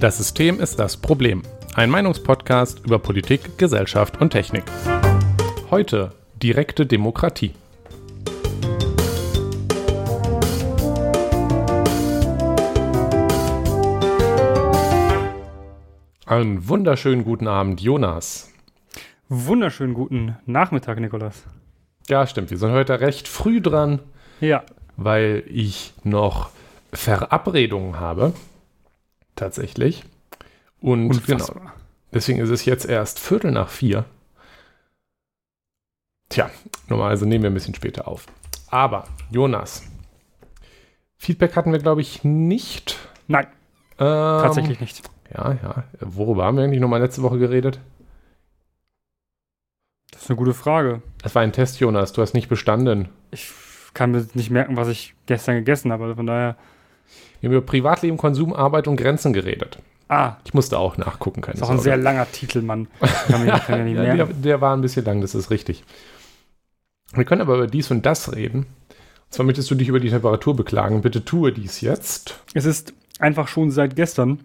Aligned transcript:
Das 0.00 0.16
System 0.16 0.60
ist 0.60 0.78
das 0.78 0.96
Problem. 0.96 1.42
Ein 1.74 1.90
Meinungspodcast 1.90 2.86
über 2.86 2.98
Politik, 2.98 3.58
Gesellschaft 3.58 4.18
und 4.18 4.30
Technik. 4.30 4.64
Heute 5.70 6.14
direkte 6.42 6.86
Demokratie. 6.86 7.52
Einen 16.24 16.66
wunderschönen 16.66 17.22
guten 17.22 17.46
Abend, 17.46 17.82
Jonas. 17.82 18.50
Wunderschönen 19.28 19.92
guten 19.92 20.38
Nachmittag, 20.46 20.98
Nikolas. 20.98 21.44
Ja, 22.08 22.26
stimmt. 22.26 22.50
Wir 22.50 22.56
sind 22.56 22.72
heute 22.72 23.00
recht 23.00 23.28
früh 23.28 23.60
dran, 23.60 23.98
Ja, 24.40 24.62
weil 24.96 25.42
ich 25.46 25.92
noch 26.04 26.48
Verabredungen 26.90 28.00
habe. 28.00 28.32
Tatsächlich. 29.40 30.04
Und 30.82 31.08
genau. 31.08 31.32
unfassbar. 31.32 31.72
Deswegen 32.12 32.40
ist 32.40 32.50
es 32.50 32.66
jetzt 32.66 32.84
erst 32.84 33.18
Viertel 33.18 33.52
nach 33.52 33.70
vier. 33.70 34.04
Tja, 36.28 36.50
normalerweise 36.88 37.26
nehmen 37.26 37.44
wir 37.44 37.50
ein 37.50 37.54
bisschen 37.54 37.74
später 37.74 38.06
auf. 38.06 38.26
Aber, 38.68 39.08
Jonas, 39.30 39.82
Feedback 41.16 41.56
hatten 41.56 41.72
wir, 41.72 41.78
glaube 41.78 42.02
ich, 42.02 42.22
nicht. 42.22 42.98
Nein, 43.28 43.46
Ähm, 43.98 44.42
tatsächlich 44.42 44.78
nicht. 44.78 45.08
Ja, 45.34 45.52
ja. 45.62 45.84
Worüber 46.00 46.44
haben 46.44 46.58
wir 46.58 46.64
eigentlich 46.64 46.80
nochmal 46.80 47.00
letzte 47.00 47.22
Woche 47.22 47.38
geredet? 47.38 47.80
Das 50.10 50.24
ist 50.24 50.30
eine 50.30 50.36
gute 50.36 50.52
Frage. 50.52 51.00
Das 51.22 51.34
war 51.34 51.40
ein 51.40 51.52
Test, 51.52 51.80
Jonas. 51.80 52.12
Du 52.12 52.20
hast 52.20 52.34
nicht 52.34 52.50
bestanden. 52.50 53.08
Ich 53.30 53.50
kann 53.94 54.10
mir 54.10 54.26
nicht 54.34 54.50
merken, 54.50 54.76
was 54.76 54.88
ich 54.88 55.14
gestern 55.24 55.54
gegessen 55.54 55.92
habe. 55.92 56.04
Also 56.04 56.16
von 56.16 56.26
daher. 56.26 56.56
Wir 57.40 57.48
haben 57.48 57.56
über 57.56 57.64
Privatleben, 57.66 58.16
Konsum, 58.16 58.52
Arbeit 58.52 58.86
und 58.88 58.96
Grenzen 58.96 59.32
geredet. 59.32 59.78
Ah, 60.08 60.36
Ich 60.44 60.54
musste 60.54 60.78
auch 60.78 60.96
nachgucken, 60.96 61.40
keine 61.40 61.54
ist 61.56 61.62
auch 61.62 61.70
ein 61.70 61.76
Sorge. 61.76 61.82
sehr 61.90 61.96
langer 61.96 62.30
Titel, 62.30 62.62
Mann. 62.62 62.88
Kann 63.28 63.44
mir 63.44 63.52
kann 63.52 63.84
nicht 63.84 63.96
Ja, 64.02 64.14
der, 64.16 64.26
der 64.26 64.60
war 64.60 64.76
ein 64.76 64.80
bisschen 64.80 65.04
lang, 65.04 65.20
das 65.20 65.34
ist 65.34 65.50
richtig. 65.50 65.84
Wir 67.14 67.24
können 67.24 67.40
aber 67.40 67.54
über 67.56 67.66
dies 67.66 67.90
und 67.90 68.04
das 68.06 68.34
reden. 68.34 68.60
Und 68.60 68.66
zwar 69.34 69.46
möchtest 69.46 69.70
du 69.70 69.74
dich 69.76 69.88
über 69.88 70.00
die 70.00 70.10
Temperatur 70.10 70.56
beklagen. 70.56 71.00
Bitte 71.02 71.24
tue 71.24 71.52
dies 71.52 71.80
jetzt. 71.80 72.40
Es 72.54 72.64
ist 72.64 72.92
einfach 73.20 73.46
schon 73.48 73.70
seit 73.70 73.94
gestern, 73.94 74.40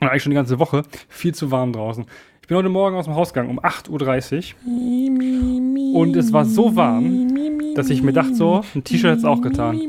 und 0.00 0.08
eigentlich 0.08 0.22
schon 0.22 0.30
die 0.30 0.36
ganze 0.36 0.58
Woche, 0.60 0.84
viel 1.08 1.34
zu 1.34 1.50
warm 1.50 1.72
draußen. 1.72 2.06
Ich 2.42 2.48
bin 2.48 2.56
heute 2.56 2.68
Morgen 2.68 2.96
aus 2.96 3.04
dem 3.06 3.14
Haus 3.16 3.32
gegangen 3.32 3.50
um 3.50 3.60
8.30 3.60 4.54
Uhr 4.64 6.00
und 6.00 6.16
es 6.16 6.32
war 6.32 6.44
so 6.44 6.74
warm, 6.76 7.74
dass 7.74 7.90
ich 7.90 8.02
mir 8.02 8.12
dachte, 8.12 8.34
so, 8.34 8.64
ein 8.74 8.82
T-Shirt 8.84 9.10
hat 9.10 9.18
es 9.18 9.24
auch 9.24 9.40
getan. 9.40 9.80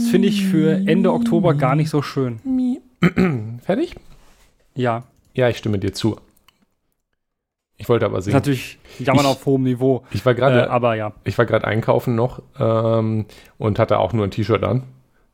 Das 0.00 0.08
finde 0.10 0.28
ich 0.28 0.46
für 0.46 0.72
Ende 0.86 1.12
Oktober 1.12 1.54
gar 1.54 1.74
nicht 1.74 1.90
so 1.90 2.00
schön. 2.02 2.40
Fertig? 3.64 3.96
Ja, 4.74 5.04
Ja, 5.34 5.48
ich 5.48 5.58
stimme 5.58 5.78
dir 5.78 5.92
zu. 5.92 6.16
Ich 7.76 7.88
wollte 7.88 8.04
aber 8.06 8.20
sehen. 8.20 8.32
natürlich 8.34 8.78
Jammern 8.98 9.24
Ich- 9.24 9.30
auf 9.30 9.46
hohem 9.46 9.62
Niveau. 9.62 10.04
Ich 10.12 10.24
war 10.26 10.32
Äh, 10.32 10.36
gerade 10.36 10.70
aber 10.70 10.94
ja. 10.96 11.12
ich 11.24 11.36
war 11.38 11.46
gerade 11.46 11.66
einkaufen 11.66 12.14
noch 12.14 12.42
ähm, 12.58 13.24
und 13.58 13.78
hatte 13.78 13.98
auch 13.98 14.12
nur 14.12 14.24
ein 14.24 14.30
T-Shirt 14.30 14.62
an. 14.64 14.82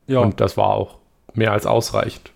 Ja, 0.07 0.19
Und 0.19 0.39
das 0.39 0.55
war 0.55 0.69
auch 0.69 0.97
mehr 1.33 1.51
als 1.51 1.65
ausreichend. 1.65 2.31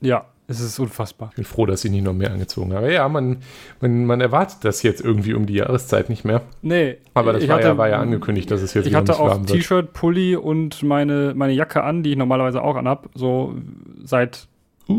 ja, 0.00 0.26
es 0.46 0.60
ist 0.60 0.78
unfassbar. 0.78 1.28
Ich 1.30 1.36
bin 1.36 1.44
froh, 1.44 1.64
dass 1.66 1.84
ich 1.84 1.90
nicht 1.90 2.04
noch 2.04 2.12
mehr 2.12 2.30
angezogen 2.30 2.74
habe. 2.74 2.92
Ja, 2.92 3.08
man, 3.08 3.38
man, 3.80 4.04
man 4.04 4.20
erwartet 4.20 4.58
das 4.62 4.82
jetzt 4.82 5.00
irgendwie 5.00 5.32
um 5.34 5.46
die 5.46 5.54
Jahreszeit 5.54 6.08
nicht 6.10 6.24
mehr. 6.24 6.42
Nee, 6.62 6.98
Aber 7.14 7.32
das 7.32 7.42
ich 7.42 7.48
war, 7.48 7.60
ja, 7.60 7.68
hatte- 7.68 7.78
war 7.78 7.88
ja 7.88 7.98
angekündigt, 7.98 8.50
dass 8.50 8.60
es 8.60 8.74
jetzt 8.74 8.84
Ich 8.84 8.90
wieder 8.90 8.98
hatte 8.98 9.12
nicht 9.12 9.20
auch 9.20 9.28
warm 9.30 9.48
wird. 9.48 9.58
T-Shirt, 9.58 9.92
Pulli 9.94 10.36
und 10.36 10.82
meine, 10.82 11.32
meine 11.34 11.52
Jacke 11.54 11.82
an, 11.82 12.02
die 12.02 12.10
ich 12.10 12.16
normalerweise 12.16 12.62
auch 12.62 12.76
anhab. 12.76 13.08
So 13.14 13.54
seit 14.02 14.48
Uh, 14.86 14.92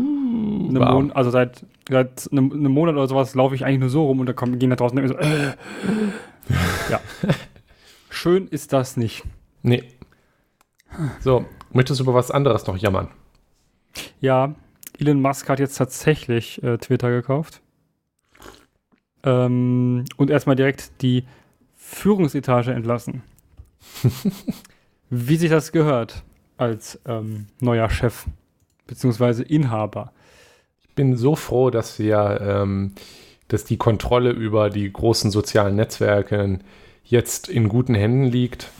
einem 0.68 0.80
warm. 0.80 0.94
Monat, 0.94 1.16
also 1.16 1.30
seit, 1.30 1.64
seit 1.88 2.28
einem, 2.32 2.50
einem 2.50 2.72
Monat 2.72 2.96
oder 2.96 3.06
sowas 3.06 3.36
laufe 3.36 3.54
ich 3.54 3.64
eigentlich 3.64 3.78
nur 3.78 3.88
so 3.88 4.04
rum 4.04 4.18
und 4.18 4.26
da 4.26 4.32
kommen, 4.32 4.58
gehen 4.58 4.70
da 4.70 4.74
draußen 4.74 4.98
und 4.98 5.06
so, 5.06 5.14
äh. 5.16 5.52
ja. 6.90 7.00
Schön 8.10 8.48
ist 8.48 8.72
das 8.72 8.96
nicht. 8.96 9.22
Nee. 9.62 9.84
So, 11.20 11.44
möchtest 11.72 12.00
du 12.00 12.04
über 12.04 12.14
was 12.14 12.32
anderes 12.32 12.66
noch 12.66 12.76
jammern? 12.76 13.08
Ja, 14.20 14.56
Elon 14.98 15.20
Musk 15.20 15.48
hat 15.48 15.60
jetzt 15.60 15.76
tatsächlich 15.76 16.62
äh, 16.62 16.78
Twitter 16.78 17.10
gekauft. 17.10 17.60
Ähm, 19.22 20.04
und 20.16 20.30
erstmal 20.30 20.56
direkt 20.56 21.02
die 21.02 21.24
Führungsetage 21.74 22.72
entlassen. 22.72 23.22
Wie 25.10 25.36
sich 25.36 25.50
das 25.50 25.72
gehört 25.72 26.24
als 26.56 27.00
ähm, 27.06 27.46
neuer 27.60 27.90
Chef 27.90 28.26
beziehungsweise 28.86 29.42
Inhaber. 29.42 30.12
Ich 30.80 30.94
bin 30.94 31.16
so 31.16 31.36
froh, 31.36 31.70
dass 31.70 31.98
wir, 31.98 32.40
ähm, 32.40 32.92
dass 33.48 33.64
die 33.64 33.76
Kontrolle 33.76 34.30
über 34.30 34.70
die 34.70 34.90
großen 34.90 35.30
sozialen 35.30 35.76
Netzwerke 35.76 36.58
jetzt 37.04 37.48
in 37.48 37.68
guten 37.68 37.94
Händen 37.94 38.24
liegt. 38.24 38.70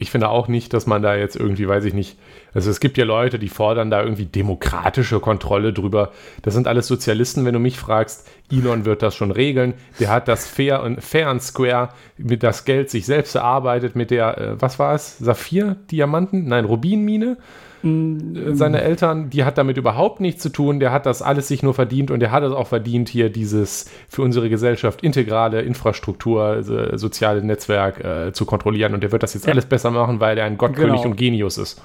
Ich 0.00 0.10
finde 0.10 0.28
auch 0.28 0.48
nicht, 0.48 0.72
dass 0.72 0.86
man 0.86 1.02
da 1.02 1.16
jetzt 1.16 1.36
irgendwie, 1.36 1.66
weiß 1.66 1.84
ich 1.84 1.94
nicht, 1.94 2.18
also 2.54 2.70
es 2.70 2.80
gibt 2.80 2.98
ja 2.98 3.04
Leute, 3.04 3.38
die 3.38 3.48
fordern 3.48 3.90
da 3.90 4.02
irgendwie 4.02 4.26
demokratische 4.26 5.20
Kontrolle 5.20 5.72
drüber. 5.72 6.12
Das 6.42 6.54
sind 6.54 6.66
alles 6.66 6.86
Sozialisten, 6.86 7.44
wenn 7.44 7.52
du 7.52 7.58
mich 7.58 7.78
fragst. 7.78 8.28
Elon 8.50 8.84
wird 8.84 9.02
das 9.02 9.14
schon 9.14 9.30
regeln. 9.30 9.74
Der 10.00 10.10
hat 10.10 10.28
das 10.28 10.46
fair 10.46 10.82
und 10.82 11.02
fair 11.02 11.28
and 11.28 11.42
square 11.42 11.90
mit 12.16 12.42
das 12.42 12.64
Geld 12.64 12.90
sich 12.90 13.06
selbst 13.06 13.34
erarbeitet 13.34 13.96
mit 13.96 14.10
der, 14.10 14.38
äh, 14.38 14.60
was 14.60 14.78
war 14.78 14.94
es? 14.94 15.18
Saphir, 15.18 15.76
Diamanten? 15.90 16.46
Nein, 16.46 16.64
Rubinmine 16.64 17.36
seine 17.82 18.80
Eltern, 18.82 19.30
die 19.30 19.44
hat 19.44 19.56
damit 19.56 19.76
überhaupt 19.76 20.20
nichts 20.20 20.42
zu 20.42 20.48
tun, 20.48 20.80
der 20.80 20.90
hat 20.90 21.06
das 21.06 21.22
alles 21.22 21.48
sich 21.48 21.62
nur 21.62 21.74
verdient 21.74 22.10
und 22.10 22.20
der 22.20 22.32
hat 22.32 22.42
es 22.42 22.52
auch 22.52 22.66
verdient, 22.66 23.08
hier 23.08 23.30
dieses 23.30 23.88
für 24.08 24.22
unsere 24.22 24.48
Gesellschaft 24.50 25.02
integrale 25.02 25.62
Infrastruktur, 25.62 26.42
also 26.42 26.96
soziale 26.96 27.42
Netzwerk 27.44 28.04
äh, 28.04 28.32
zu 28.32 28.46
kontrollieren 28.46 28.94
und 28.94 29.02
der 29.02 29.12
wird 29.12 29.22
das 29.22 29.34
jetzt 29.34 29.46
Ja. 29.46 29.52
alles 29.52 29.66
besser 29.66 29.90
machen, 29.92 30.18
weil 30.20 30.36
er 30.38 30.44
ein 30.46 30.58
Gottkönig 30.58 30.96
Genau. 30.96 31.10
und 31.10 31.16
Genius 31.16 31.56
ist. 31.58 31.80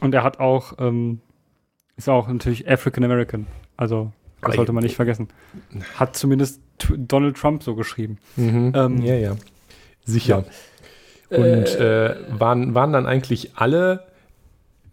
Und 0.00 0.14
er 0.14 0.22
hat 0.22 0.38
auch, 0.38 0.74
ähm, 0.78 1.20
ist 1.96 2.08
auch 2.08 2.28
natürlich 2.28 2.70
African 2.70 3.04
American. 3.04 3.46
Also, 3.76 4.12
das 4.42 4.54
sollte 4.54 4.72
man 4.72 4.82
nicht 4.84 4.96
vergessen. 4.96 5.28
Hat 5.96 6.14
zumindest 6.16 6.60
T 6.78 6.94
Donald 6.96 7.36
Trump 7.36 7.62
so 7.62 7.74
geschrieben. 7.74 8.18
Mhm. 8.36 8.72
Ähm, 8.76 9.02
ja, 9.02 9.14
ja. 9.14 9.36
Sicher. 10.04 10.44
Und 11.30 11.40
äh, 11.76 12.14
waren, 12.38 12.74
waren 12.74 12.92
dann 12.92 13.06
eigentlich 13.06 13.52
alle, 13.56 13.94
äh, 13.94 14.07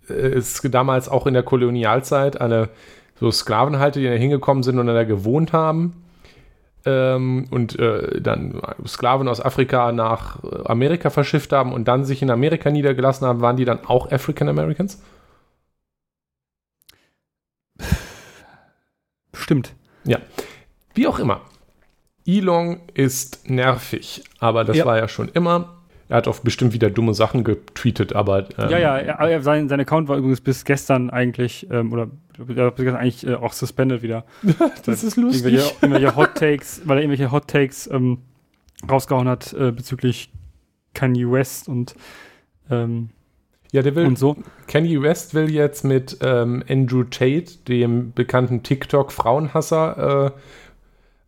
es 0.09 0.61
damals 0.63 1.09
auch 1.09 1.27
in 1.27 1.33
der 1.33 1.43
Kolonialzeit, 1.43 2.39
alle 2.39 2.69
so 3.19 3.31
Sklavenhalter, 3.31 3.99
die 3.99 4.07
da 4.07 4.11
hingekommen 4.13 4.63
sind 4.63 4.77
und 4.79 4.87
da 4.87 5.03
gewohnt 5.03 5.53
haben 5.53 6.03
ähm, 6.85 7.45
und 7.49 7.77
äh, 7.79 8.21
dann 8.21 8.61
Sklaven 8.85 9.27
aus 9.27 9.43
Afrika 9.43 9.91
nach 9.91 10.43
äh, 10.43 10.65
Amerika 10.65 11.09
verschifft 11.09 11.51
haben 11.53 11.73
und 11.73 11.87
dann 11.87 12.05
sich 12.05 12.21
in 12.21 12.29
Amerika 12.29 12.69
niedergelassen 12.69 13.27
haben, 13.27 13.41
waren 13.41 13.57
die 13.57 13.65
dann 13.65 13.85
auch 13.85 14.11
African 14.11 14.49
Americans? 14.49 15.01
Stimmt. 19.33 19.73
Wie 20.93 21.07
auch 21.07 21.19
immer. 21.19 21.41
Elon 22.25 22.79
ist 22.93 23.49
nervig, 23.49 24.23
aber 24.39 24.63
das 24.63 24.77
Ja. 24.77 24.85
war 24.85 24.97
ja 24.97 25.07
schon 25.07 25.29
immer. 25.29 25.84
Er 26.07 26.17
hat 26.17 26.27
oft 26.27 26.43
bestimmt 26.43 26.73
wieder 26.73 26.91
dumme 26.91 27.15
Sachen 27.15 27.43
getweetet, 27.43 28.13
aber 28.13 28.47
ähm, 28.59 28.69
Ja, 28.69 28.77
ja, 28.77 28.97
er, 28.97 29.19
er, 29.19 29.41
sein, 29.41 29.69
sein 29.69 29.79
Account 29.79 30.07
war 30.07 30.17
übrigens 30.17 30.39
bis 30.39 30.63
gestern 30.63 31.09
eigentlich, 31.09 31.67
ähm, 31.71 31.91
oder 31.91 32.09
ja, 32.37 32.69
bis 32.69 32.85
gestern 32.85 32.95
eigentlich 33.01 33.25
äh, 33.25 33.33
auch 33.33 33.53
suspended 33.53 34.03
wieder. 34.03 34.23
das 34.85 35.03
ist 35.03 35.17
lustig. 35.17 35.45
Irgendwelche, 35.45 35.75
irgendwelche 35.81 36.15
Hot 36.15 36.35
Takes, 36.35 36.81
weil 36.85 36.97
er 36.97 37.03
irgendwelche 37.03 37.31
Hot 37.31 37.47
Takes 37.47 37.89
ähm, 37.91 38.19
rausgehauen 38.89 39.27
hat 39.27 39.53
äh, 39.53 39.71
bezüglich 39.71 40.31
Kanye 40.93 41.31
West 41.31 41.67
und, 41.67 41.95
ähm, 42.69 43.09
Ja, 43.71 43.81
der 43.81 43.95
will, 43.95 44.05
und 44.05 44.19
so. 44.19 44.37
Kanye 44.67 45.01
West 45.01 45.33
will 45.33 45.49
jetzt 45.49 45.83
mit 45.83 46.19
ähm, 46.21 46.63
Andrew 46.69 47.03
Tate, 47.03 47.57
dem 47.67 48.13
bekannten 48.13 48.61
TikTok-Frauenhasser, 48.61 50.27
äh, 50.27 50.31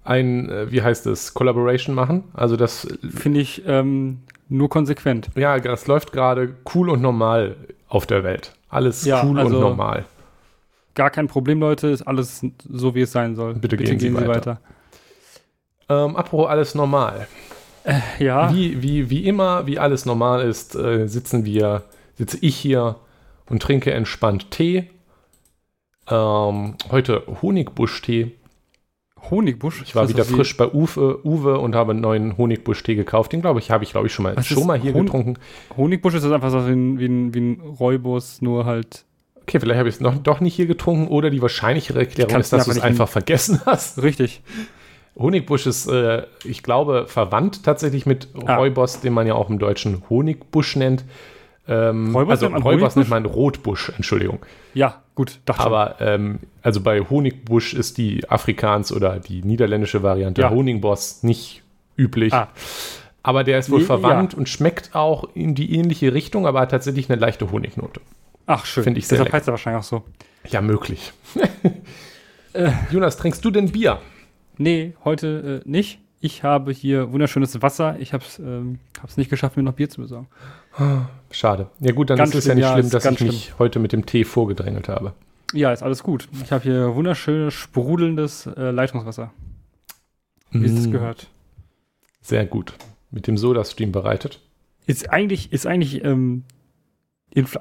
ein, 0.07 0.50
äh, 0.50 0.71
wie 0.71 0.81
heißt 0.81 1.06
es, 1.07 1.33
Collaboration 1.33 1.94
machen. 1.95 2.24
Also 2.33 2.56
das, 2.56 2.88
Finde 3.09 3.39
ich 3.42 3.63
ähm, 3.68 4.19
nur 4.50 4.69
konsequent. 4.69 5.30
ja, 5.36 5.59
das 5.59 5.88
läuft 5.88 6.12
gerade 6.12 6.56
cool 6.74 6.89
und 6.89 7.01
normal 7.01 7.56
auf 7.89 8.06
der 8.06 8.24
Welt. 8.24 8.54
Alles 8.69 9.06
Ja, 9.06 9.24
cool 9.25 9.39
also- 9.39 9.56
und 9.56 9.62
normal. 9.62 10.06
Gar 10.95 11.12
kein 11.12 11.27
Problem, 11.27 11.59
Leute, 11.59 11.88
ist 11.89 12.01
alles 12.01 12.44
so, 12.68 12.95
wie 12.95 13.01
es 13.01 13.12
sein 13.12 13.36
soll. 13.36 13.54
Bitte 13.54 13.77
gehen 13.77 14.00
Sie 14.00 14.12
weiter. 14.15 14.59
Ähm, 15.89 16.15
apropos 16.15 16.50
alles 16.50 16.74
normal. 16.74 17.27
Ja, 18.19 18.54
Wie, 18.54 18.81
wie, 18.81 19.09
wie 19.09 19.25
immer, 19.25 19.65
wie 19.68 19.80
alles 19.80 20.06
normal 20.06 20.42
ist, 20.42 20.75
äh, 20.75 21.07
sitzen 21.07 21.45
wir, 21.45 21.83
sitze 22.15 22.38
ich 22.42 22.57
hier 22.57 22.95
und 23.50 23.62
trinke 23.62 23.94
entspannt 23.94 24.51
Tee. 24.51 24.89
Ähm, 26.09 26.75
heute 26.92 27.24
Honigbuschtee. 27.42 28.31
Honigbusch. 29.30 29.81
Ich 29.84 29.96
war 29.96 30.04
das 30.04 30.12
wieder 30.14 30.24
so 30.24 30.31
wie- 30.31 30.36
frisch 30.38 30.56
bei 30.58 30.68
Uwe, 30.68 31.19
Uwe 31.25 31.58
und 31.60 31.75
habe 31.75 31.92
einen 31.92 32.02
neuen 32.02 32.38
Honigbusch-Tee 32.38 32.96
gekauft. 32.96 33.34
Den 33.34 33.42
glaube 33.42 33.60
ich, 33.60 33.72
habe 33.72 33.84
ich 33.84 33.92
glaube 33.92 34.08
ich 34.08 34.14
schon 34.14 34.24
mal, 34.24 34.42
schon 34.44 34.66
mal 34.68 34.80
hier 34.80 34.94
Hon- 34.94 35.06
getrunken. 35.06 35.34
Honigbusch 35.75 36.14
ist 36.16 36.24
das 36.24 36.31
einfach 36.31 36.52
so 36.52 36.66
wie 36.68 36.72
ein, 36.72 37.00
wie 37.00 37.06
ein, 37.08 37.34
wie 37.34 37.40
ein 37.40 37.60
Räubus, 37.62 38.42
nur 38.42 38.66
halt 38.66 39.04
Okay, 39.42 39.62
vielleicht 39.62 39.80
habe 39.80 39.88
ich 39.88 39.96
es 39.96 40.02
noch 40.02 40.16
doch 40.18 40.42
nicht 40.42 40.56
hier 40.56 40.66
getrunken 40.66 41.08
oder 41.08 41.30
die 41.30 41.42
wahrscheinlichere 41.42 42.00
Erklärung 42.00 42.36
ist, 42.42 42.52
dass 42.52 42.66
du 42.66 42.72
es 42.72 42.80
einfach 42.81 43.08
vergessen 43.08 43.62
hast. 43.66 44.02
Richtig. 44.04 44.42
Honigbusch 45.18 45.66
ist, 45.66 45.88
äh, 45.88 46.24
ich 46.44 46.64
glaube, 46.64 47.06
verwandt 47.08 47.64
tatsächlich 47.64 48.06
mit 48.06 48.28
Ah. 48.46 48.58
Rooibos, 48.58 49.00
den 49.00 49.14
man 49.14 49.25
ja 49.25 49.36
auch 49.36 49.50
im 49.50 49.58
Deutschen 49.58 50.04
Honigbusch 50.10 50.75
nennt. 50.75 51.06
Ähm, 51.68 52.16
Rooibos 52.16 52.31
also 52.44 52.54
Honigbusch? 52.64 52.96
nennt 52.96 53.10
man 53.10 53.25
Rotbusch, 53.25 53.90
Entschuldigung. 53.96 54.40
Ja, 54.74 55.02
gut, 55.16 55.40
dachte. 55.46 55.64
Aber 55.64 55.96
ähm, 56.00 56.40
also 56.62 56.81
bei 56.81 57.02
Honigbusch 57.02 57.74
ist 57.74 57.98
die 57.98 58.30
Afrikaans- 58.30 58.92
oder 58.94 59.19
die 59.19 59.44
niederländische 59.44 60.04
Variante 60.04 60.42
Ja. 60.42 60.50
Honigboss 60.50 61.24
nicht 61.24 61.64
üblich. 61.98 62.34
Ah. 62.34 62.50
Aber 63.24 63.44
der 63.44 63.60
ist 63.60 63.69
wohl 63.69 63.80
Nee, 63.80 63.86
verwandt 63.86 64.34
ja. 64.34 64.40
und 64.40 64.48
schmeckt 64.48 64.96
auch 64.96 65.25
in 65.34 65.54
die 65.56 65.75
ähnliche 65.75 66.14
Richtung, 66.14 66.48
aber 66.48 66.62
hat 66.62 66.72
tatsächlich 66.72 67.10
eine 67.10 67.19
leichte 67.19 67.52
Honignote. 67.52 68.00
Ach, 68.46 68.66
schön. 68.66 68.86
Finde 68.86 69.00
ich 69.00 69.08
sehr 69.08 69.18
Deshalb 69.18 69.34
heißt 69.34 69.48
er 69.50 69.52
wahrscheinlich 69.52 69.80
auch 69.81 69.84
so. 69.88 70.04
Ja, 70.48 70.62
möglich. 70.62 71.12
Jonas, 72.92 73.18
trinkst 73.18 73.44
du 73.44 73.52
denn 73.52 73.72
Bier? 73.72 74.00
Nee, 74.58 74.94
heute 75.04 75.62
äh, 75.66 75.69
nicht. 75.69 76.00
Ich 76.27 76.44
habe 76.44 76.74
hier 76.74 77.13
wunderschönes 77.13 77.62
Wasser. 77.62 77.97
Ich 78.00 78.12
habe 78.12 78.21
es 78.21 78.38
ähm, 78.38 78.79
hab's 79.01 79.15
nicht 79.15 79.29
geschafft, 79.29 79.56
mir 79.56 79.63
noch 79.63 79.71
Bier 79.71 79.89
zu 79.89 80.01
besorgen. 80.01 80.27
Schade. 81.31 81.69
Ja 81.79 81.94
gut, 81.94 82.09
dann 82.09 82.18
Ganz 82.18 82.35
ist 82.35 82.39
es 82.39 82.45
ja 82.47 82.51
schlimm, 82.51 82.57
nicht 82.57 82.65
ja, 82.65 82.74
schlimm, 82.74 82.89
dass 82.89 83.06
ich 83.06 83.21
mich 83.21 83.59
heute 83.59 83.79
mit 83.79 83.94
dem 83.94 84.06
Tee 84.06 84.25
vorgedrängelt 84.25 84.89
habe. 84.89 85.13
Ja, 85.53 85.71
ist 85.71 85.83
alles 85.83 86.03
gut. 86.03 86.27
Ich 86.44 86.51
habe 86.51 86.63
hier 86.63 86.95
wunderschönes, 86.95 87.53
sprudelndes 87.53 88.45
äh, 88.45 88.71
Leitungswasser. 88.71 89.31
Wie 90.51 90.65
es 90.65 90.75
das 90.75 90.88
Mm, 90.88 90.91
gehört. 90.91 91.27
Sehr 92.21 92.45
gut. 92.45 92.73
Mit 93.09 93.27
dem 93.27 93.38
Soda-Stream 93.38 93.94
bereitet. 93.94 94.41
Ist 94.85 95.09
eigentlich, 95.09 95.53
ist 95.53 95.65
eigentlich, 95.65 96.03
ähm, 96.03 96.44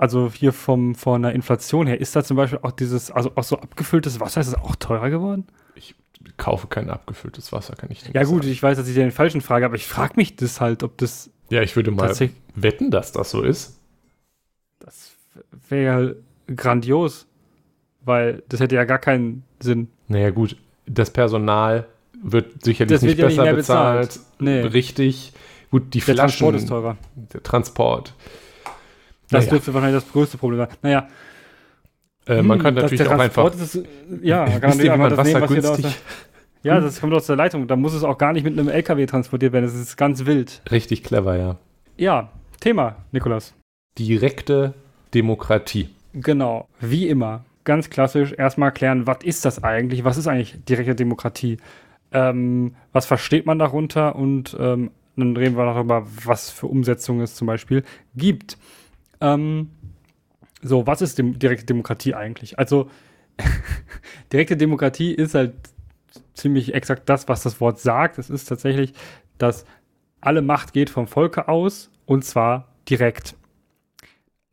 also 0.01 0.29
hier 0.33 0.53
vom, 0.53 0.97
von 0.97 1.23
der 1.23 1.35
Inflation 1.35 1.87
her, 1.87 2.01
ist 2.01 2.17
da 2.17 2.25
zum 2.25 2.37
Beispiel 2.37 2.59
auch 2.63 2.73
dieses, 2.73 3.13
also 3.13 3.31
auch 3.37 3.45
so 3.45 3.59
abgefülltes 3.59 4.19
Wasser, 4.19 4.41
ist 4.41 4.49
es 4.49 4.55
auch 4.57 4.75
teurer 4.75 5.11
geworden? 5.11 5.47
Kaufe 6.37 6.67
kein 6.67 6.91
abgefülltes 6.91 7.53
Wasser, 7.53 7.75
kann 7.77 7.91
ich 7.91 8.03
dir 8.03 8.13
Ja 8.13 8.21
nicht 8.21 8.29
gut, 8.31 8.43
sagen. 8.43 8.53
ich 8.53 8.63
weiß, 8.63 8.77
dass 8.79 8.89
ich 8.89 8.95
den 8.95 9.11
falschen 9.11 9.41
frage, 9.41 9.65
aber 9.67 9.77
ich 9.77 9.87
frage 9.87 10.15
mich 10.17 10.37
das 10.37 10.61
halt, 10.61 10.83
ob 10.83 10.97
das 10.99 11.31
Ja, 11.51 11.63
ich 11.63 11.75
würde 11.77 11.91
mal 11.91 12.15
wetten, 12.55 12.91
dass 12.91 13.13
das 13.13 13.31
so 13.31 13.43
ist. 13.43 13.79
das 14.81 15.13
wäre 15.69 16.17
ja 16.49 16.55
grandios, 16.55 17.27
weil 18.03 18.43
das 18.49 18.61
hätte 18.61 18.75
ja 18.77 18.85
gar 18.85 18.99
keinen 18.99 19.43
Sinn. 19.61 19.89
Naja, 20.09 20.31
gut, 20.31 20.57
das 20.87 21.11
Personal 21.11 21.87
wird 22.23 22.65
sicherlich 22.65 22.93
Das 22.95 23.03
nicht 23.03 23.19
wird 23.19 23.19
ja 23.19 23.27
nicht 23.27 23.37
besser 23.37 23.55
bezahlt. 23.57 24.09
bezahlt. 24.09 24.27
Nee. 24.39 24.61
Richtig. 24.63 25.33
Gut, 25.71 25.93
die 25.95 25.99
Der 25.99 26.15
Flaschen. 26.15 26.19
Transport 26.39 26.55
ist 26.57 26.69
teurer. 26.69 26.97
Der 27.33 27.43
Transport. 27.43 28.15
Das 29.31 29.45
Naja, 29.47 29.51
dürfte 29.55 29.75
wahrscheinlich 29.75 30.03
das 30.03 30.13
größte 30.13 30.39
Problem 30.39 30.61
sein. 30.61 30.69
Naja, 30.83 31.09
äh, 32.27 32.43
man 32.43 32.59
hm, 32.59 32.63
kann 32.65 32.75
dass 32.75 32.85
natürlich 32.85 33.09
auch 33.09 33.19
einfach. 33.19 33.55
Ist, 33.55 33.81
ja, 34.23 34.45
man 34.47 34.61
kann 34.61 34.71
natürlich 34.71 34.91
einfach 34.91 35.11
das 35.11 35.27
nehmen, 35.27 35.43
was 35.43 35.53
hier 35.53 35.63
da 35.63 35.75
günstig. 35.75 35.97
Ja, 36.63 36.81
das 36.81 37.01
kommt 37.01 37.15
aus 37.15 37.27
der 37.27 37.37
Leitung. 37.37 37.69
Da 37.69 37.77
muss 37.77 37.95
es 37.95 38.03
auch 38.03 38.19
gar 38.19 38.33
nicht 38.33 38.43
mit 38.43 38.59
einem 38.59 38.69
LKW 38.69 39.07
transportiert 39.07 39.53
werden. 39.53 39.67
Das 39.67 39.75
ist 39.75 39.97
ganz 39.97 40.27
wild. 40.27 40.63
Richtig 40.71 41.05
clever, 41.05 41.37
ja. 41.37 41.57
Ja, 41.97 42.31
Thema, 42.61 42.97
Nikolas. 43.13 43.55
Direkte 43.99 44.75
Demokratie. 45.15 45.91
Genau, 46.13 46.69
wie 46.81 47.09
immer. 47.09 47.45
Ganz 47.65 47.89
klassisch 47.91 48.33
erstmal 48.33 48.73
klären, 48.73 49.07
was 49.07 49.19
ist 49.23 49.45
das 49.45 49.63
eigentlich? 49.63 50.05
Was 50.05 50.17
ist 50.17 50.27
eigentlich 50.27 50.57
direkte 50.65 50.95
Demokratie? 50.95 51.59
Ähm, 52.13 52.75
was 52.93 53.07
versteht 53.07 53.47
man 53.47 53.59
darunter? 53.59 54.17
Und 54.17 54.57
ähm, 54.59 54.91
dann 55.17 55.37
reden 55.37 55.57
wir 55.57 55.65
darüber, 55.65 56.07
was 56.25 56.51
für 56.51 56.67
Umsetzungen 56.67 57.23
es 57.23 57.35
zum 57.35 57.47
Beispiel 57.47 57.85
gibt. 58.15 58.59
Ähm, 59.21 59.71
so, 60.63 60.87
was 60.87 61.03
ist 61.03 61.19
dem, 61.19 61.39
direkte 61.39 61.67
Demokratie 61.67 62.15
eigentlich? 62.15 62.59
Also, 62.59 62.91
direkte 64.33 64.57
Demokratie 64.57 65.13
ist 65.13 65.35
halt 65.35 65.55
ziemlich 66.35 66.75
exakt 66.75 67.09
das, 67.09 67.29
was 67.29 67.43
das 67.43 67.61
Wort 67.61 67.79
sagt. 67.79 68.19
Es 68.19 68.31
ist 68.31 68.47
tatsächlich, 68.47 68.93
dass 69.39 69.65
alle 70.21 70.43
Macht 70.43 70.73
geht 70.73 70.91
vom 70.91 71.07
Volke 71.07 71.49
aus 71.49 71.91
und 72.07 72.25
zwar 72.25 72.69
direkt. 72.89 73.35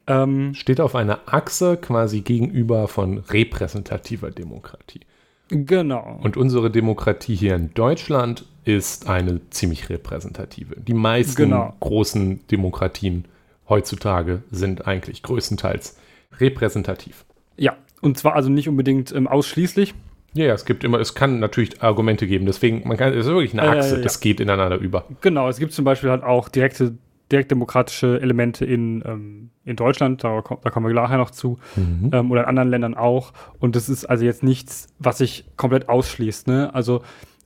Ähm, 0.07 0.53
Steht 0.53 0.81
auf 0.81 0.95
einer 0.95 1.19
Achse 1.25 1.77
quasi 1.77 2.21
gegenüber 2.21 2.87
von 2.87 3.19
repräsentativer 3.19 4.31
Demokratie. 4.31 5.01
genau. 5.49 6.19
Und 6.21 6.35
unsere 6.35 6.69
Demokratie 6.69 7.35
hier 7.35 7.55
in 7.55 7.73
Deutschland 7.73 8.45
ist 8.65 9.07
eine 9.07 9.39
ziemlich 9.49 9.89
repräsentative. 9.89 10.75
Die 10.79 10.93
meisten 10.93 11.35
Genau. 11.43 11.73
großen 11.79 12.45
Demokratien 12.47 13.25
heutzutage 13.73 14.43
sind 14.51 14.85
eigentlich 14.87 15.23
größtenteils 15.23 15.97
repräsentativ. 16.39 17.25
Ja, 17.57 17.75
und 18.01 18.17
zwar 18.19 18.35
also 18.35 18.49
nicht 18.49 18.69
unbedingt 18.69 19.11
ähm, 19.11 19.27
ausschließlich. 19.27 19.95
Ja, 20.35 20.45
ja, 20.45 20.53
es 20.53 20.65
gibt 20.65 20.83
immer, 20.83 20.99
es 20.99 21.15
kann 21.15 21.39
natürlich 21.39 21.81
Argumente 21.81 22.27
geben. 22.27 22.45
Deswegen, 22.45 22.87
man 22.87 22.97
kann, 22.97 23.13
es 23.13 23.25
ist 23.25 23.31
wirklich 23.31 23.53
eine 23.53 23.63
Äh, 23.63 23.79
Achse, 23.79 23.95
ja. 23.97 24.01
das 24.01 24.19
geht 24.19 24.39
ineinander 24.39 24.77
über. 24.77 25.05
Genau, 25.21 25.49
es 25.49 25.57
gibt 25.57 25.73
zum 25.73 25.85
Beispiel 25.85 26.11
halt 26.11 26.23
auch 26.23 26.49
direkte, 26.49 26.95
direktdemokratische 27.31 28.19
Elemente 28.21 28.63
in, 28.65 29.03
ähm, 29.05 29.49
in 29.65 29.75
Deutschland, 29.75 30.23
da, 30.23 30.41
da 30.41 30.69
kommen 30.69 30.87
wir 30.87 30.93
nachher 30.93 31.17
noch 31.17 31.31
zu, 31.31 31.57
ähm, 31.77 32.29
oder 32.31 32.41
in 32.41 32.47
anderen 32.47 32.69
Ländern 32.69 32.93
auch. 32.95 33.33
Und 33.59 33.75
das 33.75 33.89
ist 33.89 34.05
also 34.05 34.23
jetzt 34.23 34.43
nichts, 34.43 34.87
was 34.99 35.17
sich 35.17 35.45
komplett 35.57 35.89
ausschließt. 35.89 36.47
Ne? 36.47 36.69
Also 36.73 37.01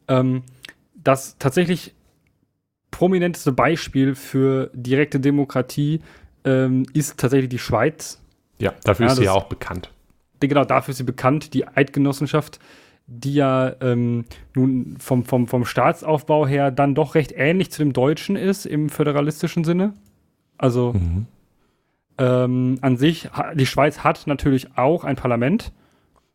ähm, 0.09 0.43
das 0.95 1.37
tatsächlich 1.39 1.93
prominenteste 2.91 3.51
Beispiel 3.51 4.15
für 4.15 4.69
direkte 4.73 5.19
Demokratie 5.19 6.01
ähm, 6.45 6.85
ist 6.93 7.19
tatsächlich 7.19 7.49
die 7.49 7.59
Schweiz. 7.59 8.21
Ja, 8.59 8.73
dafür 8.83 9.05
Ja, 9.07 9.11
ist 9.11 9.17
sie 9.19 9.25
ja 9.25 9.33
auch 9.33 9.45
bekannt. 9.49 9.91
genau 10.39 10.65
dafür 10.65 10.91
ist 10.91 10.97
sie 10.97 11.03
bekannt, 11.03 11.53
die 11.53 11.67
Eidgenossenschaft, 11.67 12.59
die 13.07 13.35
ja 13.35 13.73
ähm, 13.81 14.25
nun 14.55 14.95
vom, 14.99 15.23
vom, 15.25 15.47
vom 15.47 15.65
Staatsaufbau 15.65 16.47
her 16.47 16.71
dann 16.71 16.95
doch 16.95 17.15
recht 17.15 17.33
ähnlich 17.35 17.71
zu 17.71 17.83
dem 17.83 17.93
Deutschen 17.93 18.35
ist 18.35 18.65
im 18.65 18.89
föderalistischen 18.89 19.63
Sinne. 19.63 19.93
Also 20.57 20.93
Mhm. 20.93 21.25
ähm, 22.17 22.77
an 22.81 22.97
sich, 22.97 23.29
die 23.55 23.65
Schweiz 23.65 23.99
hat 23.99 24.25
natürlich 24.25 24.75
auch 24.77 25.03
ein 25.03 25.15
Parlament. 25.15 25.71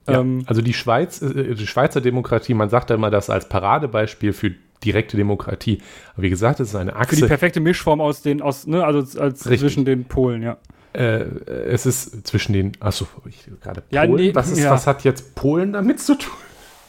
Ja, 0.08 0.20
Ähm, 0.20 0.42
also 0.46 0.62
die 0.62 0.74
Schweiz, 0.74 1.20
äh, 1.22 1.54
die 1.54 1.66
Schweizer 1.66 2.00
Demokratie, 2.00 2.54
man 2.54 2.68
sagt 2.68 2.90
ja 2.90 2.96
immer 2.96 3.10
das 3.10 3.30
als 3.30 3.48
Paradebeispiel 3.48 4.32
für 4.32 4.52
direkte 4.84 5.16
Demokratie. 5.16 5.78
Aber 6.14 6.22
wie 6.22 6.30
gesagt, 6.30 6.60
es 6.60 6.68
ist 6.70 6.74
eine 6.76 6.92
für 6.92 6.96
die 6.98 7.02
Achse. 7.02 7.26
perfekte 7.26 7.60
Mischform 7.60 8.00
aus 8.00 8.22
den, 8.22 8.42
aus, 8.42 8.66
ne, 8.66 8.84
also 8.84 9.00
als 9.20 9.44
Richtig. 9.46 9.60
zwischen 9.60 9.84
den 9.84 10.04
Polen, 10.04 10.42
ja. 10.42 10.56
Äh, 10.92 11.24
es 11.70 11.86
ist 11.86 12.26
zwischen 12.26 12.52
den, 12.52 12.72
achso, 12.80 13.06
ich 13.26 13.46
gerade 13.62 13.82
Ja, 13.90 14.04
Polen. 14.04 14.26
nee, 14.26 14.34
was, 14.34 14.50
ist, 14.50 14.58
ja. 14.58 14.70
was 14.70 14.86
hat 14.86 15.04
jetzt 15.04 15.34
Polen 15.34 15.72
damit 15.72 16.00
zu 16.00 16.16
tun? 16.18 16.34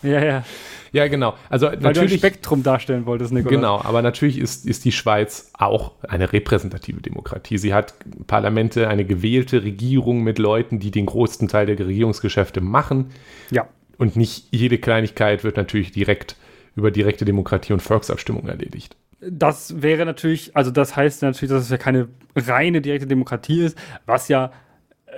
Ja, 0.01 0.24
ja. 0.24 0.44
Ja, 0.91 1.08
genau. 1.08 1.34
Also 1.50 1.65
Weil 1.65 1.77
du 1.77 1.88
ein 1.88 1.94
natürlich, 1.94 2.20
Spektrum 2.20 2.62
darstellen 2.62 3.08
wolltest, 3.08 3.34
Nikolaus. 3.34 3.56
genau, 3.56 3.82
aber 3.82 4.03
natürlich 4.03 4.38
ist, 4.38 4.68
ist 4.68 4.86
die 4.86 4.91
Schweiz 4.91 5.50
auch 5.58 5.94
eine 6.08 6.32
repräsentative 6.34 7.01
Demokratie. 7.01 7.58
Sie 7.58 7.74
hat 7.74 7.96
Parlamente, 8.27 8.88
eine 8.89 9.03
gewählte 9.03 9.63
Regierung 9.63 10.22
mit 10.22 10.38
Leuten, 10.38 10.79
die 10.79 10.91
den 10.91 11.08
größten 11.08 11.48
Teil 11.48 11.65
der 11.65 11.79
Regierungsgeschäfte 11.79 12.62
machen. 12.62 13.08
Ja. 13.50 13.68
Und 13.98 14.15
nicht 14.15 14.48
jede 14.51 14.77
Kleinigkeit 14.77 15.44
wird 15.44 15.58
natürlich 15.58 15.91
direkt 15.91 16.36
über 16.75 16.92
direkte 16.92 17.25
Demokratie 17.25 17.74
und 17.74 17.82
Volksabstimmung 17.82 18.48
erledigt. 18.48 18.96
Das 19.22 19.82
wäre 19.82 20.06
natürlich, 20.06 20.56
also 20.56 20.70
das 20.72 20.96
heißt 20.96 21.22
natürlich, 21.22 21.51
dass 21.51 21.63
es 21.63 21.70
ja 21.70 21.77
keine 21.77 22.10
reine 22.36 22.82
direkte 22.82 23.08
Demokratie 23.08 23.62
ist, 23.62 23.77
was 24.06 24.27
ja, 24.27 24.51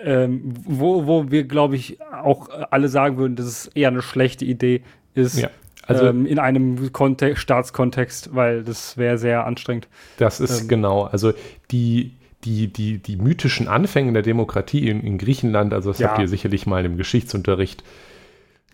ähm, 0.03 0.53
wo, 0.65 1.07
wo 1.07 1.31
wir, 1.31 1.45
glaube 1.45 1.75
ich, 1.75 1.97
auch 2.11 2.49
alle 2.69 2.87
sagen 2.89 3.17
würden, 3.17 3.35
dass 3.35 3.45
es 3.45 3.67
eher 3.67 3.87
eine 3.87 4.01
schlechte 4.01 4.45
Idee 4.45 4.83
ist, 5.13 5.39
Ja. 5.39 5.49
Also 5.87 6.07
ähm, 6.07 6.25
in 6.25 6.39
einem 6.39 6.91
Kontext, 6.93 7.43
Staatskontext, 7.43 8.33
weil 8.33 8.63
das 8.63 8.97
wäre 8.97 9.19
sehr 9.19 9.45
anstrengend. 9.45 9.87
Das 10.17 10.39
ist 10.39 10.61
Ähm, 10.63 10.67
genau, 10.67 11.03
also 11.03 11.31
die, 11.69 12.13
die, 12.43 12.67
die, 12.73 12.97
die 12.97 13.17
mythischen 13.17 13.67
Anfänge 13.67 14.11
der 14.13 14.23
Demokratie 14.23 14.89
in, 14.89 15.01
in 15.01 15.19
Griechenland, 15.19 15.73
also 15.73 15.91
das 15.91 15.99
Ja. 15.99 16.09
habt 16.09 16.19
ihr 16.19 16.27
sicherlich 16.27 16.65
mal 16.65 16.83
im 16.85 16.97
Geschichtsunterricht 16.97 17.83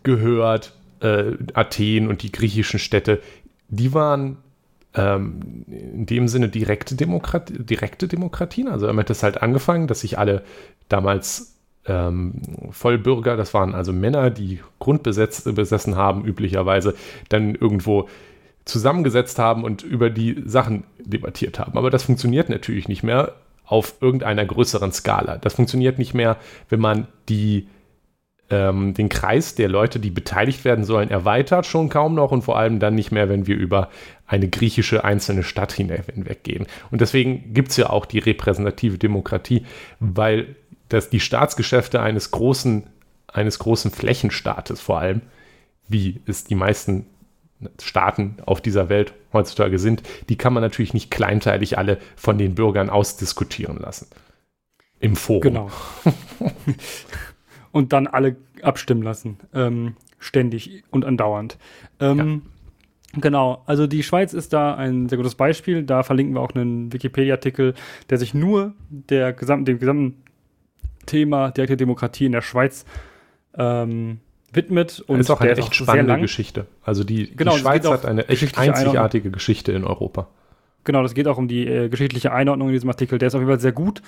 gehört, 0.04 0.74
äh, 1.02 1.34
Athen 1.54 2.08
und 2.08 2.24
die 2.24 2.32
griechischen 2.32 2.80
Städte, 2.80 3.22
die 3.70 3.94
waren 3.94 4.38
ähm, 4.94 5.66
in 5.68 6.06
dem 6.06 6.28
Sinne 6.28 6.50
direkte, 6.50 6.96
Demokrat 6.96 7.52
direkte 7.58 8.08
Demokratien. 8.08 8.68
Also 8.68 8.88
damit 8.88 9.10
es 9.10 9.24
halt 9.24 9.42
angefangen, 9.42 9.88
dass 9.88 10.02
sich 10.02 10.18
alle 10.18 10.44
damals 10.90 11.58
ähm, 11.86 12.34
Vollbürger, 12.72 13.38
das 13.38 13.54
waren 13.54 13.74
also 13.74 13.94
Männer, 13.94 14.30
die 14.30 14.60
Grundbesitz 14.80 15.44
besessen 15.44 15.96
haben, 15.96 16.26
üblicherweise, 16.26 16.96
dann 17.30 17.56
irgendwo 17.56 18.08
zusammengesetzt 18.66 19.40
haben 19.40 19.64
und 19.64 19.82
über 19.82 20.10
die 20.10 20.44
Sachen 20.46 20.84
debattiert 21.00 21.58
haben. 21.60 21.78
Aber 21.78 21.90
das 21.90 22.04
funktioniert 22.04 22.50
natürlich 22.50 22.88
nicht 22.88 23.04
mehr 23.04 23.34
auf 23.66 23.96
irgendeiner 24.02 24.46
größeren 24.46 24.92
Skala. 24.92 25.38
Das 25.38 25.54
funktioniert 25.54 25.98
nicht 25.98 26.14
mehr, 26.14 26.38
wenn 26.70 26.80
man 26.80 27.08
die, 27.30 27.68
ähm, 28.52 28.94
den 28.94 29.10
Kreis 29.10 29.56
der 29.56 29.70
Leute, 29.70 30.00
die 30.00 30.12
beteiligt 30.12 30.66
werden 30.66 30.86
sollen, 30.86 31.10
erweitert, 31.10 31.66
schon 31.66 31.90
kaum 31.90 32.16
noch 32.16 32.32
und 32.32 32.44
vor 32.44 32.58
allem 32.58 32.80
dann 32.80 32.96
nicht 32.96 33.12
mehr, 33.12 33.30
wenn 33.30 33.48
wir 33.48 33.56
über 33.56 33.90
eine 34.28 34.50
griechische 34.50 35.04
einzelne 35.04 35.44
Stadt 35.44 35.74
hinweggehen. 35.74 36.68
Und 36.92 37.02
deswegen 37.02 37.54
gibt 37.54 37.72
es 37.72 37.78
ja 37.78 37.90
auch 37.90 38.06
die 38.06 38.20
repräsentative 38.20 38.98
Demokratie, 38.98 39.66
weil 40.00 40.56
dass 40.90 41.10
die 41.10 41.22
Staatsgeschäfte 41.22 42.02
eines 42.02 42.32
großen, 42.32 42.84
eines 43.28 43.60
großen 43.60 43.92
Flächenstaates 43.92 44.82
vor 44.82 45.00
allem, 45.00 45.22
wie 45.88 46.20
es 46.26 46.44
die 46.44 46.56
meisten 46.56 47.06
Staaten 47.82 48.38
auf 48.46 48.60
dieser 48.60 48.90
Welt 48.90 49.14
heutzutage 49.32 49.80
sind, 49.80 50.04
die 50.30 50.36
kann 50.36 50.54
man 50.54 50.62
natürlich 50.62 50.94
nicht 50.94 51.12
kleinteilig 51.12 51.78
alle 51.78 51.98
von 52.16 52.38
den 52.38 52.56
Bürgern 52.56 52.90
ausdiskutieren 52.90 53.78
lassen. 53.78 54.08
Im 55.00 55.16
Forum. 55.16 55.42
Genau. 55.42 55.72
und 57.72 57.94
dann 57.94 58.08
alle 58.08 58.36
abstimmen 58.62 59.02
lassen. 59.02 59.38
Ähm, 59.54 59.96
ständig 60.20 60.84
und 60.92 61.06
andauernd. 61.06 61.58
Ähm, 62.00 62.44
ja. 63.16 63.20
Genau, 63.20 63.64
also 63.66 63.88
die 63.88 64.04
Schweiz 64.04 64.34
ist 64.34 64.54
da 64.54 64.76
ein 64.76 65.10
sehr 65.10 65.18
gutes 65.18 65.36
Beispiel. 65.36 65.84
Da 65.84 66.04
verlinken 66.04 66.36
wir 66.36 66.42
auch 66.42 66.54
einen 66.56 66.94
Wikipedia-Artikel, 66.94 67.74
der 68.10 68.18
sich 68.18 68.34
nur 68.34 68.74
der 68.90 69.34
gesamten, 69.34 69.66
dem 69.66 69.80
gesamten 69.80 70.24
Thema 71.06 71.52
direkte 71.52 71.76
Demokratie 71.76 72.26
in 72.26 72.32
der 72.32 72.42
Schweiz 72.42 72.86
ähm, 73.58 74.20
widmet. 74.54 75.02
Und 75.02 75.18
das 75.18 75.28
ist 75.28 75.32
auch 75.32 75.42
eine 75.42 75.52
echt 75.52 75.76
spannende 75.76 76.20
Geschichte. 76.20 76.68
Also 76.84 77.04
die, 77.04 77.36
genau, 77.36 77.54
die 77.54 77.60
Schweiz 77.60 77.86
hat 77.86 78.06
eine 78.06 78.30
echt 78.30 78.58
einzigartige 78.58 79.30
Geschichte 79.30 79.74
in 79.74 79.84
Europa. 79.84 80.30
Genau, 80.84 81.04
das 81.04 81.14
geht 81.14 81.28
auch 81.28 81.38
um 81.38 81.48
die 81.48 81.68
äh, 81.68 81.90
geschichtliche 81.90 82.32
Einordnung 82.32 82.70
in 82.70 82.74
diesem 82.74 82.90
Artikel. 82.90 83.20
Der 83.20 83.28
ist 83.28 83.36
auf 83.36 83.42
jeden 83.42 83.52
Fall 83.52 83.60
sehr 83.60 83.72
gut. 83.72 84.02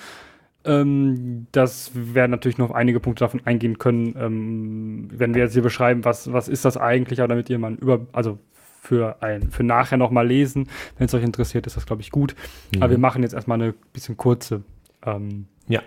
Ähm, 0.64 1.46
das 1.52 1.90
werden 1.94 2.30
natürlich 2.30 2.58
noch 2.58 2.70
einige 2.70 3.00
Punkte 3.00 3.24
davon 3.24 3.42
eingehen 3.44 3.78
können, 3.78 4.14
ähm, 4.18 5.08
wenn 5.12 5.34
wir 5.34 5.42
jetzt 5.42 5.52
hier 5.52 5.62
beschreiben, 5.62 6.04
was, 6.04 6.32
was 6.32 6.48
ist 6.48 6.64
das 6.64 6.76
eigentlich, 6.76 7.20
aber 7.20 7.28
damit 7.28 7.50
ihr 7.50 7.58
mal 7.58 7.74
über, 7.74 8.06
also 8.12 8.38
für 8.80 9.22
ein, 9.22 9.50
für 9.50 9.62
nachher 9.62 9.96
nochmal 9.96 10.26
lesen, 10.26 10.68
wenn 10.98 11.06
es 11.06 11.14
euch 11.14 11.22
interessiert, 11.22 11.66
ist 11.66 11.76
das, 11.76 11.86
glaube 11.86 12.02
ich, 12.02 12.10
gut. 12.10 12.34
Mhm. 12.74 12.82
Aber 12.82 12.90
wir 12.90 12.98
machen 12.98 13.22
jetzt 13.22 13.34
erstmal 13.34 13.60
eine 13.60 13.72
bisschen 13.92 14.16
kurze. 14.16 14.62
Ähm, 15.04 15.46
ja. 15.68 15.82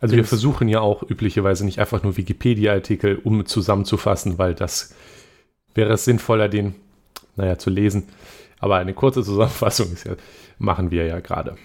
Also 0.00 0.16
wir 0.16 0.24
versuchen 0.24 0.68
ja 0.68 0.80
auch 0.80 1.02
üblicherweise 1.02 1.64
nicht 1.64 1.78
einfach 1.78 2.02
nur 2.02 2.16
Wikipedia-Artikel, 2.16 3.18
um 3.22 3.46
zusammenzufassen, 3.46 4.38
weil 4.38 4.54
das 4.54 4.94
wäre 5.74 5.92
es 5.94 6.04
sinnvoller, 6.04 6.48
den, 6.48 6.74
naja, 7.36 7.58
zu 7.58 7.70
lesen. 7.70 8.08
Aber 8.58 8.76
eine 8.76 8.92
kurze 8.92 9.22
Zusammenfassung 9.22 9.92
ist 9.92 10.04
ja, 10.04 10.14
machen 10.58 10.90
wir 10.90 11.06
ja 11.06 11.20
gerade. 11.20 11.56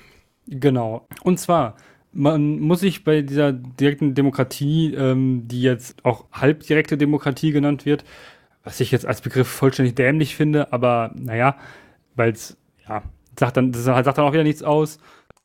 Genau. 0.47 1.07
Und 1.23 1.39
zwar 1.39 1.75
man 2.13 2.59
muss 2.59 2.81
sich 2.81 3.03
bei 3.03 3.21
dieser 3.21 3.53
direkten 3.53 4.13
Demokratie, 4.13 4.93
ähm, 4.93 5.47
die 5.47 5.61
jetzt 5.61 6.03
auch 6.03 6.25
halbdirekte 6.31 6.97
Demokratie 6.97 7.51
genannt 7.51 7.85
wird, 7.85 8.03
was 8.63 8.79
ich 8.79 8.91
jetzt 8.91 9.05
als 9.05 9.21
Begriff 9.21 9.47
vollständig 9.47 9.95
dämlich 9.95 10.35
finde, 10.35 10.73
aber 10.73 11.11
naja, 11.15 11.55
weil 12.15 12.31
es, 12.31 12.57
ja, 12.87 13.03
sagt 13.39 13.57
dann, 13.57 13.71
das 13.71 13.83
sagt 13.83 14.05
dann 14.05 14.25
auch 14.25 14.33
wieder 14.33 14.43
nichts 14.43 14.63
aus. 14.63 14.99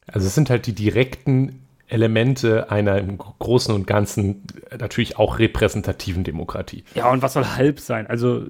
Also 0.06 0.26
es 0.26 0.34
sind 0.34 0.50
halt 0.50 0.66
die 0.66 0.74
direkten 0.74 1.66
Elemente 1.88 2.70
einer 2.70 2.98
im 2.98 3.16
Großen 3.16 3.74
und 3.74 3.86
Ganzen 3.86 4.42
natürlich 4.76 5.18
auch 5.18 5.38
repräsentativen 5.38 6.24
Demokratie. 6.24 6.84
Ja, 6.94 7.10
und 7.10 7.22
was 7.22 7.34
soll 7.34 7.44
halb 7.44 7.78
sein? 7.78 8.08
Also, 8.08 8.42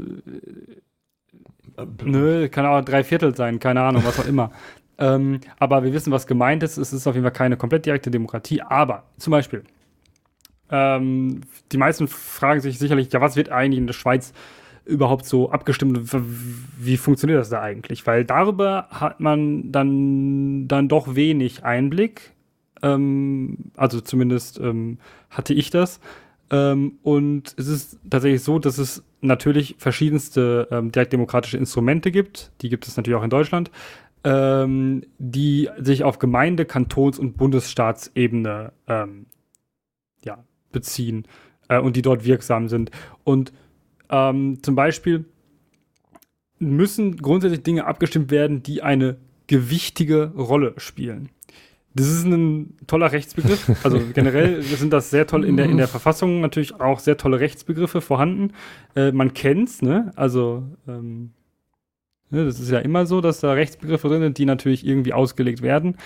äh, 1.77 1.87
nö, 2.05 2.49
kann 2.49 2.65
auch 2.65 2.81
drei 2.83 3.05
Viertel 3.05 3.37
sein, 3.37 3.61
keine 3.61 3.83
Ahnung, 3.83 4.05
was 4.05 4.19
auch 4.19 4.27
immer. 4.27 4.53
Ähm, 4.99 5.41
aber 5.59 5.85
wir 5.85 5.93
wissen, 5.93 6.13
was 6.13 6.27
gemeint 6.27 6.63
ist. 6.63 6.79
Es 6.79 6.93
ist 6.93 7.07
auf 7.07 7.15
jeden 7.15 7.25
Fall 7.25 7.33
keine 7.33 7.57
komplett 7.57 7.87
direkte 7.87 8.11
Demokratie. 8.11 8.63
Aber 8.63 9.05
zum 9.19 9.31
Beispiel, 9.31 9.65
ähm, 10.71 11.43
die 11.73 11.77
meisten 11.77 12.09
fragen 12.09 12.61
sich 12.61 12.79
sicherlich, 12.79 13.13
ja, 13.13 13.21
was 13.21 13.37
wird 13.37 13.51
eigentlich 13.51 13.79
in 13.79 13.87
der 13.87 13.95
Schweiz 13.95 14.33
überhaupt 14.85 15.27
so 15.27 15.51
abgestimmt? 15.51 16.13
Wie 16.79 16.97
funktioniert 16.97 17.41
das 17.41 17.51
da 17.51 17.61
eigentlich? 17.61 18.07
Weil 18.07 18.25
darüber 18.25 18.87
hat 18.91 19.21
man 19.21 19.71
dann, 19.71 20.69
dann 20.69 20.89
doch 20.89 21.15
wenig 21.15 21.65
Einblick. 21.65 22.33
Ähm, 22.83 23.59
also 23.77 24.01
zumindest 24.01 24.59
ähm, 24.61 24.99
hatte 25.31 25.53
ich 25.55 25.71
das. 25.71 26.01
Ähm, 26.51 26.99
und 27.03 27.55
es 27.59 27.67
ist 27.67 27.99
tatsächlich 28.09 28.43
so, 28.43 28.59
dass 28.59 28.79
es 28.79 29.03
natürlich 29.21 29.75
verschiedenste 29.79 30.69
ähm, 30.71 30.93
direktdemokratische 30.93 31.59
Instrumente 31.59 32.13
gibt. 32.13 32.53
Die 32.63 32.69
gibt 32.69 32.87
es 32.87 32.97
natürlich 32.97 33.19
auch 33.19 33.25
in 33.25 33.31
Deutschland 33.31 33.71
ähm, 34.27 35.05
die 35.19 35.71
sich 35.79 36.03
auf 36.03 36.19
Gemeinde-, 36.19 36.65
Kantons- 36.65 37.19
und 37.19 37.37
Bundesstaatsebene 37.37 38.73
ähm, 38.89 39.27
ja, 40.25 40.45
beziehen 40.73 41.29
äh, 41.69 41.79
und 41.79 41.95
die 41.95 42.03
dort 42.03 42.25
wirksam 42.25 42.69
sind. 42.69 42.91
Und 43.23 43.53
ähm, 44.11 44.59
zum 44.65 44.75
Beispiel 44.75 45.27
müssen 46.59 47.17
grundsätzlich 47.19 47.63
Dinge 47.63 47.87
abgestimmt 47.87 48.33
werden, 48.33 48.65
die 48.65 48.83
eine 48.83 49.17
gewichtige 49.47 50.33
Rolle 50.37 50.75
spielen. 50.79 51.29
Das 51.95 52.09
ist 52.09 52.25
ein 52.25 52.77
toller 52.89 53.13
Rechtsbegriff. 53.13 53.85
Also 53.85 54.01
generell 54.13 54.61
sind 54.63 54.93
das 54.93 55.11
sehr 55.11 55.29
toll 55.29 55.45
in 55.45 55.57
der, 55.57 55.67
in 55.67 55.77
der 55.77 55.87
Verfassung 55.87 56.41
natürlich 56.41 56.75
auch 56.81 56.99
sehr 56.99 57.17
tolle 57.17 57.39
Rechtsbegriffe 57.39 58.01
vorhanden. 58.01 58.55
Äh, 58.97 59.13
man 59.13 59.35
kennt's, 59.35 59.83
ne? 59.83 60.11
Also 60.17 60.65
ähm, 60.89 61.31
das 62.31 62.61
ist 62.61 62.71
ja 62.71 62.79
immer 62.79 63.07
so, 63.07 63.21
dass 63.21 63.41
da 63.41 63.53
Rechtsbegriffe 63.53 64.09
drin 64.09 64.23
sind, 64.23 64.39
die 64.39 64.47
natürlich 64.47 64.87
irgendwie 64.87 65.13
ausgelegt 65.13 65.63
werden. 65.63 65.97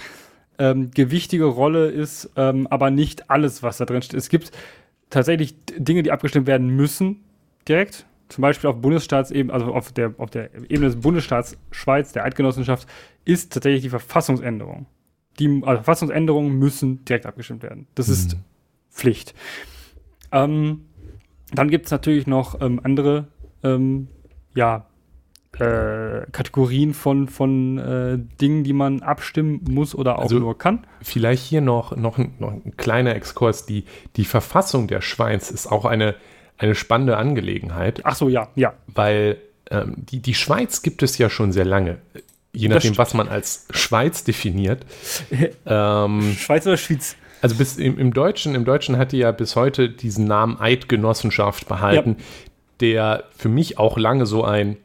Ähm, 0.58 0.90
gewichtige 0.90 1.44
Rolle 1.44 1.88
ist 1.88 2.30
ähm, 2.36 2.66
aber 2.66 2.90
nicht 2.90 3.30
alles, 3.30 3.62
was 3.62 3.78
da 3.78 3.86
drin 3.86 4.02
steht. 4.02 4.18
Es 4.18 4.28
gibt 4.28 4.52
tatsächlich 5.08 5.54
Dinge, 5.76 6.02
die 6.02 6.12
abgestimmt 6.12 6.46
werden 6.46 6.68
müssen, 6.68 7.24
direkt. 7.66 8.06
Zum 8.28 8.42
Beispiel 8.42 8.70
auf 8.70 8.80
Bundesstaatsebene, 8.80 9.52
also 9.52 9.74
auf 9.74 9.90
der, 9.92 10.14
auf 10.18 10.30
der 10.30 10.54
Ebene 10.54 10.86
des 10.86 11.00
Bundesstaats 11.00 11.56
Schweiz, 11.72 12.12
der 12.12 12.24
Eidgenossenschaft, 12.24 12.86
ist 13.24 13.52
tatsächlich 13.52 13.82
die 13.82 13.88
Verfassungsänderung. 13.88 14.86
Die 15.38 15.48
also 15.62 15.82
Verfassungsänderungen 15.82 16.58
müssen 16.58 17.04
direkt 17.06 17.26
abgestimmt 17.26 17.62
werden. 17.62 17.86
Das 17.94 18.06
mhm. 18.06 18.12
ist 18.12 18.36
Pflicht. 18.90 19.34
Ähm, 20.30 20.82
dann 21.52 21.70
gibt 21.70 21.86
es 21.86 21.90
natürlich 21.90 22.26
noch 22.26 22.60
ähm, 22.60 22.80
andere 22.84 23.28
ähm, 23.64 24.08
ja, 24.54 24.86
äh, 25.60 26.26
Kategorien 26.32 26.94
von, 26.94 27.28
von 27.28 27.78
äh, 27.78 28.18
Dingen, 28.40 28.64
die 28.64 28.72
man 28.72 29.02
abstimmen 29.02 29.64
muss 29.68 29.94
oder 29.94 30.18
auch 30.18 30.22
also 30.22 30.38
nur 30.38 30.56
kann. 30.56 30.86
Vielleicht 31.02 31.44
hier 31.44 31.60
noch, 31.60 31.96
noch, 31.96 32.18
ein, 32.18 32.34
noch 32.38 32.52
ein 32.52 32.76
kleiner 32.76 33.14
Exkurs. 33.14 33.66
Die, 33.66 33.84
die 34.16 34.24
Verfassung 34.24 34.88
der 34.88 35.00
Schweiz 35.00 35.50
ist 35.50 35.66
auch 35.66 35.84
eine, 35.84 36.14
eine 36.58 36.74
spannende 36.74 37.16
Angelegenheit. 37.16 38.00
Ach 38.04 38.14
so, 38.14 38.28
ja, 38.28 38.48
ja. 38.54 38.72
Weil 38.86 39.38
ähm, 39.70 39.94
die, 39.96 40.20
die 40.20 40.34
Schweiz 40.34 40.82
gibt 40.82 41.02
es 41.02 41.18
ja 41.18 41.30
schon 41.30 41.52
sehr 41.52 41.64
lange. 41.64 41.98
Je 42.52 42.68
nachdem, 42.68 42.98
was 42.98 43.14
man 43.14 43.28
als 43.28 43.66
Schweiz 43.70 44.24
definiert. 44.24 44.84
ähm, 45.66 46.34
Schweiz 46.36 46.66
oder 46.66 46.76
Schweiz? 46.76 47.16
Also 47.42 47.56
bis 47.56 47.76
im, 47.76 47.98
im, 47.98 48.12
Deutschen, 48.12 48.54
im 48.54 48.64
Deutschen 48.64 48.98
hat 48.98 49.12
die 49.12 49.18
ja 49.18 49.32
bis 49.32 49.56
heute 49.56 49.88
diesen 49.88 50.26
Namen 50.26 50.60
Eidgenossenschaft 50.60 51.68
behalten, 51.68 52.16
ja. 52.18 52.24
der 52.80 53.24
für 53.36 53.48
mich 53.48 53.78
auch 53.78 53.96
lange 53.96 54.26
so 54.26 54.44
ein 54.44 54.76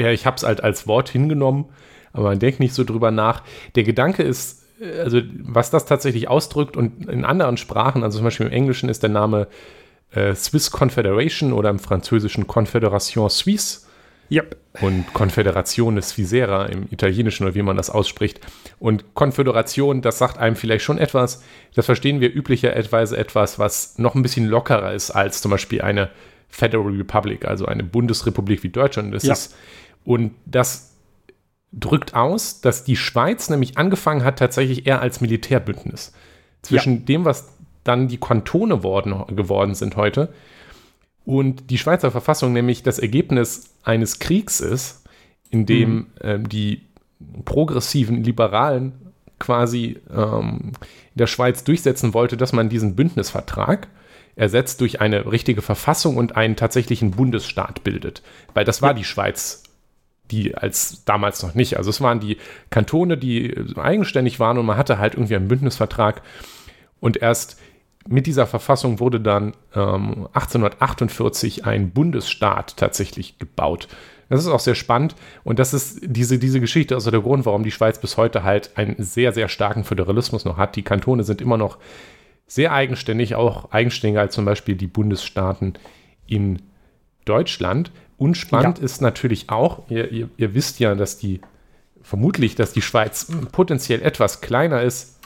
ja, 0.00 0.10
ich 0.10 0.26
habe 0.26 0.36
es 0.36 0.42
halt 0.42 0.62
als 0.62 0.86
Wort 0.86 1.08
hingenommen, 1.08 1.66
aber 2.12 2.24
man 2.30 2.38
denkt 2.38 2.60
nicht 2.60 2.74
so 2.74 2.84
drüber 2.84 3.10
nach. 3.10 3.42
Der 3.74 3.84
Gedanke 3.84 4.22
ist, 4.22 4.64
äh, 4.80 5.00
also 5.00 5.20
was 5.42 5.70
das 5.70 5.86
tatsächlich 5.86 6.28
ausdrückt 6.28 6.76
und 6.76 7.08
in 7.08 7.24
anderen 7.24 7.56
Sprachen, 7.56 8.02
also 8.02 8.18
zum 8.18 8.24
Beispiel 8.24 8.46
im 8.46 8.52
Englischen 8.52 8.88
ist 8.88 9.02
der 9.02 9.10
Name 9.10 9.48
äh, 10.12 10.34
Swiss 10.34 10.70
Confederation 10.70 11.52
oder 11.52 11.70
im 11.70 11.78
Französischen 11.78 12.46
Confédération 12.46 13.28
Suisse. 13.28 13.82
Yep. 14.32 14.56
Und 14.80 15.12
Confederation 15.12 16.00
Svisera 16.00 16.66
im 16.66 16.86
Italienischen 16.90 17.44
oder 17.44 17.56
wie 17.56 17.62
man 17.62 17.76
das 17.76 17.90
ausspricht. 17.90 18.38
Und 18.78 19.14
Konföderation, 19.14 20.02
das 20.02 20.18
sagt 20.18 20.38
einem 20.38 20.54
vielleicht 20.54 20.84
schon 20.84 20.98
etwas. 20.98 21.42
Das 21.74 21.86
verstehen 21.86 22.20
wir 22.20 22.32
üblicherweise 22.32 23.16
etwas, 23.16 23.58
was 23.58 23.98
noch 23.98 24.14
ein 24.14 24.22
bisschen 24.22 24.46
lockerer 24.46 24.92
ist 24.92 25.10
als 25.10 25.42
zum 25.42 25.50
Beispiel 25.50 25.82
eine 25.82 26.10
Federal 26.48 26.92
Republic, 26.92 27.44
also 27.44 27.66
eine 27.66 27.82
Bundesrepublik 27.82 28.62
wie 28.62 28.68
Deutschland. 28.68 29.12
Das 29.12 29.24
ja. 29.24 29.32
ist 29.32 29.56
und 30.04 30.34
das 30.46 30.94
drückt 31.72 32.14
aus, 32.14 32.60
dass 32.60 32.84
die 32.84 32.96
Schweiz 32.96 33.48
nämlich 33.48 33.78
angefangen 33.78 34.24
hat, 34.24 34.38
tatsächlich 34.38 34.86
eher 34.86 35.00
als 35.00 35.20
Militärbündnis. 35.20 36.12
Zwischen 36.62 36.98
ja. 36.98 37.00
dem, 37.00 37.24
was 37.24 37.48
dann 37.84 38.08
die 38.08 38.18
Kantone 38.18 38.82
worden, 38.82 39.24
geworden 39.36 39.74
sind 39.74 39.96
heute, 39.96 40.32
und 41.24 41.70
die 41.70 41.78
Schweizer 41.78 42.10
Verfassung 42.10 42.52
nämlich 42.52 42.82
das 42.82 42.98
Ergebnis 42.98 43.74
eines 43.84 44.18
Kriegs 44.18 44.60
ist, 44.60 45.04
in 45.50 45.66
dem 45.66 45.90
mhm. 45.90 46.06
ähm, 46.22 46.48
die 46.48 46.82
progressiven 47.44 48.24
Liberalen 48.24 48.92
quasi 49.38 49.98
ähm, 50.14 50.72
in 51.14 51.18
der 51.18 51.26
Schweiz 51.26 51.64
durchsetzen 51.64 52.14
wollte, 52.14 52.36
dass 52.36 52.52
man 52.52 52.68
diesen 52.68 52.96
Bündnisvertrag 52.96 53.88
ersetzt 54.36 54.80
durch 54.80 55.00
eine 55.00 55.30
richtige 55.30 55.62
Verfassung 55.62 56.16
und 56.16 56.36
einen 56.36 56.56
tatsächlichen 56.56 57.12
Bundesstaat 57.12 57.84
bildet. 57.84 58.22
Weil 58.54 58.64
das 58.64 58.80
war 58.80 58.94
die 58.94 59.04
Schweiz 59.04 59.62
die 60.30 60.54
als 60.54 61.04
damals 61.04 61.42
noch 61.42 61.54
nicht. 61.54 61.76
Also 61.76 61.90
es 61.90 62.00
waren 62.00 62.20
die 62.20 62.36
Kantone, 62.70 63.16
die 63.16 63.54
eigenständig 63.76 64.40
waren 64.40 64.58
und 64.58 64.66
man 64.66 64.76
hatte 64.76 64.98
halt 64.98 65.14
irgendwie 65.14 65.36
einen 65.36 65.48
Bündnisvertrag. 65.48 66.22
Und 67.00 67.16
erst 67.16 67.58
mit 68.08 68.26
dieser 68.26 68.46
Verfassung 68.46 69.00
wurde 69.00 69.20
dann 69.20 69.52
ähm, 69.74 70.28
1848 70.32 71.64
ein 71.66 71.90
Bundesstaat 71.90 72.76
tatsächlich 72.76 73.38
gebaut. 73.38 73.88
Das 74.28 74.40
ist 74.40 74.48
auch 74.48 74.60
sehr 74.60 74.76
spannend 74.76 75.16
und 75.42 75.58
das 75.58 75.74
ist 75.74 76.00
diese, 76.02 76.38
diese 76.38 76.60
Geschichte, 76.60 76.94
also 76.94 77.10
der 77.10 77.20
Grund, 77.20 77.46
warum 77.46 77.64
die 77.64 77.72
Schweiz 77.72 78.00
bis 78.00 78.16
heute 78.16 78.44
halt 78.44 78.76
einen 78.76 78.94
sehr, 78.98 79.32
sehr 79.32 79.48
starken 79.48 79.82
Föderalismus 79.82 80.44
noch 80.44 80.56
hat. 80.56 80.76
Die 80.76 80.84
Kantone 80.84 81.24
sind 81.24 81.40
immer 81.40 81.56
noch 81.56 81.78
sehr 82.46 82.72
eigenständig, 82.72 83.34
auch 83.34 83.72
eigenständiger 83.72 84.20
als 84.20 84.34
zum 84.34 84.44
Beispiel 84.44 84.76
die 84.76 84.86
Bundesstaaten 84.86 85.74
in 86.26 86.62
Deutschland. 87.24 87.90
Und 88.20 88.36
spannend 88.36 88.80
ja. 88.80 88.84
ist 88.84 89.00
natürlich 89.00 89.48
auch, 89.48 89.88
ihr, 89.88 90.12
ihr, 90.12 90.28
ihr, 90.36 90.54
wisst 90.54 90.78
ja, 90.78 90.94
dass 90.94 91.16
die, 91.16 91.40
vermutlich, 92.02 92.54
dass 92.54 92.74
die 92.74 92.82
Schweiz 92.82 93.32
potenziell 93.50 94.02
etwas 94.02 94.42
kleiner 94.42 94.82
ist 94.82 95.18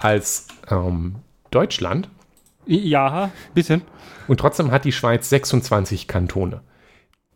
als 0.00 0.48
ähm, 0.68 1.14
Deutschland. 1.52 2.08
Ja, 2.66 3.30
bisschen. 3.54 3.82
Und 4.26 4.40
trotzdem 4.40 4.72
hat 4.72 4.84
die 4.84 4.90
Schweiz 4.90 5.28
26 5.30 6.08
Kantone. 6.08 6.62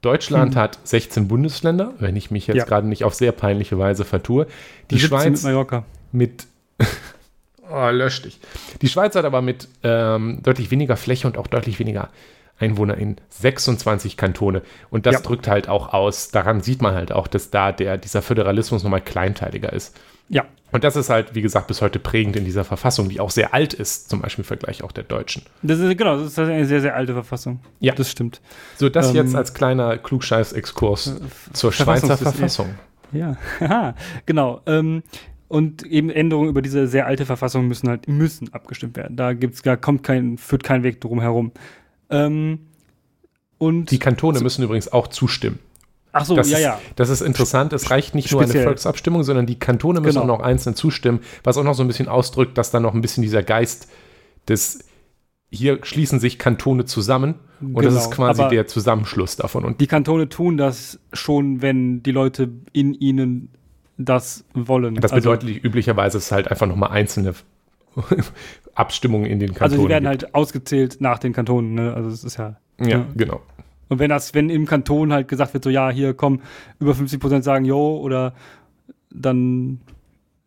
Deutschland 0.00 0.56
hm. 0.56 0.60
hat 0.60 0.80
16 0.82 1.28
Bundesländer, 1.28 1.94
wenn 2.00 2.16
ich 2.16 2.32
mich 2.32 2.48
jetzt 2.48 2.56
ja. 2.56 2.64
gerade 2.64 2.88
nicht 2.88 3.04
auf 3.04 3.14
sehr 3.14 3.30
peinliche 3.30 3.78
Weise 3.78 4.04
vertue. 4.04 4.48
Die 4.90 4.98
Schweiz 4.98 5.30
mit 5.30 5.42
Mallorca. 5.44 5.84
Mit 6.10 6.48
oh, 7.70 7.90
lösch 7.90 8.22
dich. 8.22 8.40
Die 8.82 8.88
Schweiz 8.88 9.14
hat 9.14 9.24
aber 9.24 9.40
mit 9.40 9.68
ähm, 9.84 10.40
deutlich 10.42 10.72
weniger 10.72 10.96
Fläche 10.96 11.28
und 11.28 11.38
auch 11.38 11.46
deutlich 11.46 11.78
weniger 11.78 12.08
Einwohner 12.58 12.96
in 12.96 13.16
26 13.30 14.16
Kantone. 14.16 14.62
Und 14.90 15.06
das 15.06 15.14
ja. 15.14 15.20
drückt 15.20 15.48
halt 15.48 15.68
auch 15.68 15.92
aus, 15.92 16.30
daran 16.30 16.60
sieht 16.60 16.82
man 16.82 16.94
halt 16.94 17.12
auch, 17.12 17.26
dass 17.26 17.50
da 17.50 17.72
der, 17.72 17.98
dieser 17.98 18.22
Föderalismus 18.22 18.82
nochmal 18.84 19.00
kleinteiliger 19.00 19.72
ist. 19.72 19.98
Ja. 20.28 20.44
Und 20.72 20.82
das 20.82 20.96
ist 20.96 21.08
halt, 21.08 21.34
wie 21.34 21.42
gesagt, 21.42 21.68
bis 21.68 21.82
heute 21.82 22.00
prägend 22.00 22.34
in 22.34 22.44
dieser 22.44 22.64
Verfassung, 22.64 23.08
die 23.08 23.20
auch 23.20 23.30
sehr 23.30 23.54
alt 23.54 23.74
ist, 23.74 24.10
zum 24.10 24.22
Beispiel 24.22 24.42
im 24.42 24.46
Vergleich 24.46 24.82
auch 24.82 24.90
der 24.90 25.04
deutschen. 25.04 25.42
Das 25.62 25.78
ist, 25.78 25.96
genau, 25.96 26.16
das 26.16 26.32
ist 26.32 26.38
eine 26.38 26.66
sehr, 26.66 26.80
sehr 26.80 26.96
alte 26.96 27.12
Verfassung. 27.12 27.60
Ja. 27.78 27.94
Das 27.94 28.10
stimmt. 28.10 28.40
So, 28.76 28.88
das 28.88 29.10
ähm, 29.10 29.16
jetzt 29.16 29.36
als 29.36 29.54
kleiner 29.54 29.98
Klugscheiß-Exkurs 29.98 31.06
äh, 31.06 31.52
zur 31.52 31.72
Schweizer 31.72 32.16
Verfassung. 32.16 32.74
Ja, 33.12 33.36
genau. 34.26 34.62
Ähm, 34.66 35.04
und 35.46 35.84
eben 35.84 36.10
Änderungen 36.10 36.48
über 36.48 36.62
diese 36.62 36.88
sehr 36.88 37.06
alte 37.06 37.26
Verfassung 37.26 37.68
müssen 37.68 37.88
halt 37.88 38.08
müssen 38.08 38.52
abgestimmt 38.52 38.96
werden. 38.96 39.16
Da 39.16 39.34
gibt's 39.34 39.62
gar 39.62 39.76
kommt 39.76 40.02
kein 40.02 40.38
führt 40.38 40.64
kein 40.64 40.82
Weg 40.82 41.00
drum 41.00 41.20
herum. 41.20 41.52
Ähm, 42.10 42.60
und 43.58 43.90
die 43.90 43.98
Kantone 43.98 44.40
müssen 44.40 44.62
übrigens 44.62 44.92
auch 44.92 45.08
zustimmen. 45.08 45.58
Ach 46.12 46.24
so, 46.24 46.36
das 46.36 46.48
ja, 46.48 46.58
ist, 46.58 46.64
ja. 46.64 46.80
Das 46.94 47.08
ist 47.08 47.22
interessant. 47.22 47.72
Es 47.72 47.90
reicht 47.90 48.14
nicht 48.14 48.28
Speziell. 48.28 48.46
nur 48.46 48.54
eine 48.54 48.64
Volksabstimmung, 48.64 49.24
sondern 49.24 49.46
die 49.46 49.58
Kantone 49.58 50.00
müssen 50.00 50.20
genau. 50.20 50.34
auch 50.34 50.38
noch 50.38 50.44
einzeln 50.44 50.76
zustimmen, 50.76 51.20
was 51.42 51.58
auch 51.58 51.64
noch 51.64 51.74
so 51.74 51.82
ein 51.82 51.88
bisschen 51.88 52.08
ausdrückt, 52.08 52.56
dass 52.56 52.70
da 52.70 52.78
noch 52.78 52.94
ein 52.94 53.00
bisschen 53.00 53.22
dieser 53.22 53.42
Geist 53.42 53.88
des 54.48 54.84
hier 55.50 55.78
schließen 55.84 56.18
sich 56.18 56.38
Kantone 56.38 56.84
zusammen 56.84 57.36
und 57.60 57.74
genau. 57.74 57.82
das 57.82 58.04
ist 58.04 58.10
quasi 58.10 58.42
Aber 58.42 58.50
der 58.50 58.66
Zusammenschluss 58.66 59.36
davon. 59.36 59.64
Und 59.64 59.80
die 59.80 59.86
Kantone 59.86 60.28
tun 60.28 60.56
das 60.56 60.98
schon, 61.12 61.62
wenn 61.62 62.02
die 62.02 62.10
Leute 62.10 62.50
in 62.72 62.94
ihnen 62.94 63.50
das 63.96 64.44
wollen. 64.52 64.96
Das 64.96 65.12
also 65.12 65.30
bedeutet 65.30 65.48
also, 65.48 65.60
üblicherweise 65.60 66.18
ist 66.18 66.24
es 66.24 66.32
halt 66.32 66.48
einfach 66.48 66.66
nochmal 66.66 66.90
einzelne 66.90 67.34
Abstimmungen 68.74 69.26
in 69.26 69.38
den 69.38 69.54
Kantonen. 69.54 69.72
Also 69.72 69.82
die 69.82 69.88
werden 69.88 70.10
gibt. 70.10 70.22
halt 70.24 70.34
ausgezählt 70.34 71.00
nach 71.00 71.18
den 71.18 71.32
Kantonen, 71.32 71.74
ne? 71.74 71.94
Also 71.94 72.08
es 72.08 72.24
ist 72.24 72.36
ja. 72.36 72.56
Ja, 72.80 72.98
ne? 72.98 73.06
genau. 73.16 73.40
Und 73.88 73.98
wenn 73.98 74.10
das, 74.10 74.34
wenn 74.34 74.50
im 74.50 74.66
Kanton 74.66 75.12
halt 75.12 75.28
gesagt 75.28 75.54
wird, 75.54 75.64
so 75.64 75.70
ja, 75.70 75.90
hier 75.90 76.14
komm, 76.14 76.40
über 76.80 76.94
50 76.94 77.20
Prozent 77.20 77.44
sagen 77.44 77.64
jo, 77.64 77.98
oder 77.98 78.34
dann 79.10 79.80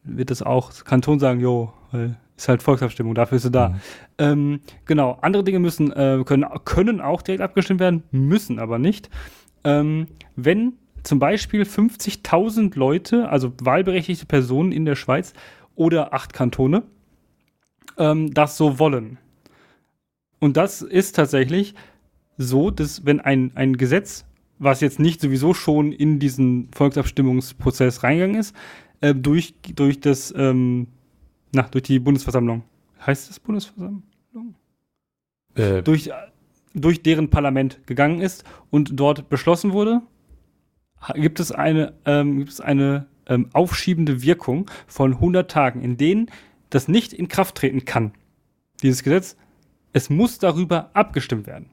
wird 0.03 0.31
das 0.31 0.41
auch 0.41 0.72
Kanton 0.84 1.19
sagen, 1.19 1.39
jo, 1.39 1.72
weil 1.91 2.17
ist 2.38 2.48
halt 2.48 2.62
Volksabstimmung, 2.62 3.15
dafür 3.15 3.38
ist 3.38 3.43
sie 3.43 3.51
da. 3.51 3.69
Mhm. 3.69 3.75
Ähm, 4.19 4.60
genau, 4.86 5.17
andere 5.22 5.43
Dinge 5.43 5.60
müssen, 5.60 5.91
äh, 5.91 6.22
können, 6.24 6.46
können 6.65 7.01
auch 7.01 7.24
direkt 7.24 7.41
abgestimmt 7.41 7.79
werden, 7.79 8.03
müssen 8.12 8.60
aber 8.60 8.77
nicht. 8.77 9.10
Ähm, 9.63 10.07
wenn 10.36 10.74
zum 11.03 11.19
Beispiel 11.19 11.63
50.000 11.63 12.77
Leute, 12.77 13.29
also 13.29 13.53
wahlberechtigte 13.62 14.27
Personen 14.27 14.72
in 14.72 14.86
der 14.86 14.96
Schweiz 14.96 15.34
oder 15.75 16.13
acht 16.13 16.34
Kantone, 16.34 16.84
ähm, 17.97 18.33
das 18.33 18.57
so 18.57 18.79
wollen. 18.79 19.17
Und 20.39 20.57
das 20.57 20.81
ist 20.81 21.15
tatsächlich 21.15 21.73
so, 22.38 22.71
dass 22.71 23.05
wenn 23.05 23.19
ein, 23.19 23.51
ein 23.55 23.77
Gesetz, 23.77 24.25
was 24.60 24.81
jetzt 24.81 24.99
nicht 24.99 25.21
sowieso 25.21 25.53
schon 25.53 25.91
in 25.91 26.19
diesen 26.19 26.69
Volksabstimmungsprozess 26.73 28.03
reingegangen 28.03 28.39
ist, 28.39 28.55
äh, 29.01 29.13
durch, 29.13 29.55
durch 29.75 29.99
das, 29.99 30.33
ähm, 30.38 30.88
na, 31.53 31.63
durch 31.63 31.83
die 31.83 31.99
Bundesversammlung. 31.99 32.63
Heißt 33.05 33.29
das 33.29 33.39
Bundesversammlung? 33.39 34.03
Äh. 35.55 35.81
Durch, 35.81 36.10
durch 36.73 37.01
deren 37.01 37.29
Parlament 37.29 37.86
gegangen 37.88 38.21
ist 38.21 38.43
und 38.69 38.99
dort 38.99 39.29
beschlossen 39.29 39.73
wurde, 39.73 40.01
gibt 41.15 41.39
es 41.39 41.51
eine, 41.51 41.93
ähm, 42.05 42.38
gibt 42.38 42.51
es 42.51 42.62
eine 42.62 43.07
ähm, 43.27 43.49
aufschiebende 43.53 44.21
Wirkung 44.21 44.69
von 44.88 45.13
100 45.13 45.49
Tagen, 45.49 45.81
in 45.81 45.97
denen 45.97 46.31
das 46.69 46.88
nicht 46.88 47.13
in 47.13 47.27
Kraft 47.27 47.56
treten 47.56 47.86
kann. 47.86 48.12
Dieses 48.82 49.03
Gesetz, 49.03 49.36
es 49.93 50.10
muss 50.10 50.38
darüber 50.38 50.91
abgestimmt 50.93 51.47
werden. 51.47 51.69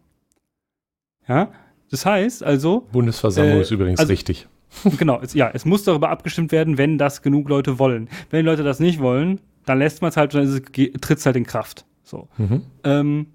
Ja, 1.28 1.52
das 1.90 2.06
heißt 2.06 2.42
also. 2.42 2.86
Bundesversammlung 2.92 3.58
äh, 3.58 3.62
ist 3.62 3.70
übrigens 3.70 4.00
also, 4.00 4.10
richtig. 4.10 4.48
Genau, 4.98 5.20
es, 5.20 5.34
ja, 5.34 5.50
es 5.52 5.64
muss 5.64 5.84
darüber 5.84 6.10
abgestimmt 6.10 6.50
werden, 6.50 6.78
wenn 6.78 6.98
das 6.98 7.22
genug 7.22 7.48
Leute 7.48 7.78
wollen. 7.78 8.08
Wenn 8.30 8.40
die 8.40 8.50
Leute 8.50 8.64
das 8.64 8.80
nicht 8.80 8.98
wollen, 9.00 9.40
dann 9.66 9.78
lässt 9.78 10.02
man 10.02 10.08
es 10.08 10.16
halt, 10.16 10.34
dann 10.34 10.62
tritt 11.00 11.18
es 11.18 11.26
halt 11.26 11.36
in 11.36 11.46
Kraft. 11.46 11.86
So. 12.02 12.28
Mhm. 12.38 12.62
Ähm, 12.82 13.26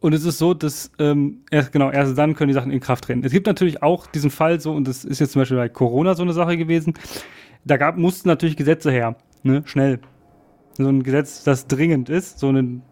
und 0.00 0.12
es 0.12 0.24
ist 0.24 0.38
so, 0.38 0.52
dass 0.52 0.90
ähm, 0.98 1.42
erst, 1.50 1.72
genau, 1.72 1.90
erst 1.90 2.18
dann 2.18 2.34
können 2.34 2.48
die 2.48 2.54
Sachen 2.54 2.72
in 2.72 2.80
Kraft 2.80 3.04
treten. 3.04 3.24
Es 3.24 3.32
gibt 3.32 3.46
natürlich 3.46 3.82
auch 3.82 4.06
diesen 4.08 4.30
Fall 4.30 4.60
so, 4.60 4.72
und 4.72 4.86
das 4.86 5.04
ist 5.04 5.20
jetzt 5.20 5.32
zum 5.32 5.40
Beispiel 5.42 5.56
bei 5.56 5.68
Corona 5.68 6.14
so 6.14 6.22
eine 6.22 6.32
Sache 6.32 6.56
gewesen, 6.56 6.94
da 7.64 7.76
gab, 7.76 7.96
mussten 7.96 8.28
natürlich 8.28 8.56
Gesetze 8.56 8.90
her, 8.90 9.16
ne, 9.44 9.62
schnell. 9.64 10.00
So 10.74 10.88
ein 10.88 11.02
Gesetz, 11.02 11.44
das 11.44 11.66
dringend 11.66 12.08
ist, 12.08 12.38
so 12.38 12.48
ein, 12.48 12.82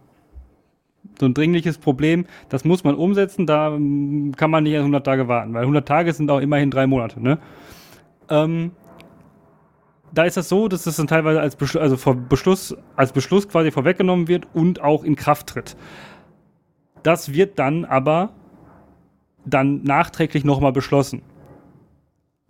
so 1.18 1.26
ein 1.26 1.34
dringliches 1.34 1.78
Problem, 1.78 2.26
das 2.48 2.64
muss 2.64 2.84
man 2.84 2.94
umsetzen, 2.94 3.46
da 3.46 3.74
ähm, 3.74 4.34
kann 4.36 4.50
man 4.50 4.64
nicht 4.64 4.76
100 4.76 5.04
Tage 5.04 5.28
warten, 5.28 5.54
weil 5.54 5.62
100 5.62 5.86
Tage 5.86 6.12
sind 6.12 6.30
auch 6.30 6.40
immerhin 6.40 6.70
drei 6.70 6.86
Monate, 6.86 7.20
ne? 7.20 7.38
Ähm, 8.28 8.72
da 10.12 10.24
ist 10.24 10.36
das 10.36 10.48
so, 10.48 10.68
dass 10.68 10.84
das 10.84 10.96
dann 10.96 11.06
teilweise 11.06 11.40
als 11.40 11.56
Beschluss, 11.56 11.82
also 11.82 12.14
Beschluss, 12.28 12.76
als 12.96 13.12
Beschluss 13.12 13.48
quasi 13.48 13.70
vorweggenommen 13.70 14.28
wird 14.28 14.48
und 14.54 14.80
auch 14.80 15.04
in 15.04 15.16
Kraft 15.16 15.48
tritt. 15.48 15.76
Das 17.02 17.32
wird 17.32 17.58
dann 17.58 17.84
aber 17.84 18.34
dann 19.44 19.82
nachträglich 19.84 20.44
nochmal 20.44 20.72
beschlossen. 20.72 21.22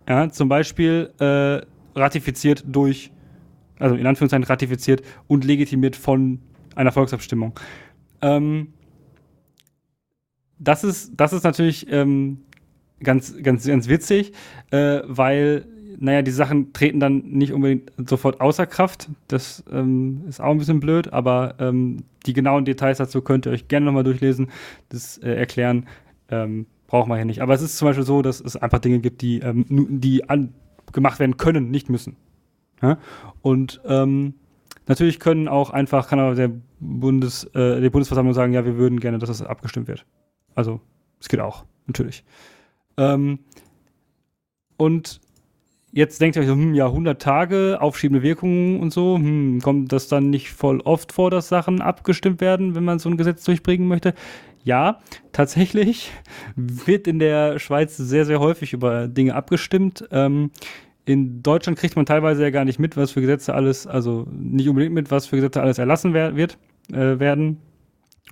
Ja, 0.07 0.29
zum 0.29 0.49
Beispiel 0.49 1.13
äh, 1.19 1.61
ratifiziert 1.97 2.63
durch, 2.67 3.11
also 3.81 3.95
in 3.95 4.05
Anführungszeichen 4.05 4.43
ratifiziert 4.43 5.01
und 5.27 5.43
legitimiert 5.43 5.95
von 5.95 6.39
einer 6.75 6.91
Volksabstimmung. 6.91 7.59
Ähm, 8.21 8.73
das 10.59 10.83
ist, 10.83 11.13
das 11.15 11.33
ist 11.33 11.43
natürlich 11.43 11.87
ähm, 11.91 12.39
ganz, 13.03 13.35
ganz, 13.41 13.65
ganz 13.65 13.87
witzig, 13.87 14.33
äh, 14.69 15.01
weil 15.05 15.65
naja, 15.99 16.21
die 16.21 16.31
Sachen 16.31 16.73
treten 16.73 16.99
dann 16.99 17.17
nicht 17.17 17.53
unbedingt 17.53 17.91
sofort 18.09 18.41
außer 18.41 18.65
Kraft. 18.65 19.09
Das 19.27 19.63
ähm, 19.71 20.23
ist 20.27 20.39
auch 20.41 20.51
ein 20.51 20.57
bisschen 20.57 20.79
blöd, 20.79 21.13
aber 21.13 21.55
ähm, 21.59 21.97
die 22.25 22.33
genauen 22.33 22.65
Details 22.65 22.97
dazu 22.97 23.21
könnt 23.21 23.45
ihr 23.45 23.51
euch 23.51 23.67
gerne 23.67 23.85
nochmal 23.85 24.03
durchlesen, 24.03 24.49
das 24.89 25.17
äh, 25.19 25.33
erklären. 25.33 25.87
Ähm, 26.29 26.65
brauchen 26.87 27.09
wir 27.09 27.17
hier 27.17 27.25
nicht. 27.25 27.41
Aber 27.41 27.53
es 27.53 27.61
ist 27.61 27.77
zum 27.77 27.87
Beispiel 27.87 28.05
so, 28.05 28.21
dass 28.21 28.41
es 28.41 28.55
einfach 28.55 28.79
Dinge 28.79 28.99
gibt, 28.99 29.21
die, 29.21 29.39
ähm, 29.39 29.65
die 29.69 30.27
an, 30.29 30.53
gemacht 30.91 31.19
werden 31.19 31.37
können, 31.37 31.71
nicht 31.71 31.89
müssen. 31.89 32.15
Ja? 32.81 32.97
Und 33.41 33.81
ähm, 33.85 34.35
natürlich 34.87 35.19
können 35.19 35.47
auch 35.47 35.69
einfach, 35.69 36.07
kann 36.07 36.19
aber 36.19 36.35
der, 36.35 36.51
Bundes, 36.79 37.43
äh, 37.53 37.79
die 37.79 37.89
Bundesversammlung 37.89 38.33
sagen, 38.33 38.53
ja, 38.53 38.65
wir 38.65 38.77
würden 38.77 38.99
gerne, 38.99 39.19
dass 39.19 39.29
das 39.29 39.41
abgestimmt 39.43 39.87
wird. 39.87 40.05
Also, 40.55 40.81
es 41.19 41.29
geht 41.29 41.39
auch, 41.39 41.65
natürlich. 41.85 42.23
Ähm, 42.97 43.39
und 44.77 45.21
Jetzt 45.93 46.21
denkt 46.21 46.37
ihr 46.37 46.41
euch 46.41 46.47
so, 46.47 46.53
hm, 46.53 46.73
ja, 46.73 46.85
100 46.85 47.21
Tage, 47.21 47.77
aufschiebende 47.81 48.23
Wirkungen 48.23 48.79
und 48.79 48.93
so, 48.93 49.17
hm, 49.17 49.59
kommt 49.61 49.91
das 49.91 50.07
dann 50.07 50.29
nicht 50.29 50.49
voll 50.49 50.79
oft 50.79 51.11
vor, 51.11 51.29
dass 51.29 51.49
Sachen 51.49 51.81
abgestimmt 51.81 52.39
werden, 52.39 52.75
wenn 52.75 52.85
man 52.85 52.97
so 52.97 53.09
ein 53.09 53.17
Gesetz 53.17 53.43
durchbringen 53.43 53.89
möchte? 53.89 54.13
Ja, 54.63 54.99
tatsächlich 55.33 56.11
wird 56.55 57.07
in 57.07 57.19
der 57.19 57.59
Schweiz 57.59 57.97
sehr, 57.97 58.25
sehr 58.25 58.39
häufig 58.39 58.71
über 58.71 59.09
Dinge 59.09 59.35
abgestimmt. 59.35 60.07
Ähm, 60.11 60.51
in 61.11 61.43
Deutschland 61.43 61.77
kriegt 61.77 61.95
man 61.95 62.05
teilweise 62.05 62.43
ja 62.43 62.49
gar 62.49 62.65
nicht 62.65 62.79
mit, 62.79 62.97
was 62.97 63.11
für 63.11 63.21
Gesetze 63.21 63.53
alles, 63.53 63.87
also 63.87 64.27
nicht 64.31 64.69
unbedingt 64.69 64.93
mit, 64.93 65.11
was 65.11 65.25
für 65.25 65.35
Gesetze 65.35 65.61
alles 65.61 65.77
erlassen 65.77 66.13
wer 66.13 66.35
wird, 66.35 66.57
äh, 66.91 67.19
werden. 67.19 67.57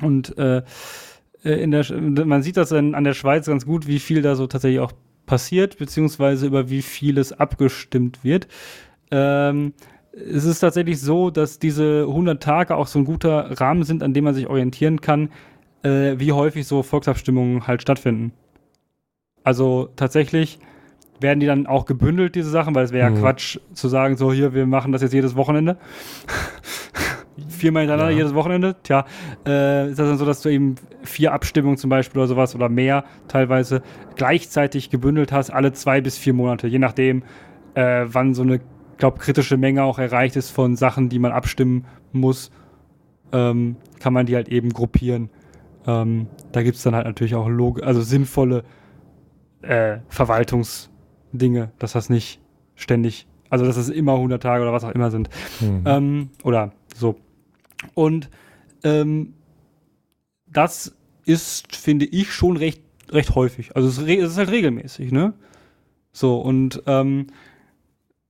Und 0.02 0.38
äh, 0.38 0.64
äh 1.44 1.64
in 1.64 1.72
der, 1.72 1.86
man 2.26 2.44
sieht 2.44 2.58
das 2.58 2.72
an 2.72 3.04
der 3.04 3.14
Schweiz 3.14 3.48
ganz 3.48 3.66
gut, 3.66 3.88
wie 3.88 4.00
viel 4.00 4.22
da 4.22 4.36
so 4.36 4.48
tatsächlich 4.48 4.80
auch 4.80 4.94
passiert, 5.26 5.78
beziehungsweise 5.78 6.48
über 6.48 6.70
wie 6.70 6.82
viel 6.82 7.18
es 7.18 7.34
abgestimmt 7.34 8.24
wird. 8.24 8.48
Ähm, 9.12 9.74
es 10.12 10.46
ist 10.46 10.60
tatsächlich 10.60 11.00
so, 11.00 11.30
dass 11.30 11.60
diese 11.60 12.06
100 12.08 12.42
Tage 12.42 12.76
auch 12.76 12.88
so 12.88 13.00
ein 13.00 13.06
guter 13.06 13.60
Rahmen 13.60 13.84
sind, 13.84 14.04
an 14.04 14.14
dem 14.14 14.24
man 14.24 14.34
sich 14.34 14.48
orientieren 14.48 15.02
kann, 15.02 15.30
äh, 15.84 16.16
wie 16.18 16.32
häufig 16.32 16.68
so 16.68 16.84
Volksabstimmungen 16.84 17.68
halt 17.68 17.82
stattfinden. 17.82 18.34
Also 19.44 19.90
tatsächlich 19.96 20.60
werden 21.20 21.40
die 21.40 21.46
dann 21.46 21.68
auch 21.68 21.86
gebündelt, 21.86 22.36
diese 22.36 22.50
Sachen, 22.50 22.76
weil 22.76 22.86
es 22.86 22.92
wäre 22.92 23.10
mhm. 23.10 23.16
ja 23.16 23.22
Quatsch 23.22 23.60
zu 23.74 23.88
sagen, 23.88 24.18
so 24.18 24.32
hier, 24.32 24.54
wir 24.54 24.66
machen 24.66 24.92
das 24.92 25.02
jetzt 25.02 25.14
jedes 25.14 25.36
Wochenende. 25.36 25.78
viermal 27.48 27.84
hintereinander 27.84 28.12
Ja. 28.12 28.18
jedes 28.18 28.34
Wochenende, 28.34 28.76
tja, 28.84 29.06
äh, 29.46 29.90
ist 29.90 30.00
das 30.00 30.08
dann 30.08 30.18
so, 30.18 30.26
dass 30.26 30.42
du 30.42 30.50
eben 30.50 30.76
vier 31.04 31.34
Abstimmungen 31.34 31.78
zum 31.78 31.90
Beispiel 31.90 32.20
oder 32.20 32.28
sowas 32.28 32.56
oder 32.56 32.70
mehr 32.70 33.04
teilweise 33.28 33.82
gleichzeitig 34.16 34.90
gebündelt 34.90 35.32
hast, 35.32 35.50
alle 35.50 35.74
zwei 35.74 36.02
bis 36.02 36.18
vier 36.18 36.34
Monate, 36.34 36.68
je 36.68 36.80
nachdem, 36.80 37.24
äh, 37.76 38.06
wann 38.08 38.34
so 38.34 38.42
eine, 38.42 38.60
glaub, 38.98 39.20
kritische 39.20 39.58
Menge 39.58 39.84
auch 39.84 40.00
erreicht 40.00 40.36
ist 40.36 40.50
von 40.50 40.76
Sachen, 40.76 41.10
die 41.10 41.20
man 41.20 41.32
abstimmen 41.32 41.86
muss, 42.12 42.52
ähm, 43.32 43.78
kann 44.00 44.14
man 44.14 44.26
die 44.26 44.36
halt 44.36 44.50
eben 44.50 44.70
gruppieren. 44.70 45.30
Ähm, 45.88 46.28
da 46.52 46.64
gibt 46.64 46.78
es 46.78 46.84
dann 46.84 46.96
halt 46.96 47.06
natürlich 47.06 47.36
auch 47.36 47.48
log 47.48 47.82
also 47.84 48.02
sinnvolle 48.02 48.64
äh, 49.62 49.98
Verwaltungsdinge, 51.30 51.72
dass 51.80 51.94
das 51.94 52.10
nicht 52.10 52.40
ständig, 52.76 53.28
also 53.50 53.66
dass 53.66 53.78
es 53.78 53.90
immer 53.90 54.14
100 54.14 54.42
Tage 54.42 54.64
oder 54.64 54.74
was 54.74 54.84
auch 54.84 54.92
immer 54.92 55.12
sind. 55.12 55.30
Hm. 55.60 55.84
Ähm, 55.86 56.30
oder 56.44 56.72
so. 56.96 57.16
Und 57.94 58.30
ähm, 58.84 59.34
das 60.48 60.96
ist, 61.26 61.76
finde 61.76 62.06
ich, 62.06 62.32
schon 62.34 62.58
recht, 62.58 62.82
recht 63.10 63.36
häufig. 63.36 63.76
Also 63.76 63.88
es, 63.88 63.98
es 63.98 64.32
ist 64.32 64.38
halt 64.38 64.52
regelmäßig, 64.52 65.12
ne? 65.12 65.34
So, 66.12 66.40
und 66.40 66.82
ähm, 66.88 67.28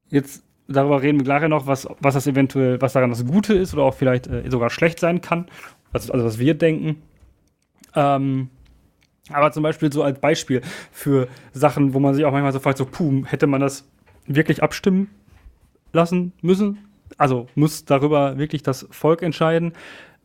jetzt 0.10 0.44
darüber 0.68 1.02
reden 1.02 1.20
wir 1.20 1.24
gleich 1.24 1.48
noch, 1.48 1.66
was, 1.66 1.88
was 2.00 2.14
das 2.14 2.28
eventuell, 2.28 2.82
was 2.82 2.94
daran 2.94 3.10
das 3.10 3.26
Gute 3.26 3.54
ist 3.54 3.74
oder 3.74 3.84
auch 3.84 3.94
vielleicht 3.94 4.28
äh, 4.28 4.50
sogar 4.50 4.70
schlecht 4.70 5.00
sein 5.00 5.22
kann. 5.22 5.48
Also, 5.94 6.14
also 6.14 6.26
was 6.26 6.40
wir 6.40 6.54
denken. 6.54 7.02
Ähm, 7.96 8.50
aber 9.32 9.52
zum 9.52 9.64
Beispiel 9.64 9.92
so 9.92 10.04
als 10.04 10.20
Beispiel 10.20 10.62
für 10.92 11.28
Sachen, 11.54 11.94
wo 11.94 12.00
man 12.00 12.14
sich 12.14 12.26
auch 12.26 12.32
manchmal 12.32 12.54
so 12.54 12.60
fragt, 12.60 12.78
so, 12.78 12.86
puh, 12.86 13.26
hätte 13.26 13.48
man 13.48 13.62
das 13.62 13.88
wirklich 14.26 14.64
abstimmen 14.64 15.10
lassen 15.94 16.34
müssen? 16.42 16.80
Also 17.18 17.48
muss 17.56 17.86
darüber 17.86 18.38
wirklich 18.38 18.64
das 18.64 18.88
Volk 18.92 19.22
entscheiden? 19.22 19.74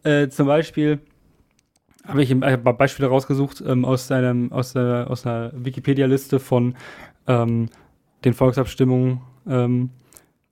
Äh, 0.03 0.29
zum 0.29 0.47
Beispiel 0.47 1.01
habe 2.07 2.23
ich 2.23 2.31
ein 2.31 2.41
paar 2.41 2.77
Beispiele 2.77 3.09
rausgesucht 3.09 3.63
ähm, 3.67 3.85
aus, 3.85 4.11
einem, 4.11 4.53
aus, 4.53 4.75
der, 4.75 5.07
aus 5.09 5.27
einer 5.27 5.53
Wikipedia-Liste 5.55 6.39
von 6.39 6.75
ähm, 7.27 7.71
den 8.25 8.35
Volksabstimmungen. 8.35 9.21
Ähm, 9.47 9.91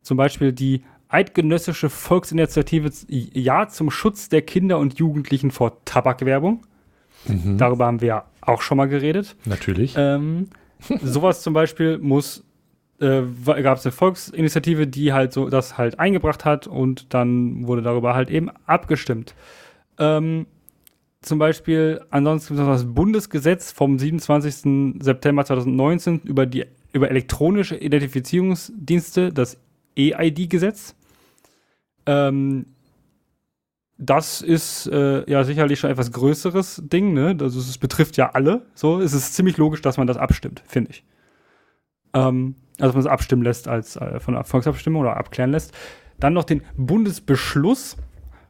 zum 0.01 0.17
Beispiel 0.17 0.53
die 0.53 0.83
Eidgenössische 1.09 1.91
Volksinitiative 1.91 2.91
Ja 3.09 3.69
zum 3.69 3.91
Schutz 3.91 4.31
der 4.31 4.41
Kinder 4.43 4.79
und 4.79 4.99
Jugendlichen 4.99 5.51
vor 5.51 5.85
Tabakwerbung. 5.85 6.63
Mhm. 7.27 7.59
Darüber 7.59 7.87
haben 7.87 8.01
wir 8.01 8.09
ja 8.09 8.25
auch 8.41 8.63
schon 8.63 8.77
mal 8.77 8.89
geredet. 8.89 9.37
Natürlich. 9.45 9.95
Ähm, 9.97 10.49
sowas 11.03 11.43
zum 11.43 11.55
Beispiel 11.55 11.99
muss, 11.99 12.45
äh, 13.01 13.23
gab 13.63 13.79
es 13.79 13.87
eine 13.87 13.93
Volksinitiative, 13.93 14.87
die 14.87 15.13
halt 15.13 15.33
so 15.33 15.49
das 15.49 15.79
halt 15.79 15.99
eingebracht 15.99 16.45
hat 16.45 16.67
und 16.67 17.15
dann 17.15 17.67
wurde 17.67 17.83
darüber 17.83 18.15
halt 18.15 18.31
eben 18.31 18.51
abgestimmt. 18.67 19.35
Ähm, 19.99 20.47
zum 21.21 21.39
Beispiel, 21.39 22.01
ansonsten 22.11 22.55
gibt 22.55 22.61
es 22.61 22.67
noch 22.67 22.75
das 22.75 22.95
Bundesgesetz 22.95 23.71
vom 23.71 23.99
27. 23.99 25.01
September 25.01 25.45
2019 25.45 26.23
über 26.25 26.47
die 26.47 26.67
über 26.93 27.11
elektronische 27.11 27.77
Identifizierungsdienste, 27.77 29.33
das 29.33 29.59
EID-Gesetz. 29.97 30.95
Ähm, 32.07 32.67
das 33.99 34.41
ist 34.43 34.87
äh, 34.87 35.31
ja 35.31 35.45
sicherlich 35.45 35.79
schon 35.79 35.91
etwas 35.91 36.11
größeres 36.13 36.83
Ding, 36.87 37.13
ne? 37.13 37.37
Also 37.41 37.61
es 37.61 37.79
betrifft 37.79 38.17
ja 38.17 38.31
alle. 38.31 38.67
So, 38.75 39.01
es 39.01 39.13
ist 39.13 39.35
ziemlich 39.35 39.57
logisch, 39.59 39.83
dass 39.83 39.97
man 39.97 40.07
das 40.07 40.17
abstimmt, 40.17 40.63
finde 40.67 40.91
ich. 40.91 41.05
Ähm, 42.15 42.57
also 42.81 42.95
man 42.95 43.01
es 43.01 43.07
abstimmen 43.07 43.43
lässt 43.43 43.69
als 43.69 43.97
äh, 43.97 44.19
von 44.21 44.35
der 44.35 44.45
Volksabstimmung 44.45 45.03
oder 45.03 45.17
abklären 45.17 45.51
lässt. 45.51 45.73
Dann 46.19 46.33
noch 46.33 46.45
den 46.45 46.63
Bundesbeschluss 46.77 47.97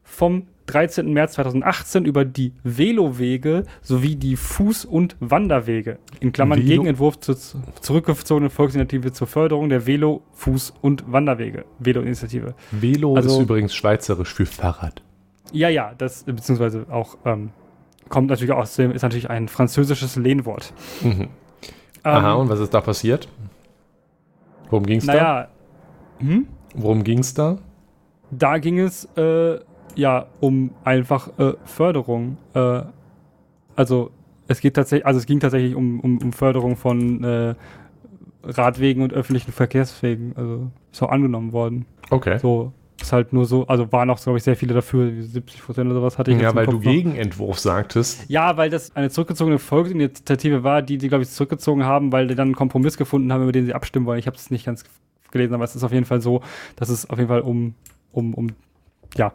vom 0.03 0.47
13. 0.67 1.13
März 1.13 1.35
2018 1.35 2.05
über 2.05 2.25
die 2.25 2.53
Velowege 2.63 3.65
sowie 3.83 4.17
die 4.17 4.37
Fuß- 4.37 4.87
und 4.87 5.17
Wanderwege. 5.21 5.99
In 6.21 6.33
Klammern 6.33 6.61
Velo- 6.61 6.69
Gegenentwurf 6.69 7.19
zur 7.21 7.37
zurückgezogenen 7.37 8.51
Volksinitiative 8.51 9.13
zur 9.13 9.27
Förderung 9.27 9.69
der 9.69 9.87
Velo-, 9.87 10.23
Fuß- 10.39 10.73
und 10.81 11.11
Wanderwege. 11.11 11.65
Velo-Initiative. 11.79 12.55
Velo 12.71 13.17
also- 13.17 13.39
ist 13.39 13.43
übrigens 13.43 13.75
schweizerisch 13.75 14.33
für 14.33 14.47
Fahrrad. 14.47 15.03
Ja, 15.53 15.69
ja, 15.69 15.93
das 15.97 16.25
beziehungsweise 16.25 16.87
auch 16.91 17.17
ähm, 17.25 17.51
kommt 18.09 18.31
natürlich 18.31 18.53
aus 18.53 18.75
dem, 18.77 18.91
ist 18.91 19.03
natürlich 19.03 19.31
ein 19.31 19.49
französisches 19.49 20.17
Lehnwort. 20.17 20.73
Mhm. 21.03 21.29
Aha, 22.03 22.33
Ähm, 22.35 22.41
und 22.41 22.49
was 22.49 22.61
ist 22.61 22.75
da 22.75 22.81
passiert? 22.81 23.29
Worum 24.71 24.85
ging 24.87 24.99
es 24.99 25.07
da? 25.07 25.13
naja, 25.13 25.49
hm? 26.19 26.47
Worum 26.75 27.05
ging 27.05 27.19
es 27.21 27.35
da? 27.35 27.59
da 28.31 28.57
ging 28.59 28.79
es 28.79 29.05
äh, 29.17 29.59
ja 29.95 30.27
um 30.41 30.71
einfach 30.85 31.39
äh, 31.39 31.53
Förderung. 31.65 32.39
Äh, 32.55 32.83
also 33.77 34.11
es 34.49 34.61
geht 34.61 34.75
tatsächlich, 34.75 35.07
also 35.07 35.19
es 35.21 35.27
ging 35.27 35.39
tatsächlich 35.39 35.75
um, 35.75 36.01
um, 36.01 36.19
um 36.19 36.33
Förderung 36.33 36.77
von 36.77 37.23
äh, 37.23 37.55
Radwegen 38.43 39.03
und 39.03 39.13
öffentlichen 39.13 39.53
Verkehrswegen. 39.53 40.33
Also 40.37 40.71
ist 40.91 41.03
auch 41.03 41.11
angenommen 41.11 41.53
worden. 41.53 41.85
Okay. 42.11 42.39
So 42.39 42.73
ist 43.03 43.13
halt 43.13 43.33
nur 43.33 43.45
so, 43.45 43.67
also 43.67 43.91
waren 43.93 44.11
auch, 44.11 44.21
glaube 44.21 44.39
ich, 44.39 44.45
sehr 44.45 44.57
viele 44.57 44.75
dafür, 44.75 45.11
70 45.23 45.63
Prozent 45.63 45.87
oder 45.87 46.01
sowas 46.01 46.19
hatte 46.19 46.31
ich. 46.31 46.41
ja, 46.41 46.55
weil 46.55 46.67
du 46.67 46.73
Kopf 46.73 46.85
noch. 46.85 46.93
Gegenentwurf 46.93 47.59
sagtest. 47.59 48.25
Ja, 48.29 48.57
weil 48.57 48.71
das 48.71 48.95
eine 48.97 49.11
zurückgezogene 49.11 49.59
Volksinitiative 49.59 50.65
war, 50.65 50.83
die 50.83 50.99
die, 50.99 51.09
glaube 51.09 51.23
ich, 51.23 51.31
zurückgezogen 51.31 51.85
haben, 51.85 52.13
weil 52.13 52.27
die 52.27 52.35
dann 52.35 52.49
einen 52.49 52.55
Kompromiss 52.55 52.97
gefunden 52.97 53.33
haben, 53.33 53.43
über 53.43 53.53
den 53.53 53.67
sie 53.67 53.75
abstimmen 53.75 54.07
wollen. 54.07 54.19
Ich 54.19 54.27
habe 54.27 54.37
es 54.37 54.51
nicht 54.51 54.65
ganz 54.65 54.85
gelesen, 55.31 55.55
aber 55.55 55.65
es 55.65 55.75
ist 55.75 55.85
auf 55.85 55.93
jeden 55.93 56.05
Fall 56.05 56.21
so, 56.21 56.43
dass 56.77 56.89
es 56.89 57.09
auf 57.11 57.19
jeden 57.19 57.29
Fall 57.29 57.41
um, 57.41 57.75
um, 58.13 58.35
um 58.35 58.49
ja, 59.17 59.33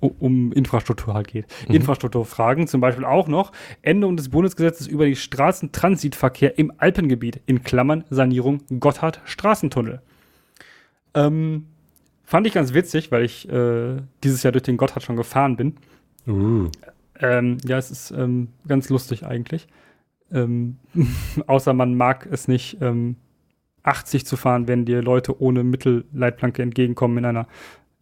um 0.00 0.52
Infrastruktur 0.52 1.14
halt 1.14 1.28
geht. 1.28 1.46
Mhm. 1.68 1.76
Infrastrukturfragen 1.76 2.66
zum 2.66 2.80
Beispiel 2.80 3.04
auch 3.04 3.28
noch 3.28 3.52
Änderung 3.82 4.16
des 4.16 4.28
Bundesgesetzes 4.30 4.88
über 4.88 5.06
die 5.06 5.16
Straßentransitverkehr 5.16 6.58
im 6.58 6.72
Alpengebiet, 6.76 7.40
in 7.46 7.62
Klammern 7.62 8.04
Sanierung 8.10 8.62
Gotthard 8.80 9.20
Straßentunnel. 9.24 10.02
Ähm, 11.14 11.66
fand 12.32 12.46
ich 12.46 12.54
ganz 12.54 12.72
witzig, 12.72 13.12
weil 13.12 13.26
ich 13.26 13.46
äh, 13.50 13.96
dieses 14.24 14.42
Jahr 14.42 14.52
durch 14.52 14.62
den 14.62 14.78
Gotthard 14.78 15.02
schon 15.02 15.16
gefahren 15.16 15.54
bin. 15.58 15.76
Uh. 16.26 16.70
Ähm, 17.20 17.58
ja, 17.62 17.76
es 17.76 17.90
ist 17.90 18.10
ähm, 18.10 18.48
ganz 18.66 18.88
lustig 18.88 19.26
eigentlich. 19.26 19.66
Ähm, 20.32 20.78
außer 21.46 21.74
man 21.74 21.94
mag 21.94 22.26
es 22.32 22.48
nicht, 22.48 22.78
ähm, 22.80 23.16
80 23.82 24.24
zu 24.24 24.38
fahren, 24.38 24.66
wenn 24.66 24.86
dir 24.86 25.02
Leute 25.02 25.42
ohne 25.42 25.62
Mittelleitplanke 25.62 26.62
entgegenkommen 26.62 27.18
in 27.18 27.26
einer 27.26 27.46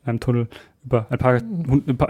in 0.05 0.11
einem 0.11 0.21
Tunnel 0.21 0.47
über 0.85 1.09
ein 1.11 1.19
paar, 1.19 1.41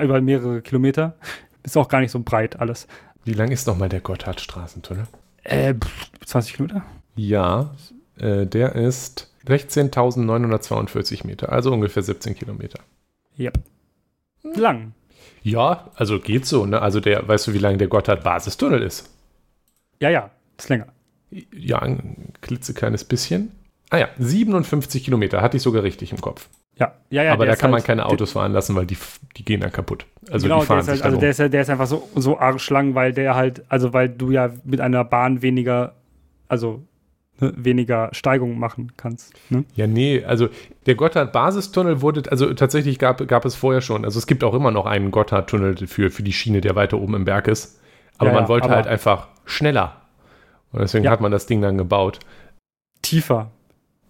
über 0.02 0.20
mehrere 0.20 0.60
Kilometer. 0.60 1.16
Ist 1.62 1.78
auch 1.78 1.88
gar 1.88 2.00
nicht 2.00 2.10
so 2.10 2.20
breit 2.20 2.60
alles. 2.60 2.86
Wie 3.24 3.32
lang 3.32 3.50
ist 3.50 3.66
nochmal 3.66 3.88
der 3.88 4.00
Gotthardstraßentunnel? 4.02 5.06
Äh, 5.44 5.72
pff, 5.72 6.10
20 6.26 6.52
Kilometer? 6.52 6.84
Ja, 7.16 7.70
äh, 8.18 8.44
der 8.44 8.74
ist 8.74 9.29
16.942 9.50 11.26
Meter, 11.26 11.52
also 11.52 11.72
ungefähr 11.72 12.02
17 12.02 12.34
Kilometer. 12.34 12.80
Yep. 13.38 13.58
Lang. 14.56 14.92
Ja, 15.42 15.90
also 15.94 16.18
geht 16.20 16.46
so, 16.46 16.66
ne? 16.66 16.80
Also 16.82 17.00
der, 17.00 17.26
weißt 17.26 17.46
du, 17.48 17.54
wie 17.54 17.58
lang 17.58 17.78
der 17.78 17.88
Gotthard-Basistunnel 17.88 18.82
ist? 18.82 19.10
Ja, 20.00 20.10
ja, 20.10 20.30
ist 20.58 20.68
länger. 20.68 20.86
Ja, 21.54 21.78
ein 21.80 22.32
klitzekleines 22.40 23.04
bisschen. 23.04 23.52
Ah 23.90 23.98
ja, 23.98 24.08
57 24.18 25.04
Kilometer, 25.04 25.40
hatte 25.42 25.56
ich 25.56 25.62
sogar 25.62 25.82
richtig 25.82 26.12
im 26.12 26.20
Kopf. 26.20 26.48
Ja, 26.76 26.94
ja, 27.10 27.22
ja. 27.24 27.32
Aber 27.32 27.44
da 27.46 27.56
kann 27.56 27.70
man 27.70 27.78
halt- 27.78 27.86
keine 27.86 28.06
Autos 28.06 28.32
fahren 28.32 28.52
lassen, 28.52 28.74
weil 28.74 28.86
die, 28.86 28.96
die 29.36 29.44
gehen 29.44 29.60
dann 29.60 29.72
kaputt. 29.72 30.06
Also 30.30 30.44
genau, 30.46 30.60
die 30.60 30.66
fahren 30.66 30.76
der 30.76 30.82
ist 30.82 30.88
halt, 30.88 30.98
sich 30.98 31.04
also 31.04 31.20
der 31.20 31.30
ist, 31.30 31.38
der 31.52 31.60
ist 31.62 31.70
einfach 31.70 31.86
so, 31.86 32.08
so 32.14 32.38
arschlang, 32.38 32.94
weil 32.94 33.12
der 33.12 33.34
halt, 33.34 33.64
also 33.68 33.92
weil 33.92 34.08
du 34.08 34.30
ja 34.30 34.50
mit 34.64 34.80
einer 34.80 35.04
Bahn 35.04 35.42
weniger, 35.42 35.94
also 36.48 36.82
ne, 37.40 37.52
weniger 37.56 38.08
Steigung 38.12 38.58
machen 38.58 38.92
kannst. 38.96 39.32
Ne? 39.50 39.64
Ja, 39.74 39.86
nee, 39.86 40.24
also 40.24 40.48
der 40.86 40.94
Gotthard-Basistunnel 40.94 42.02
wurde, 42.02 42.30
also 42.30 42.52
tatsächlich 42.54 42.98
gab, 42.98 43.26
gab 43.28 43.44
es 43.44 43.54
vorher 43.54 43.80
schon, 43.80 44.04
also 44.04 44.18
es 44.18 44.26
gibt 44.26 44.44
auch 44.44 44.54
immer 44.54 44.70
noch 44.70 44.86
einen 44.86 45.10
Gotthard-Tunnel 45.10 45.86
für, 45.86 46.10
für 46.10 46.22
die 46.22 46.32
Schiene, 46.32 46.60
der 46.60 46.76
weiter 46.76 46.98
oben 46.98 47.14
im 47.14 47.24
Berg 47.24 47.48
ist. 47.48 47.80
Aber 48.18 48.30
Ja, 48.30 48.36
man 48.40 48.48
wollte 48.48 48.66
aber- 48.66 48.76
halt 48.76 48.86
einfach 48.86 49.28
schneller. 49.44 49.96
Und 50.72 50.80
deswegen 50.80 51.04
Ja. 51.04 51.10
hat 51.10 51.20
man 51.20 51.32
das 51.32 51.46
Ding 51.46 51.60
dann 51.62 51.78
gebaut. 51.78 52.20
Tiefer. 53.02 53.50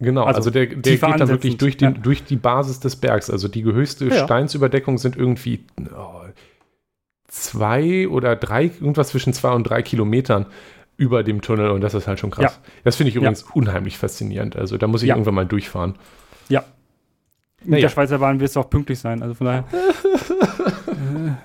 Genau, 0.01 0.25
also, 0.25 0.39
Also 0.39 0.51
der, 0.51 0.67
der 0.67 0.97
geht 0.97 1.03
dann 1.03 1.29
wirklich 1.29 1.59
durch, 1.59 1.77
den, 1.77 1.95
ja. 1.95 1.99
durch 2.01 2.25
die 2.25 2.37
Basis 2.37 2.81
des 2.81 2.97
Bergs. 2.97 3.31
Also 3.31 3.49
die 3.49 3.65
höchste. 3.65 4.11
Steinsüberdeckung 4.11 4.97
sind 4.99 5.15
irgendwie 5.17 5.65
oh, 5.95 6.23
zwei 7.29 8.09
oder 8.09 8.37
drei, 8.37 8.65
irgendwas 8.65 9.09
zwischen 9.11 9.33
zwei 9.33 9.51
und 9.53 9.65
drei 9.65 9.83
Kilometern 9.83 10.47
über 11.01 11.23
dem 11.25 11.41
Tunnel 11.41 11.71
und 11.71 11.81
das 11.81 11.95
ist 11.95 12.07
halt 12.07 12.21
schon 12.21 12.31
krass. 12.31 12.61
Das 12.85 12.97
finde 12.97 13.09
ich 13.09 13.15
Ja. 13.15 13.23
übrigens 13.23 13.43
unheimlich 13.55 13.97
faszinierend. 13.97 14.55
Also 14.55 14.77
da 14.77 14.87
muss 14.87 15.03
ich 15.03 15.09
Ja. 15.09 15.15
irgendwann 15.15 15.35
mal 15.35 15.47
durchfahren. 15.47 15.95
Ja. 16.51 16.63
Mit 17.63 17.71
Naja. 17.71 17.83
der 17.83 17.89
Schweizer 17.89 18.19
Bahn 18.19 18.39
wirst 18.39 18.55
du 18.57 18.61
auch 18.61 18.69
pünktlich 18.69 18.99
sein. 18.99 19.23
Also 19.23 19.35
von 19.35 19.47
daher. 19.47 19.65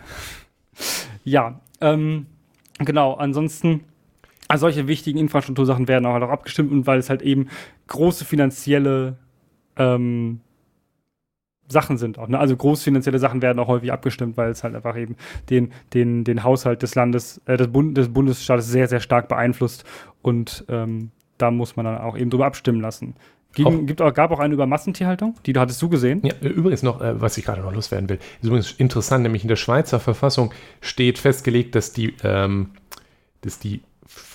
Ja, 1.23 1.59
ähm, 1.81 2.27
genau. 2.79 3.13
Ansonsten, 3.15 3.81
also 4.47 4.61
solche 4.67 4.87
wichtigen 4.87 5.17
Infrastruktursachen 5.17 5.87
werden 5.87 6.05
auch 6.05 6.13
halt 6.13 6.23
auch 6.23 6.29
abgestimmt 6.29 6.71
und 6.71 6.85
weil 6.85 6.99
es 6.99 7.09
halt 7.09 7.21
eben 7.23 7.47
große 7.87 8.25
finanzielle 8.25 9.17
ähm, 9.77 10.41
Sachen 11.67 11.97
sind 11.97 12.19
auch. 12.19 12.27
Ne? 12.27 12.39
Also 12.39 12.55
großfinanzielle 12.55 13.19
Sachen 13.19 13.41
werden 13.41 13.59
auch 13.59 13.67
häufig 13.67 13.91
abgestimmt, 13.91 14.37
weil 14.37 14.51
es 14.51 14.63
halt 14.63 14.75
einfach 14.75 14.97
eben 14.97 15.15
den, 15.49 15.71
den, 15.93 16.23
den 16.23 16.43
Haushalt 16.43 16.83
des 16.83 16.95
Landes, 16.95 17.41
äh, 17.45 17.57
des, 17.57 17.67
Bund, 17.67 17.97
des 17.97 18.09
Bundesstaates 18.09 18.67
sehr, 18.67 18.87
sehr 18.87 18.99
stark 18.99 19.27
beeinflusst. 19.27 19.83
Und 20.21 20.65
ähm, 20.69 21.11
da 21.37 21.51
muss 21.51 21.75
man 21.75 21.85
dann 21.85 21.97
auch 21.97 22.17
eben 22.17 22.29
drüber 22.29 22.45
abstimmen 22.45 22.81
lassen. 22.81 23.15
Gegen, 23.55 23.85
gibt 23.85 24.01
auch, 24.01 24.13
gab 24.13 24.31
auch 24.31 24.39
eine 24.39 24.53
über 24.53 24.67
Massentierhaltung, 24.67 25.35
die 25.45 25.53
hattest 25.57 25.81
du 25.81 25.87
gesehen. 25.87 26.21
Ja, 26.23 26.33
übrigens 26.41 26.83
noch, 26.83 27.01
äh, 27.01 27.19
was 27.21 27.37
ich 27.37 27.45
gerade 27.45 27.61
noch 27.61 27.73
loswerden 27.73 28.09
will, 28.09 28.19
ist 28.41 28.47
übrigens 28.47 28.73
interessant, 28.73 29.23
nämlich 29.23 29.43
in 29.43 29.47
der 29.47 29.55
Schweizer 29.55 30.01
Verfassung 30.01 30.53
steht 30.81 31.19
festgelegt, 31.19 31.73
dass 31.73 31.93
die, 31.93 32.13
ähm, 32.23 32.71
dass 33.41 33.57
die 33.57 33.81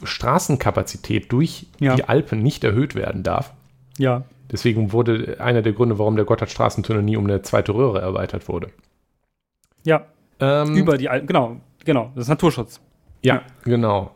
Straßenkapazität 0.03 1.31
durch 1.33 1.67
ja. 1.79 1.97
die 1.97 2.05
Alpen 2.05 2.43
nicht 2.43 2.65
erhöht 2.65 2.95
werden 2.95 3.23
darf. 3.23 3.53
Ja. 3.99 4.25
Deswegen 4.51 4.93
wurde 4.93 5.37
einer 5.39 5.63
der 5.63 5.73
Gründe, 5.73 5.99
warum 5.99 6.17
der 6.17 6.25
Gotthardstraßentunnel 6.25 7.03
nie 7.03 7.17
um 7.17 7.25
eine 7.25 7.43
zweite 7.43 7.75
Röhre 7.75 8.01
erweitert 8.01 8.49
wurde. 8.49 8.69
Ja. 9.85 10.07
Ähm, 10.41 10.75
Über 10.75 10.99
die 10.99 11.09
Alpen, 11.09 11.27
genau, 11.27 11.57
genau, 11.85 12.11
das 12.15 12.25
ist 12.25 12.29
Naturschutz. 12.29 12.81
Ja, 13.23 13.37
ja. 13.37 13.43
genau. 13.65 14.13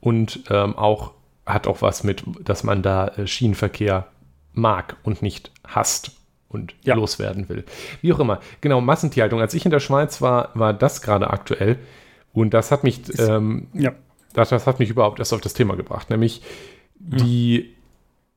Und 0.00 0.44
ähm, 0.50 0.76
auch 0.76 1.12
hat 1.46 1.66
auch 1.66 1.82
was 1.82 2.04
mit, 2.04 2.22
dass 2.44 2.64
man 2.64 2.82
da 2.82 3.08
äh, 3.08 3.26
Schienenverkehr 3.26 4.06
mag 4.52 4.96
und 5.02 5.22
nicht 5.22 5.52
hasst 5.66 6.12
und 6.48 6.74
ja. 6.82 6.94
loswerden 6.94 7.48
will. 7.48 7.64
Wie 8.02 8.12
auch 8.12 8.18
immer. 8.18 8.40
Genau, 8.60 8.80
Massentierhaltung. 8.80 9.40
Als 9.40 9.54
ich 9.54 9.64
in 9.64 9.70
der 9.70 9.80
Schweiz 9.80 10.20
war, 10.20 10.50
war 10.54 10.72
das 10.72 11.02
gerade 11.02 11.30
aktuell. 11.30 11.78
Und 12.32 12.54
das 12.54 12.70
hat 12.70 12.84
mich, 12.84 13.08
ist, 13.08 13.18
ähm, 13.18 13.68
ja. 13.72 13.92
das, 14.34 14.50
das, 14.50 14.66
hat 14.66 14.78
mich 14.78 14.90
überhaupt 14.90 15.18
erst 15.18 15.32
auf 15.32 15.40
das 15.40 15.54
Thema 15.54 15.76
gebracht, 15.76 16.10
nämlich 16.10 16.42
ja. 17.10 17.16
die 17.16 17.75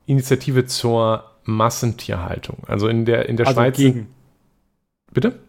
Initiative 0.09 0.65
zur 0.65 1.23
Massentierhaltung. 1.43 2.63
Also 2.67 2.87
in 2.87 3.05
der, 3.05 3.29
in 3.29 3.37
der 3.37 3.47
also 3.47 3.59
Schweiz. 3.59 3.77
Gegen. 3.77 4.07
Bitte? 5.13 5.39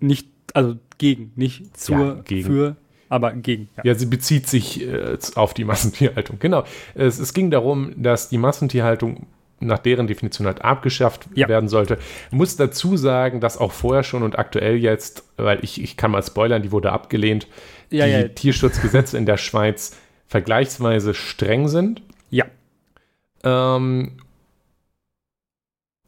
Nicht, 0.00 0.28
also 0.54 0.76
gegen, 0.98 1.32
nicht 1.36 1.76
zur, 1.76 2.22
gegen. 2.22 2.46
für, 2.46 2.76
aber 3.08 3.32
gegen. 3.32 3.68
Ja, 3.76 3.82
ja 3.86 3.94
sie 3.94 4.06
bezieht 4.06 4.46
sich 4.46 4.86
äh, 4.86 5.18
auf 5.34 5.54
die 5.54 5.64
Massentierhaltung. 5.64 6.38
Genau. 6.38 6.64
Es, 6.94 7.18
es 7.18 7.34
ging 7.34 7.50
darum, 7.50 7.92
dass 7.96 8.28
die 8.28 8.38
Massentierhaltung 8.38 9.26
nach 9.60 9.78
deren 9.78 10.06
Definition 10.06 10.46
halt 10.46 10.62
abgeschafft 10.62 11.28
ja. 11.34 11.48
werden 11.48 11.68
sollte. 11.68 11.98
Muss 12.30 12.56
dazu 12.56 12.96
sagen, 12.96 13.40
dass 13.40 13.58
auch 13.58 13.72
vorher 13.72 14.04
schon 14.04 14.22
und 14.22 14.38
aktuell 14.38 14.76
jetzt, 14.76 15.24
weil 15.36 15.58
ich, 15.62 15.82
ich 15.82 15.96
kann 15.96 16.12
mal 16.12 16.22
spoilern, 16.22 16.62
die 16.62 16.70
wurde 16.70 16.92
abgelehnt, 16.92 17.48
ja, 17.90 18.06
die 18.06 18.12
ja. 18.12 18.28
Tierschutzgesetze 18.28 19.18
in 19.18 19.26
der 19.26 19.36
Schweiz 19.36 19.96
vergleichsweise 20.28 21.14
streng 21.14 21.66
sind. 21.66 22.02
Ja. 22.30 22.44
Ähm, 23.48 24.12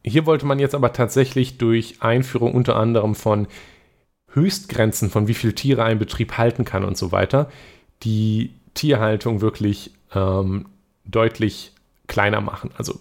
hier 0.03 0.25
wollte 0.25 0.45
man 0.45 0.59
jetzt 0.59 0.75
aber 0.75 0.93
tatsächlich 0.93 1.57
durch 1.57 2.01
Einführung 2.01 2.53
unter 2.53 2.75
anderem 2.75 3.15
von 3.15 3.47
Höchstgrenzen, 4.33 5.09
von 5.09 5.27
wie 5.27 5.33
viele 5.33 5.53
Tiere 5.53 5.83
ein 5.83 5.99
Betrieb 5.99 6.37
halten 6.37 6.65
kann 6.65 6.83
und 6.83 6.97
so 6.97 7.11
weiter, 7.11 7.51
die 8.03 8.53
Tierhaltung 8.73 9.41
wirklich 9.41 9.91
ähm, 10.13 10.67
deutlich 11.05 11.73
kleiner 12.07 12.41
machen. 12.41 12.71
Also 12.77 12.97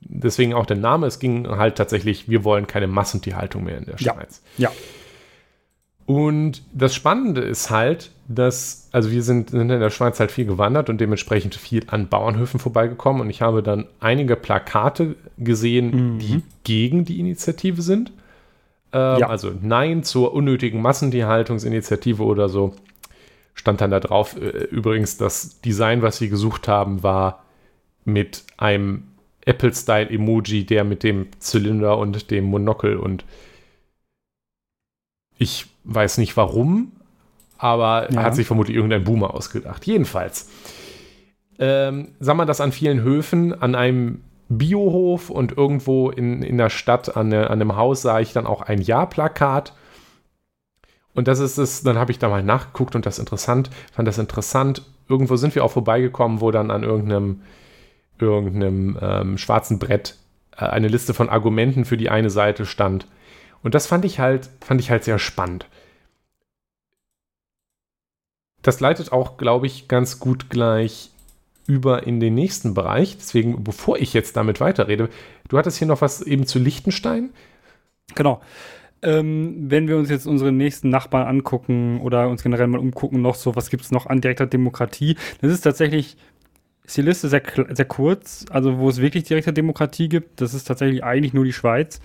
deswegen 0.00 0.54
auch 0.54 0.66
der 0.66 0.76
Name. 0.76 1.06
Es 1.06 1.18
ging 1.18 1.48
halt 1.48 1.76
tatsächlich, 1.76 2.28
wir 2.28 2.44
wollen 2.44 2.66
keine 2.66 2.86
Massentierhaltung 2.86 3.64
mehr 3.64 3.78
in 3.78 3.86
der 3.86 3.98
Schweiz. 3.98 4.42
Ja. 4.56 4.70
ja. 4.70 4.76
Und 6.06 6.62
das 6.72 6.94
Spannende 6.94 7.40
ist 7.40 7.70
halt, 7.70 8.12
dass, 8.28 8.88
also 8.92 9.10
wir 9.10 9.22
sind, 9.22 9.50
sind 9.50 9.70
in 9.70 9.80
der 9.80 9.90
Schweiz 9.90 10.20
halt 10.20 10.30
viel 10.30 10.46
gewandert 10.46 10.88
und 10.88 11.00
dementsprechend 11.00 11.56
viel 11.56 11.84
an 11.88 12.08
Bauernhöfen 12.08 12.60
vorbeigekommen 12.60 13.22
und 13.22 13.30
ich 13.30 13.42
habe 13.42 13.62
dann 13.62 13.86
einige 13.98 14.36
Plakate 14.36 15.16
gesehen, 15.36 16.14
mhm. 16.14 16.18
die 16.20 16.42
gegen 16.62 17.04
die 17.04 17.18
Initiative 17.18 17.82
sind. 17.82 18.12
Ähm, 18.92 19.18
ja. 19.18 19.28
Also 19.28 19.52
Nein 19.60 20.04
zur 20.04 20.32
unnötigen 20.32 20.80
Massentierhaltungsinitiative 20.80 22.22
oder 22.22 22.48
so. 22.48 22.74
Stand 23.54 23.80
dann 23.80 23.90
da 23.90 23.98
drauf. 23.98 24.36
Äh, 24.36 24.64
übrigens, 24.66 25.16
das 25.16 25.60
Design, 25.60 26.02
was 26.02 26.18
sie 26.18 26.28
gesucht 26.28 26.68
haben, 26.68 27.02
war 27.02 27.44
mit 28.04 28.44
einem 28.56 29.04
Apple-Style-Emoji, 29.44 30.64
der 30.64 30.84
mit 30.84 31.02
dem 31.02 31.28
Zylinder 31.40 31.98
und 31.98 32.30
dem 32.30 32.44
Monokel 32.44 32.96
und 32.96 33.24
ich 35.38 35.66
weiß 35.86 36.18
nicht 36.18 36.36
warum, 36.36 36.92
aber 37.58 38.12
ja. 38.12 38.22
hat 38.22 38.34
sich 38.34 38.46
vermutlich 38.46 38.76
irgendein 38.76 39.04
Boomer 39.04 39.34
ausgedacht. 39.34 39.86
Jedenfalls 39.86 40.50
ähm, 41.58 42.08
sah 42.20 42.34
man 42.34 42.46
das 42.46 42.60
an 42.60 42.72
vielen 42.72 43.00
Höfen, 43.00 43.60
an 43.60 43.74
einem 43.74 44.22
Biohof 44.48 45.30
und 45.30 45.56
irgendwo 45.56 46.10
in, 46.10 46.42
in 46.42 46.58
der 46.58 46.70
Stadt 46.70 47.16
an, 47.16 47.32
an 47.32 47.46
einem 47.46 47.76
Haus 47.76 48.02
sah 48.02 48.20
ich 48.20 48.32
dann 48.32 48.46
auch 48.46 48.62
ein 48.62 48.80
Ja-Plakat. 48.80 49.72
Und 51.14 51.28
das 51.28 51.38
ist 51.38 51.56
es, 51.56 51.82
dann 51.82 51.96
habe 51.96 52.12
ich 52.12 52.18
da 52.18 52.28
mal 52.28 52.42
nachgeguckt 52.42 52.94
und 52.94 53.06
das 53.06 53.18
interessant, 53.18 53.70
fand 53.90 54.06
das 54.06 54.18
interessant. 54.18 54.82
Irgendwo 55.08 55.36
sind 55.36 55.54
wir 55.54 55.64
auch 55.64 55.70
vorbeigekommen, 55.70 56.40
wo 56.40 56.50
dann 56.50 56.70
an 56.70 56.82
irgendeinem 56.82 57.40
irgendeinem 58.18 58.98
ähm, 59.00 59.38
schwarzen 59.38 59.78
Brett 59.78 60.16
äh, 60.56 60.64
eine 60.64 60.88
Liste 60.88 61.14
von 61.14 61.28
Argumenten 61.28 61.84
für 61.84 61.96
die 61.96 62.10
eine 62.10 62.30
Seite 62.30 62.66
stand. 62.66 63.06
Und 63.62 63.74
das 63.74 63.86
fand 63.86 64.04
ich 64.04 64.20
halt, 64.20 64.48
fand 64.64 64.80
ich 64.80 64.90
halt 64.90 65.04
sehr 65.04 65.18
spannend. 65.18 65.66
Das 68.66 68.80
leitet 68.80 69.12
auch, 69.12 69.36
glaube 69.36 69.66
ich, 69.68 69.86
ganz 69.86 70.18
gut 70.18 70.50
gleich 70.50 71.12
über 71.68 72.04
in 72.04 72.18
den 72.18 72.34
nächsten 72.34 72.74
Bereich. 72.74 73.16
Deswegen, 73.16 73.62
bevor 73.62 73.96
ich 73.96 74.12
jetzt 74.12 74.36
damit 74.36 74.58
weiterrede, 74.58 75.08
du 75.48 75.56
hattest 75.56 75.78
hier 75.78 75.86
noch 75.86 76.00
was 76.00 76.20
eben 76.20 76.48
zu 76.48 76.58
Liechtenstein. 76.58 77.30
Genau. 78.16 78.40
Ähm, 79.02 79.70
wenn 79.70 79.86
wir 79.86 79.96
uns 79.96 80.10
jetzt 80.10 80.26
unsere 80.26 80.50
nächsten 80.50 80.88
Nachbarn 80.88 81.28
angucken 81.28 82.00
oder 82.00 82.28
uns 82.28 82.42
generell 82.42 82.66
mal 82.66 82.80
umgucken, 82.80 83.22
noch 83.22 83.36
so, 83.36 83.54
was 83.54 83.70
gibt 83.70 83.84
es 83.84 83.92
noch 83.92 84.06
an 84.06 84.20
direkter 84.20 84.46
Demokratie? 84.46 85.16
Das 85.40 85.52
ist 85.52 85.60
tatsächlich 85.60 86.16
ist 86.82 86.96
die 86.96 87.02
Liste 87.02 87.28
sehr, 87.28 87.42
sehr 87.68 87.84
kurz, 87.84 88.46
also 88.50 88.78
wo 88.78 88.88
es 88.88 89.00
wirklich 89.00 89.22
direkte 89.22 89.52
Demokratie 89.52 90.08
gibt. 90.08 90.40
Das 90.40 90.54
ist 90.54 90.64
tatsächlich 90.64 91.04
eigentlich 91.04 91.34
nur 91.34 91.44
die 91.44 91.52
Schweiz. 91.52 92.00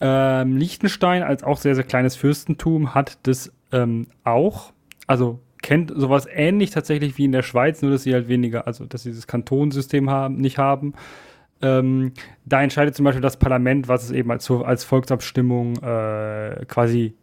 Ähm, 0.00 0.56
Liechtenstein 0.56 1.22
als 1.22 1.42
auch 1.42 1.58
sehr, 1.58 1.74
sehr 1.74 1.84
kleines 1.84 2.16
Fürstentum 2.16 2.94
hat 2.94 3.18
das 3.24 3.52
ähm, 3.70 4.06
auch. 4.24 4.72
Also 5.06 5.40
kennt 5.62 5.92
sowas 5.94 6.26
ähnlich 6.30 6.70
tatsächlich 6.70 7.18
wie 7.18 7.24
in 7.24 7.32
der 7.32 7.42
Schweiz, 7.42 7.82
nur 7.82 7.90
dass 7.90 8.02
sie 8.02 8.14
halt 8.14 8.28
weniger, 8.28 8.66
also 8.66 8.86
dass 8.86 9.02
sie 9.02 9.10
dieses 9.10 9.26
Kantonsystem 9.26 10.10
haben, 10.10 10.36
nicht 10.36 10.58
haben. 10.58 10.94
Ähm, 11.62 12.12
da 12.46 12.62
entscheidet 12.62 12.94
zum 12.94 13.04
Beispiel 13.04 13.20
das 13.20 13.38
Parlament, 13.38 13.88
was 13.88 14.04
es 14.04 14.10
eben 14.10 14.30
als, 14.30 14.50
als 14.50 14.84
Volksabstimmung 14.84 15.76
äh, 15.82 16.64
quasi 16.66 17.14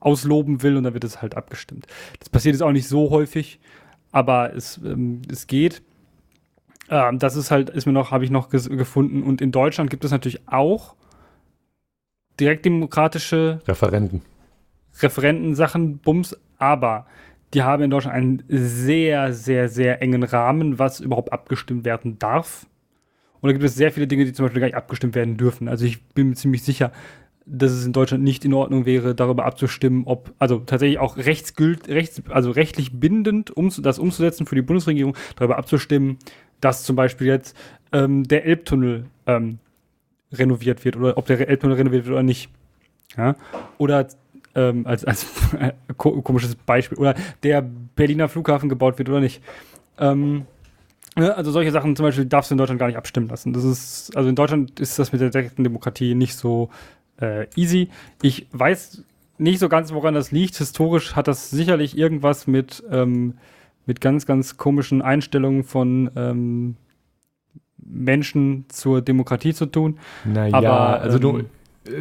ausloben 0.00 0.62
will 0.62 0.76
und 0.76 0.84
dann 0.84 0.94
wird 0.94 1.04
es 1.04 1.20
halt 1.20 1.36
abgestimmt. 1.36 1.86
Das 2.18 2.30
passiert 2.30 2.54
jetzt 2.54 2.62
auch 2.62 2.72
nicht 2.72 2.88
so 2.88 3.10
häufig, 3.10 3.60
aber 4.12 4.54
es, 4.54 4.78
ähm, 4.78 5.22
es 5.30 5.46
geht. 5.46 5.82
Ähm, 6.88 7.18
das 7.18 7.36
ist 7.36 7.50
halt, 7.50 7.70
ist 7.70 7.86
mir 7.86 7.92
noch, 7.92 8.10
habe 8.10 8.24
ich 8.24 8.30
noch 8.30 8.48
gefunden. 8.48 9.22
Und 9.22 9.40
in 9.40 9.52
Deutschland 9.52 9.90
gibt 9.90 10.04
es 10.04 10.10
natürlich 10.10 10.46
auch 10.48 10.94
direktdemokratische 12.38 13.60
Referenten. 13.66 14.22
Referentensachen, 15.00 15.98
Bums, 15.98 16.36
aber 16.58 17.06
die 17.54 17.62
haben 17.62 17.82
in 17.82 17.90
Deutschland 17.90 18.16
einen 18.16 18.42
sehr, 18.48 19.32
sehr, 19.32 19.68
sehr 19.68 20.02
engen 20.02 20.22
Rahmen, 20.22 20.78
was 20.78 21.00
überhaupt 21.00 21.32
abgestimmt 21.32 21.84
werden 21.84 22.18
darf. 22.18 22.66
Und 23.40 23.48
da 23.48 23.52
gibt 23.52 23.64
es 23.64 23.74
sehr 23.74 23.92
viele 23.92 24.06
Dinge, 24.06 24.24
die 24.24 24.32
zum 24.32 24.44
Beispiel 24.44 24.60
gar 24.60 24.66
nicht 24.66 24.76
abgestimmt 24.76 25.14
werden 25.14 25.36
dürfen. 25.36 25.68
Also 25.68 25.84
ich 25.84 26.02
bin 26.02 26.30
mir 26.30 26.34
ziemlich 26.34 26.62
sicher, 26.62 26.90
dass 27.46 27.70
es 27.70 27.86
in 27.86 27.92
Deutschland 27.92 28.24
nicht 28.24 28.44
in 28.44 28.52
Ordnung 28.52 28.86
wäre, 28.86 29.14
darüber 29.14 29.44
abzustimmen, 29.44 30.02
ob, 30.04 30.34
also 30.38 30.58
tatsächlich 30.58 30.98
auch 30.98 31.16
rechtsgült, 31.16 31.88
rechts, 31.88 32.20
also 32.28 32.50
rechtlich 32.50 32.98
bindend, 32.98 33.56
um 33.56 33.70
das 33.82 34.00
umzusetzen 34.00 34.46
für 34.46 34.56
die 34.56 34.62
Bundesregierung, 34.62 35.16
darüber 35.36 35.56
abzustimmen, 35.56 36.18
dass 36.60 36.82
zum 36.82 36.96
Beispiel 36.96 37.28
jetzt 37.28 37.56
ähm, 37.92 38.24
der 38.24 38.44
Elbtunnel 38.46 39.06
ähm, 39.26 39.60
renoviert 40.32 40.84
wird 40.84 40.96
oder 40.96 41.16
ob 41.16 41.26
der 41.26 41.48
Elbtunnel 41.48 41.76
renoviert 41.76 42.04
wird 42.04 42.14
oder 42.14 42.24
nicht. 42.24 42.50
Ja? 43.16 43.36
Oder 43.78 44.08
ähm, 44.56 44.86
als, 44.86 45.04
als 45.04 45.26
komisches 45.96 46.56
Beispiel, 46.56 46.98
oder 46.98 47.14
der 47.42 47.62
Berliner 47.94 48.28
Flughafen 48.28 48.68
gebaut 48.68 48.98
wird 48.98 49.08
oder 49.08 49.20
nicht. 49.20 49.42
Ähm, 49.98 50.46
ne, 51.14 51.36
also 51.36 51.52
solche 51.52 51.70
Sachen 51.70 51.94
zum 51.94 52.04
Beispiel 52.06 52.24
darfst 52.24 52.50
du 52.50 52.54
in 52.54 52.58
Deutschland 52.58 52.80
gar 52.80 52.86
nicht 52.86 52.96
abstimmen 52.96 53.28
lassen. 53.28 53.52
Das 53.52 53.64
ist, 53.64 54.16
also 54.16 54.28
in 54.28 54.34
Deutschland 54.34 54.80
ist 54.80 54.98
das 54.98 55.12
mit 55.12 55.20
der 55.20 55.30
direkten 55.30 55.62
Demokratie 55.62 56.14
nicht 56.14 56.34
so 56.34 56.70
äh, 57.20 57.46
easy. 57.54 57.90
Ich 58.22 58.46
weiß 58.52 59.04
nicht 59.38 59.58
so 59.58 59.68
ganz, 59.68 59.92
woran 59.92 60.14
das 60.14 60.32
liegt. 60.32 60.56
Historisch 60.56 61.14
hat 61.14 61.28
das 61.28 61.50
sicherlich 61.50 61.96
irgendwas 61.96 62.46
mit, 62.46 62.82
ähm, 62.90 63.34
mit 63.84 64.00
ganz, 64.00 64.26
ganz 64.26 64.56
komischen 64.56 65.02
Einstellungen 65.02 65.62
von 65.64 66.10
ähm, 66.16 66.76
Menschen 67.76 68.64
zur 68.68 69.02
Demokratie 69.02 69.54
zu 69.54 69.66
tun. 69.66 69.98
Naja, 70.24 70.96
also 70.96 71.18
du, 71.18 71.38
ähm, 71.38 71.46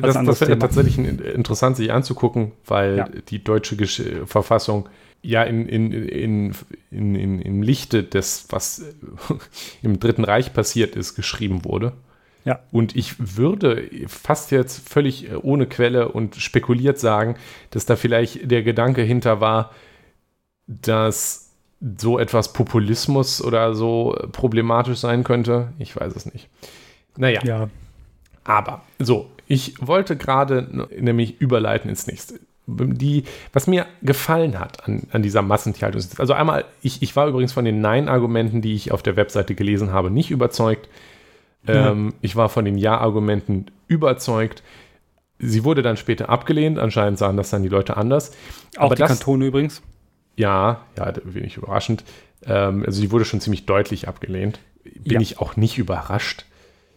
das, 0.02 0.16
das 0.24 0.42
wäre 0.42 0.60
tatsächlich 0.60 0.98
interessant, 0.98 1.78
sich 1.78 1.92
anzugucken, 1.92 2.52
weil 2.66 2.98
ja. 2.98 3.10
die 3.30 3.44
deutsche 3.44 3.76
Gesch 3.76 4.02
Verfassung 4.26 4.90
ja 5.22 5.44
in, 5.44 5.68
in, 5.68 5.92
in, 5.92 6.56
in, 6.92 7.16
in, 7.16 7.42
im 7.42 7.62
Lichte 7.62 8.04
des, 8.04 8.48
was 8.50 8.84
im 9.82 10.00
Dritten 10.00 10.24
Reich 10.24 10.54
passiert 10.54 10.96
ist, 10.96 11.16
geschrieben 11.16 11.66
wurde. 11.66 11.94
Ja. 12.46 12.60
Und 12.72 12.96
ich 12.96 13.38
würde 13.38 13.90
fast 14.08 14.52
jetzt 14.52 14.88
völlig 14.88 15.32
äh, 15.32 15.36
ohne 15.36 15.66
Quelle 15.66 16.10
und 16.10 16.36
spekuliert 16.36 17.00
sagen, 17.00 17.36
dass 17.72 17.88
da 17.88 17.96
vielleicht 17.96 18.50
der 18.50 18.62
Gedanke 18.62 19.02
hinter 19.02 19.42
war, 19.42 19.72
dass 20.68 21.54
so 21.98 22.20
etwas 22.20 22.54
Populismus 22.54 23.44
oder 23.44 23.74
so 23.74 24.16
problematisch 24.32 25.00
sein 25.00 25.24
könnte. 25.24 25.74
Ich 25.80 25.96
weiß 25.96 26.16
es 26.16 26.32
nicht. 26.32 26.48
Naja. 27.18 27.42
Ja. 27.44 27.70
Aber 28.44 28.84
so, 29.00 29.32
ich 29.48 29.76
wollte 29.80 30.16
gerade 30.16 30.88
nämlich 31.00 31.40
überleiten 31.40 31.90
ins 31.90 32.08
nächste. 32.08 32.40
Die, 32.68 33.26
was 33.54 33.68
mir 33.68 33.86
gefallen 34.02 34.60
hat 34.60 34.88
an, 34.88 35.04
an 35.12 35.22
dieser 35.22 35.44
Massentierhaltung, 35.44 36.02
also 36.18 36.34
einmal, 36.34 36.66
ich, 36.82 37.04
ich 37.04 37.16
war 37.16 37.28
übrigens 37.28 37.54
von 37.54 37.64
den 37.64 37.80
Nein-Argumenten, 37.80 38.62
die 38.64 38.74
ich 38.74 38.92
auf 38.92 39.04
der 39.04 39.16
Webseite 39.16 39.54
gelesen 39.54 39.92
habe, 39.94 40.10
nicht 40.10 40.32
überzeugt. 40.32 40.90
Ja. 41.68 41.92
Ähm, 41.92 42.14
ich 42.22 42.36
war 42.36 42.50
von 42.50 42.66
den 42.66 42.78
Ja-Argumenten 42.80 43.68
überzeugt. 43.88 44.64
Sie 45.38 45.64
wurde 45.64 45.84
dann 45.84 45.96
später 45.98 46.30
abgelehnt, 46.30 46.80
anscheinend 46.80 47.20
sahen 47.20 47.38
das 47.38 47.52
dann 47.52 47.62
die 47.62 47.70
Leute 47.70 47.98
anders. 47.98 48.32
Auch 48.78 48.86
Aber 48.86 48.96
die 48.96 49.02
das- 49.02 49.10
Kantone 49.10 49.46
übrigens. 49.46 49.84
Ja, 50.36 50.82
ja, 50.98 51.14
wenig 51.24 51.58
überraschend. 51.58 52.04
Ähm, 52.46 52.84
also 52.86 53.00
sie 53.00 53.12
wurde 53.12 53.26
schon 53.26 53.42
ziemlich 53.42 53.66
deutlich 53.68 54.08
abgelehnt. 54.08 54.60
Bin 54.84 55.14
Ja. 55.14 55.20
ich 55.22 55.40
auch 55.40 55.56
nicht 55.56 55.78
überrascht. 55.78 56.46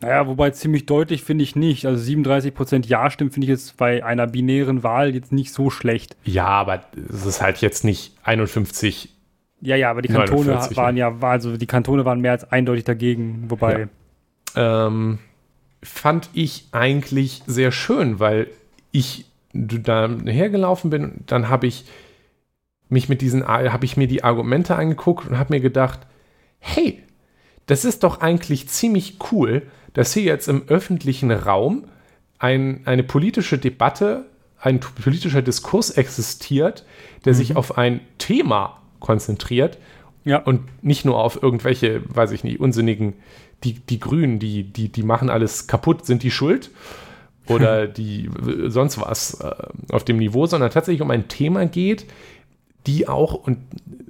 Naja, 0.01 0.27
wobei 0.29 0.51
ziemlich 0.51 0.87
deutlich 0.87 1.25
finde 1.25 1.43
ich 1.43 1.57
nicht. 1.57 1.85
Also 1.85 2.03
37% 2.03 2.87
Ja-Stimmen 2.87 3.31
finde 3.31 3.47
ich 3.47 3.51
jetzt 3.51 3.77
bei 3.77 4.05
einer 4.05 4.27
binären 4.27 4.83
Wahl 4.83 5.15
jetzt 5.15 5.33
nicht 5.33 5.53
so 5.53 5.71
schlecht. 5.71 6.17
Ja, 6.25 6.47
aber 6.47 6.85
es 7.13 7.27
ist 7.27 7.43
halt 7.43 7.59
jetzt 7.59 7.85
nicht 7.85 8.17
51. 8.23 9.13
Ja, 9.61 9.75
ja, 9.75 9.91
aber 9.91 10.03
die 10.03 10.09
Kantone 10.09 10.45
49, 10.45 10.77
waren 10.77 10.97
ja, 10.97 11.17
also 11.21 11.57
die 11.57 11.67
Kantone 11.67 12.05
waren 12.05 12.21
mehr 12.21 12.33
als 12.33 12.51
eindeutig 12.51 12.85
dagegen, 12.85 13.45
wobei. 13.49 13.89
Ähm, 14.55 15.19
fand 15.83 16.31
ich 16.33 16.69
eigentlich 16.71 17.43
sehr 17.47 17.73
schön, 17.73 18.21
weil 18.21 18.49
ich 18.93 19.27
da 19.53 20.09
hergelaufen 20.27 20.91
bin, 20.91 21.25
dann 21.27 21.49
habe 21.49 21.67
ich 21.67 21.87
mich 22.89 23.09
mit 23.09 23.21
diesen, 23.21 23.47
habe 23.47 23.85
ich 23.85 23.97
mir 23.97 24.07
die 24.07 24.25
Argumente 24.25 24.77
angeguckt 24.77 25.29
und 25.29 25.39
habe 25.39 25.55
mir 25.55 25.61
gedacht, 25.61 26.01
hey, 26.59 27.03
das 27.67 27.85
ist 27.85 28.03
doch 28.03 28.21
eigentlich 28.21 28.69
ziemlich 28.69 29.19
cool, 29.31 29.63
dass 29.95 30.13
hier 30.13 30.23
jetzt 30.23 30.49
im 30.49 30.65
öffentlichen 30.69 31.31
Raum 31.31 31.85
ein, 32.39 32.83
eine 32.85 33.03
politische 33.03 33.59
Debatte, 33.59 34.27
ein 34.61 34.81
politischer 34.81 35.43
Diskurs 35.43 35.91
existiert, 35.91 36.85
der 37.25 37.35
sich 37.35 37.57
auf 37.57 37.79
ein 37.79 38.01
Thema 38.19 38.81
konzentriert 39.01 39.79
Ja, 40.25 40.39
und 40.39 40.63
nicht 40.83 41.05
nur 41.05 41.19
auf 41.23 41.43
irgendwelche, 41.43 42.03
weiß 42.09 42.33
ich 42.33 42.45
nicht, 42.45 42.61
unsinnigen, 42.61 43.15
die, 43.65 43.75
die 43.75 43.99
Grünen, 43.99 44.39
die, 44.39 44.65
die, 44.65 44.89
die 44.89 45.03
machen 45.03 45.31
alles 45.31 45.67
kaputt, 45.67 46.07
sind 46.07 46.23
die 46.23 46.31
schuld? 46.31 46.71
Oder 47.49 47.87
die 47.87 48.27
äh, 48.27 48.69
sonst 48.69 49.01
was 49.01 49.41
äh, 49.41 49.55
auf 49.91 50.05
dem 50.05 50.19
Niveau, 50.19 50.47
sondern 50.47 50.71
tatsächlich 50.71 51.01
um 51.01 51.11
ein 51.11 51.29
Thema 51.29 51.65
geht, 51.67 52.07
die 52.87 53.09
auch, 53.09 53.35
und 53.35 53.59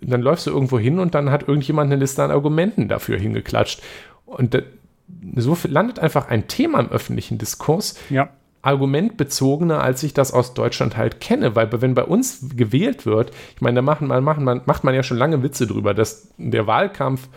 dann 0.00 0.22
läufst 0.22 0.46
du 0.46 0.50
irgendwo 0.50 0.78
hin 0.78 0.98
und 0.98 1.14
dann 1.14 1.30
hat 1.30 1.46
irgendjemand 1.46 1.90
eine 1.90 2.00
Liste 2.00 2.22
an 2.22 2.30
Argumenten 2.30 2.88
dafür 2.88 3.18
hingeklatscht. 3.18 3.80
Und 4.26 4.60
so 5.36 5.56
landet 5.64 5.98
einfach 5.98 6.28
ein 6.28 6.48
Thema 6.48 6.80
im 6.80 6.90
öffentlichen 6.90 7.38
Diskurs, 7.38 7.98
ja. 8.10 8.30
argumentbezogener, 8.62 9.82
als 9.82 10.02
ich 10.02 10.14
das 10.14 10.32
aus 10.32 10.54
Deutschland 10.54 10.96
halt 10.96 11.20
kenne. 11.20 11.54
Weil 11.56 11.68
wenn 11.80 11.94
bei 11.94 12.04
uns 12.04 12.48
gewählt 12.56 13.06
wird, 13.06 13.32
ich 13.54 13.60
meine, 13.60 13.76
da 13.76 13.82
machen, 13.82 14.08
man, 14.08 14.22
machen, 14.24 14.44
man, 14.44 14.62
macht 14.66 14.84
man 14.84 14.94
ja 14.94 15.02
schon 15.02 15.16
lange 15.16 15.42
Witze 15.42 15.66
drüber, 15.66 15.94
dass 15.94 16.28
der 16.38 16.66
Wahlkampf, 16.66 17.28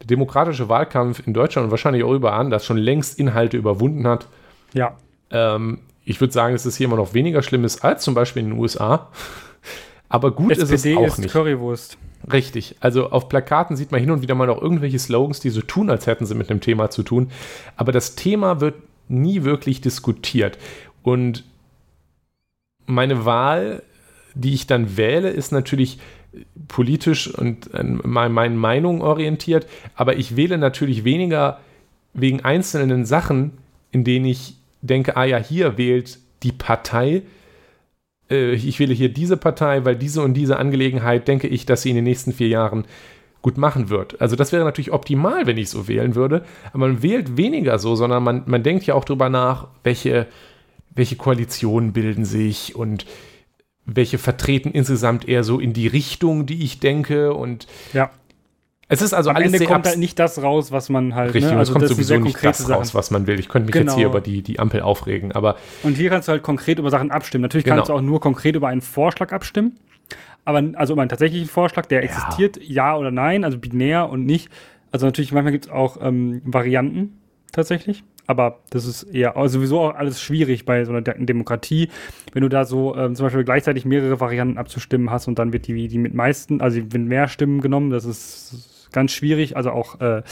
der 0.00 0.06
demokratische 0.06 0.68
Wahlkampf 0.68 1.26
in 1.26 1.34
Deutschland 1.34 1.66
und 1.66 1.70
wahrscheinlich 1.70 2.04
auch 2.04 2.12
überall 2.12 2.40
anders 2.40 2.64
schon 2.64 2.78
längst 2.78 3.18
Inhalte 3.18 3.56
überwunden 3.56 4.06
hat. 4.06 4.28
Ja, 4.72 4.96
Ähm, 5.30 5.80
ich 6.08 6.22
würde 6.22 6.32
sagen, 6.32 6.54
dass 6.54 6.64
es 6.64 6.76
hier 6.76 6.86
immer 6.86 6.96
noch 6.96 7.12
weniger 7.12 7.42
schlimm 7.42 7.64
ist 7.64 7.84
als 7.84 8.02
zum 8.02 8.14
Beispiel 8.14 8.42
in 8.42 8.50
den 8.50 8.58
USA. 8.58 9.08
Aber 10.08 10.30
gut 10.30 10.52
ist 10.52 10.62
es 10.62 10.70
SPD 10.70 10.96
auch 10.96 11.06
ist 11.06 11.18
nicht. 11.18 11.32
Currywurst. 11.32 11.98
Richtig. 12.30 12.76
Also 12.80 13.10
auf 13.10 13.28
Plakaten 13.28 13.76
sieht 13.76 13.90
man 13.90 14.00
hin 14.00 14.10
und 14.10 14.22
wieder 14.22 14.34
mal 14.34 14.46
noch 14.46 14.60
irgendwelche 14.60 14.98
Slogans, 14.98 15.40
die 15.40 15.50
so 15.50 15.62
tun, 15.62 15.88
als 15.88 16.06
hätten 16.06 16.26
sie 16.26 16.34
mit 16.34 16.50
dem 16.50 16.60
Thema 16.60 16.90
zu 16.90 17.02
tun. 17.02 17.30
Aber 17.76 17.92
das 17.92 18.16
Thema 18.16 18.60
wird 18.60 18.74
nie 19.08 19.44
wirklich 19.44 19.80
diskutiert. 19.80 20.58
Und 21.02 21.44
meine 22.86 23.24
Wahl, 23.24 23.82
die 24.34 24.52
ich 24.52 24.66
dann 24.66 24.96
wähle, 24.96 25.30
ist 25.30 25.52
natürlich 25.52 25.98
politisch 26.68 27.32
und 27.32 27.74
an 27.74 28.00
me- 28.04 28.28
meinen 28.28 28.56
Meinungen 28.56 29.00
orientiert. 29.00 29.66
Aber 29.94 30.16
ich 30.16 30.36
wähle 30.36 30.58
natürlich 30.58 31.04
weniger 31.04 31.60
wegen 32.12 32.44
einzelnen 32.44 33.06
Sachen, 33.06 33.52
in 33.90 34.04
denen 34.04 34.26
ich 34.26 34.56
denke, 34.82 35.16
ah 35.16 35.24
ja, 35.24 35.38
hier 35.38 35.78
wählt 35.78 36.18
die 36.42 36.52
Partei, 36.52 37.22
äh, 38.30 38.52
ich 38.52 38.78
wähle 38.78 38.94
hier 38.94 39.08
diese 39.08 39.36
Partei, 39.36 39.84
weil 39.84 39.96
diese 39.96 40.22
und 40.22 40.34
diese 40.34 40.58
Angelegenheit 40.58 41.28
denke 41.28 41.48
ich, 41.48 41.66
dass 41.66 41.82
sie 41.82 41.90
in 41.90 41.96
den 41.96 42.04
nächsten 42.04 42.32
vier 42.32 42.48
Jahren 42.48 42.84
gut 43.42 43.56
machen 43.56 43.88
wird. 43.88 44.20
Also 44.20 44.36
das 44.36 44.52
wäre 44.52 44.64
natürlich 44.64 44.92
optimal, 44.92 45.46
wenn 45.46 45.58
ich 45.58 45.70
so 45.70 45.88
wählen 45.88 46.14
würde. 46.14 46.44
Aber 46.72 46.88
man 46.88 47.02
wählt 47.02 47.36
weniger 47.36 47.78
so, 47.78 47.94
sondern 47.94 48.22
man, 48.22 48.42
man 48.46 48.62
denkt 48.62 48.84
ja 48.86 48.94
auch 48.94 49.04
drüber 49.04 49.28
nach, 49.28 49.68
welche, 49.84 50.26
welche 50.94 51.16
Koalitionen 51.16 51.92
bilden 51.92 52.24
sich 52.24 52.74
und 52.74 53.06
welche 53.84 54.18
vertreten 54.18 54.72
insgesamt 54.72 55.26
eher 55.28 55.44
so 55.44 55.60
in 55.60 55.72
die 55.72 55.86
Richtung, 55.86 56.46
die 56.46 56.62
ich 56.62 56.80
denke. 56.80 57.32
Und 57.32 57.66
Ja. 57.92 58.10
Es 58.88 59.02
ist 59.02 59.12
also 59.12 59.30
Am 59.30 59.36
alles 59.36 59.46
Ende 59.46 59.58
sehr 59.58 59.66
kommt 59.66 59.86
halt 59.86 59.98
nicht 59.98 60.18
das 60.18 60.42
raus, 60.42 60.72
was 60.72 60.88
man 60.88 61.14
halt. 61.14 61.34
Richtig, 61.34 61.52
ne? 61.52 61.58
Also 61.58 61.72
es 61.72 61.78
kommt 61.78 61.88
sowieso 61.88 62.08
sehr 62.08 62.20
nicht 62.20 62.42
das 62.42 62.62
raus, 62.70 62.88
Sachen. 62.88 62.94
was 62.98 63.10
man 63.10 63.26
will. 63.26 63.38
Ich 63.38 63.48
könnte 63.48 63.66
mich 63.66 63.74
jetzt 63.74 63.84
Genau. 63.84 63.96
hier 63.96 64.06
über 64.06 64.20
die, 64.20 64.42
die 64.42 64.58
Ampel 64.58 64.80
aufregen, 64.80 65.32
aber 65.32 65.56
Und 65.82 65.96
hier 65.96 66.08
kannst 66.10 66.28
du 66.28 66.32
halt 66.32 66.42
konkret 66.42 66.78
über 66.78 66.90
Sachen 66.90 67.10
abstimmen. 67.10 67.42
Natürlich 67.42 67.64
Genau. 67.64 67.76
kannst 67.76 67.90
du 67.90 67.94
auch 67.94 68.00
nur 68.00 68.20
konkret 68.20 68.56
über 68.56 68.68
einen 68.68 68.80
Vorschlag 68.80 69.32
abstimmen. 69.32 69.78
Aber 70.44 70.62
also 70.76 70.94
über 70.94 71.02
einen 71.02 71.10
tatsächlichen 71.10 71.48
Vorschlag, 71.48 71.84
der 71.86 72.02
existiert, 72.02 72.58
ja 72.62 72.96
oder 72.96 73.10
nein, 73.10 73.44
also 73.44 73.58
binär 73.58 74.08
und 74.08 74.24
nicht. 74.24 74.48
Also 74.90 75.04
natürlich, 75.04 75.32
manchmal 75.32 75.52
gibt 75.52 75.66
es 75.66 75.70
auch 75.70 75.98
ähm, 76.00 76.40
Varianten 76.46 77.18
tatsächlich. 77.52 78.02
Aber 78.26 78.60
das 78.70 78.86
ist 78.86 79.02
eher 79.04 79.36
also 79.36 79.58
sowieso 79.58 79.80
auch 79.80 79.94
alles 79.94 80.20
schwierig 80.20 80.64
bei 80.66 80.84
so 80.84 80.92
einer 80.92 81.00
De 81.02 81.14
Demokratie, 81.24 81.88
wenn 82.32 82.42
du 82.42 82.48
da 82.48 82.64
so 82.66 82.94
ähm, 82.96 83.14
zum 83.14 83.26
Beispiel 83.26 83.44
gleichzeitig 83.44 83.84
mehrere 83.86 84.20
Varianten 84.20 84.58
abzustimmen 84.58 85.10
hast 85.10 85.28
und 85.28 85.38
dann 85.38 85.52
wird 85.52 85.66
die, 85.66 85.88
die 85.88 85.98
mit 85.98 86.14
meisten, 86.14 86.60
also 86.60 86.78
die 86.80 86.98
mit 86.98 87.08
mehr 87.08 87.28
Stimmen 87.28 87.60
genommen, 87.62 87.90
das 87.90 88.04
ist 88.04 88.77
ganz 88.92 89.12
schwierig. 89.12 89.56
Also 89.56 89.70
auch 89.70 90.00
äh, 90.00 90.22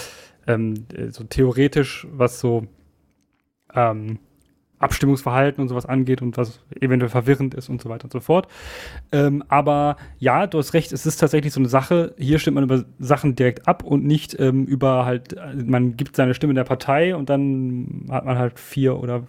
ähm, 0.47 0.75
äh, 0.95 1.09
so 1.11 1.25
theoretisch, 1.25 2.07
was 2.11 2.41
so 2.41 2.67
ähm, 3.75 4.19
Abstimmungsverhalten 4.79 5.63
und 5.63 5.69
sowas 5.69 5.87
angeht 5.87 6.21
und 6.21 6.37
was 6.37 6.61
eventuell 6.81 7.09
verwirrend 7.09 7.55
ist 7.55 7.71
und 7.71 7.81
so 7.81 7.89
weiter 7.89 8.05
und 8.05 8.13
so 8.13 8.21
fort. 8.21 8.47
Ähm, 9.11 9.43
aber 9.49 9.97
ja, 10.19 10.47
du 10.47 10.59
hast 10.59 10.75
recht, 10.75 10.93
es 10.93 11.07
ist 11.07 11.17
tatsächlich 11.17 11.55
so 11.55 11.61
eine 11.61 11.69
Sache, 11.69 12.15
hier 12.19 12.39
stimmt 12.39 12.57
man 12.57 12.65
über 12.65 12.85
Sachen 12.99 13.37
direkt 13.37 13.67
ab 13.67 13.85
und 13.85 14.05
nicht 14.05 14.39
ähm, 14.39 14.67
über 14.67 15.07
halt, 15.07 15.33
äh, 15.33 15.55
man 15.55 15.97
gibt 15.97 16.15
seine 16.15 16.35
Stimme 16.35 16.53
der 16.53 16.65
Partei 16.65 17.17
und 17.17 17.31
dann 17.31 18.07
hat 18.11 18.27
man 18.27 18.37
halt 18.39 18.61
vier 18.61 18.99
oder 18.99 19.27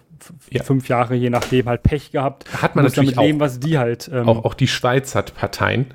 Ja. 0.50 0.62
fünf 0.64 0.88
Jahre, 0.88 1.14
je 1.14 1.30
nachdem, 1.30 1.66
halt 1.66 1.82
Pech 1.82 2.10
gehabt. 2.12 2.44
Hat 2.60 2.76
man 2.76 2.84
natürlich 2.84 3.14
damit 3.14 3.26
leben, 3.26 3.38
auch. 3.38 3.44
was 3.46 3.58
die 3.58 3.78
halt. 3.78 4.10
Ähm, 4.12 4.28
auch, 4.28 4.44
auch 4.44 4.54
die 4.54 4.68
Schweiz 4.68 5.14
hat 5.14 5.34
Parteien. 5.34 5.86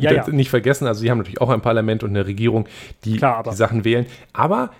Ja, 0.00 0.12
ja. 0.12 0.28
Nicht 0.28 0.50
vergessen, 0.50 0.86
also 0.86 1.00
sie 1.00 1.10
haben 1.10 1.18
natürlich 1.18 1.40
auch 1.40 1.50
ein 1.50 1.60
Parlament 1.60 2.02
und 2.02 2.10
eine 2.10 2.26
Regierung, 2.26 2.66
die 3.04 3.16
Klar, 3.16 3.42
die 3.42 3.54
Sachen 3.54 3.84
wählen. 3.84 4.06
Aber 4.32 4.70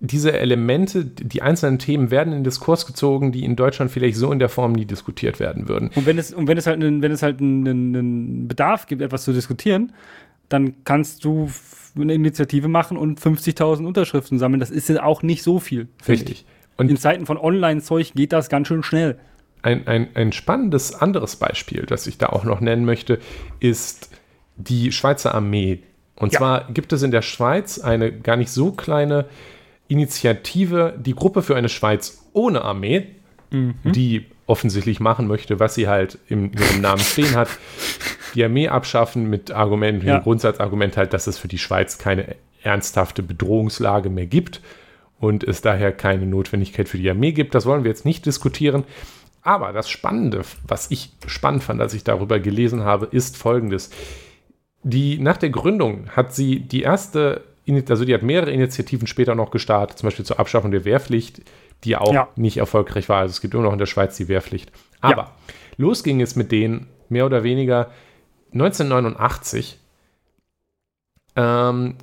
diese 0.00 0.32
Elemente, 0.32 1.04
die 1.04 1.42
einzelnen 1.42 1.78
Themen 1.78 2.10
werden 2.10 2.32
in 2.32 2.40
den 2.40 2.44
Diskurs 2.44 2.86
gezogen, 2.86 3.32
die 3.32 3.44
in 3.44 3.56
Deutschland 3.56 3.90
vielleicht 3.90 4.16
so 4.16 4.30
in 4.30 4.38
der 4.38 4.48
Form 4.48 4.72
nie 4.72 4.84
diskutiert 4.84 5.40
werden 5.40 5.68
würden. 5.68 5.90
Und 5.94 6.06
wenn 6.06 6.18
es, 6.18 6.34
und 6.34 6.48
wenn 6.48 6.58
es 6.58 6.66
halt, 6.66 6.76
einen, 6.76 7.02
wenn 7.02 7.12
es 7.12 7.22
halt 7.22 7.40
einen, 7.40 7.66
einen 7.66 8.48
Bedarf 8.48 8.86
gibt, 8.86 9.00
etwas 9.02 9.24
zu 9.24 9.32
diskutieren, 9.32 9.92
dann 10.48 10.84
kannst 10.84 11.24
du 11.24 11.50
eine 11.96 12.12
Initiative 12.12 12.68
machen 12.68 12.98
und 12.98 13.20
50.000 13.20 13.86
Unterschriften 13.86 14.38
sammeln. 14.38 14.60
Das 14.60 14.70
ist 14.70 14.88
ja 14.88 15.02
auch 15.02 15.22
nicht 15.22 15.42
so 15.42 15.58
viel. 15.58 15.88
Richtig. 16.06 16.42
Ich. 16.42 16.46
Und 16.76 16.90
In 16.90 16.98
Zeiten 16.98 17.24
von 17.24 17.38
Online-Zeug 17.38 18.12
geht 18.14 18.32
das 18.32 18.50
ganz 18.50 18.68
schön 18.68 18.82
schnell. 18.82 19.18
ein, 19.62 19.86
ein, 19.86 20.08
ein 20.14 20.32
spannendes 20.32 20.94
anderes 20.94 21.36
Beispiel, 21.36 21.86
das 21.86 22.06
ich 22.06 22.18
da 22.18 22.26
auch 22.26 22.44
noch 22.44 22.60
nennen 22.60 22.84
möchte, 22.84 23.18
ist 23.60 24.10
die 24.56 24.92
Schweizer 24.92 25.34
Armee. 25.34 25.80
Und 26.16 26.32
Ja. 26.32 26.38
zwar 26.38 26.72
gibt 26.72 26.92
es 26.92 27.02
in 27.02 27.10
der 27.10 27.22
Schweiz 27.22 27.78
eine 27.78 28.10
gar 28.12 28.36
nicht 28.36 28.50
so 28.50 28.72
kleine 28.72 29.26
Initiative, 29.88 30.94
die 30.98 31.14
Gruppe 31.14 31.42
für 31.42 31.56
eine 31.56 31.68
Schweiz 31.68 32.22
ohne 32.32 32.62
Armee, 32.62 33.06
die 33.50 34.26
offensichtlich 34.46 35.00
machen 35.00 35.26
möchte, 35.28 35.60
was 35.60 35.74
sie 35.74 35.88
halt 35.88 36.18
im, 36.28 36.50
ihrem 36.52 36.80
Namen 36.80 37.00
stehen 37.02 37.34
hat, 37.36 37.48
die 38.34 38.44
Armee 38.44 38.68
abschaffen 38.68 39.30
mit 39.30 39.50
Argument, 39.50 39.98
mit 39.98 40.06
Ja. 40.08 40.18
dem 40.18 40.22
Grundsatzargument 40.22 40.96
halt, 40.96 41.12
dass 41.12 41.26
es 41.26 41.38
für 41.38 41.48
die 41.48 41.58
Schweiz 41.58 41.98
keine 41.98 42.36
ernsthafte 42.62 43.22
Bedrohungslage 43.22 44.10
mehr 44.10 44.26
gibt 44.26 44.60
und 45.20 45.44
es 45.44 45.62
daher 45.62 45.92
keine 45.92 46.26
Notwendigkeit 46.26 46.88
für 46.88 46.98
die 46.98 47.08
Armee 47.08 47.32
gibt. 47.32 47.54
Das 47.54 47.64
wollen 47.66 47.84
wir 47.84 47.90
jetzt 47.90 48.04
nicht 48.04 48.26
diskutieren. 48.26 48.84
Aber 49.42 49.72
das 49.72 49.88
Spannende, 49.88 50.42
was 50.66 50.90
ich 50.90 51.12
spannend 51.26 51.62
fand, 51.62 51.80
als 51.80 51.94
ich 51.94 52.02
darüber 52.02 52.40
gelesen 52.40 52.82
habe, 52.84 53.06
ist 53.06 53.36
folgendes. 53.36 53.90
Die, 54.88 55.18
nach 55.18 55.36
der 55.36 55.50
Gründung 55.50 56.08
hat 56.10 56.32
sie 56.32 56.60
die 56.60 56.82
erste 56.82 57.42
also 57.88 58.04
die 58.04 58.14
hat 58.14 58.22
mehrere 58.22 58.52
Initiativen 58.52 59.08
später 59.08 59.34
noch 59.34 59.50
gestartet, 59.50 59.98
zum 59.98 60.06
Beispiel 60.06 60.24
zur 60.24 60.38
Abschaffung 60.38 60.70
der 60.70 60.84
Wehrpflicht, 60.84 61.42
die 61.82 61.96
auch 61.96 62.12
ja. 62.12 62.28
nicht 62.36 62.58
erfolgreich 62.58 63.08
war. 63.08 63.20
Also 63.20 63.32
es 63.32 63.40
gibt 63.40 63.54
immer 63.54 63.64
noch 63.64 63.72
in 63.72 63.78
der 63.78 63.86
Schweiz 63.86 64.16
die 64.16 64.28
Wehrpflicht. 64.28 64.70
Aber 65.00 65.22
ja. 65.22 65.32
los 65.76 66.04
ging 66.04 66.20
es 66.20 66.36
mit 66.36 66.52
denen 66.52 66.86
mehr 67.08 67.26
oder 67.26 67.42
weniger 67.42 67.90
1989 68.52 69.78
ähm, 71.34 71.96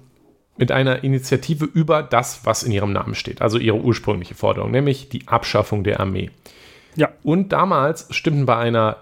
mit 0.58 0.72
einer 0.72 1.04
Initiative 1.04 1.66
über 1.66 2.04
das, 2.04 2.46
was 2.46 2.64
in 2.64 2.72
ihrem 2.72 2.92
Namen 2.92 3.16
steht, 3.16 3.42
also 3.42 3.58
ihre 3.58 3.78
ursprüngliche 3.78 4.36
Forderung, 4.36 4.72
nämlich 4.72 5.10
die 5.10 5.28
Abschaffung 5.28 5.84
der 5.84 6.00
Armee. 6.00 6.30
Ja. 6.96 7.10
Und 7.24 7.54
damals 7.54 8.08
stimmten 8.12 8.46
bei 8.46 8.58
einer 8.58 8.98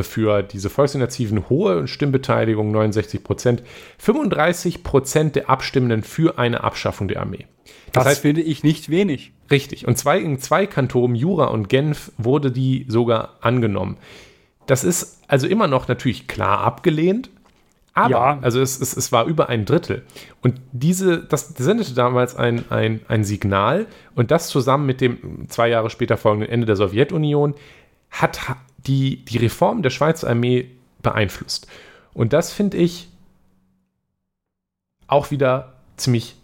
für 0.00 0.42
diese 0.42 0.70
Volksinitiativen 0.70 1.48
hohe 1.50 1.86
Stimmbeteiligung, 1.86 2.70
69 2.70 3.22
Prozent, 3.22 3.62
35 3.98 4.82
Prozent 4.82 5.36
der 5.36 5.50
Abstimmenden 5.50 6.02
für 6.02 6.38
eine 6.38 6.64
Abschaffung 6.64 7.08
der 7.08 7.20
Armee. 7.20 7.46
Das, 7.92 7.92
das 7.92 8.04
heißt, 8.06 8.22
finde 8.22 8.40
ich 8.40 8.64
nicht 8.64 8.88
wenig. 8.88 9.32
Richtig. 9.50 9.86
Und 9.86 9.98
zwei, 9.98 10.18
in 10.18 10.38
zwei 10.38 10.66
Kantonen, 10.66 11.14
Jura 11.14 11.46
und 11.46 11.68
Genf, 11.68 12.10
wurde 12.16 12.50
die 12.50 12.86
sogar 12.88 13.36
angenommen. 13.42 13.98
Das 14.66 14.84
ist 14.84 15.22
also 15.28 15.46
immer 15.46 15.66
noch 15.66 15.88
natürlich 15.88 16.26
klar 16.26 16.60
abgelehnt, 16.60 17.28
aber, 17.94 18.10
ja. 18.10 18.38
also 18.40 18.60
es, 18.60 18.80
es, 18.80 18.96
es 18.96 19.12
war 19.12 19.26
über 19.26 19.50
ein 19.50 19.66
Drittel. 19.66 20.02
Und 20.40 20.60
diese, 20.72 21.18
das 21.18 21.48
sendete 21.48 21.94
damals 21.94 22.34
ein, 22.36 22.64
ein, 22.70 23.00
ein 23.08 23.24
Signal 23.24 23.86
und 24.14 24.30
das 24.30 24.48
zusammen 24.48 24.86
mit 24.86 25.02
dem 25.02 25.48
zwei 25.50 25.68
Jahre 25.68 25.90
später 25.90 26.16
folgenden 26.16 26.48
Ende 26.48 26.66
der 26.66 26.76
Sowjetunion 26.76 27.54
hat 28.10 28.40
die, 28.86 29.24
die 29.24 29.38
Reform 29.38 29.82
der 29.82 29.90
Schweizer 29.90 30.28
Armee 30.28 30.68
beeinflusst. 31.02 31.66
Und 32.14 32.32
das 32.32 32.52
finde 32.52 32.76
ich 32.76 33.08
auch 35.06 35.30
wieder 35.30 35.74
ziemlich 35.96 36.36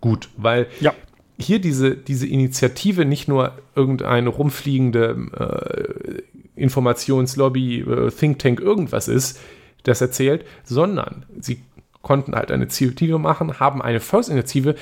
gut, 0.00 0.28
weil 0.36 0.66
ja. 0.80 0.94
hier 1.38 1.60
diese, 1.60 1.96
diese 1.96 2.26
Initiative 2.26 3.04
nicht 3.04 3.28
nur 3.28 3.52
irgendeine 3.74 4.28
rumfliegende 4.28 6.22
äh, 6.56 6.60
Informationslobby, 6.60 7.80
äh, 7.80 8.10
Think 8.10 8.38
Tank, 8.38 8.60
irgendwas 8.60 9.08
ist, 9.08 9.40
das 9.82 10.00
erzählt, 10.00 10.44
sondern 10.64 11.26
sie 11.38 11.60
konnten 12.02 12.34
halt 12.34 12.50
eine 12.50 12.64
Initiative 12.64 13.18
machen, 13.18 13.60
haben 13.60 13.82
eine 13.82 14.00
Volksinitiative, 14.00 14.74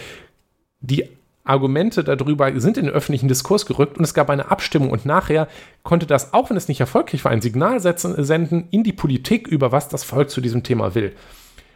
die 0.80 1.08
Argumente 1.44 2.04
darüber 2.04 2.58
sind 2.60 2.76
in 2.76 2.86
den 2.86 2.94
öffentlichen 2.94 3.28
Diskurs 3.28 3.66
gerückt 3.66 3.98
und 3.98 4.04
es 4.04 4.14
gab 4.14 4.30
eine 4.30 4.50
Abstimmung 4.50 4.90
und 4.90 5.04
nachher 5.04 5.48
konnte 5.82 6.06
das, 6.06 6.32
auch 6.32 6.50
wenn 6.50 6.56
es 6.56 6.68
nicht 6.68 6.80
erfolgreich 6.80 7.24
war, 7.24 7.32
ein 7.32 7.42
Signal 7.42 7.80
setzen, 7.80 8.22
senden 8.22 8.68
in 8.70 8.84
die 8.84 8.92
Politik 8.92 9.48
über 9.48 9.72
was 9.72 9.88
das 9.88 10.04
Volk 10.04 10.30
zu 10.30 10.40
diesem 10.40 10.62
Thema 10.62 10.94
will. 10.94 11.14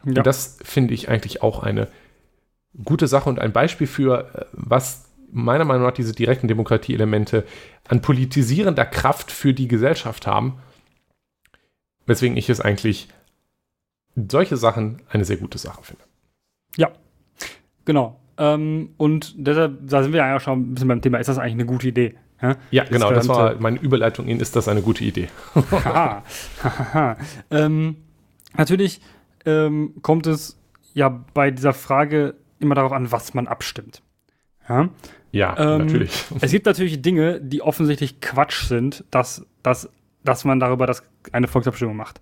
Ja. 0.05 0.19
Und 0.19 0.27
das 0.27 0.59
finde 0.63 0.95
ich 0.95 1.09
eigentlich 1.09 1.43
auch 1.43 1.63
eine 1.63 1.89
gute 2.85 3.09
Sache 3.09 3.29
und 3.29 3.41
ein 3.41 3.53
Beispiel 3.53 3.89
für, 3.89 4.31
äh, 4.35 4.45
was 4.53 5.07
meiner 5.33 5.65
Meinung 5.65 5.83
nach 5.83 5.93
diese 5.93 6.13
direkten 6.13 6.47
Demokratieelemente 6.47 7.45
an 7.89 8.01
politisierender 8.01 8.87
Kraft 8.87 9.33
für 9.33 9.53
die 9.53 9.67
Gesellschaft 9.67 10.27
haben. 10.27 10.61
Weswegen 12.07 12.37
ich 12.37 12.49
es 12.49 12.61
eigentlich 12.61 13.09
solche 14.15 14.57
Sachen 14.57 15.03
eine 15.09 15.25
sehr 15.25 15.37
gute 15.39 15.59
Sache 15.59 15.83
finde. 15.83 16.05
Ja, 16.77 16.93
genau. 17.85 18.21
Ähm, 18.39 18.91
und 18.97 19.35
deshalb, 19.37 19.79
da 19.89 20.03
sind 20.03 20.13
wir 20.13 20.19
ja 20.19 20.41
schon 20.41 20.61
ein 20.61 20.75
bisschen 20.75 20.89
beim 20.89 21.01
Thema, 21.01 21.19
ist 21.19 21.29
das 21.29 21.39
eigentlich 21.39 21.55
eine 21.55 21.67
gute 21.67 21.89
Idee? 21.89 22.15
Ja, 22.43 22.57
ja 22.71 22.85
genau, 22.85 23.11
das 23.13 23.29
war 23.29 23.59
meine 23.59 23.79
Überleitung 23.79 24.27
in, 24.27 24.41
ist 24.41 24.57
das 24.57 24.69
eine 24.69 24.83
gute 24.83 25.05
Idee? 25.05 25.29
ähm, 27.51 27.97
natürlich 28.57 29.01
ähm, 29.47 29.95
kommt 30.03 30.27
es 30.27 30.59
ja 30.93 31.09
bei 31.09 31.51
dieser 31.51 31.73
Frage 31.73 32.35
immer 32.59 32.75
darauf 32.75 32.93
an, 32.93 33.11
was 33.11 33.33
man 33.33 33.47
abstimmt. 33.47 34.03
Ja, 34.69 34.89
ja 35.33 35.57
ähm, 35.59 35.87
natürlich. 35.87 36.25
Es 36.41 36.51
gibt 36.51 36.67
natürlich 36.67 37.01
Dinge, 37.01 37.41
die 37.41 37.63
offensichtlich 37.63 38.21
Quatsch 38.21 38.65
sind, 38.65 39.05
dass, 39.11 39.47
dass, 39.63 39.89
dass 40.25 40.45
man 40.45 40.61
darüber 40.61 40.87
das, 40.87 41.03
eine 41.33 41.49
Volksabstimmung 41.49 41.97
macht. 41.97 42.21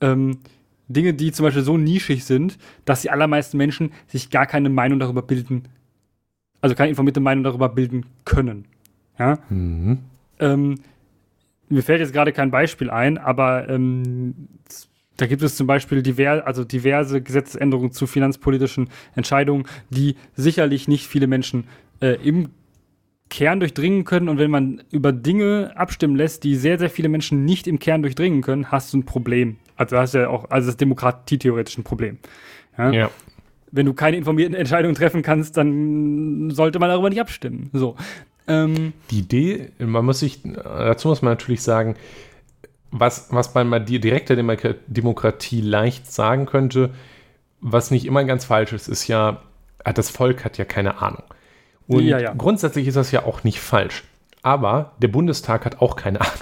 Ähm, 0.00 0.40
Dinge, 0.88 1.14
die 1.14 1.32
zum 1.32 1.44
Beispiel 1.44 1.62
so 1.62 1.76
nischig 1.76 2.24
sind, 2.24 2.58
dass 2.84 3.02
die 3.02 3.10
allermeisten 3.10 3.56
Menschen 3.56 3.92
sich 4.06 4.30
gar 4.30 4.46
keine 4.46 4.68
Meinung 4.68 4.98
darüber 4.98 5.22
bilden, 5.22 5.64
also 6.60 6.74
keine 6.74 6.90
informierte 6.90 7.20
Meinung 7.20 7.44
darüber 7.44 7.68
bilden 7.68 8.06
können. 8.24 8.66
Ja? 9.18 9.38
Mhm. 9.48 9.98
Ähm, 10.38 10.76
mir 11.68 11.82
fällt 11.82 12.00
jetzt 12.00 12.12
gerade 12.12 12.32
kein 12.32 12.50
Beispiel 12.50 12.90
ein, 12.90 13.18
aber 13.18 13.68
ähm, 13.68 14.48
da 15.16 15.26
gibt 15.26 15.42
es 15.42 15.56
zum 15.56 15.66
Beispiel 15.66 16.02
diver 16.02 16.46
also 16.46 16.64
diverse 16.64 17.22
Gesetzesänderungen 17.22 17.92
zu 17.92 18.06
finanzpolitischen 18.06 18.90
Entscheidungen, 19.14 19.64
die 19.90 20.16
sicherlich 20.34 20.88
nicht 20.88 21.06
viele 21.06 21.26
Menschen 21.26 21.64
äh, 22.00 22.16
im 22.22 22.50
Kern 23.30 23.60
durchdringen 23.60 24.04
können. 24.04 24.28
Und 24.28 24.38
wenn 24.38 24.50
man 24.50 24.82
über 24.90 25.12
Dinge 25.12 25.72
abstimmen 25.76 26.16
lässt, 26.16 26.44
die 26.44 26.56
sehr, 26.56 26.78
sehr 26.78 26.90
viele 26.90 27.08
Menschen 27.08 27.44
nicht 27.44 27.66
im 27.66 27.78
Kern 27.78 28.02
durchdringen 28.02 28.42
können, 28.42 28.70
hast 28.70 28.92
du 28.92 28.98
ein 28.98 29.04
Problem. 29.04 29.56
Also 29.76 29.96
hast 29.96 30.14
du 30.14 30.18
ja 30.18 30.28
auch, 30.28 30.50
also 30.50 30.66
das 30.66 30.76
demokratietheoretisch 30.76 31.78
ein 31.78 31.84
Problem. 31.84 32.18
Ja? 32.78 32.90
ja. 32.90 33.10
Wenn 33.70 33.86
du 33.86 33.94
keine 33.94 34.16
informierten 34.16 34.54
Entscheidungen 34.54 34.94
treffen 34.94 35.22
kannst, 35.22 35.56
dann 35.56 36.50
sollte 36.50 36.78
man 36.78 36.90
darüber 36.90 37.10
nicht 37.10 37.20
abstimmen. 37.20 37.70
So. 37.72 37.96
Ähm, 38.46 38.92
die 39.10 39.20
Idee, 39.20 39.70
man 39.78 40.04
muss 40.04 40.20
sich, 40.20 40.40
dazu 40.42 41.08
muss 41.08 41.22
man 41.22 41.32
natürlich 41.32 41.62
sagen, 41.62 41.96
was, 42.90 43.28
was 43.30 43.54
man 43.54 43.70
bei 43.70 43.80
direkter 43.80 44.36
Demokratie 44.36 45.60
leicht 45.60 46.12
sagen 46.12 46.46
könnte, 46.46 46.90
was 47.60 47.90
nicht 47.90 48.04
immer 48.04 48.22
ganz 48.24 48.44
falsch 48.44 48.72
ist, 48.72 48.88
ist 48.88 49.08
ja, 49.08 49.42
das 49.82 50.10
Volk 50.10 50.44
hat 50.44 50.58
ja 50.58 50.64
keine 50.64 51.02
Ahnung. 51.02 51.24
Und 51.88 52.04
ja, 52.04 52.18
ja. 52.18 52.34
grundsätzlich 52.34 52.86
ist 52.86 52.96
das 52.96 53.10
ja 53.10 53.24
auch 53.24 53.42
nicht 53.42 53.58
falsch. 53.58 54.04
Aber 54.42 54.92
der 54.98 55.08
Bundestag 55.08 55.64
hat 55.64 55.80
auch 55.80 55.96
keine 55.96 56.20
Ahnung. 56.20 56.32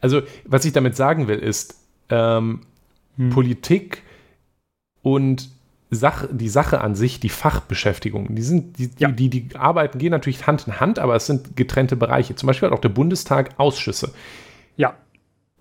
Also, 0.00 0.22
was 0.44 0.64
ich 0.64 0.72
damit 0.72 0.96
sagen 0.96 1.28
will, 1.28 1.38
ist, 1.38 1.81
ähm, 2.12 2.60
hm. 3.16 3.30
Politik 3.30 4.02
und 5.02 5.48
Sache, 5.90 6.28
die 6.32 6.48
Sache 6.48 6.80
an 6.80 6.94
sich, 6.94 7.20
die 7.20 7.28
Fachbeschäftigung, 7.28 8.34
die 8.34 8.42
sind, 8.42 8.78
die, 8.78 8.90
ja. 8.98 9.10
die, 9.10 9.28
die, 9.28 9.48
die 9.48 9.56
arbeiten, 9.56 9.98
gehen 9.98 10.10
natürlich 10.10 10.46
Hand 10.46 10.66
in 10.66 10.80
Hand, 10.80 10.98
aber 10.98 11.14
es 11.16 11.26
sind 11.26 11.54
getrennte 11.54 11.96
Bereiche. 11.96 12.34
Zum 12.34 12.46
Beispiel 12.46 12.68
hat 12.68 12.76
auch 12.76 12.80
der 12.80 12.88
Bundestag 12.88 13.50
Ausschüsse. 13.58 14.12
Ja. 14.76 14.94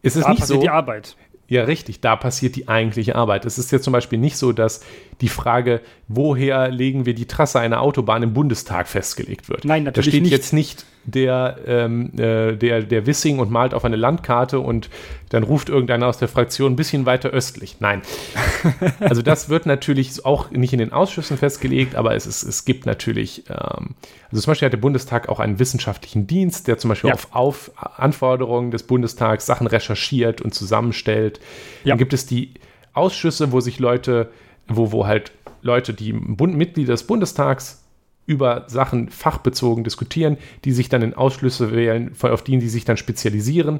Es 0.01 0.15
ist 0.15 0.23
da 0.23 0.31
nicht 0.31 0.45
so. 0.45 0.59
die 0.59 0.69
Arbeit. 0.69 1.17
Ja, 1.49 1.65
richtig, 1.65 1.99
da 1.99 2.15
passiert 2.15 2.55
die 2.55 2.69
eigentliche 2.69 3.15
Arbeit. 3.17 3.43
Es 3.43 3.57
ist 3.57 3.73
ja 3.73 3.81
zum 3.81 3.91
Beispiel 3.91 4.17
nicht 4.17 4.37
so, 4.37 4.53
dass 4.53 4.85
die 5.19 5.27
Frage, 5.27 5.81
woher 6.07 6.69
legen 6.69 7.05
wir 7.05 7.13
die 7.13 7.25
Trasse 7.25 7.59
einer 7.59 7.81
Autobahn 7.81 8.23
im 8.23 8.33
Bundestag 8.33 8.87
festgelegt 8.87 9.49
wird. 9.49 9.65
Nein, 9.65 9.83
natürlich. 9.83 10.05
Da 10.05 10.11
steht 10.11 10.23
nicht. 10.23 10.31
jetzt 10.31 10.53
nicht 10.53 10.85
der, 11.03 11.57
ähm, 11.65 12.11
äh, 12.17 12.55
der, 12.55 12.81
der 12.83 13.05
Wissing 13.05 13.39
und 13.39 13.49
malt 13.49 13.73
auf 13.73 13.85
eine 13.85 13.95
Landkarte 13.95 14.59
und 14.59 14.89
dann 15.29 15.43
ruft 15.43 15.69
irgendeiner 15.69 16.07
aus 16.07 16.17
der 16.17 16.27
Fraktion 16.27 16.73
ein 16.73 16.75
bisschen 16.75 17.05
weiter 17.05 17.29
östlich. 17.29 17.77
Nein. 17.79 18.01
also 18.99 19.21
das 19.21 19.49
wird 19.49 19.65
natürlich 19.65 20.23
auch 20.25 20.51
nicht 20.51 20.73
in 20.73 20.79
den 20.79 20.91
Ausschüssen 20.91 21.37
festgelegt, 21.37 21.95
aber 21.95 22.15
es, 22.15 22.27
ist, 22.27 22.43
es 22.43 22.65
gibt 22.65 22.85
natürlich, 22.85 23.49
ähm, 23.49 23.95
also 24.29 24.41
zum 24.41 24.51
Beispiel 24.51 24.67
hat 24.67 24.73
der 24.73 24.77
Bundestag 24.77 25.29
auch 25.29 25.39
einen 25.39 25.57
wissenschaftlichen 25.59 26.27
Dienst, 26.27 26.67
der 26.67 26.77
zum 26.77 26.89
Beispiel 26.89 27.09
ja. 27.09 27.15
auf, 27.15 27.27
auf 27.31 27.71
Anforderungen 27.75 28.71
des 28.71 28.83
Bundestags 28.83 29.45
Sachen 29.45 29.67
recherchiert 29.67 30.41
und 30.41 30.53
zusammenstellt. 30.53 31.39
Ja. 31.83 31.91
Dann 31.91 31.97
gibt 31.97 32.13
es 32.13 32.25
die 32.25 32.53
Ausschüsse, 32.93 33.51
wo 33.51 33.59
sich 33.59 33.79
Leute, 33.79 34.29
wo, 34.67 34.91
wo 34.91 35.07
halt 35.07 35.31
Leute, 35.61 35.93
die 35.93 36.13
Bund 36.13 36.55
Mitglieder 36.55 36.93
des 36.93 37.03
Bundestags 37.03 37.80
über 38.25 38.65
Sachen 38.67 39.09
fachbezogen 39.09 39.83
diskutieren, 39.83 40.37
die 40.63 40.71
sich 40.71 40.89
dann 40.89 41.01
in 41.01 41.13
Ausschlüsse 41.13 41.71
wählen, 41.71 42.11
auf 42.21 42.43
die, 42.43 42.57
die 42.57 42.69
sich 42.69 42.85
dann 42.85 42.97
spezialisieren. 42.97 43.79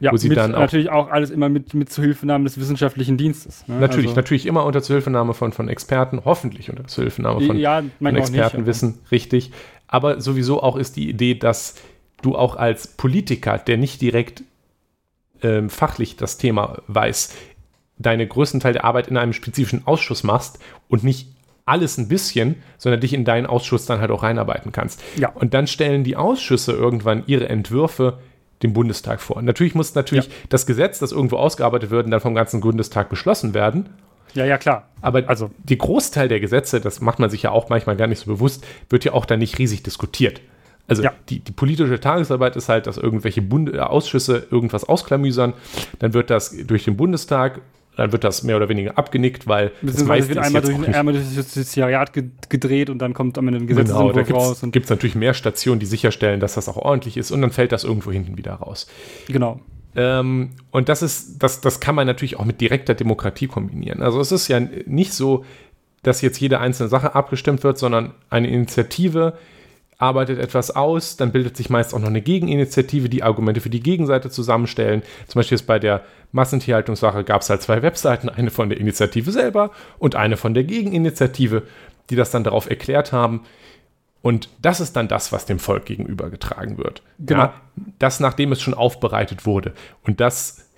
Ja, 0.00 0.12
wo 0.12 0.16
sie 0.16 0.28
mit, 0.28 0.38
dann 0.38 0.54
auch, 0.54 0.60
natürlich 0.60 0.90
auch 0.90 1.10
alles 1.10 1.30
immer 1.30 1.48
mit, 1.48 1.74
mit 1.74 1.90
Zuhilfenahme 1.90 2.44
des 2.44 2.58
wissenschaftlichen 2.58 3.16
Dienstes. 3.16 3.66
Ne? 3.66 3.80
Natürlich, 3.80 4.08
also, 4.08 4.16
natürlich 4.16 4.46
immer 4.46 4.64
unter 4.64 4.80
Zuhilfenahme 4.80 5.34
von, 5.34 5.52
von 5.52 5.68
Experten, 5.68 6.20
hoffentlich 6.24 6.70
unter 6.70 6.86
Zuhilfenahme 6.86 7.40
von, 7.40 7.58
ja, 7.58 7.82
von 8.00 8.14
Expertenwissen, 8.14 8.90
nicht, 8.90 9.10
richtig. 9.10 9.50
Aber 9.88 10.20
sowieso 10.20 10.62
auch 10.62 10.76
ist 10.76 10.96
die 10.96 11.08
Idee, 11.08 11.34
dass 11.34 11.74
du 12.22 12.36
auch 12.36 12.54
als 12.54 12.86
Politiker, 12.86 13.58
der 13.58 13.76
nicht 13.76 14.00
direkt 14.00 14.44
ähm, 15.42 15.70
fachlich 15.70 16.16
das 16.16 16.38
Thema 16.38 16.82
weiß, 16.86 17.34
deine 17.98 18.26
größten 18.26 18.60
Teil 18.60 18.74
der 18.74 18.84
Arbeit 18.84 19.08
in 19.08 19.16
einem 19.16 19.32
spezifischen 19.32 19.86
Ausschuss 19.86 20.22
machst 20.22 20.60
und 20.88 21.02
nicht 21.02 21.28
alles 21.68 21.98
ein 21.98 22.08
bisschen, 22.08 22.56
sondern 22.76 23.00
dich 23.00 23.12
in 23.12 23.24
deinen 23.24 23.46
Ausschuss 23.46 23.86
dann 23.86 24.00
halt 24.00 24.10
auch 24.10 24.22
reinarbeiten 24.22 24.72
kannst. 24.72 25.02
Ja. 25.16 25.30
Und 25.30 25.54
dann 25.54 25.66
stellen 25.66 26.04
die 26.04 26.16
Ausschüsse 26.16 26.72
irgendwann 26.72 27.24
ihre 27.26 27.48
Entwürfe 27.48 28.18
dem 28.62 28.72
Bundestag 28.72 29.20
vor. 29.20 29.36
Und 29.36 29.44
natürlich 29.44 29.74
muss 29.74 29.94
natürlich 29.94 30.26
ja. 30.26 30.32
das 30.48 30.66
Gesetz, 30.66 30.98
das 30.98 31.12
irgendwo 31.12 31.36
ausgearbeitet 31.36 31.90
wird, 31.90 32.10
dann 32.12 32.20
vom 32.20 32.34
ganzen 32.34 32.60
Bundestag 32.60 33.08
beschlossen 33.08 33.54
werden. 33.54 33.88
Ja, 34.34 34.44
ja, 34.44 34.58
klar. 34.58 34.88
Aber 35.00 35.28
also 35.28 35.50
die 35.64 35.78
Großteil 35.78 36.28
der 36.28 36.40
Gesetze, 36.40 36.80
das 36.80 37.00
macht 37.00 37.18
man 37.18 37.30
sich 37.30 37.42
ja 37.42 37.50
auch 37.50 37.68
manchmal 37.68 37.96
gar 37.96 38.06
nicht 38.06 38.20
so 38.20 38.30
bewusst, 38.30 38.66
wird 38.90 39.04
ja 39.04 39.12
auch 39.12 39.24
dann 39.24 39.38
nicht 39.38 39.58
riesig 39.58 39.82
diskutiert. 39.82 40.40
Also 40.86 41.02
ja. 41.02 41.12
die, 41.28 41.40
die, 41.40 41.52
politische 41.52 42.00
Tagesarbeit 42.00 42.56
ist 42.56 42.70
halt, 42.70 42.86
dass 42.86 42.96
irgendwelche 42.96 43.42
Bund 43.42 43.78
Ausschüsse 43.78 44.46
irgendwas 44.50 44.84
ausklamüsern, 44.84 45.52
dann 45.98 46.14
wird 46.14 46.30
das 46.30 46.56
durch 46.66 46.84
den 46.84 46.96
Bundestag 46.96 47.60
dann 47.98 48.12
wird 48.12 48.22
das 48.22 48.44
mehr 48.44 48.56
oder 48.56 48.68
weniger 48.68 48.96
abgenickt, 48.96 49.48
weil 49.48 49.72
das 49.82 50.04
meiste 50.04 50.28
wird 50.28 50.38
einmal, 50.38 50.62
durch, 50.62 50.94
einmal 50.94 51.14
durch 51.14 51.26
das 51.26 51.34
Justiziariat 51.34 52.12
gedreht 52.48 52.90
und 52.90 53.00
dann 53.00 53.12
kommt 53.12 53.36
am 53.38 53.48
Ende 53.48 53.58
ein 53.58 53.66
Gesetzesentwurf 53.66 54.12
genau, 54.24 54.38
da 54.38 54.44
raus. 54.44 54.60
Da 54.60 54.68
gibt 54.68 54.84
es 54.84 54.90
natürlich 54.90 55.16
mehr 55.16 55.34
Stationen, 55.34 55.80
die 55.80 55.86
sicherstellen, 55.86 56.38
dass 56.38 56.54
das 56.54 56.68
auch 56.68 56.76
ordentlich 56.76 57.16
ist 57.16 57.32
und 57.32 57.42
dann 57.42 57.50
fällt 57.50 57.72
das 57.72 57.82
irgendwo 57.82 58.12
hinten 58.12 58.38
wieder 58.38 58.54
raus. 58.54 58.86
Genau. 59.26 59.60
Ähm, 59.96 60.50
und 60.70 60.88
das 60.88 61.02
ist, 61.02 61.42
das, 61.42 61.60
das 61.60 61.80
kann 61.80 61.96
man 61.96 62.06
natürlich 62.06 62.38
auch 62.38 62.44
mit 62.44 62.60
direkter 62.60 62.94
Demokratie 62.94 63.48
kombinieren. 63.48 64.00
Also 64.00 64.20
es 64.20 64.30
ist 64.30 64.46
ja 64.46 64.60
nicht 64.60 65.12
so, 65.12 65.44
dass 66.04 66.20
jetzt 66.20 66.38
jede 66.38 66.60
einzelne 66.60 66.88
Sache 66.88 67.16
abgestimmt 67.16 67.64
wird, 67.64 67.78
sondern 67.78 68.12
eine 68.30 68.46
Initiative 68.48 69.36
arbeitet 69.98 70.38
etwas 70.38 70.70
aus, 70.74 71.16
dann 71.16 71.32
bildet 71.32 71.56
sich 71.56 71.70
meist 71.70 71.92
auch 71.92 71.98
noch 71.98 72.08
eine 72.08 72.22
Gegeninitiative, 72.22 73.08
die 73.08 73.24
Argumente 73.24 73.60
für 73.60 73.70
die 73.70 73.82
Gegenseite 73.82 74.30
zusammenstellen. 74.30 75.02
Zum 75.26 75.40
Beispiel 75.40 75.58
jetzt 75.58 75.66
bei 75.66 75.80
der 75.80 76.02
Massentierhaltungssache 76.30 77.24
gab 77.24 77.42
es 77.42 77.50
halt 77.50 77.62
zwei 77.62 77.82
Webseiten, 77.82 78.28
eine 78.28 78.50
von 78.50 78.68
der 78.68 78.78
Initiative 78.78 79.32
selber 79.32 79.72
und 79.98 80.14
eine 80.14 80.36
von 80.36 80.54
der 80.54 80.64
Gegeninitiative, 80.64 81.64
die 82.10 82.16
das 82.16 82.30
dann 82.30 82.44
darauf 82.44 82.70
erklärt 82.70 83.12
haben. 83.12 83.42
Und 84.22 84.48
das 84.62 84.80
ist 84.80 84.94
dann 84.94 85.08
das, 85.08 85.32
was 85.32 85.46
dem 85.46 85.58
Volk 85.58 85.86
gegenübergetragen 85.86 86.78
wird. 86.78 87.02
Genau. 87.18 87.42
Ja, 87.42 87.54
das, 87.98 88.20
nachdem 88.20 88.52
es 88.52 88.60
schon 88.60 88.74
aufbereitet 88.74 89.46
wurde. 89.46 89.72
Und 90.04 90.20
das 90.20 90.68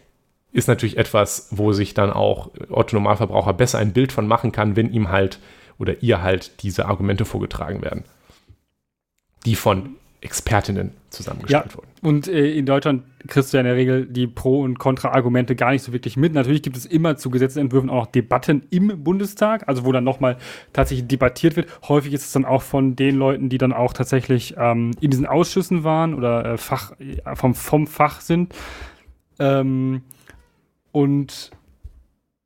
ist 0.52 0.66
natürlich 0.66 0.96
etwas, 0.96 1.48
wo 1.50 1.72
sich 1.72 1.92
dann 1.92 2.10
auch 2.10 2.50
Otto 2.70 2.96
Normalverbraucher 2.96 3.52
besser 3.52 3.78
ein 3.78 3.92
Bild 3.92 4.12
von 4.12 4.26
machen 4.26 4.50
kann, 4.50 4.76
wenn 4.76 4.92
ihm 4.92 5.10
halt 5.10 5.40
oder 5.78 6.02
ihr 6.02 6.22
halt 6.22 6.62
diese 6.62 6.86
Argumente 6.86 7.24
vorgetragen 7.24 7.82
werden 7.82 8.04
die 9.46 9.54
von 9.54 9.96
Expertinnen 10.22 10.92
zusammengestellt 11.08 11.66
ja, 11.70 11.76
wurden. 11.76 11.88
Und 12.02 12.28
äh, 12.28 12.52
in 12.52 12.66
Deutschland 12.66 13.04
kriegst 13.26 13.52
du 13.52 13.56
ja 13.56 13.62
in 13.62 13.66
der 13.66 13.76
Regel 13.76 14.06
die 14.06 14.26
Pro- 14.26 14.62
und 14.62 14.78
Kontra-Argumente 14.78 15.56
gar 15.56 15.72
nicht 15.72 15.82
so 15.82 15.92
wirklich 15.92 16.16
mit. 16.16 16.34
Natürlich 16.34 16.62
gibt 16.62 16.76
es 16.76 16.86
immer 16.86 17.16
zu 17.16 17.30
Gesetzentwürfen 17.30 17.90
auch 17.90 18.04
noch 18.04 18.06
Debatten 18.06 18.62
im 18.70 19.02
Bundestag, 19.02 19.66
also 19.68 19.84
wo 19.84 19.92
dann 19.92 20.04
nochmal 20.04 20.36
tatsächlich 20.72 21.08
debattiert 21.08 21.56
wird. 21.56 21.68
Häufig 21.88 22.12
ist 22.12 22.26
es 22.26 22.32
dann 22.32 22.44
auch 22.44 22.62
von 22.62 22.96
den 22.96 23.16
Leuten, 23.16 23.48
die 23.48 23.58
dann 23.58 23.72
auch 23.72 23.92
tatsächlich 23.92 24.54
ähm, 24.58 24.92
in 25.00 25.10
diesen 25.10 25.26
Ausschüssen 25.26 25.84
waren 25.84 26.14
oder 26.14 26.44
äh, 26.44 26.58
Fach, 26.58 26.92
äh, 27.00 27.34
vom, 27.34 27.54
vom 27.54 27.86
Fach 27.86 28.20
sind. 28.20 28.54
Ähm, 29.38 30.02
und 30.92 31.50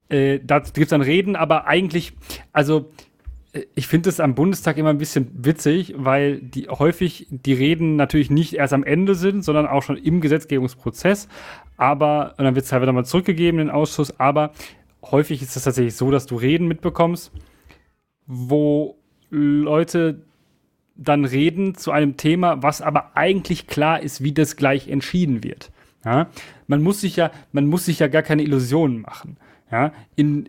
äh, 0.08 0.38
da 0.42 0.60
gibt 0.60 0.78
es 0.78 0.88
dann 0.88 1.02
Reden, 1.02 1.34
aber 1.34 1.66
eigentlich, 1.66 2.12
also 2.52 2.90
ich 3.74 3.86
finde 3.86 4.08
es 4.08 4.20
am 4.20 4.34
Bundestag 4.34 4.76
immer 4.78 4.90
ein 4.90 4.98
bisschen 4.98 5.30
witzig, 5.34 5.94
weil 5.96 6.40
die 6.40 6.68
häufig 6.68 7.26
die 7.30 7.52
Reden 7.52 7.96
natürlich 7.96 8.30
nicht 8.30 8.54
erst 8.54 8.72
am 8.72 8.82
Ende 8.82 9.14
sind, 9.14 9.44
sondern 9.44 9.66
auch 9.66 9.82
schon 9.82 9.96
im 9.96 10.20
Gesetzgebungsprozess. 10.20 11.28
Aber, 11.76 12.34
und 12.36 12.44
dann 12.44 12.54
wird 12.54 12.64
es 12.64 12.72
halt 12.72 12.82
wieder 12.82 12.92
mal 12.92 13.04
zurückgegeben 13.04 13.60
in 13.60 13.66
den 13.68 13.74
Ausschuss, 13.74 14.18
aber 14.18 14.52
häufig 15.02 15.42
ist 15.42 15.56
es 15.56 15.64
tatsächlich 15.64 15.94
so, 15.94 16.10
dass 16.10 16.26
du 16.26 16.36
Reden 16.36 16.66
mitbekommst, 16.66 17.32
wo 18.26 18.96
Leute 19.30 20.22
dann 20.96 21.24
reden 21.24 21.74
zu 21.74 21.90
einem 21.90 22.16
Thema, 22.16 22.62
was 22.62 22.80
aber 22.80 23.16
eigentlich 23.16 23.66
klar 23.66 24.00
ist, 24.00 24.22
wie 24.22 24.32
das 24.32 24.56
gleich 24.56 24.88
entschieden 24.88 25.42
wird. 25.42 25.70
Ja? 26.04 26.28
Man 26.66 26.82
muss 26.82 27.00
sich 27.00 27.16
ja, 27.16 27.30
man 27.52 27.66
muss 27.66 27.84
sich 27.84 27.98
ja 27.98 28.08
gar 28.08 28.22
keine 28.22 28.42
Illusionen 28.42 29.00
machen. 29.00 29.36
Ja? 29.70 29.92
In, 30.14 30.48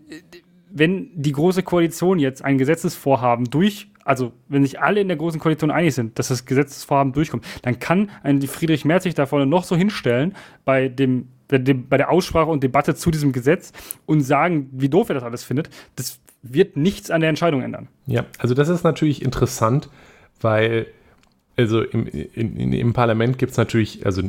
wenn 0.76 1.10
die 1.16 1.32
große 1.32 1.64
Koalition 1.64 2.20
jetzt 2.20 2.44
ein 2.44 2.58
Gesetzesvorhaben 2.58 3.50
durch, 3.50 3.88
also 4.04 4.34
wenn 4.50 4.62
sich 4.62 4.82
alle 4.82 5.00
in 5.00 5.08
der 5.08 5.16
großen 5.16 5.40
Koalition 5.40 5.72
einig 5.72 5.96
sind, 5.96 6.20
dass 6.20 6.28
das 6.28 6.46
Gesetzesvorhaben 6.46 7.14
durchkommt, 7.14 7.46
dann 7.62 7.80
kann 7.80 8.12
ein 8.24 8.42
Friedrich 8.42 8.84
Merz 8.84 9.04
sich 9.04 9.16
da 9.16 9.26
vorne 9.26 9.46
noch 9.46 9.64
so 9.64 9.76
hinstellen 9.76 10.36
bei 10.66 10.90
dem 10.90 11.30
bei 11.48 11.60
der 11.60 12.10
Aussprache 12.10 12.50
und 12.50 12.64
Debatte 12.64 12.96
zu 12.96 13.12
diesem 13.12 13.32
Gesetz 13.32 13.72
und 14.08 14.22
sagen, 14.22 14.68
wie 14.72 14.90
doof 14.90 15.10
er 15.10 15.16
das 15.16 15.24
alles 15.24 15.44
findet, 15.44 15.70
das 15.96 16.20
wird 16.42 16.76
nichts 16.76 17.12
an 17.12 17.22
der 17.22 17.30
Entscheidung 17.30 17.62
ändern. 17.62 17.88
Ja, 18.08 18.26
also 18.40 18.56
das 18.56 18.68
ist 18.68 18.84
natürlich 18.84 19.22
interessant, 19.22 19.90
weil 20.42 20.88
also 21.56 21.84
im, 21.84 22.08
in, 22.08 22.74
im 22.74 22.94
Parlament 22.94 23.38
gibt 23.38 23.52
es 23.52 23.58
natürlich, 23.60 24.08
also 24.08 24.24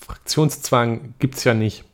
Fraktionszwang 0.00 1.14
gibt 1.18 1.36
es 1.36 1.44
ja 1.44 1.52
nicht. 1.52 1.84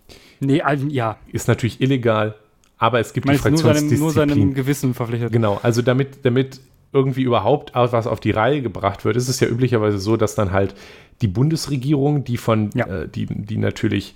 Nee, 0.40 0.62
also, 0.62 0.86
ja. 0.86 1.18
Ist 1.32 1.48
natürlich 1.48 1.80
illegal. 1.80 2.36
Aber 2.78 3.00
es 3.00 3.12
gibt 3.12 3.26
Meinst 3.26 3.44
die 3.44 3.48
Fraktionsdisziplin. 3.48 4.00
Nur 4.00 4.12
seinem, 4.12 4.28
nur 4.28 4.36
seinem 4.36 4.54
Gewissen 4.54 4.94
verpflichtet. 4.94 5.32
Genau, 5.32 5.58
also 5.62 5.82
damit, 5.82 6.24
damit 6.24 6.60
irgendwie 6.92 7.22
überhaupt 7.22 7.72
was 7.74 8.06
auf 8.06 8.20
die 8.20 8.30
Reihe 8.30 8.62
gebracht 8.62 9.04
wird, 9.04 9.16
ist 9.16 9.28
es 9.28 9.40
ja 9.40 9.48
üblicherweise 9.48 9.98
so, 9.98 10.16
dass 10.16 10.34
dann 10.34 10.52
halt 10.52 10.74
die 11.20 11.28
Bundesregierung, 11.28 12.24
die 12.24 12.36
von, 12.36 12.70
ja. 12.74 12.86
äh, 12.86 13.08
die, 13.08 13.26
die 13.26 13.58
natürlich 13.58 14.14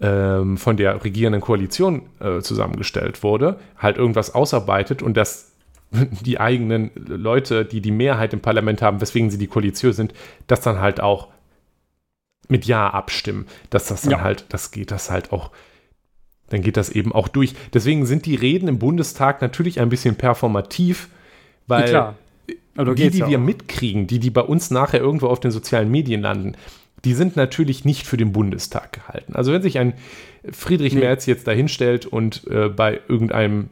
ähm, 0.00 0.56
von 0.56 0.76
der 0.76 1.04
regierenden 1.04 1.40
Koalition 1.40 2.02
äh, 2.20 2.40
zusammengestellt 2.40 3.22
wurde, 3.22 3.58
halt 3.76 3.98
irgendwas 3.98 4.34
ausarbeitet 4.34 5.02
und 5.02 5.16
dass 5.16 5.52
die 6.24 6.40
eigenen 6.40 6.90
Leute, 6.94 7.64
die 7.64 7.80
die 7.80 7.90
Mehrheit 7.90 8.32
im 8.32 8.40
Parlament 8.40 8.80
haben, 8.80 9.00
weswegen 9.00 9.30
sie 9.30 9.38
die 9.38 9.46
Koalition 9.46 9.92
sind, 9.92 10.14
das 10.46 10.60
dann 10.60 10.80
halt 10.80 11.00
auch 11.00 11.28
mit 12.48 12.64
Ja 12.64 12.88
abstimmen, 12.88 13.46
dass 13.70 13.86
das 13.86 14.02
dann 14.02 14.12
ja. 14.12 14.20
halt, 14.20 14.46
das 14.48 14.70
geht 14.70 14.90
das 14.90 15.10
halt 15.10 15.32
auch 15.32 15.50
dann 16.52 16.60
geht 16.60 16.76
das 16.76 16.90
eben 16.90 17.12
auch 17.12 17.28
durch. 17.28 17.54
Deswegen 17.72 18.04
sind 18.04 18.26
die 18.26 18.34
Reden 18.34 18.68
im 18.68 18.78
Bundestag 18.78 19.40
natürlich 19.40 19.80
ein 19.80 19.88
bisschen 19.88 20.16
performativ, 20.16 21.08
weil 21.66 21.90
ja, 21.90 22.14
die, 22.76 23.10
die 23.10 23.26
wir 23.26 23.38
auch. 23.38 23.42
mitkriegen, 23.42 24.06
die, 24.06 24.18
die 24.18 24.28
bei 24.28 24.42
uns 24.42 24.70
nachher 24.70 25.00
irgendwo 25.00 25.28
auf 25.28 25.40
den 25.40 25.50
sozialen 25.50 25.90
Medien 25.90 26.20
landen, 26.20 26.54
die 27.06 27.14
sind 27.14 27.36
natürlich 27.36 27.86
nicht 27.86 28.06
für 28.06 28.18
den 28.18 28.32
Bundestag 28.32 28.92
gehalten. 28.92 29.34
Also 29.34 29.50
wenn 29.50 29.62
sich 29.62 29.78
ein 29.78 29.94
Friedrich 30.52 30.92
nee. 30.92 31.00
Merz 31.00 31.24
jetzt 31.24 31.46
dahinstellt 31.46 32.04
und 32.04 32.46
äh, 32.48 32.68
bei 32.68 33.00
irgendeinem 33.08 33.70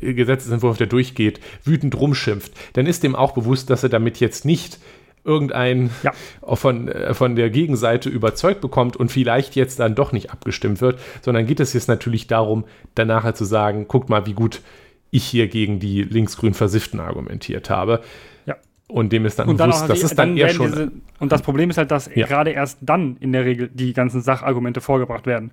Gesetzentwurf, 0.00 0.78
der 0.78 0.86
durchgeht, 0.86 1.40
wütend 1.64 1.98
rumschimpft, 1.98 2.52
dann 2.74 2.86
ist 2.86 3.02
dem 3.02 3.16
auch 3.16 3.32
bewusst, 3.32 3.68
dass 3.68 3.82
er 3.82 3.88
damit 3.88 4.20
jetzt 4.20 4.44
nicht 4.44 4.78
irgendein 5.24 5.90
ja. 6.02 6.12
von, 6.42 6.88
äh, 6.88 7.14
von 7.14 7.36
der 7.36 7.50
Gegenseite 7.50 8.08
überzeugt 8.08 8.60
bekommt 8.60 8.96
und 8.96 9.10
vielleicht 9.10 9.54
jetzt 9.56 9.78
dann 9.78 9.94
doch 9.94 10.12
nicht 10.12 10.30
abgestimmt 10.30 10.80
wird, 10.80 10.98
sondern 11.20 11.46
geht 11.46 11.60
es 11.60 11.72
jetzt 11.72 11.88
natürlich 11.88 12.26
darum, 12.26 12.64
danach 12.94 13.24
halt 13.24 13.36
zu 13.36 13.44
sagen, 13.44 13.86
guckt 13.88 14.08
mal, 14.08 14.26
wie 14.26 14.34
gut 14.34 14.60
ich 15.10 15.24
hier 15.24 15.46
gegen 15.46 15.78
die 15.78 16.02
linksgrün 16.02 16.54
Versifften 16.54 16.98
argumentiert 16.98 17.70
habe. 17.70 18.00
Ja. 18.46 18.56
Und 18.88 19.12
dem 19.12 19.26
ist 19.26 19.38
dann 19.38 19.48
und 19.48 19.58
bewusst, 19.58 19.82
dann 19.82 19.88
das 19.88 20.02
ist 20.02 20.18
dann, 20.18 20.30
dann 20.30 20.38
eher 20.38 20.48
schon. 20.48 20.70
Diese, 20.70 20.92
und 21.20 21.30
das 21.30 21.42
Problem 21.42 21.70
ist 21.70 21.78
halt, 21.78 21.90
dass 21.90 22.10
ja. 22.14 22.26
gerade 22.26 22.50
erst 22.50 22.78
dann 22.80 23.16
in 23.20 23.32
der 23.32 23.44
Regel 23.44 23.70
die 23.72 23.92
ganzen 23.92 24.22
Sachargumente 24.22 24.80
vorgebracht 24.80 25.26
werden. 25.26 25.52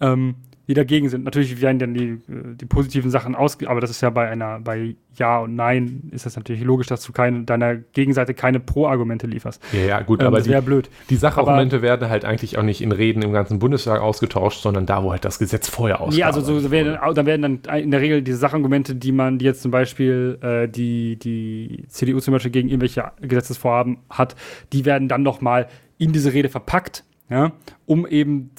Ähm, 0.00 0.36
die 0.68 0.74
dagegen 0.74 1.08
sind. 1.08 1.24
Natürlich 1.24 1.60
werden 1.60 1.78
dann 1.78 1.94
die, 1.94 2.04
äh, 2.04 2.54
die 2.54 2.66
positiven 2.66 3.10
Sachen 3.10 3.34
ausge, 3.34 3.68
aber 3.68 3.80
das 3.80 3.90
ist 3.90 4.00
ja 4.00 4.10
bei 4.10 4.28
einer, 4.28 4.58
bei 4.60 4.96
Ja 5.14 5.38
und 5.38 5.54
Nein 5.54 6.08
ist 6.10 6.26
das 6.26 6.36
natürlich 6.36 6.62
logisch, 6.62 6.88
dass 6.88 7.04
du 7.04 7.12
keine, 7.12 7.44
deiner 7.44 7.76
Gegenseite 7.76 8.34
keine 8.34 8.58
Pro-Argumente 8.58 9.26
lieferst. 9.26 9.62
Ja, 9.72 9.80
ja, 9.80 10.02
gut, 10.02 10.20
ähm, 10.20 10.28
aber 10.28 10.40
die, 10.40 10.54
blöd. 10.60 10.90
die 11.08 11.16
Sachargumente 11.16 11.76
aber, 11.76 11.82
werden 11.82 12.08
halt 12.08 12.24
eigentlich 12.24 12.58
auch 12.58 12.62
nicht 12.62 12.82
in 12.82 12.92
Reden 12.92 13.22
im 13.22 13.32
ganzen 13.32 13.58
Bundestag 13.58 14.00
ausgetauscht, 14.00 14.60
sondern 14.60 14.86
da, 14.86 15.04
wo 15.04 15.12
halt 15.12 15.24
das 15.24 15.38
Gesetz 15.38 15.68
vorher 15.68 16.00
ausgeht. 16.00 16.20
Ja, 16.20 16.26
also 16.26 16.40
so 16.40 16.70
werden, 16.70 16.98
da 17.14 17.26
werden 17.26 17.60
dann 17.64 17.80
in 17.80 17.90
der 17.90 18.00
Regel 18.00 18.22
diese 18.22 18.38
Sachargumente, 18.38 18.94
die 18.96 19.12
man, 19.12 19.38
die 19.38 19.44
jetzt 19.44 19.62
zum 19.62 19.70
Beispiel 19.70 20.38
äh, 20.42 20.68
die, 20.68 21.16
die 21.16 21.84
CDU 21.88 22.18
zum 22.18 22.32
Beispiel 22.32 22.50
gegen 22.50 22.68
irgendwelche 22.68 23.12
Gesetzesvorhaben 23.20 23.98
hat, 24.10 24.34
die 24.72 24.84
werden 24.84 25.08
dann 25.08 25.22
noch 25.22 25.40
mal 25.40 25.68
in 25.98 26.12
diese 26.12 26.32
Rede 26.32 26.48
verpackt, 26.48 27.04
ja, 27.30 27.52
um 27.86 28.06
eben 28.06 28.50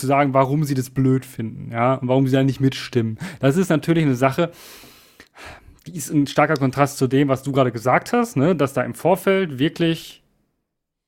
zu 0.00 0.06
sagen, 0.06 0.34
warum 0.34 0.64
sie 0.64 0.74
das 0.74 0.90
blöd 0.90 1.24
finden, 1.24 1.70
ja, 1.72 1.94
und 1.94 2.08
warum 2.08 2.26
sie 2.26 2.34
da 2.34 2.42
nicht 2.42 2.60
mitstimmen. 2.60 3.18
Das 3.38 3.56
ist 3.56 3.68
natürlich 3.68 4.04
eine 4.04 4.16
Sache, 4.16 4.50
die 5.86 5.96
ist 5.96 6.10
ein 6.10 6.26
starker 6.26 6.56
Kontrast 6.56 6.98
zu 6.98 7.06
dem, 7.06 7.28
was 7.28 7.42
du 7.42 7.52
gerade 7.52 7.72
gesagt 7.72 8.12
hast, 8.12 8.36
ne, 8.36 8.54
dass 8.54 8.72
da 8.72 8.82
im 8.82 8.94
Vorfeld 8.94 9.58
wirklich 9.58 10.22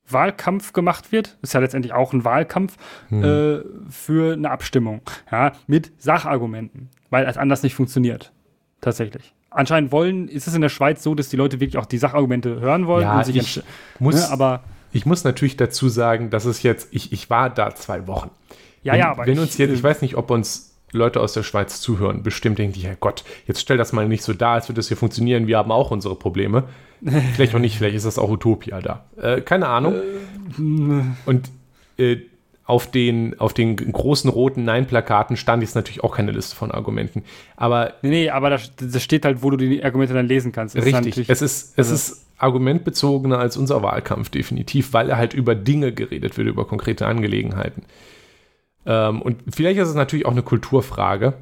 Wahlkampf 0.08 0.72
gemacht 0.72 1.12
wird. 1.12 1.38
Ist 1.42 1.54
ja 1.54 1.60
letztendlich 1.60 1.92
auch 1.92 2.12
ein 2.12 2.24
Wahlkampf 2.24 2.76
hm. 3.08 3.24
äh, 3.24 3.60
für 3.90 4.32
eine 4.34 4.50
Abstimmung, 4.50 5.02
ja, 5.30 5.52
mit 5.66 5.92
Sachargumenten, 5.98 6.90
weil 7.10 7.26
es 7.26 7.36
anders 7.36 7.62
nicht 7.62 7.74
funktioniert. 7.74 8.32
Tatsächlich. 8.80 9.34
Anscheinend 9.50 9.92
wollen, 9.92 10.28
ist 10.28 10.46
es 10.46 10.54
in 10.54 10.62
der 10.62 10.70
Schweiz 10.70 11.02
so, 11.02 11.14
dass 11.14 11.28
die 11.28 11.36
Leute 11.36 11.60
wirklich 11.60 11.78
auch 11.78 11.86
die 11.86 11.98
Sachargumente 11.98 12.60
hören 12.60 12.86
wollen. 12.86 13.02
Ja, 13.02 13.20
ich 13.26 13.62
muss, 13.98 14.14
ne, 14.16 14.30
aber 14.30 14.64
ich 14.92 15.06
muss 15.06 15.24
natürlich 15.24 15.56
dazu 15.56 15.88
sagen, 15.88 16.30
dass 16.30 16.46
es 16.46 16.62
jetzt, 16.62 16.88
ich, 16.90 17.12
ich 17.12 17.30
war 17.30 17.50
da 17.50 17.74
zwei 17.74 18.06
Wochen. 18.06 18.30
Ja, 18.82 18.92
wenn, 18.92 19.00
ja, 19.00 19.10
aber 19.10 19.26
wenn 19.26 19.38
uns 19.38 19.58
jetzt, 19.58 19.72
ich 19.72 19.82
weiß 19.82 20.02
nicht, 20.02 20.16
ob 20.16 20.30
uns 20.30 20.74
Leute 20.92 21.20
aus 21.20 21.32
der 21.32 21.42
Schweiz 21.42 21.80
zuhören, 21.80 22.22
bestimmt 22.22 22.58
denken 22.58 22.74
die, 22.74 22.88
Gott, 23.00 23.24
jetzt 23.46 23.60
stell 23.60 23.76
das 23.76 23.92
mal 23.92 24.08
nicht 24.08 24.22
so 24.22 24.32
dar, 24.32 24.54
als 24.54 24.68
würde 24.68 24.78
das 24.78 24.88
hier 24.88 24.96
funktionieren, 24.96 25.46
wir 25.46 25.58
haben 25.58 25.72
auch 25.72 25.90
unsere 25.90 26.14
Probleme. 26.14 26.64
vielleicht 27.34 27.54
auch 27.54 27.58
nicht, 27.58 27.78
vielleicht 27.78 27.96
ist 27.96 28.06
das 28.06 28.18
auch 28.18 28.30
Utopia 28.30 28.80
da. 28.80 29.04
Äh, 29.20 29.40
keine 29.40 29.68
Ahnung. 29.68 29.94
Äh, 29.94 31.28
Und 31.28 31.50
äh, 31.98 32.18
auf 32.64 32.90
den, 32.90 33.38
auf 33.40 33.54
den 33.54 33.76
großen 33.76 34.30
roten 34.30 34.64
Nein-Plakaten 34.64 35.36
stand 35.36 35.62
jetzt 35.62 35.74
natürlich 35.74 36.04
auch 36.04 36.14
keine 36.14 36.30
Liste 36.30 36.54
von 36.54 36.70
Argumenten. 36.70 37.24
Aber. 37.56 37.94
Nee, 38.02 38.10
nee, 38.10 38.30
aber 38.30 38.50
da, 38.50 38.58
das 38.80 39.02
steht 39.02 39.24
halt, 39.24 39.42
wo 39.42 39.50
du 39.50 39.56
die 39.56 39.82
Argumente 39.82 40.14
dann 40.14 40.28
lesen 40.28 40.52
kannst. 40.52 40.76
Das 40.76 40.84
richtig. 40.84 41.18
Ist 41.18 41.28
es 41.28 41.42
ist, 41.42 41.78
es 41.78 41.90
ist 41.90 42.26
argumentbezogener 42.38 43.38
als 43.38 43.56
unser 43.56 43.82
Wahlkampf, 43.82 44.28
definitiv, 44.30 44.92
weil 44.92 45.10
er 45.10 45.16
halt 45.16 45.34
über 45.34 45.54
Dinge 45.54 45.92
geredet 45.92 46.36
wird, 46.38 46.48
über 46.48 46.64
konkrete 46.64 47.06
Angelegenheiten. 47.06 47.82
Ähm, 48.86 49.22
und 49.22 49.42
vielleicht 49.50 49.78
ist 49.78 49.88
es 49.88 49.94
natürlich 49.94 50.26
auch 50.26 50.32
eine 50.32 50.42
Kulturfrage. 50.42 51.34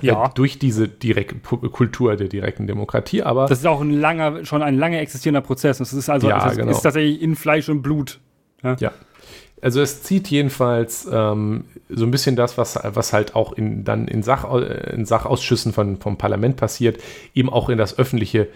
Ja. 0.00 0.26
Äh, 0.26 0.30
durch 0.34 0.58
diese 0.58 0.88
direkt, 0.88 1.44
Kultur 1.44 2.16
der 2.16 2.28
direkten 2.28 2.66
Demokratie, 2.66 3.22
aber. 3.22 3.46
Das 3.46 3.58
ist 3.58 3.66
auch 3.66 3.80
ein 3.80 3.92
langer, 3.92 4.44
schon 4.44 4.62
ein 4.62 4.76
lange 4.76 4.98
existierender 4.98 5.40
Prozess. 5.40 5.78
Das 5.78 5.92
ist 5.92 6.08
also 6.08 6.28
Ja, 6.28 6.40
das 6.40 6.52
ist, 6.52 6.58
genau. 6.58 6.70
ist 6.70 6.80
tatsächlich 6.80 7.22
in 7.22 7.36
Fleisch 7.36 7.68
und 7.68 7.82
Blut. 7.82 8.18
Ja. 8.78 8.92
Also 9.60 9.80
es 9.80 10.02
zieht 10.02 10.28
jedenfalls 10.28 11.08
ähm, 11.10 11.64
so 11.88 12.04
ein 12.04 12.10
bisschen 12.10 12.36
das, 12.36 12.58
was, 12.58 12.78
was 12.82 13.12
halt 13.12 13.34
auch 13.34 13.52
in, 13.52 13.84
dann 13.84 14.08
in, 14.08 14.22
Sach, 14.22 14.44
in 14.52 15.06
Sachausschüssen 15.06 15.72
von, 15.72 15.96
vom 15.98 16.18
Parlament 16.18 16.56
passiert, 16.56 17.00
eben 17.34 17.48
auch 17.48 17.68
in 17.68 17.78
das 17.78 17.98
öffentliche, 17.98 18.48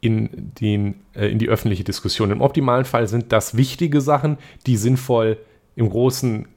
in, 0.00 0.28
den, 0.60 0.96
äh, 1.14 1.28
in 1.28 1.38
die 1.38 1.48
öffentliche 1.48 1.84
Diskussion. 1.84 2.30
Im 2.30 2.40
optimalen 2.40 2.84
Fall 2.84 3.06
sind 3.06 3.32
das 3.32 3.56
wichtige 3.56 4.00
Sachen, 4.00 4.38
die 4.66 4.76
sinnvoll 4.76 5.36
im 5.76 5.88
Großen 5.88 6.48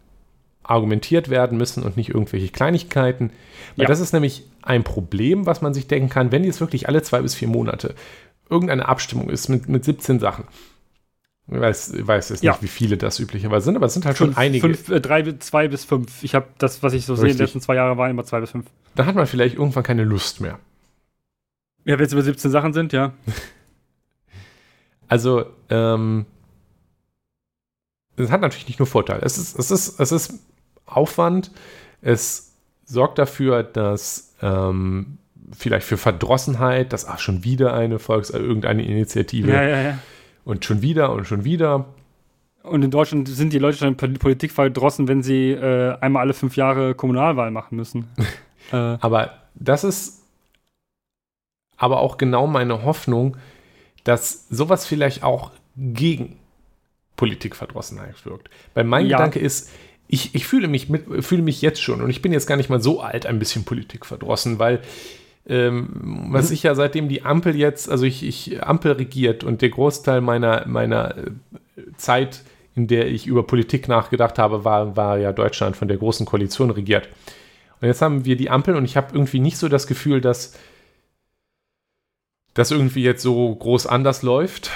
argumentiert 0.64 1.30
werden 1.30 1.58
müssen 1.58 1.84
und 1.84 1.98
nicht 1.98 2.10
irgendwelche 2.10 2.50
Kleinigkeiten. 2.50 3.32
Weil 3.76 3.84
Ja. 3.84 3.88
das 3.90 4.00
ist 4.00 4.14
nämlich 4.14 4.44
ein 4.62 4.84
Problem, 4.84 5.46
was 5.46 5.62
man 5.62 5.74
sich 5.74 5.88
denken 5.88 6.10
kann, 6.10 6.32
wenn 6.32 6.44
jetzt 6.44 6.60
wirklich 6.62 6.88
alle 6.88 7.02
zwei 7.04 7.22
bis 7.22 7.36
vier 7.36 7.48
Monate 7.48 7.96
irgendeine 8.50 8.88
Abstimmung 8.88 9.30
ist 9.30 9.50
mit, 9.50 9.68
mit 9.68 9.84
17 9.84 10.20
Sachen. 10.20 10.46
Ich 11.48 11.60
weiß, 11.60 11.94
ich 11.94 12.08
weiß 12.08 12.30
jetzt 12.30 12.42
nicht, 12.44 12.48
Ja. 12.54 12.58
wie 12.62 12.68
viele 12.68 12.96
das 12.98 13.20
üblicherweise 13.20 13.66
sind, 13.66 13.76
aber 13.76 13.88
es 13.88 13.94
sind 13.94 14.06
halt 14.06 14.18
schon 14.18 14.28
Fünf, 14.28 14.38
einige. 14.38 14.62
Fünf, 14.74 14.90
äh, 14.90 15.02
drei, 15.02 15.24
bis- 15.24 15.40
zwei 15.40 15.68
bis 15.68 15.84
fünf. 15.84 16.24
Ich 16.24 16.36
habe 16.36 16.48
das, 16.58 16.82
was 16.84 16.94
ich 16.94 17.06
so 17.06 17.16
sehe, 17.16 17.24
in 17.24 17.26
Richtig. 17.32 17.38
den 17.40 17.46
letzten 17.46 17.62
zwei 17.62 17.76
Jahren 17.76 17.98
waren 17.98 18.12
immer 18.12 18.24
zwei 18.24 18.40
bis 18.40 18.52
fünf. 18.52 18.68
Da 18.96 19.06
hat 19.06 19.16
man 19.16 19.28
vielleicht 19.28 19.56
irgendwann 19.56 19.84
keine 19.84 20.06
Lust 20.06 20.40
mehr. 20.40 20.60
Ja, 21.84 21.98
wenn 22.00 22.06
es 22.06 22.14
über 22.14 22.22
17 22.22 22.50
Sachen 22.52 22.72
sind, 22.74 22.94
ja. 22.94 23.12
Also, 25.08 25.46
ähm, 25.70 26.26
es 28.16 28.32
hat 28.32 28.42
natürlich 28.42 28.68
nicht 28.68 28.80
nur 28.80 28.88
Vorteile. 28.88 29.22
Es 29.24 29.38
ist, 29.38 29.58
es 29.60 29.70
ist, 29.72 30.00
es 30.00 30.12
ist 30.12 30.40
Aufwand. 30.96 31.52
Es 32.02 32.54
sorgt 32.86 33.18
dafür, 33.18 33.64
dass 33.64 34.36
ähm, 34.42 35.18
vielleicht 35.52 35.86
für 35.86 35.98
Verdrossenheit, 35.98 36.94
dass 36.94 37.08
ach, 37.08 37.20
schon 37.20 37.44
wieder 37.44 37.74
eine 37.74 38.00
Volks-, 38.00 38.30
äh, 38.30 38.40
irgendeine 38.40 38.86
Initiative 38.86 39.52
Ja, 39.52 39.64
ja, 39.64 39.82
ja. 39.82 39.98
und 40.46 40.66
schon 40.66 40.82
wieder 40.82 41.12
und 41.12 41.26
schon 41.26 41.44
wieder. 41.44 41.86
Und 42.64 42.82
in 42.84 42.92
Deutschland 42.92 43.28
sind 43.28 43.52
die 43.52 43.60
Leute 43.60 43.78
schon 43.78 43.90
in 43.98 44.14
Politik 44.20 44.52
verdrossen, 44.52 45.08
wenn 45.10 45.22
sie 45.22 45.52
äh, 45.52 45.98
einmal 46.00 46.22
alle 46.22 46.34
fünf 46.34 46.56
Jahre 46.56 46.96
Kommunalwahl 46.96 47.52
machen 47.52 47.76
müssen. 47.76 48.08
äh, 48.72 48.76
Aber 48.76 49.32
das 49.56 49.84
ist 49.84 50.24
aber 51.78 52.00
auch 52.00 52.18
genau 52.18 52.48
meine 52.48 52.84
Hoffnung, 52.84 53.36
dass 54.06 54.48
sowas 54.50 54.86
vielleicht 54.86 55.24
auch 55.24 55.52
gegen 55.76 56.38
Politikverdrossenheit 57.18 58.26
wirkt. 58.26 58.50
Weil 58.74 58.86
mein 58.86 59.06
Ja. 59.08 59.18
Gedanke 59.18 59.40
ist, 59.40 59.70
ich, 60.14 60.36
ich 60.36 60.46
fühle, 60.46 60.68
mich 60.68 60.90
mit, 60.90 61.26
fühle 61.26 61.42
mich 61.42 61.64
jetzt 61.64 61.82
schon, 61.82 62.00
und 62.00 62.10
ich 62.12 62.22
bin 62.22 62.32
jetzt 62.32 62.46
gar 62.46 62.56
nicht 62.56 62.70
mal 62.70 62.82
so 62.82 63.02
alt, 63.02 63.26
ein 63.26 63.40
bisschen 63.40 63.66
politikverdrossen, 63.66 64.60
weil 64.60 64.82
ähm, 65.48 66.28
was 66.30 66.52
ich 66.52 66.62
ja 66.62 66.76
seitdem 66.76 67.10
die 67.10 67.24
Ampel 67.24 67.56
jetzt, 67.56 67.90
also 67.90 68.06
ich, 68.06 68.24
ich 68.24 68.64
Ampel 68.64 68.92
regiert 68.92 69.44
und 69.44 69.64
der 69.64 69.70
Großteil 69.70 70.22
meiner, 70.22 70.68
meiner 70.68 71.18
äh, 71.18 71.32
Zeit, 71.98 72.44
in 72.76 72.88
der 72.88 73.08
ich 73.08 73.26
über 73.26 73.42
Politik 73.42 73.88
nachgedacht 73.88 74.38
habe, 74.38 74.64
war, 74.64 74.96
war 74.96 75.18
ja 75.18 75.34
Deutschland 75.34 75.76
von 75.76 75.88
der 75.88 75.98
Großen 75.98 76.28
Koalition 76.28 76.70
regiert. 76.70 77.10
Und 77.82 77.88
jetzt 77.88 78.04
haben 78.04 78.24
wir 78.24 78.38
die 78.38 78.52
Ampel 78.52 78.76
und 78.76 78.86
ich 78.86 78.96
habe 78.96 79.14
irgendwie 79.14 79.40
nicht 79.40 79.58
so 79.58 79.68
das 79.68 79.88
Gefühl, 79.88 80.22
dass 80.22 80.58
das 82.54 82.70
irgendwie 82.70 83.04
jetzt 83.04 83.24
so 83.24 83.54
groß 83.54 83.88
anders 83.88 84.22
läuft. 84.22 84.70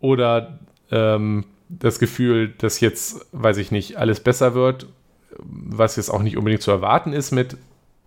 Oder 0.00 0.58
ähm, 0.90 1.44
das 1.68 1.98
Gefühl, 1.98 2.54
dass 2.58 2.80
jetzt, 2.80 3.26
weiß 3.32 3.58
ich 3.58 3.70
nicht, 3.70 3.96
alles 3.96 4.20
besser 4.20 4.54
wird, 4.54 4.86
was 5.38 5.96
jetzt 5.96 6.10
auch 6.10 6.22
nicht 6.22 6.36
unbedingt 6.36 6.62
zu 6.62 6.70
erwarten 6.70 7.12
ist 7.12 7.30
mit 7.30 7.56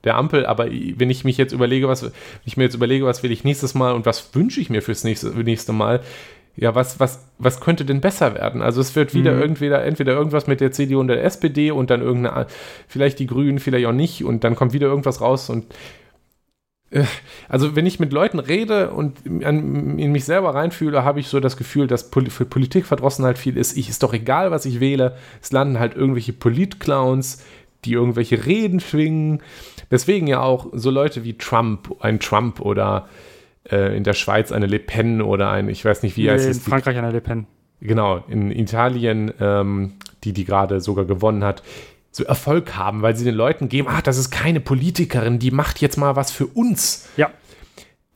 der 0.03 0.15
Ampel. 0.17 0.45
Aber 0.45 0.67
wenn 0.69 1.09
ich 1.09 1.23
mich 1.23 1.37
jetzt 1.37 1.53
überlege, 1.53 1.87
was, 1.87 2.11
ich 2.45 2.57
mir 2.57 2.63
jetzt 2.63 2.75
überlege, 2.75 3.05
was 3.05 3.23
will 3.23 3.31
ich 3.31 3.43
nächstes 3.43 3.73
Mal 3.73 3.93
und 3.93 4.05
was 4.05 4.33
wünsche 4.33 4.59
ich 4.59 4.69
mir 4.69 4.81
fürs 4.81 5.03
nächste, 5.03 5.27
nächste 5.29 5.73
Mal, 5.73 6.01
ja, 6.57 6.75
was, 6.75 6.99
was, 6.99 7.25
was 7.37 7.61
könnte 7.61 7.85
denn 7.85 8.01
besser 8.01 8.33
werden? 8.33 8.61
Also 8.61 8.81
es 8.81 8.95
wird 8.95 9.13
wieder 9.13 9.33
Mhm. 9.33 9.43
entweder, 9.43 9.83
entweder 9.85 10.13
irgendwas 10.13 10.47
mit 10.47 10.59
der 10.59 10.71
CDU 10.71 10.99
und 10.99 11.07
der 11.07 11.23
SPD 11.23 11.71
und 11.71 11.89
dann 11.89 12.01
irgendeine, 12.01 12.47
vielleicht 12.87 13.19
die 13.19 13.27
Grünen, 13.27 13.59
vielleicht 13.59 13.85
auch 13.85 13.93
nicht 13.93 14.25
und 14.25 14.43
dann 14.43 14.55
kommt 14.55 14.73
wieder 14.73 14.87
irgendwas 14.87 15.21
raus 15.21 15.49
und 15.49 15.65
also 17.47 17.75
wenn 17.75 17.85
ich 17.85 17.99
mit 17.99 18.11
Leuten 18.11 18.39
rede 18.39 18.91
und 18.91 19.25
in 19.25 20.11
mich 20.11 20.25
selber 20.25 20.53
reinfühle, 20.53 21.05
habe 21.05 21.19
ich 21.19 21.27
so 21.27 21.39
das 21.39 21.55
Gefühl, 21.55 21.87
dass 21.87 22.09
für 22.29 22.45
Politikverdrossenheit 22.45 23.37
viel 23.37 23.57
ist. 23.57 23.77
Ich 23.77 23.89
ist 23.89 24.03
doch 24.03 24.13
egal, 24.13 24.51
was 24.51 24.65
ich 24.65 24.79
wähle. 24.79 25.15
Es 25.41 25.51
landen 25.51 25.79
halt 25.79 25.95
irgendwelche 25.95 26.33
Politclowns, 26.33 27.43
die 27.85 27.93
irgendwelche 27.93 28.45
Reden 28.45 28.79
schwingen. 28.79 29.41
Deswegen 29.89 30.27
ja 30.27 30.41
auch 30.41 30.67
so 30.73 30.89
Leute 30.91 31.23
wie 31.23 31.37
Trump, 31.37 31.95
ein 32.01 32.19
Trump 32.19 32.59
oder 32.59 33.07
äh, 33.69 33.95
in 33.95 34.03
der 34.03 34.13
Schweiz 34.13 34.51
eine 34.51 34.67
Le 34.67 34.79
Pen 34.79 35.21
oder 35.21 35.49
ein, 35.49 35.69
ich 35.69 35.83
weiß 35.83 36.03
nicht, 36.03 36.17
wie 36.17 36.29
heißt 36.29 36.45
in 36.45 36.51
es, 36.51 36.63
die 36.63 36.69
Frankreich 36.69 36.97
an 36.97 37.03
der 37.03 37.13
Le 37.13 37.21
Pen. 37.21 37.47
genau, 37.79 38.23
in 38.27 38.51
Italien, 38.51 39.33
ähm, 39.39 39.93
die 40.23 40.33
die 40.33 40.45
gerade 40.45 40.81
sogar 40.81 41.05
gewonnen 41.05 41.43
hat, 41.43 41.63
so 42.11 42.23
Erfolg 42.23 42.75
haben, 42.75 43.01
weil 43.01 43.15
sie 43.15 43.23
den 43.23 43.35
Leuten 43.35 43.69
geben, 43.69 43.87
ach, 43.89 44.01
das 44.01 44.17
ist 44.17 44.29
keine 44.31 44.59
Politikerin, 44.59 45.39
die 45.39 45.51
macht 45.51 45.81
jetzt 45.81 45.97
mal 45.97 46.15
was 46.15 46.31
für 46.31 46.45
uns. 46.45 47.07
Ja. 47.17 47.31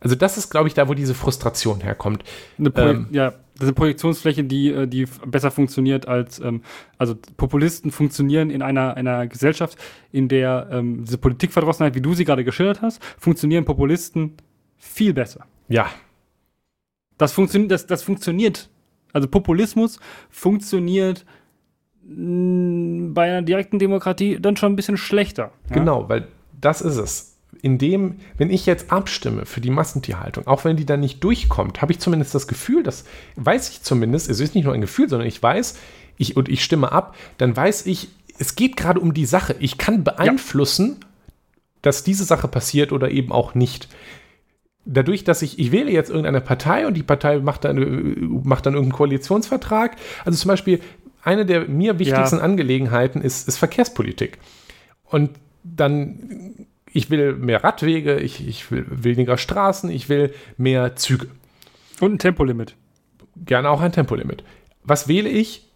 Also 0.02 0.16
das 0.16 0.38
ist, 0.38 0.50
glaube 0.50 0.68
ich, 0.68 0.74
da, 0.74 0.88
wo 0.88 0.94
diese 0.94 1.16
Frustration 1.16 1.82
herkommt. 1.82 2.24
Ähm. 2.60 3.08
ja, 3.12 3.32
das 3.32 3.40
ist 3.54 3.62
eine 3.62 3.74
Projektionsfläche, 3.74 4.44
die, 4.44 4.70
äh, 4.70 4.88
die 4.88 5.08
besser 5.26 5.50
funktioniert 5.50 6.08
als, 6.08 6.40
ähm, 6.40 6.62
also 6.98 7.16
Populisten 7.38 7.90
funktionieren 7.90 8.50
in 8.50 8.62
einer, 8.62 8.96
einer 8.98 9.28
Gesellschaft, 9.28 9.78
in 10.12 10.28
der 10.28 10.68
ähm, 10.72 11.06
diese 11.06 11.18
Politikverdrossenheit, 11.18 11.96
wie 11.96 12.02
du 12.02 12.14
sie 12.14 12.26
gerade 12.26 12.44
geschildert 12.44 12.82
hast, 12.82 13.02
funktionieren 13.18 13.64
Populisten 13.64 14.34
viel 14.78 15.14
besser. 15.14 15.46
Ja, 15.70 15.88
Das, 17.18 17.32
funktioniert, 17.32 17.72
das, 17.72 17.88
das 17.88 18.04
funktioniert. 18.04 18.70
Also 19.14 19.30
Populismus 19.30 20.00
funktioniert 20.30 21.26
bei 22.08 23.24
einer 23.24 23.42
direkten 23.42 23.80
Demokratie 23.80 24.38
dann 24.40 24.58
schon 24.58 24.74
ein 24.74 24.76
bisschen 24.76 24.98
schlechter. 24.98 25.52
Ja? 25.70 25.76
genau, 25.76 26.08
weil 26.08 26.28
das 26.62 26.82
ist 26.82 26.98
es. 26.98 27.32
Indem, 27.62 28.18
wenn 28.38 28.52
ich 28.52 28.68
jetzt 28.68 28.92
abstimme 28.92 29.46
für 29.46 29.60
die 29.60 29.72
Massentierhaltung, 29.72 30.46
auch 30.46 30.66
wenn 30.66 30.78
die 30.78 30.86
dann 30.86 31.00
nicht 31.00 31.24
durchkommt, 31.24 31.82
habe 31.82 31.94
ich 31.94 32.00
zumindest 32.00 32.36
das 32.36 32.48
Gefühl, 32.48 32.84
das 32.84 33.06
weiß 33.38 33.70
ich 33.70 33.82
zumindest, 33.82 34.30
es 34.30 34.40
ist 34.40 34.54
nicht 34.54 34.66
nur 34.66 34.74
ein 34.74 34.82
Gefühl, 34.82 35.10
sondern 35.10 35.28
ich 35.28 35.42
weiß, 35.42 35.80
ich, 36.18 36.38
und 36.38 36.48
ich 36.48 36.64
stimme 36.64 36.92
ab, 36.92 37.16
dann 37.38 37.56
weiß 37.56 37.88
ich, 37.88 38.10
es 38.38 38.56
geht 38.56 38.78
gerade 38.78 39.00
um 39.00 39.14
die 39.14 39.26
Sache. 39.26 39.56
Ich 39.60 39.78
kann 39.78 40.04
beeinflussen, 40.04 40.98
dass 41.82 42.04
diese 42.04 42.24
Sache 42.24 42.48
passiert 42.48 42.92
oder 42.92 43.10
eben 43.10 43.32
auch 43.32 43.56
nicht. 43.56 43.88
Dadurch, 44.86 45.24
dass 45.24 45.42
ich, 45.42 45.58
ich 45.58 45.72
wähle 45.72 45.92
jetzt 45.92 46.10
irgendeine 46.10 46.42
Partei 46.42 46.86
und 46.86 46.94
die 46.96 47.04
Partei 47.04 47.40
macht 47.40 47.64
dann, 47.64 47.78
äh, 47.78 48.48
macht 48.48 48.66
dann 48.66 48.74
irgendeinen 48.74 48.98
Koalitionsvertrag. 48.98 49.96
Also 50.24 50.38
zum 50.38 50.50
Beispiel, 50.50 50.82
eine 51.26 51.46
der 51.46 51.68
mir 51.68 52.00
wichtigsten 52.00 52.40
Angelegenheiten 52.40 53.22
ist, 53.22 53.48
ist 53.48 53.58
Verkehrspolitik. 53.58 54.38
Und 55.06 55.32
dann, 55.64 56.68
ich 56.92 57.10
will 57.10 57.34
mehr 57.34 57.64
Radwege, 57.64 58.18
ich, 58.20 58.48
ich 58.48 58.70
will 58.72 58.86
weniger 58.90 59.38
Straßen, 59.38 59.90
ich 59.90 60.08
will 60.08 60.34
mehr 60.58 60.96
Züge. 60.96 61.28
Und 62.00 62.14
ein 62.14 62.20
Tempolimit. 62.20 62.76
Gerne 63.36 63.70
auch 63.70 63.82
ein 63.82 63.92
Tempolimit. 63.92 64.44
Was 64.84 65.08
wähle 65.08 65.30
ich? 65.30 65.68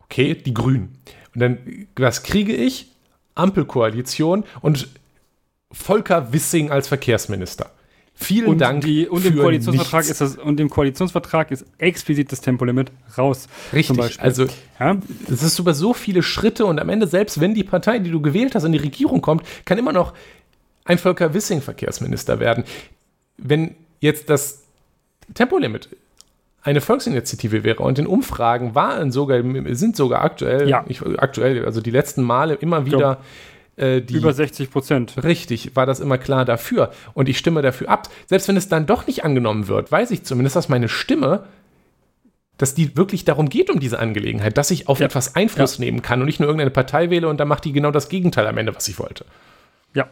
Okay, 0.00 0.34
die 0.34 0.54
Grünen. 0.54 0.98
Und 1.34 1.40
dann, 1.40 1.58
was 1.96 2.22
kriege 2.22 2.54
ich? 2.54 2.92
Ampelkoalition 3.34 4.44
und 4.60 4.88
Volker 5.72 6.32
Wissing 6.32 6.70
als 6.70 6.86
Verkehrsminister. 6.86 7.72
Vielen 8.16 8.46
Und, 8.46 8.58
Dank. 8.58 8.84
die, 8.84 9.08
und, 9.08 9.24
im 9.26 9.36
Koalitionsvertrag 9.36 10.04
nichts. 10.04 10.20
ist 10.20 10.36
das, 10.36 10.36
und 10.42 10.60
im 10.60 10.70
Koalitionsvertrag 10.70 11.50
ist 11.50 11.66
explizit 11.78 12.30
das 12.30 12.40
Tempolimit 12.40 12.92
raus. 13.18 13.48
Richtig. 13.72 14.20
Also, 14.20 14.46
Ja? 14.78 14.96
es 15.28 15.42
ist 15.42 15.58
über 15.58 15.74
so 15.74 15.92
viele 15.94 16.22
Schritte 16.22 16.64
und 16.64 16.78
am 16.80 16.88
Ende, 16.90 17.08
selbst 17.08 17.40
wenn 17.40 17.54
die 17.54 17.64
Partei, 17.64 17.98
die 17.98 18.10
du 18.12 18.22
gewählt 18.22 18.54
hast, 18.54 18.62
in 18.64 18.72
die 18.72 18.78
Regierung 18.78 19.20
kommt, 19.20 19.42
kann 19.64 19.78
immer 19.78 19.92
noch 19.92 20.14
ein 20.84 20.98
Volker 20.98 21.34
Wissing 21.34 21.60
Verkehrsminister 21.60 22.38
werden. 22.38 22.62
Wenn 23.36 23.74
jetzt 24.00 24.30
das 24.30 24.62
Tempolimit 25.34 25.88
eine 26.62 26.80
Volksinitiative 26.80 27.64
wäre 27.64 27.82
und 27.82 27.98
in 27.98 28.06
Umfragen 28.06 28.74
waren 28.76 29.10
sogar, 29.10 29.42
sind 29.74 29.96
sogar 29.96 30.22
aktuell, 30.22 30.68
Ja. 30.68 30.84
ich, 30.88 31.02
aktuell, 31.18 31.64
also 31.66 31.80
die 31.80 31.90
letzten 31.90 32.22
Male 32.22 32.54
immer 32.54 32.86
wieder 32.86 33.18
äh, 33.76 34.00
die 34.00 34.14
Über 34.14 34.32
60 34.32 34.70
Prozent. 34.70 35.22
Richtig, 35.24 35.74
war 35.76 35.86
das 35.86 36.00
immer 36.00 36.18
klar 36.18 36.44
dafür. 36.44 36.92
Und 37.14 37.28
ich 37.28 37.38
stimme 37.38 37.62
dafür 37.62 37.88
ab. 37.88 38.08
Selbst 38.26 38.48
wenn 38.48 38.56
es 38.56 38.68
dann 38.68 38.86
doch 38.86 39.06
nicht 39.06 39.24
angenommen 39.24 39.66
wird, 39.68 39.90
weiß 39.90 40.10
ich 40.12 40.22
zumindest, 40.24 40.56
dass 40.56 40.68
meine 40.68 40.88
Stimme, 40.88 41.44
dass 42.56 42.74
die 42.74 42.96
wirklich 42.96 43.24
darum 43.24 43.48
geht, 43.48 43.68
um 43.70 43.80
diese 43.80 43.98
Angelegenheit, 43.98 44.56
dass 44.56 44.70
ich 44.70 44.88
auf 44.88 45.00
Ja. 45.00 45.06
etwas 45.06 45.34
Einfluss 45.34 45.78
nehmen 45.78 46.02
kann 46.02 46.20
und 46.20 46.26
nicht 46.26 46.38
nur 46.38 46.48
irgendeine 46.48 46.70
Partei 46.70 47.10
wähle 47.10 47.28
und 47.28 47.38
dann 47.40 47.48
macht 47.48 47.64
die 47.64 47.72
genau 47.72 47.90
das 47.90 48.08
Gegenteil 48.08 48.46
am 48.46 48.56
Ende, 48.58 48.74
was 48.74 48.86
ich 48.86 48.98
wollte. 48.98 49.24
Ja. 49.94 50.08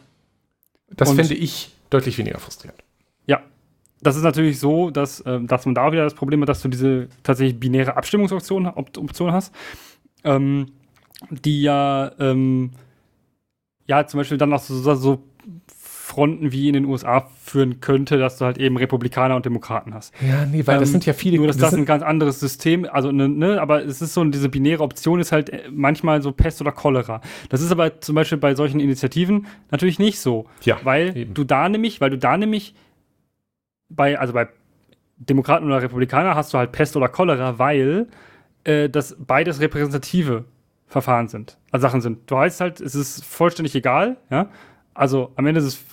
Das 0.91 1.11
Und- 1.11 1.17
finde 1.17 1.35
ich 1.35 1.71
deutlich 1.91 2.19
weniger 2.19 2.39
frustrierend. 2.41 2.81
Ja. 3.27 3.43
Das 4.01 4.17
ist 4.17 4.23
natürlich 4.23 4.59
so, 4.59 4.91
dass, 4.91 5.23
ähm, 5.25 5.47
dass 5.47 5.65
man 5.67 5.77
da 5.77 5.93
wieder 5.93 6.03
das 6.03 6.15
Problem 6.15 6.41
hat, 6.43 6.49
dass 6.49 6.63
du 6.63 6.69
diese 6.69 7.09
tatsächlich 7.23 7.61
binäre 7.61 7.97
Abstimmungsoption 7.97 8.67
Op 8.67 8.97
Option 8.99 9.31
hast. 9.33 9.55
Ähm, 10.25 10.67
die 11.31 11.63
ja, 11.63 12.11
ähm, 12.19 12.73
ja, 13.93 14.07
zum 14.07 14.17
Beispiel 14.17 14.39
dann 14.39 14.55
auch 14.55 14.61
so, 14.61 14.95
so 14.95 15.23
Fronten 15.77 16.51
wie 16.51 16.67
in 16.67 16.73
den 16.73 16.87
USA 16.87 17.29
führen 17.45 17.81
könnte, 17.81 18.17
dass 18.17 18.39
du 18.39 18.47
halt 18.47 18.57
eben 18.57 18.79
Republikaner 18.79 19.37
und 19.37 19.45
Demokraten 19.45 19.93
hast. 19.93 20.15
Ja, 20.27 20.47
nee, 20.47 20.67
weil 20.67 20.77
ähm, 20.77 20.81
das 20.81 20.93
sind 20.93 21.05
ja 21.05 21.13
viele. 21.13 21.37
Nur, 21.37 21.47
dass 21.47 21.59
das, 21.59 21.73
das 21.73 21.79
ein 21.79 21.85
ganz 21.85 22.03
anderes 22.03 22.41
System, 22.41 22.87
also 22.91 23.13
ne, 23.13 23.29
ne, 23.29 23.61
aber 23.61 23.85
es 23.85 24.01
ist 24.01 24.15
so, 24.15 24.25
diese 24.25 24.49
binäre 24.49 24.83
Option 24.83 25.21
ist 25.21 25.31
halt 25.31 25.51
äh, 25.51 25.65
manchmal 25.71 26.23
so 26.23 26.33
Pest 26.33 26.63
oder 26.63 26.73
Cholera. 26.73 27.21
Das 27.51 27.61
ist 27.61 27.71
aber 27.71 28.01
zum 28.01 28.15
Beispiel 28.15 28.39
bei 28.39 28.55
solchen 28.55 28.81
Initiativen 28.81 29.47
natürlich 29.71 29.99
nicht 29.99 30.21
so. 30.21 30.47
Ja. 30.63 30.79
Weil 30.85 31.15
eben. 31.15 31.35
du 31.35 31.45
da 31.45 31.69
nämlich, 31.69 32.01
weil 32.01 32.09
du 32.09 32.17
da 32.17 32.39
nämlich 32.39 32.75
bei, 33.91 34.19
also 34.19 34.33
bei 34.33 34.49
Demokraten 35.19 35.67
oder 35.67 35.83
Republikaner 35.83 36.35
hast 36.35 36.55
du 36.55 36.59
halt 36.59 36.73
Pest 36.73 36.97
oder 36.97 37.09
Cholera, 37.09 37.59
weil 37.59 38.09
äh, 38.65 38.89
das 38.89 39.17
beides 39.19 39.61
repräsentative 39.61 40.47
Verfahren 40.93 41.27
sind, 41.27 41.59
also 41.71 41.83
Sachen 41.83 42.01
sind. 42.01 42.31
Du 42.31 42.37
heißt 42.37 42.61
halt, 42.61 42.81
es 42.81 42.95
ist 42.95 43.25
vollständig 43.25 43.75
egal, 43.75 44.19
ja. 44.31 44.49
Also 44.95 45.33
am 45.37 45.47
Ende 45.47 45.61
ist 45.61 45.67
es 45.67 45.85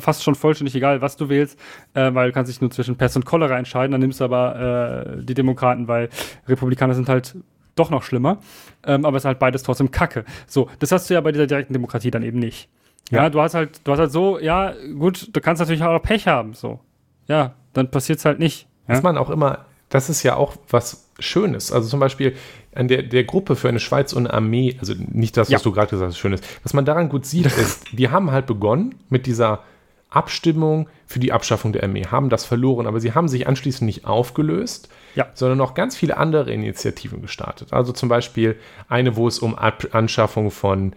fast 0.00 0.22
schon 0.22 0.34
vollständig 0.34 0.74
egal, 0.74 1.00
was 1.00 1.16
du 1.16 1.28
wählst, 1.28 1.58
äh, 1.94 2.12
weil 2.12 2.28
du 2.28 2.32
kannst 2.34 2.50
dich 2.50 2.60
nur 2.60 2.70
zwischen 2.70 2.96
Pest 2.96 3.16
und 3.16 3.24
Cholera 3.24 3.56
entscheiden. 3.56 3.92
Dann 3.92 4.00
nimmst 4.00 4.20
du 4.20 4.24
aber 4.24 5.14
äh, 5.16 5.24
die 5.24 5.34
Demokraten, 5.34 5.88
weil 5.88 6.10
Republikaner 6.46 6.94
sind 6.94 7.08
halt 7.08 7.36
doch 7.76 7.90
noch 7.90 8.02
schlimmer. 8.02 8.38
Ähm, 8.84 9.04
aber 9.04 9.16
es 9.16 9.22
ist 9.22 9.26
halt 9.26 9.38
beides 9.38 9.62
trotzdem 9.62 9.90
Kacke. 9.90 10.24
So, 10.46 10.68
das 10.80 10.92
hast 10.92 11.08
du 11.08 11.14
ja 11.14 11.20
bei 11.20 11.32
dieser 11.32 11.46
direkten 11.46 11.72
Demokratie 11.72 12.10
dann 12.10 12.22
eben 12.22 12.38
nicht. 12.38 12.68
Ja, 13.10 13.22
ja 13.22 13.30
du 13.30 13.40
hast 13.40 13.54
halt, 13.54 13.80
du 13.84 13.92
hast 13.92 14.00
halt 14.00 14.12
so, 14.12 14.38
ja, 14.38 14.74
gut, 14.98 15.34
du 15.34 15.40
kannst 15.40 15.60
natürlich 15.60 15.82
auch 15.82 16.02
Pech 16.02 16.26
haben, 16.26 16.54
so. 16.54 16.80
Ja, 17.28 17.54
dann 17.72 17.90
passiert 17.90 18.18
es 18.18 18.24
halt 18.24 18.38
nicht. 18.40 18.66
Ja? 18.88 18.94
Was 18.94 19.02
man 19.02 19.16
auch 19.16 19.30
immer, 19.30 19.66
das 19.88 20.10
ist 20.10 20.22
ja 20.22 20.34
auch 20.34 20.56
was 20.68 21.08
Schönes. 21.18 21.72
Also 21.72 21.88
zum 21.88 22.00
Beispiel 22.00 22.34
an 22.78 22.88
der, 22.88 23.02
der 23.02 23.24
Gruppe 23.24 23.56
für 23.56 23.68
eine 23.68 23.80
Schweiz 23.80 24.12
und 24.12 24.26
Armee, 24.26 24.76
also 24.78 24.94
nicht 24.96 25.36
das, 25.36 25.48
was 25.48 25.52
ja. 25.52 25.58
du 25.58 25.72
gerade 25.72 25.90
gesagt 25.90 26.10
hast, 26.10 26.18
schön 26.18 26.32
ist. 26.32 26.44
Was 26.62 26.74
man 26.74 26.84
daran 26.84 27.08
gut 27.08 27.26
sieht, 27.26 27.46
ist, 27.58 27.86
die 27.92 28.08
haben 28.08 28.30
halt 28.30 28.46
begonnen 28.46 28.94
mit 29.08 29.26
dieser 29.26 29.64
Abstimmung 30.10 30.88
für 31.06 31.18
die 31.18 31.32
Abschaffung 31.32 31.72
der 31.72 31.82
Armee, 31.82 32.06
haben 32.06 32.30
das 32.30 32.44
verloren, 32.44 32.86
aber 32.86 33.00
sie 33.00 33.12
haben 33.12 33.28
sich 33.28 33.46
anschließend 33.46 33.84
nicht 33.86 34.06
aufgelöst, 34.06 34.88
ja. 35.14 35.26
sondern 35.34 35.58
noch 35.58 35.74
ganz 35.74 35.96
viele 35.96 36.16
andere 36.16 36.52
Initiativen 36.52 37.20
gestartet. 37.20 37.72
Also 37.72 37.92
zum 37.92 38.08
Beispiel 38.08 38.56
eine, 38.88 39.16
wo 39.16 39.28
es 39.28 39.38
um 39.38 39.54
Ab 39.54 39.88
Anschaffung 39.92 40.50
von 40.50 40.94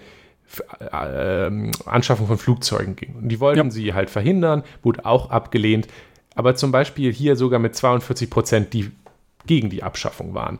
äh, 0.79 1.71
Anschaffung 1.85 2.27
von 2.27 2.37
Flugzeugen 2.37 2.95
ging. 2.95 3.15
Und 3.15 3.29
die 3.29 3.39
wollten 3.39 3.65
ja. 3.65 3.71
sie 3.71 3.93
halt 3.93 4.09
verhindern, 4.09 4.63
wurde 4.83 5.05
auch 5.05 5.29
abgelehnt. 5.29 5.87
Aber 6.35 6.55
zum 6.55 6.71
Beispiel 6.71 7.11
hier 7.11 7.35
sogar 7.35 7.59
mit 7.59 7.75
42 7.75 8.29
Prozent, 8.29 8.73
die 8.73 8.91
gegen 9.45 9.69
die 9.69 9.83
Abschaffung 9.83 10.33
waren. 10.33 10.59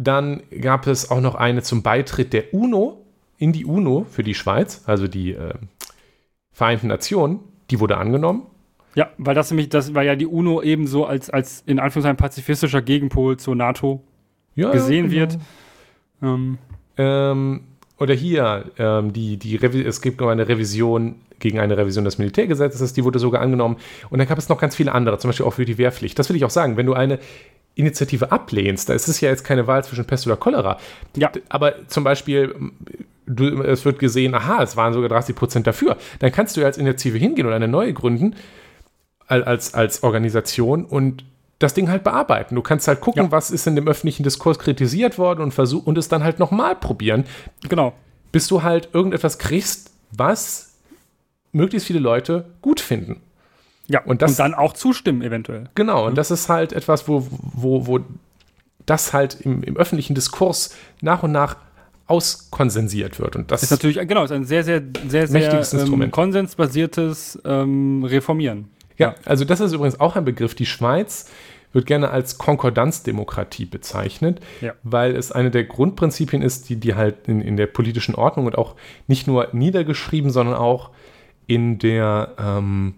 Dann 0.00 0.44
gab 0.60 0.86
es 0.86 1.10
auch 1.10 1.20
noch 1.20 1.34
eine 1.34 1.62
zum 1.62 1.82
Beitritt 1.82 2.32
der 2.32 2.54
UNO 2.54 3.04
in 3.36 3.52
die 3.52 3.64
UNO 3.64 4.06
für 4.08 4.22
die 4.22 4.34
Schweiz, 4.34 4.82
also 4.86 5.08
die 5.08 5.32
äh, 5.32 5.54
Vereinten 6.52 6.86
Nationen, 6.86 7.40
die 7.70 7.80
wurde 7.80 7.96
angenommen. 7.96 8.46
Ja, 8.94 9.10
weil 9.18 9.34
das 9.34 9.50
nämlich, 9.50 9.68
das 9.68 9.94
war 9.94 10.04
ja 10.04 10.14
die 10.14 10.26
UNO 10.26 10.62
ebenso 10.62 11.04
als, 11.04 11.30
als 11.30 11.62
in 11.66 11.80
Anführungszeichen 11.80 12.16
pazifistischer 12.16 12.80
Gegenpol 12.80 13.38
zur 13.38 13.56
NATO 13.56 14.02
ja, 14.54 14.70
gesehen 14.70 15.08
genau. 15.08 15.20
wird. 15.20 15.38
Ähm. 16.22 16.58
Ähm, 16.96 17.60
oder 17.98 18.14
hier, 18.14 18.70
ähm, 18.78 19.12
die, 19.12 19.36
die 19.36 19.56
es 19.56 20.00
gibt 20.00 20.20
noch 20.20 20.28
eine 20.28 20.48
Revision 20.48 21.16
gegen 21.40 21.58
eine 21.58 21.76
Revision 21.76 22.04
des 22.04 22.18
Militärgesetzes, 22.18 22.92
die 22.92 23.04
wurde 23.04 23.18
sogar 23.18 23.40
angenommen. 23.40 23.76
Und 24.10 24.18
dann 24.18 24.28
gab 24.28 24.38
es 24.38 24.48
noch 24.48 24.60
ganz 24.60 24.76
viele 24.76 24.92
andere, 24.92 25.18
zum 25.18 25.28
Beispiel 25.28 25.46
auch 25.46 25.54
für 25.54 25.64
die 25.64 25.78
Wehrpflicht. 25.78 26.18
Das 26.18 26.28
will 26.28 26.36
ich 26.36 26.44
auch 26.44 26.50
sagen, 26.50 26.76
wenn 26.76 26.86
du 26.86 26.94
eine 26.94 27.18
Initiative 27.74 28.32
ablehnst, 28.32 28.88
da 28.88 28.94
ist 28.94 29.08
es 29.08 29.20
ja 29.20 29.28
jetzt 29.28 29.44
keine 29.44 29.66
Wahl 29.66 29.84
zwischen 29.84 30.04
Pest 30.04 30.26
oder 30.26 30.36
Cholera. 30.36 30.78
Ja. 31.16 31.30
Aber 31.48 31.86
zum 31.88 32.02
Beispiel 32.04 32.54
du, 33.28 33.62
es 33.62 33.84
wird 33.84 33.98
gesehen, 33.98 34.34
aha, 34.34 34.62
es 34.62 34.76
waren 34.76 34.92
sogar 34.92 35.08
30 35.08 35.36
Prozent 35.36 35.66
dafür. 35.66 35.96
Dann 36.18 36.32
kannst 36.32 36.56
du 36.56 36.60
ja 36.60 36.66
als 36.66 36.78
Initiative 36.78 37.18
hingehen 37.18 37.46
oder 37.46 37.56
eine 37.56 37.68
neue 37.68 37.92
gründen, 37.92 38.34
als, 39.26 39.74
als 39.74 40.02
Organisation 40.02 40.84
und 40.84 41.24
das 41.58 41.74
Ding 41.74 41.88
halt 41.88 42.04
bearbeiten. 42.04 42.54
Du 42.54 42.62
kannst 42.62 42.88
halt 42.88 43.00
gucken, 43.00 43.24
ja. 43.24 43.32
was 43.32 43.50
ist 43.50 43.66
in 43.66 43.76
dem 43.76 43.88
öffentlichen 43.88 44.22
Diskurs 44.22 44.58
kritisiert 44.58 45.18
worden 45.18 45.42
und, 45.42 45.52
versuch, 45.52 45.86
und 45.86 45.98
es 45.98 46.08
dann 46.08 46.22
halt 46.22 46.38
nochmal 46.38 46.76
probieren. 46.76 47.24
Genau. 47.68 47.92
Bis 48.32 48.46
du 48.46 48.62
halt 48.62 48.90
irgendetwas 48.92 49.38
kriegst, 49.38 49.92
was 50.12 50.74
möglichst 51.52 51.86
viele 51.86 51.98
Leute 51.98 52.46
gut 52.62 52.80
finden. 52.80 53.20
Ja, 53.90 54.02
und, 54.04 54.22
das, 54.22 54.32
und 54.32 54.38
dann 54.38 54.54
auch 54.54 54.74
zustimmen 54.74 55.22
eventuell. 55.22 55.64
Genau, 55.74 56.06
und 56.06 56.16
das 56.16 56.30
ist 56.30 56.48
halt 56.48 56.72
etwas, 56.72 57.08
wo, 57.08 57.26
wo, 57.30 57.86
wo 57.86 58.00
das 58.84 59.12
halt 59.12 59.40
im, 59.40 59.62
im 59.62 59.76
öffentlichen 59.76 60.14
Diskurs 60.14 60.74
nach 61.00 61.22
und 61.22 61.32
nach 61.32 61.56
auskonsensiert 62.06 63.20
wird. 63.20 63.36
Und 63.36 63.50
das 63.50 63.62
ist 63.62 63.70
natürlich, 63.70 63.98
genau, 64.08 64.24
ist 64.24 64.32
ein 64.32 64.44
sehr, 64.44 64.64
sehr, 64.64 64.82
sehr, 65.08 65.26
sehr 65.26 65.72
ähm, 65.72 66.10
konsensbasiertes 66.10 67.38
ähm, 67.44 68.02
Reformieren. 68.04 68.70
Ja, 68.96 69.14
also 69.24 69.44
das 69.44 69.60
ist 69.60 69.72
übrigens 69.72 70.00
auch 70.00 70.16
ein 70.16 70.24
Begriff. 70.24 70.54
Die 70.54 70.66
Schweiz 70.66 71.30
wird 71.72 71.86
gerne 71.86 72.10
als 72.10 72.38
Konkordanzdemokratie 72.38 73.66
bezeichnet, 73.66 74.40
ja. 74.62 74.72
weil 74.82 75.14
es 75.14 75.32
eine 75.32 75.50
der 75.50 75.64
Grundprinzipien 75.64 76.40
ist, 76.40 76.70
die, 76.70 76.76
die 76.76 76.94
halt 76.94 77.28
in, 77.28 77.42
in 77.42 77.58
der 77.58 77.66
politischen 77.66 78.14
Ordnung 78.14 78.46
und 78.46 78.56
auch 78.56 78.74
nicht 79.06 79.26
nur 79.26 79.48
niedergeschrieben, 79.52 80.30
sondern 80.30 80.56
auch 80.56 80.90
in 81.46 81.78
der 81.78 82.32
ähm, 82.38 82.94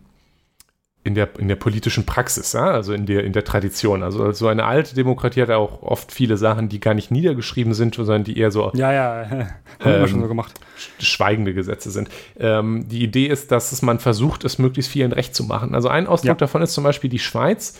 in 1.02 1.14
der, 1.14 1.30
in 1.38 1.48
der 1.48 1.56
politischen 1.56 2.04
Praxis, 2.04 2.52
ja? 2.52 2.70
also 2.70 2.92
in 2.92 3.06
der, 3.06 3.24
in 3.24 3.32
der 3.32 3.44
Tradition. 3.44 4.02
Also 4.02 4.32
so 4.32 4.48
eine 4.48 4.64
alte 4.64 4.94
Demokratie 4.94 5.40
hat 5.40 5.48
ja 5.48 5.56
auch 5.56 5.82
oft 5.82 6.12
viele 6.12 6.36
Sachen, 6.36 6.68
die 6.68 6.78
gar 6.78 6.92
nicht 6.92 7.10
niedergeschrieben 7.10 7.72
sind, 7.72 7.94
sondern 7.94 8.24
die 8.24 8.38
eher 8.38 8.50
so 8.50 8.70
ja, 8.74 8.92
ja, 8.92 9.30
haben 9.30 9.48
ähm, 9.84 10.00
wir 10.00 10.08
schon 10.08 10.20
so 10.20 10.28
gemacht. 10.28 10.60
schweigende 10.98 11.54
Gesetze 11.54 11.90
sind. 11.90 12.10
Ähm, 12.38 12.86
die 12.88 13.02
Idee 13.02 13.26
ist, 13.26 13.50
dass 13.50 13.80
man 13.80 13.98
versucht, 13.98 14.44
es 14.44 14.58
möglichst 14.58 14.90
vielen 14.90 15.12
recht 15.12 15.34
zu 15.34 15.44
machen. 15.44 15.74
Also 15.74 15.88
ein 15.88 16.06
Ausdruck 16.06 16.28
ja. 16.28 16.34
davon 16.34 16.60
ist 16.60 16.74
zum 16.74 16.84
Beispiel, 16.84 17.08
die 17.08 17.18
Schweiz 17.18 17.78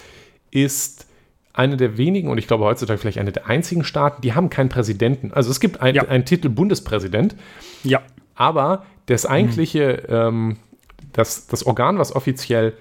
ist 0.50 1.06
eine 1.52 1.76
der 1.76 1.98
wenigen 1.98 2.30
und 2.30 2.38
ich 2.38 2.46
glaube 2.46 2.64
heutzutage 2.64 2.98
vielleicht 2.98 3.18
eine 3.18 3.32
der 3.32 3.48
einzigen 3.48 3.84
Staaten, 3.84 4.22
die 4.22 4.32
haben 4.32 4.48
keinen 4.48 4.70
Präsidenten. 4.70 5.32
Also 5.32 5.50
es 5.50 5.60
gibt 5.60 5.82
ein, 5.82 5.94
ja. 5.94 6.04
einen 6.04 6.24
Titel 6.24 6.48
Bundespräsident, 6.48 7.36
ja. 7.84 8.00
aber 8.34 8.86
das 9.06 9.26
eigentliche, 9.26 10.04
mhm. 10.08 10.14
ähm, 10.14 10.56
das, 11.12 11.48
das 11.48 11.66
Organ, 11.66 11.98
was 11.98 12.16
offiziell 12.16 12.72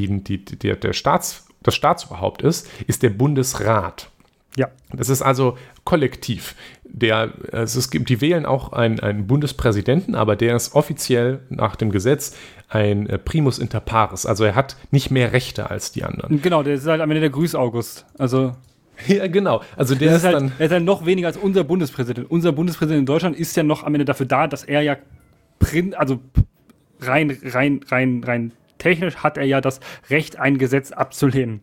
die, 0.00 0.22
die, 0.22 0.44
der, 0.44 0.76
der 0.76 0.92
Staats, 0.92 1.46
das 1.62 1.74
Staatsoberhaupt 1.74 2.42
ist, 2.42 2.68
ist 2.86 3.02
der 3.02 3.10
Bundesrat. 3.10 4.10
Ja. 4.56 4.68
Das 4.92 5.08
ist 5.08 5.22
also 5.22 5.56
kollektiv. 5.84 6.54
Der, 6.84 7.32
also 7.52 7.78
es 7.78 7.90
gibt, 7.90 8.08
die 8.08 8.20
wählen 8.20 8.44
auch 8.44 8.72
einen, 8.72 9.00
einen 9.00 9.26
Bundespräsidenten, 9.26 10.14
aber 10.14 10.36
der 10.36 10.56
ist 10.56 10.74
offiziell 10.74 11.40
nach 11.48 11.76
dem 11.76 11.90
Gesetz 11.90 12.36
ein 12.68 13.06
äh, 13.06 13.18
Primus 13.18 13.58
inter 13.58 13.80
pares. 13.80 14.26
Also 14.26 14.44
er 14.44 14.54
hat 14.54 14.76
nicht 14.90 15.10
mehr 15.10 15.32
Rechte 15.32 15.70
als 15.70 15.92
die 15.92 16.04
anderen. 16.04 16.42
Genau, 16.42 16.62
der 16.62 16.74
ist 16.74 16.86
halt 16.86 17.00
am 17.00 17.10
Ende 17.10 17.20
der 17.20 17.30
Grüß 17.30 17.54
August. 17.54 18.04
Also 18.18 18.52
ja, 19.06 19.26
genau. 19.26 19.62
Also 19.76 19.94
der 19.94 20.10
ist, 20.10 20.18
ist, 20.18 20.24
halt, 20.24 20.34
dann. 20.34 20.52
Er 20.58 20.66
ist 20.66 20.72
halt 20.72 20.84
noch 20.84 21.06
weniger 21.06 21.28
als 21.28 21.36
unser 21.36 21.64
Bundespräsident. 21.64 22.30
Unser 22.30 22.52
Bundespräsident 22.52 23.00
in 23.00 23.06
Deutschland 23.06 23.36
ist 23.36 23.56
ja 23.56 23.62
noch 23.62 23.84
am 23.84 23.94
Ende 23.94 24.04
dafür 24.04 24.26
da, 24.26 24.46
dass 24.46 24.64
er 24.64 24.82
ja 24.82 24.96
also 25.96 26.20
rein, 27.00 27.38
rein, 27.44 27.80
rein, 27.88 28.24
rein 28.24 28.52
technisch 28.82 29.16
hat 29.16 29.38
er 29.38 29.44
ja 29.44 29.60
das 29.60 29.80
Recht, 30.10 30.38
ein 30.38 30.58
Gesetz 30.58 30.92
abzulehnen. 30.92 31.60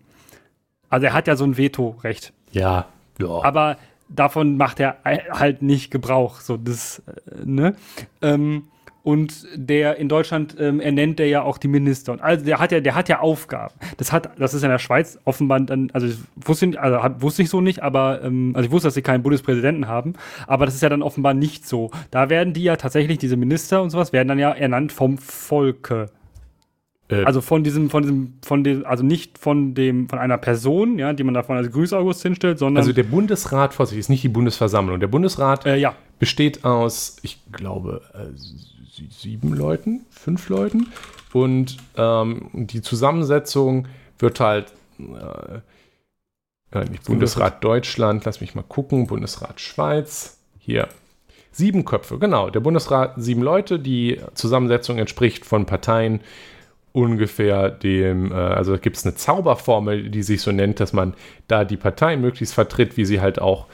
Also 0.89 1.07
er 1.07 1.13
hat 1.13 1.27
ja 1.27 1.35
so 1.35 1.43
ein 1.43 1.57
Vetorecht. 1.57 2.33
Ja, 2.51 2.87
ja. 3.19 3.43
Aber 3.43 3.77
davon 4.07 4.57
macht 4.57 4.79
er 4.79 4.97
halt 5.03 5.61
nicht 5.61 5.91
Gebrauch. 5.91 6.39
So 6.41 6.57
das, 6.57 7.03
äh, 7.05 7.45
ne? 7.45 7.75
Ähm, 8.21 8.63
und 9.01 9.47
der 9.55 9.97
in 9.97 10.09
Deutschland 10.09 10.55
ähm, 10.59 10.79
ernennt 10.79 11.19
der 11.19 11.27
ja 11.27 11.41
auch 11.41 11.57
die 11.57 11.67
Minister. 11.67 12.11
Und 12.11 12.21
also 12.21 12.43
der 12.43 12.59
hat 12.59 12.71
ja, 12.71 12.79
der 12.79 12.95
hat 12.95 13.07
ja 13.07 13.19
Aufgaben. 13.19 13.73
Das 13.97 14.11
hat, 14.11 14.29
das 14.37 14.53
ist 14.53 14.63
in 14.63 14.69
der 14.69 14.79
Schweiz 14.79 15.17
offenbar 15.25 15.59
dann, 15.61 15.89
also 15.93 16.07
ich 16.07 16.17
wusste, 16.35 16.79
also 16.79 17.21
wusste 17.21 17.43
ich 17.43 17.49
so 17.49 17.61
nicht, 17.61 17.81
aber 17.81 18.21
ähm, 18.23 18.51
also 18.55 18.67
ich 18.67 18.71
wusste, 18.71 18.87
dass 18.87 18.95
sie 18.95 19.01
keinen 19.01 19.23
Bundespräsidenten 19.23 19.87
haben, 19.87 20.13
aber 20.47 20.65
das 20.65 20.75
ist 20.75 20.81
ja 20.81 20.89
dann 20.89 21.01
offenbar 21.01 21.33
nicht 21.33 21.67
so. 21.67 21.91
Da 22.11 22.29
werden 22.29 22.53
die 22.53 22.63
ja 22.63 22.75
tatsächlich, 22.75 23.19
diese 23.19 23.37
Minister 23.37 23.81
und 23.81 23.89
sowas, 23.89 24.11
werden 24.11 24.27
dann 24.27 24.39
ja 24.39 24.51
ernannt 24.51 24.91
vom 24.91 25.17
Volke. 25.17 26.11
Äh, 27.09 27.23
also 27.23 27.41
von 27.41 27.63
diesem, 27.63 27.89
von 27.89 28.03
diesem, 28.03 28.33
von 28.43 28.63
dem, 28.63 28.85
also 28.85 29.03
nicht 29.03 29.37
von 29.37 29.73
dem, 29.73 30.07
von 30.07 30.19
einer 30.19 30.37
Person, 30.37 30.97
ja, 30.99 31.13
die 31.13 31.23
man 31.23 31.33
davon 31.33 31.57
als 31.57 31.71
Grüß 31.71 31.93
August 31.93 32.21
hinstellt, 32.21 32.59
sondern. 32.59 32.81
Also 32.81 32.93
der 32.93 33.03
Bundesrat, 33.03 33.73
vorsichtig, 33.73 33.99
ist 33.99 34.09
nicht 34.09 34.23
die 34.23 34.29
Bundesversammlung. 34.29 34.99
Der 34.99 35.07
Bundesrat 35.07 35.65
äh, 35.65 35.77
ja. 35.77 35.95
besteht 36.19 36.63
aus, 36.63 37.17
ich 37.23 37.39
glaube, 37.51 38.01
äh, 38.13 38.37
sieben 39.09 39.53
Leuten, 39.53 40.05
fünf 40.09 40.49
Leuten. 40.49 40.87
Und 41.33 41.77
ähm, 41.95 42.49
die 42.53 42.81
Zusammensetzung 42.81 43.87
wird 44.17 44.39
halt 44.39 44.73
äh, 44.99 45.59
äh 46.77 46.89
nicht 46.89 47.05
Bundesrat 47.05 47.63
Deutschland, 47.63 48.25
lass 48.25 48.41
mich 48.41 48.55
mal 48.55 48.63
gucken, 48.63 49.07
Bundesrat 49.07 49.61
Schweiz, 49.61 50.39
hier. 50.59 50.87
Sieben 51.51 51.83
Köpfe, 51.83 52.19
genau. 52.19 52.49
Der 52.51 52.59
Bundesrat, 52.59 53.13
sieben 53.17 53.41
Leute. 53.41 53.79
Die 53.79 54.19
Zusammensetzung 54.35 54.97
entspricht 54.99 55.45
von 55.45 55.65
Parteien, 55.65 56.21
ungefähr 56.91 57.69
dem, 57.69 58.31
äh, 58.31 58.35
also 58.35 58.77
gibt 58.77 58.97
es 58.97 59.05
eine 59.05 59.15
Zauberformel, 59.15 60.09
die 60.09 60.23
sich 60.23 60.41
so 60.41 60.51
nennt, 60.51 60.79
dass 60.79 60.93
man 60.93 61.13
da 61.47 61.65
die 61.65 61.77
Parteien 61.77 62.21
möglichst 62.21 62.53
vertritt, 62.53 62.97
wie 62.97 63.05
sie 63.05 63.21
halt 63.21 63.39
auch 63.39 63.67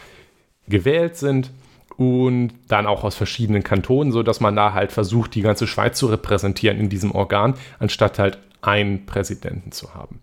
gewählt 0.67 1.17
sind. 1.17 1.51
und 1.97 2.51
dann 2.67 2.87
auch 2.87 3.05
aus 3.05 3.15
verschiedenen 3.15 3.63
Kantonen, 3.63 4.11
sodass 4.11 4.41
man 4.41 4.53
da 4.55 4.73
halt 4.73 4.91
versucht, 4.91 5.33
die 5.33 5.41
ganze 5.41 5.65
Schweiz 5.65 5.97
zu 5.97 6.07
repräsentieren 6.07 6.77
in 6.77 6.89
diesem 6.89 7.13
Organ, 7.13 7.53
anstatt 7.79 8.19
halt 8.19 8.37
einen 8.61 9.05
Präsidenten 9.05 9.71
zu 9.71 9.93
haben. 9.93 10.19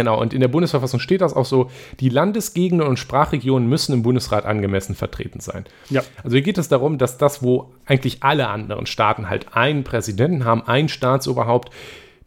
Genau, 0.00 0.20
und 0.20 0.32
in 0.34 0.40
der 0.40 0.48
Bundesverfassung 0.48 1.00
steht 1.00 1.20
das 1.20 1.34
auch 1.34 1.44
so, 1.44 1.70
die 2.00 2.08
Landesgegenden 2.08 2.86
und 2.86 2.98
Sprachregionen 2.98 3.68
müssen 3.68 3.92
im 3.92 4.02
Bundesrat 4.02 4.44
angemessen 4.44 4.94
vertreten 4.94 5.40
sein. 5.40 5.64
Ja. 5.88 6.02
Also 6.22 6.36
hier 6.36 6.42
geht 6.42 6.58
es 6.58 6.68
darum, 6.68 6.98
dass 6.98 7.18
das, 7.18 7.42
wo 7.42 7.72
eigentlich 7.86 8.22
alle 8.22 8.48
anderen 8.48 8.86
Staaten 8.86 9.28
halt 9.28 9.54
einen 9.56 9.84
Präsidenten 9.84 10.44
haben, 10.44 10.62
ein 10.66 10.88
Staatsoberhaupt, 10.88 11.70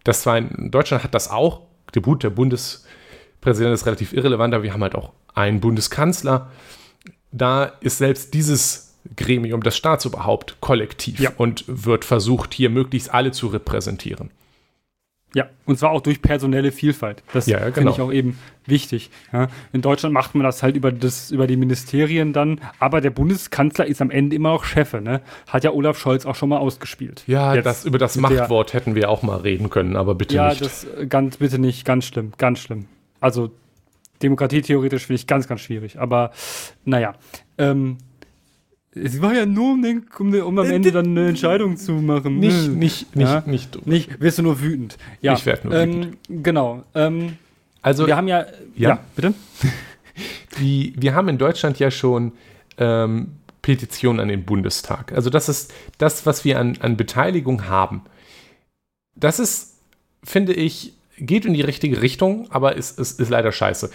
das 0.03 0.21
zwar 0.21 0.37
in 0.37 0.71
Deutschland 0.71 1.03
hat 1.03 1.13
das 1.13 1.29
auch, 1.29 1.61
der, 1.95 2.01
der 2.01 2.29
Bundespräsident 2.29 3.73
ist 3.73 3.85
relativ 3.85 4.13
irrelevant, 4.13 4.53
aber 4.53 4.63
wir 4.63 4.73
haben 4.73 4.83
halt 4.83 4.95
auch 4.95 5.11
einen 5.33 5.59
Bundeskanzler. 5.59 6.51
Da 7.31 7.65
ist 7.81 7.97
selbst 7.97 8.33
dieses 8.33 8.95
Gremium, 9.15 9.63
das 9.63 9.75
Staatsoberhaupt, 9.75 10.57
kollektiv 10.61 11.19
Ja. 11.19 11.31
und 11.37 11.65
wird 11.67 12.05
versucht, 12.05 12.53
hier 12.53 12.69
möglichst 12.69 13.13
alle 13.13 13.31
zu 13.31 13.47
repräsentieren. 13.47 14.31
Ja, 15.35 15.47
und 15.65 15.79
zwar 15.79 15.91
auch 15.91 16.01
durch 16.01 16.21
personelle 16.21 16.71
Vielfalt. 16.71 17.23
Das 17.33 17.47
Ja, 17.47 17.57
ja, 17.57 17.63
finde 17.65 17.79
genau. 17.79 17.91
ich 17.93 18.01
auch 18.01 18.11
eben 18.13 18.37
wichtig. 18.67 19.09
Ja, 19.31 19.47
in 19.71 19.81
Deutschland 19.81 20.13
macht 20.13 20.35
man 20.35 20.43
das 20.43 20.61
halt 20.61 20.75
über, 20.75 20.91
das, 20.91 21.31
über 21.31 21.47
die 21.47 21.57
Ministerien 21.57 22.33
dann, 22.33 22.61
aber 22.79 23.01
der 23.01 23.09
Bundeskanzler 23.09 23.85
ist 23.87 23.99
am 24.01 24.11
Ende 24.11 24.35
immer 24.35 24.49
noch 24.49 24.63
Chefe. 24.63 25.01
Ne? 25.01 25.21
Hat 25.47 25.63
ja 25.63 25.71
Olaf 25.71 25.97
Scholz 25.97 26.25
auch 26.27 26.35
schon 26.35 26.49
mal 26.49 26.57
ausgespielt. 26.59 27.23
Ja, 27.25 27.55
Jetzt 27.55 27.65
das, 27.65 27.85
über 27.85 27.97
das 27.97 28.15
mit 28.15 28.29
der- 28.29 28.41
Machtwort 28.41 28.73
hätten 28.73 28.93
wir 28.93 29.09
auch 29.09 29.23
mal 29.23 29.37
reden 29.37 29.71
können, 29.71 29.95
aber 29.95 30.13
bitte 30.13 30.35
Ja, 30.35 30.49
nicht. 30.49 30.61
das 30.61 30.85
äh, 30.85 31.07
ganz 31.07 31.37
bitte 31.37 31.57
nicht, 31.57 31.83
ganz 31.83 32.05
schlimm, 32.05 32.33
ganz 32.37 32.59
schlimm. 32.59 32.85
Also 33.19 33.49
Demokratie 34.21 34.61
theoretisch 34.61 35.07
finde 35.07 35.15
ich 35.15 35.27
ganz, 35.27 35.47
ganz 35.47 35.61
schwierig. 35.61 35.99
Aber 35.99 36.31
naja. 36.85 37.13
Ähm, 37.57 37.97
es 38.95 39.21
war 39.21 39.33
ja 39.33 39.45
nur, 39.45 39.73
um, 39.73 39.81
den, 39.81 40.05
um, 40.19 40.31
den- 40.31 40.41
um 40.43 40.57
am 40.59 40.69
Ende 40.69 40.91
dann 40.91 41.07
eine 41.07 41.29
Entscheidung 41.29 41.77
zu 41.77 41.93
machen. 41.93 42.39
nicht, 42.39 42.69
nicht, 42.69 43.15
nicht, 43.15 43.27
Ja. 43.29 43.43
nicht. 43.45 43.85
Nicht, 43.87 44.19
wirst 44.21 44.37
du 44.37 44.43
nur 44.43 44.61
wütend. 44.61 44.97
Ja, 45.21 45.33
Ich 45.33 45.45
werd 45.45 45.65
nur 45.65 45.73
ähm, 45.73 46.17
Genau. 46.29 46.83
Ähm, 46.95 47.37
Also, 47.81 48.05
wir 48.07 48.15
haben 48.15 48.27
ja, 48.27 48.45
Ja. 48.75 48.89
ja, 48.89 48.99
bitte. 49.15 49.33
die, 50.59 50.93
wir 50.97 51.15
haben 51.15 51.27
in 51.29 51.37
Deutschland 51.37 51.79
ja 51.79 51.91
schon 51.91 52.31
ähm, 52.77 53.33
Petitionen 53.61 54.19
an 54.19 54.27
den 54.27 54.43
Bundestag. 54.43 55.11
Also, 55.13 55.29
das 55.29 55.49
ist 55.49 55.73
das, 55.97 56.25
was 56.25 56.45
wir 56.45 56.59
an, 56.59 56.77
an 56.81 56.97
Beteiligung 56.97 57.67
haben. 57.67 58.01
Das 59.15 59.39
ist, 59.39 59.77
finde 60.23 60.53
ich, 60.53 60.93
geht 61.17 61.45
in 61.45 61.53
die 61.53 61.61
richtige 61.61 62.01
Richtung, 62.01 62.47
aber 62.51 62.77
es 62.77 62.91
ist, 62.91 63.19
ist 63.19 63.29
leider 63.29 63.51
scheiße. 63.51 63.89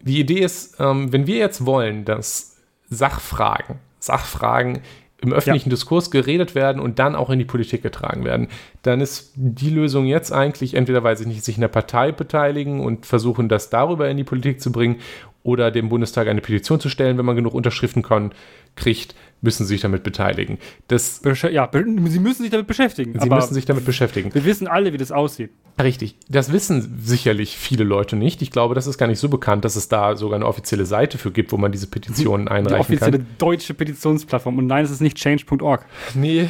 Die 0.00 0.20
Idee 0.20 0.40
ist, 0.40 0.76
ähm, 0.80 1.12
wenn 1.12 1.26
wir 1.26 1.36
jetzt 1.36 1.64
wollen, 1.66 2.04
dass 2.04 2.53
Sachfragen, 2.94 3.78
Sachfragen 3.98 4.80
im 5.24 5.32
öffentlichen 5.32 5.70
Diskurs 5.70 6.10
geredet 6.10 6.54
werden 6.54 6.80
und 6.80 6.98
dann 6.98 7.16
auch 7.16 7.30
in 7.30 7.38
die 7.38 7.44
Politik 7.44 7.82
getragen 7.82 8.24
werden, 8.24 8.48
dann 8.82 9.00
ist 9.00 9.32
die 9.36 9.70
Lösung 9.70 10.06
jetzt 10.06 10.32
eigentlich 10.32 10.74
entweder, 10.74 11.02
weiß 11.02 11.20
ich 11.20 11.26
nicht, 11.26 11.44
sich 11.44 11.56
in 11.56 11.62
der 11.62 11.68
Partei 11.68 12.12
beteiligen 12.12 12.80
und 12.80 13.06
versuchen, 13.06 13.48
das 13.48 13.70
darüber 13.70 14.08
in 14.08 14.16
die 14.16 14.24
Politik 14.24 14.60
zu 14.60 14.70
bringen 14.70 14.96
oder 15.42 15.70
dem 15.70 15.88
Bundestag 15.88 16.28
eine 16.28 16.40
Petition 16.40 16.80
zu 16.80 16.88
stellen, 16.88 17.18
wenn 17.18 17.26
man 17.26 17.36
genug 17.36 17.54
Unterschriften 17.54 18.02
kann, 18.02 18.32
kriegt, 18.76 19.14
müssen 19.44 19.64
sie 19.64 19.74
sich 19.74 19.82
damit 19.82 20.02
beteiligen. 20.02 20.58
Das, 20.88 21.20
ja, 21.50 21.68
sie 21.72 22.18
müssen 22.18 22.42
sich 22.42 22.50
damit 22.50 22.66
beschäftigen. 22.66 23.18
sie 23.20 23.28
müssen 23.28 23.54
sich 23.54 23.66
damit 23.66 23.84
beschäftigen. 23.84 24.34
wir 24.34 24.44
wissen 24.44 24.66
alle, 24.66 24.92
wie 24.92 24.96
das 24.96 25.12
aussieht. 25.12 25.50
Richtig. 25.80 26.16
Das 26.28 26.50
wissen 26.50 26.98
sicherlich 27.02 27.56
viele 27.56 27.84
Leute 27.84 28.16
nicht. 28.16 28.40
Ich 28.42 28.50
glaube, 28.50 28.74
das 28.74 28.86
ist 28.86 28.96
gar 28.96 29.06
nicht 29.06 29.18
so 29.18 29.28
bekannt, 29.28 29.64
dass 29.64 29.76
es 29.76 29.88
da 29.88 30.16
sogar 30.16 30.36
eine 30.36 30.46
offizielle 30.46 30.86
Seite 30.86 31.18
für 31.18 31.30
gibt, 31.30 31.52
wo 31.52 31.58
man 31.58 31.72
diese 31.72 31.86
Petitionen 31.88 32.46
Die 32.46 32.52
einreichen 32.52 32.80
offizielle 32.80 33.18
kann. 33.18 33.26
deutsche 33.38 33.74
Petitionsplattform. 33.74 34.58
Und 34.58 34.66
nein, 34.66 34.84
es 34.84 34.90
ist 34.90 35.00
nicht 35.00 35.16
change.org. 35.18 35.84
Nee. 36.14 36.48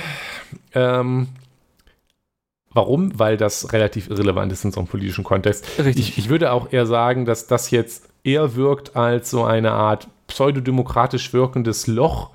Ähm, 0.73 1.29
warum? 2.73 3.19
Weil 3.19 3.37
das 3.37 3.73
relativ 3.73 4.09
irrelevant 4.09 4.53
ist 4.53 4.65
in 4.65 4.71
so 4.73 4.81
einem 4.81 4.89
politischen 4.89 5.25
Kontext. 5.25 5.67
Richtig. 5.79 6.11
Ich, 6.11 6.19
ich 6.19 6.29
würde 6.29 6.53
auch 6.53 6.73
eher 6.73 6.87
sagen, 6.87 7.25
dass 7.25 7.47
das 7.47 7.71
jetzt 7.71 8.09
eher 8.23 8.55
wirkt 8.55 8.95
als 8.95 9.31
so 9.31 9.45
eine 9.45 9.73
Art 9.73 10.09
pseudodemokratisch 10.27 11.33
wirkendes 11.33 11.87
Loch, 11.87 12.31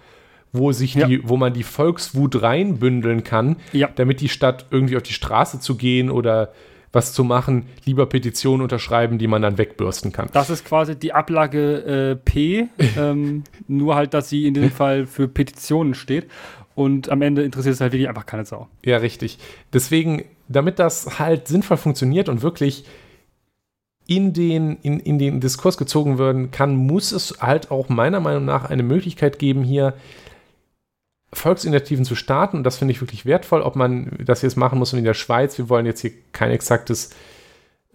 wo 0.52 0.72
sich 0.72 0.96
Ja. 0.96 1.08
die, 1.08 1.28
wo 1.28 1.38
man 1.38 1.54
die 1.54 1.64
Volkswut 1.64 2.42
reinbündeln 2.42 3.24
kann, 3.24 3.58
Ja. 3.72 3.90
damit 3.96 4.22
die 4.22 4.30
Stadt 4.30 4.66
irgendwie 4.72 4.98
auf 4.98 5.04
die 5.04 5.14
Straße 5.14 5.60
zu 5.60 5.76
gehen 5.76 6.10
oder 6.10 6.52
was 6.92 7.14
zu 7.14 7.24
machen, 7.24 7.68
lieber 7.86 8.08
Petitionen 8.08 8.64
unterschreiben, 8.64 9.20
die 9.20 9.28
man 9.28 9.44
dann 9.44 9.60
wegbürsten 9.60 10.12
kann. 10.12 10.28
Das 10.34 10.50
ist 10.50 10.66
quasi 10.66 10.96
die 10.98 11.14
Ablage 11.14 11.84
äh, 11.84 12.16
P, 12.16 12.68
ähm, 12.98 13.44
nur 13.68 13.94
halt, 13.96 14.16
dass 14.16 14.30
sie 14.30 14.48
in 14.48 14.56
dem 14.56 14.72
Fall 14.72 15.06
für 15.06 15.28
Petitionen 15.28 15.94
steht. 15.94 16.28
Und 16.74 17.10
am 17.10 17.22
Ende 17.22 17.44
interessiert 17.44 17.76
es 17.76 17.82
halt 17.82 17.92
wirklich 17.92 18.08
einfach 18.10 18.26
keine 18.26 18.46
Sau. 18.46 18.70
Ja, 18.84 18.98
richtig. 18.98 19.38
Deswegen, 19.74 20.24
damit 20.48 20.80
das 20.80 21.20
halt 21.20 21.48
sinnvoll 21.48 21.78
funktioniert 21.78 22.28
und 22.30 22.42
wirklich 22.42 22.86
in 24.10 24.34
den, 24.34 24.78
in, 24.82 25.00
in 25.00 25.20
den 25.20 25.40
Diskurs 25.40 25.78
gezogen 25.78 26.18
werden 26.18 26.50
kann, 26.50 26.76
muss 26.76 27.12
es 27.12 27.38
halt 27.42 27.70
auch 27.70 27.90
meiner 27.90 28.20
Meinung 28.20 28.44
nach 28.44 28.68
eine 28.68 28.82
Möglichkeit 28.82 29.38
geben, 29.38 29.64
hier 29.64 29.94
Volksinitiativen 31.32 32.06
zu 32.06 32.16
starten. 32.16 32.58
Und 32.58 32.64
das 32.64 32.78
finde 32.78 32.92
ich 32.92 33.02
wirklich 33.02 33.28
wertvoll, 33.28 33.62
ob 33.62 33.76
man 33.76 34.18
das 34.26 34.42
jetzt 34.42 34.58
machen 34.58 34.80
muss 34.80 34.94
in 34.94 35.04
der 35.04 35.14
Schweiz. 35.14 35.60
Wir 35.60 35.70
wollen 35.70 35.86
jetzt 35.86 36.02
hier 36.02 36.12
kein 36.32 36.50
exaktes 36.50 37.12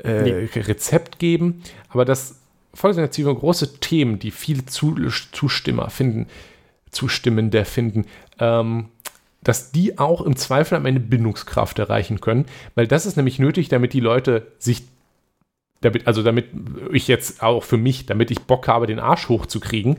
äh, 0.04 0.22
Nee. 0.22 0.48
Rezept 0.54 1.18
geben, 1.18 1.64
aber 1.88 2.04
dass 2.04 2.36
Volksinitiativen 2.74 3.34
große 3.34 3.80
Themen, 3.80 4.20
die 4.20 4.30
viele 4.30 4.66
Zu 4.66 4.94
Zustimmer 5.32 5.90
finden, 5.90 6.28
Zustimmende 6.92 7.64
finden, 7.64 8.06
ähm, 8.38 8.86
dass 9.42 9.72
die 9.72 9.98
auch 9.98 10.20
im 10.20 10.36
Zweifel 10.36 10.76
am 10.76 10.86
Ende 10.86 11.00
Bindungskraft 11.00 11.80
erreichen 11.80 12.20
können, 12.20 12.46
weil 12.76 12.86
das 12.86 13.04
ist 13.04 13.16
nämlich 13.16 13.40
nötig, 13.40 13.68
damit 13.68 13.92
die 13.92 14.00
Leute 14.00 14.46
sich, 14.58 14.84
damit, 15.84 16.06
also 16.06 16.22
damit 16.22 16.46
ich 16.92 17.08
jetzt 17.08 17.42
auch 17.42 17.62
für 17.62 17.76
mich, 17.76 18.06
damit 18.06 18.30
ich 18.30 18.40
Bock 18.42 18.66
habe, 18.68 18.86
den 18.86 18.98
Arsch 18.98 19.28
hochzukriegen, 19.28 19.96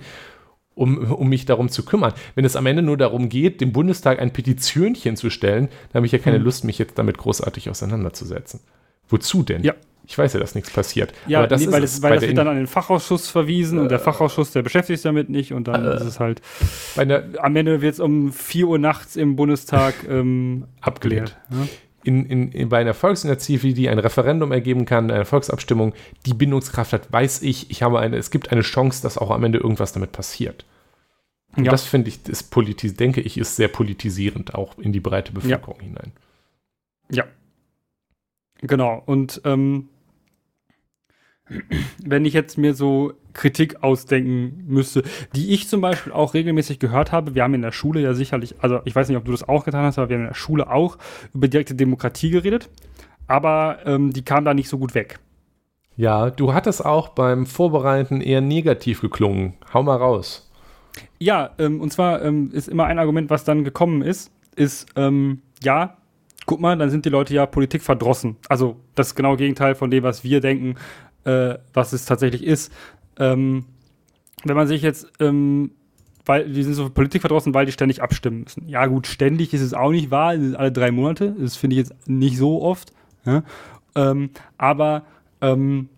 um, 0.74 0.98
um 1.12 1.30
mich 1.30 1.46
darum 1.46 1.70
zu 1.70 1.86
kümmern. 1.86 2.14
Wenn 2.36 2.44
es 2.46 2.56
am 2.56 2.66
Ende 2.66 2.82
nur 2.82 2.98
darum 2.98 3.30
geht, 3.30 3.62
dem 3.62 3.72
Bundestag 3.72 4.20
ein 4.20 4.34
Petitionchen 4.34 5.16
zu 5.16 5.30
stellen, 5.30 5.70
dann 5.92 6.00
habe 6.00 6.06
ich 6.06 6.12
ja 6.12 6.20
keine 6.20 6.38
Hm. 6.38 6.44
Lust, 6.44 6.64
mich 6.66 6.78
jetzt 6.80 6.98
damit 6.98 7.18
großartig 7.18 7.70
auseinanderzusetzen. 7.70 8.60
Wozu 9.08 9.44
denn? 9.44 9.64
Ja. 9.64 9.74
Ich 10.08 10.16
weiß 10.16 10.34
ja, 10.34 10.40
dass 10.40 10.54
nichts 10.54 10.70
passiert. 10.70 11.14
Ja, 11.26 11.40
Aber 11.40 11.48
das 11.48 11.62
nee, 11.62 11.66
ist 11.66 11.74
weil 11.74 11.84
es 11.84 11.94
das, 11.94 12.02
weil 12.04 12.14
das 12.14 12.28
wird 12.28 12.38
dann 12.38 12.48
an 12.48 12.58
den 12.58 12.68
Fachausschuss 12.68 13.28
verwiesen 13.28 13.80
und 13.80 13.90
der 13.90 13.98
Fachausschuss, 14.00 14.52
der 14.52 14.62
beschäftigt 14.62 15.00
sich 15.00 15.04
damit 15.04 15.30
nicht 15.32 15.52
und 15.52 15.68
dann 15.68 15.84
Äh. 15.84 15.96
ist 15.96 16.04
es 16.04 16.20
halt, 16.20 16.42
am 16.96 17.56
Ende 17.56 17.82
wird 17.82 17.94
es 17.96 18.00
um 18.00 18.32
4 18.32 18.68
Uhr 18.68 18.78
nachts 18.78 19.16
im 19.16 19.36
Bundestag 19.36 19.96
ähm, 20.08 20.66
Abgelehnt. 20.80 21.36
abgelehnt. 21.50 21.70
Ja? 21.72 21.76
In, 22.06 22.26
in, 22.26 22.52
in, 22.52 22.70
bei 22.70 22.80
einer 22.80 22.94
Volksinitiative, 22.94 23.74
die 23.74 23.90
ein 23.90 24.00
Referendum 24.00 24.52
ergeben 24.52 24.86
kann, 24.86 25.10
eine 25.12 25.26
Volksabstimmung, 25.26 25.94
die 26.26 26.34
Bindungskraft 26.34 26.94
hat, 26.94 27.12
weiß 27.12 27.42
ich, 27.42 27.72
ich 27.72 27.82
habe 27.84 28.00
eine, 28.00 28.18
es 28.18 28.32
gibt 28.32 28.52
eine 28.52 28.62
Chance, 28.62 29.02
dass 29.02 29.18
auch 29.18 29.32
am 29.32 29.44
Ende 29.44 29.58
irgendwas 29.60 29.92
damit 29.94 30.12
passiert. 30.12 30.66
Und 31.56 31.66
Ja. 31.66 31.72
das 31.72 31.86
finde 31.86 32.10
ich, 32.10 32.28
ist 32.28 32.52
politis, 32.52 32.96
denke 32.96 33.22
ich, 33.22 33.38
ist 33.38 33.56
sehr 33.56 33.70
politisierend 33.70 34.54
auch 34.56 34.78
in 34.78 34.92
die 34.92 35.00
breite 35.00 35.32
Bevölkerung 35.32 35.80
hinein. 35.80 36.12
Genau, 38.62 39.02
und 39.06 39.42
ähm, 39.44 39.90
wenn 42.04 42.26
ich 42.26 42.34
jetzt 42.34 42.58
mir 42.58 42.74
so 42.74 43.14
Kritik 43.36 43.84
ausdenken 43.84 44.64
müsste, 44.66 45.04
die 45.36 45.54
ich 45.54 45.68
zum 45.68 45.82
Beispiel 45.82 46.12
auch 46.12 46.34
regelmäßig 46.34 46.80
gehört 46.80 47.12
habe, 47.12 47.36
wir 47.36 47.44
haben 47.44 47.54
in 47.54 47.62
der 47.62 47.72
Schule 47.72 48.02
ja 48.02 48.14
sicherlich, 48.16 48.56
also 48.60 48.80
ich 48.86 48.96
weiß 48.96 49.08
nicht, 49.08 49.18
ob 49.18 49.26
du 49.26 49.32
das 49.32 49.48
auch 49.48 49.66
getan 49.66 49.86
hast, 49.86 50.00
aber 50.00 50.10
wir 50.10 50.16
haben 50.16 50.24
in 50.24 50.30
der 50.30 50.36
Schule 50.36 50.72
auch 50.72 50.98
über 51.34 51.48
direkte 51.48 51.76
Demokratie 51.76 52.32
geredet, 52.32 52.70
aber 53.28 53.80
ähm, 53.86 54.12
die 54.12 54.26
kam 54.26 54.46
da 54.46 54.54
nicht 54.54 54.70
so 54.70 54.80
gut 54.80 54.96
weg. 54.96 55.20
Ja, 55.98 56.30
du 56.30 56.54
hattest 56.54 56.84
auch 56.84 57.10
beim 57.10 57.46
Vorbereiten 57.46 58.20
eher 58.20 58.42
negativ 58.42 59.02
geklungen. 59.02 59.54
Hau 59.74 59.84
mal 59.84 59.96
raus. 59.96 60.52
Ja, 61.20 61.52
ähm, 61.58 61.80
und 61.80 61.92
zwar 61.92 62.22
ähm, 62.22 62.50
ist 62.52 62.68
immer 62.68 62.86
ein 62.86 63.00
Argument, 63.00 63.30
was 63.30 63.44
dann 63.44 63.64
gekommen 63.64 64.02
ist, 64.02 64.32
ist, 64.56 64.88
ähm, 64.96 65.42
ja, 65.64 65.98
guck 66.46 66.60
mal, 66.60 66.78
dann 66.78 66.90
sind 66.90 67.06
die 67.06 67.10
Leute 67.10 67.34
ja 67.34 67.46
Politik 67.46 67.82
verdrossen. 67.82 68.38
Also 68.50 68.78
das 68.96 69.16
genaue 69.16 69.38
Gegenteil 69.38 69.76
von 69.76 69.90
dem, 69.90 70.04
was 70.04 70.24
wir 70.24 70.42
denken, 70.42 70.76
äh, 71.26 71.56
was 71.74 71.94
es 71.94 72.06
tatsächlich 72.06 72.44
ist. 72.44 72.72
Ähm, 73.20 73.66
wenn 74.44 74.56
man 74.56 74.68
sich 74.68 74.82
jetzt, 74.82 75.12
ähm, 75.20 75.72
weil 76.26 76.50
die 76.50 76.64
sind 76.64 76.74
so 76.74 76.90
Politik 76.90 77.22
verdrossen, 77.22 77.54
weil 77.54 77.66
die 77.66 77.72
ständig 77.72 78.02
abstimmen 78.02 78.42
müssen. 78.44 78.68
Ja 78.68 78.86
gut, 78.88 79.08
ständig 79.08 79.54
ist 79.54 79.62
es 79.62 79.74
auch 79.74 79.92
nicht 79.92 80.12
wahr, 80.12 80.30
alle 80.30 80.72
drei 80.72 80.92
Monate, 80.92 81.36
das 81.40 81.56
finde 81.56 81.76
ich 81.76 81.88
jetzt 81.88 82.08
nicht 82.08 82.38
so 82.38 82.62
oft. 82.62 82.92
Ja? 83.26 83.44
Ähm, 83.96 84.30
aber 84.58 85.04
ähm, 85.42 85.90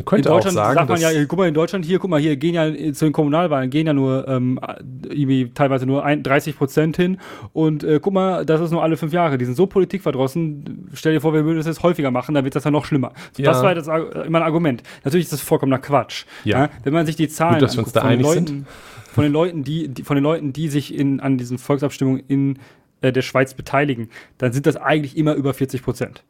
Man 0.00 0.04
könnte 0.06 0.28
in 0.28 0.34
Deutschland 0.34 0.58
auch 0.58 0.62
sagen, 0.62 0.74
sagt 0.74 0.88
man 0.88 1.00
ja, 1.00 1.24
guck 1.26 1.38
mal, 1.38 1.48
in 1.48 1.54
Deutschland 1.54 1.84
hier, 1.84 1.98
guck 1.98 2.08
mal, 2.08 2.20
hier 2.20 2.36
gehen 2.36 2.54
ja 2.54 2.92
zu 2.94 3.04
den 3.04 3.12
Kommunalwahlen, 3.12 3.68
gehen 3.68 3.86
ja 3.86 3.92
nur 3.92 4.26
ähm, 4.28 4.58
irgendwie 5.04 5.50
teilweise 5.50 5.84
nur 5.84 6.04
ein, 6.04 6.22
30 6.22 6.56
Prozent 6.56 6.96
hin. 6.96 7.18
Und 7.52 7.84
äh, 7.84 8.00
guck 8.00 8.14
mal, 8.14 8.46
das 8.46 8.60
ist 8.60 8.70
nur 8.70 8.82
alle 8.82 8.96
fünf 8.96 9.12
Jahre. 9.12 9.36
Die 9.36 9.44
sind 9.44 9.56
so 9.56 9.66
politikverdrossen. 9.66 10.88
Stell 10.94 11.12
dir 11.12 11.20
vor, 11.20 11.34
wir 11.34 11.44
würden 11.44 11.58
das 11.58 11.66
jetzt 11.66 11.82
häufiger 11.82 12.10
machen, 12.10 12.34
dann 12.34 12.44
wird 12.44 12.56
das 12.56 12.64
ja 12.64 12.70
noch 12.70 12.84
schlimmer. 12.84 13.12
So, 13.32 13.42
Ja. 13.42 13.52
Das 13.52 13.62
war 13.62 13.74
das, 13.74 13.88
immer 13.88 14.38
ein 14.38 14.44
Argument. 14.44 14.82
Natürlich 15.04 15.24
ist 15.26 15.32
das 15.32 15.42
vollkommener 15.42 15.78
Quatsch. 15.78 16.24
Ja. 16.44 16.70
Wenn 16.82 16.94
man 16.94 17.04
sich 17.04 17.16
die 17.16 17.28
Zahlen 17.28 17.54
Gut, 17.54 17.62
dass 17.62 17.76
wir 17.76 17.84
uns 17.84 17.94
anguckt 17.94 17.96
da 17.96 18.00
von 18.00 18.10
den 18.10 18.18
einig 18.18 18.26
Leuten, 18.26 18.46
sind. 18.46 18.66
von 19.12 19.24
den 19.24 19.32
Leuten, 19.32 19.64
die, 19.64 19.88
die 19.88 20.02
von 20.02 20.16
den 20.16 20.24
Leuten, 20.24 20.52
die 20.54 20.68
sich 20.68 20.94
in, 20.94 21.20
an 21.20 21.36
diesen 21.36 21.58
Volksabstimmungen 21.58 22.22
in 22.26 22.58
äh, 23.02 23.12
der 23.12 23.22
Schweiz 23.22 23.52
beteiligen, 23.52 24.08
dann 24.38 24.52
sind 24.52 24.66
das 24.66 24.76
eigentlich 24.76 25.16
immer 25.16 25.34
über 25.34 25.52
40 25.52 25.82
Prozent. 25.82 26.24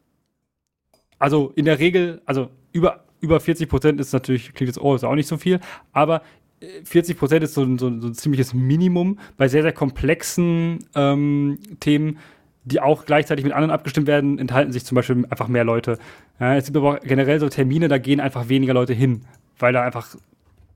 Also 1.21 1.53
in 1.55 1.65
der 1.65 1.77
Regel, 1.77 2.21
also 2.25 2.49
über, 2.71 3.03
über 3.21 3.39
40 3.39 3.69
Prozent 3.69 3.99
ist 3.99 4.11
natürlich, 4.13 4.53
klingt 4.53 4.67
jetzt, 4.67 4.81
oh, 4.81 4.93
ist 4.95 5.03
auch 5.03 5.15
nicht 5.15 5.27
so 5.27 5.37
viel, 5.37 5.59
aber 5.93 6.21
äh, 6.59 6.65
40 6.83 7.17
Prozent 7.17 7.43
ist 7.43 7.53
so, 7.53 7.63
ein- 7.63 7.77
so, 7.79 7.89
so 7.99 8.07
ein 8.07 8.13
ziemliches 8.13 8.53
Minimum 8.53 9.19
bei 9.37 9.47
sehr, 9.47 9.61
sehr 9.61 9.71
komplexen 9.73 10.79
ähm, 10.95 11.57
Themen, 11.79 12.17
die 12.65 12.79
auch 12.79 13.05
gleichzeitig 13.05 13.43
mit 13.45 13.53
anderen 13.53 13.71
abgestimmt 13.71 14.05
werden, 14.07 14.37
enthalten 14.37 14.71
sich 14.71 14.85
zum 14.85 14.95
Beispiel 14.95 15.25
einfach 15.29 15.47
mehr 15.47 15.63
Leute. 15.63 15.97
Ja, 16.39 16.55
es 16.55 16.65
gibt 16.65 16.77
aber 16.77 16.95
auch 16.95 16.99
generell 16.99 17.39
so 17.39 17.49
Termine, 17.49 17.87
da 17.87 17.97
gehen 17.97 18.19
einfach 18.19 18.49
weniger 18.49 18.73
Leute 18.73 18.93
hin, 18.93 19.21
weil 19.57 19.73
da 19.73 19.81
einfach 19.83 20.15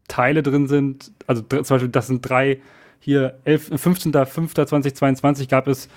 Teile 0.07 0.41
drin 0.43 0.67
sind. 0.67 1.11
Also 1.27 1.41
zum 1.43 1.63
Beispiel, 1.63 1.89
das 1.89 2.07
sind 2.07 2.27
drei, 2.27 2.59
hier 2.99 3.35
11 3.43 3.71
15.05.2022 3.71 5.49
gab 5.49 5.67
es 5.67 5.89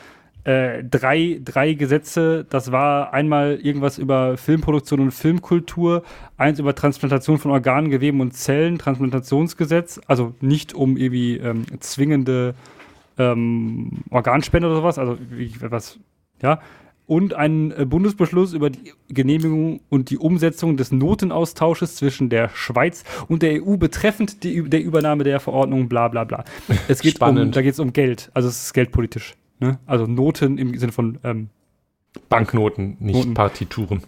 äh, 0.45 0.83
drei, 0.85 1.41
drei 1.45 1.75
Gesetze. 1.75 2.47
Das 2.49 2.73
war 2.73 3.13
einmal 3.13 3.59
irgendwas 3.63 3.99
über 3.99 4.37
Filmproduktion 4.37 5.01
und 5.01 5.11
Filmkultur, 5.11 6.03
eins 6.37 6.59
über 6.59 6.75
Transplantation 6.75 7.39
von 7.39 7.51
Organen, 7.51 7.91
Geweben 7.91 8.21
und 8.21 8.35
Zellen, 8.35 8.79
Transplantationsgesetz, 8.79 10.01
also 10.07 10.35
nicht 10.41 10.75
um 10.75 10.97
irgendwie 10.97 11.37
ähm, 11.37 11.65
zwingende 11.81 12.55
ähm, 13.19 13.91
Organspende 14.11 14.69
oder 14.69 14.77
sowas, 14.77 14.99
also 14.99 15.19
wie, 15.31 15.53
was, 15.61 15.99
ja. 16.41 16.61
Und 17.07 17.33
ein 17.33 17.73
äh, 17.73 17.87
Bundesbeschluss 17.87 18.53
über 18.53 18.69
die 18.69 18.93
Genehmigung 19.09 19.81
und 19.89 20.11
die 20.11 20.19
Umsetzung 20.19 20.77
des 20.77 20.93
Notenaustausches 20.93 21.97
zwischen 21.97 22.29
der 22.29 22.51
Schweiz 22.51 23.03
und 23.29 23.43
der 23.43 23.65
EU 23.65 23.79
betreffend 23.79 24.45
die, 24.45 24.63
der 24.69 24.83
Übernahme 24.83 25.25
der 25.25 25.41
Verordnung, 25.41 25.89
bla 25.89 26.09
bla 26.09 26.25
bla. 26.25 26.45
Es 26.87 27.01
geht 27.01 27.15
um, 27.15 27.17
Spannend. 27.17 27.57
da 27.57 27.63
geht 27.63 27.73
es 27.73 27.81
um 27.81 27.95
Geld, 27.95 28.31
also 28.35 28.49
es 28.49 28.65
ist 28.65 28.75
geldpolitisch. 28.75 29.35
Ne? 29.61 29.79
Also 29.87 30.07
Noten 30.07 30.59
im 30.59 30.77
Sinne 30.79 30.93
von 30.93 31.19
ähm, 31.25 31.49
Banknoten, 32.29 32.97
nicht 33.01 33.17
Noten. 33.17 33.35
Partituren. 33.35 34.03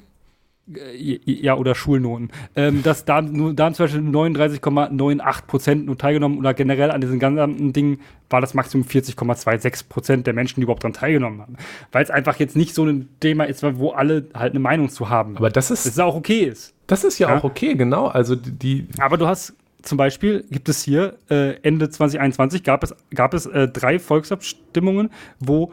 äh, 0.75 1.19
ja, 1.27 1.57
oder 1.57 1.75
Schulnoten. 1.75 2.31
Ähm, 2.57 2.83
dass 2.83 3.05
da, 3.05 3.21
da 3.23 3.65
haben 3.65 3.75
zum 3.75 3.85
Beispiel 3.85 4.01
39,98 4.01 5.47
Prozent 5.47 5.87
nur 5.87 5.99
teilgenommen 5.99 6.39
oder 6.39 6.55
generell 6.55 6.91
an 6.91 7.01
diesen 7.01 7.19
ganzen 7.19 7.73
Dingen 7.73 8.01
war 8.29 8.41
das 8.41 8.55
Maximum 8.55 8.87
40,26 8.87 9.89
Prozent 9.89 10.27
der 10.27 10.35
Menschen, 10.35 10.61
die 10.61 10.63
überhaupt 10.65 10.85
daran 10.85 10.93
teilgenommen 10.93 11.41
haben. 11.41 11.57
Weil 11.93 12.05
es 12.05 12.11
einfach 12.11 12.37
jetzt 12.39 12.57
nicht 12.57 12.75
so 12.75 12.85
ein 12.85 13.09
Thema 13.21 13.45
ist, 13.45 13.63
wo 13.79 13.91
alle 13.91 14.27
halt 14.35 14.53
eine 14.53 14.61
Meinung 14.61 14.89
zu 14.89 15.09
haben. 15.09 15.37
Aber 15.37 15.51
das 15.51 15.71
es 15.71 15.85
ist, 15.87 16.01
auch 16.01 16.15
okay 16.15 16.45
ist. 16.45 16.75
das 16.87 17.03
ist 17.05 17.19
ja, 17.19 17.29
Ja. 17.31 17.39
auch 17.39 17.45
okay, 17.45 17.75
genau. 17.75 18.07
Also 18.07 18.37
die, 18.37 18.87
Aber 18.99 19.19
du 19.19 19.27
hast 19.27 19.55
zum 19.83 19.99
Beispiel, 19.99 20.45
gibt 20.51 20.69
es 20.69 20.83
hier 20.83 21.19
äh, 21.31 21.57
Ende 21.63 21.89
2021 21.89 22.63
gab 22.63 22.83
es, 22.83 22.95
gab 23.15 23.35
es 23.35 23.47
äh, 23.47 23.69
drei 23.69 23.99
Volksabstimmungen, 23.99 25.11
wo 25.39 25.73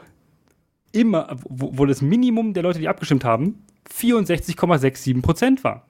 immer, 0.91 1.37
wo, 1.47 1.77
wo 1.77 1.85
das 1.85 2.01
Minimum 2.01 2.53
der 2.53 2.63
Leute, 2.63 2.79
die 2.79 2.87
abgestimmt 2.87 3.25
haben, 3.25 3.63
64,67 3.91 5.21
Prozent 5.21 5.63
war. 5.63 5.87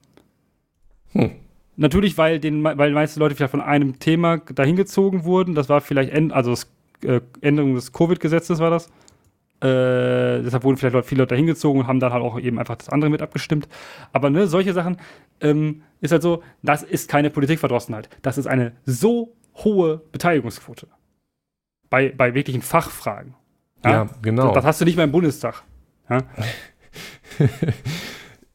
Hm. 1.12 1.30
Natürlich, 1.76 2.18
weil, 2.18 2.40
den, 2.40 2.64
weil 2.64 2.90
meiste 2.92 3.20
Leute 3.20 3.36
vielleicht 3.36 3.52
von 3.52 3.60
einem 3.60 4.00
Thema 4.00 4.38
dahin 4.38 4.74
gezogen 4.74 5.24
wurden. 5.24 5.54
Das 5.54 5.68
war 5.68 5.80
vielleicht, 5.80 6.12
also 6.32 6.50
das, 6.50 6.70
äh, 7.04 7.20
Änderung 7.40 7.74
des 7.74 7.92
Covid-Gesetzes 7.92 8.58
war 8.58 8.70
das. 8.70 8.90
Äh, 9.60 10.42
deshalb 10.42 10.62
wurden 10.64 10.76
vielleicht 10.76 10.94
Leute, 10.94 11.08
viele 11.08 11.22
Leute 11.22 11.30
dahin 11.34 11.46
gezogen 11.46 11.80
und 11.80 11.86
haben 11.86 11.98
dann 12.00 12.12
halt 12.12 12.22
auch 12.22 12.38
eben 12.38 12.58
einfach 12.58 12.76
das 12.76 12.88
andere 12.88 13.10
mit 13.10 13.22
abgestimmt. 13.22 13.68
Aber 14.12 14.30
ne, 14.30 14.46
solche 14.46 14.72
Sachen 14.72 14.98
ähm, 15.40 15.82
ist 16.00 16.12
halt 16.12 16.22
so, 16.22 16.42
das 16.62 16.82
ist 16.82 17.08
keine 17.08 17.30
Politikverdrossenheit. 17.30 18.08
Das 18.22 18.38
ist 18.38 18.46
eine 18.46 18.72
so 18.84 19.34
hohe 19.56 20.00
Beteiligungsquote. 20.12 20.86
Bei, 21.90 22.10
bei 22.10 22.34
wirklichen 22.34 22.62
Fachfragen. 22.62 23.34
ja, 23.84 24.08
genau. 24.22 24.46
Das, 24.46 24.54
das 24.54 24.64
hast 24.64 24.80
du 24.80 24.84
nicht 24.84 24.96
mal 24.96 25.04
im 25.04 25.12
Bundestag. 25.12 25.62
Ja? 26.08 26.22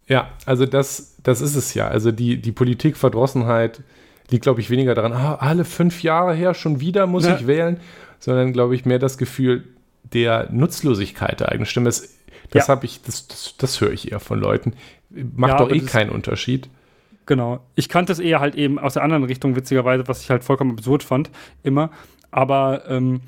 Ja, 0.08 0.32
also 0.46 0.66
das, 0.66 1.16
das 1.24 1.42
ist 1.42 1.56
es 1.56 1.74
ja. 1.74 1.88
Also 1.88 2.12
die, 2.12 2.42
die 2.42 2.52
Politikverdrossenheit 2.52 3.82
liegt, 4.30 4.44
glaube 4.44 4.60
ich, 4.60 4.70
weniger 4.70 4.96
daran, 4.96 5.14
ah, 5.14 5.36
alle 5.36 5.66
fünf 5.66 6.04
Jahre 6.04 6.34
her 6.34 6.54
schon 6.54 6.80
wieder 6.82 7.08
muss 7.08 7.26
Ja. 7.26 7.36
ich 7.36 7.48
wählen, 7.48 7.80
sondern, 8.20 8.54
glaube 8.54 8.76
ich, 8.76 8.86
mehr 8.86 9.00
das 9.00 9.18
Gefühl 9.18 9.73
der 10.04 10.50
Nutzlosigkeit 10.52 11.40
der 11.40 11.50
eigenen 11.50 11.66
Stimme. 11.66 11.86
Das, 11.86 12.02
das 12.52 12.68
Ja. 12.68 12.76
habe 12.76 12.86
ich, 12.86 13.02
das, 13.02 13.28
das, 13.28 13.56
das 13.58 13.82
höre 13.82 13.92
ich 13.92 14.12
eher 14.12 14.20
von 14.20 14.40
Leuten. 14.40 14.74
Macht 15.10 15.52
Ja, 15.52 15.58
doch 15.58 15.72
eh 15.72 15.80
keinen 15.80 16.10
Unterschied. 16.10 16.70
Genau. 17.26 17.62
Ich 17.76 17.88
kannte 17.88 18.12
es 18.12 18.20
eher 18.20 18.40
halt 18.42 18.56
eben 18.56 18.78
aus 18.80 18.94
der 18.96 19.04
anderen 19.04 19.24
Richtung, 19.24 19.56
witzigerweise, 19.56 20.08
was 20.08 20.22
ich 20.22 20.30
halt 20.30 20.44
vollkommen 20.44 20.72
absurd 20.72 21.04
fand, 21.04 21.30
immer. 21.64 21.90
Aber 22.32 22.84
ähm, 22.90 23.22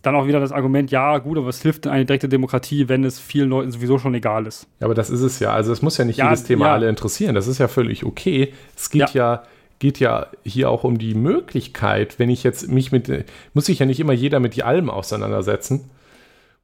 dann 0.00 0.14
auch 0.16 0.26
wieder 0.26 0.40
das 0.40 0.52
Argument, 0.52 0.90
ja, 0.90 1.18
gut, 1.18 1.36
aber 1.36 1.46
was 1.48 1.60
hilft 1.62 1.84
denn 1.84 1.92
eine 1.92 2.04
direkte 2.06 2.28
Demokratie, 2.28 2.88
wenn 2.88 3.04
es 3.04 3.20
vielen 3.20 3.50
Leuten 3.50 3.70
sowieso 3.70 3.98
schon 3.98 4.14
egal 4.14 4.46
ist? 4.46 4.66
Ja, 4.80 4.86
aber 4.86 4.94
das 4.94 5.10
ist 5.10 5.20
es 5.20 5.38
ja. 5.38 5.52
Also 5.52 5.72
es 5.72 5.82
muss 5.82 5.98
ja 5.98 6.04
nicht 6.04 6.16
Ja, 6.16 6.26
jedes 6.26 6.44
Thema 6.44 6.66
ja. 6.66 6.72
alle 6.72 6.88
interessieren. 6.88 7.34
Das 7.34 7.46
ist 7.46 7.58
ja 7.58 7.68
völlig 7.68 8.04
okay. 8.04 8.52
Es 8.76 8.88
geht 8.90 9.10
ja. 9.14 9.42
geht 9.80 9.98
ja 9.98 10.28
hier 10.44 10.70
auch 10.70 10.82
um 10.84 10.96
die 10.98 11.14
Möglichkeit, 11.14 12.18
wenn 12.18 12.30
ich 12.30 12.42
jetzt 12.44 12.68
mich 12.68 12.90
mit, 12.90 13.26
muss 13.52 13.66
sich 13.66 13.78
ja 13.80 13.86
nicht 13.86 14.00
immer 14.00 14.12
jeder 14.12 14.40
mit 14.40 14.56
die 14.56 14.62
Alm 14.62 14.88
auseinandersetzen. 14.90 15.90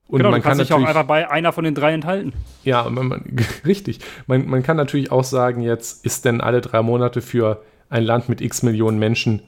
Und 0.09 0.19
genau, 0.19 0.31
man 0.31 0.43
kann 0.43 0.57
dich 0.59 0.73
auch 0.73 0.83
einfach 0.83 1.05
bei 1.05 1.31
einer 1.31 1.53
von 1.53 1.65
den 1.65 1.75
drei 1.75 1.93
enthalten. 1.93 2.33
ja, 2.65 2.89
man, 2.89 3.09
man, 3.09 3.37
richtig. 3.67 4.01
Man, 4.27 4.49
man 4.49 4.63
kann 4.63 4.77
natürlich 4.77 5.13
auch 5.13 5.25
sagen, 5.25 5.61
jetzt 5.61 6.05
ist 6.05 6.25
denn 6.25 6.41
alle 6.41 6.61
drei 6.63 6.83
Monate 6.83 7.21
für 7.21 7.63
ein 7.91 8.05
Land 8.05 8.29
mit 8.29 8.41
x 8.41 8.63
Millionen 8.63 8.99
Menschen 8.99 9.43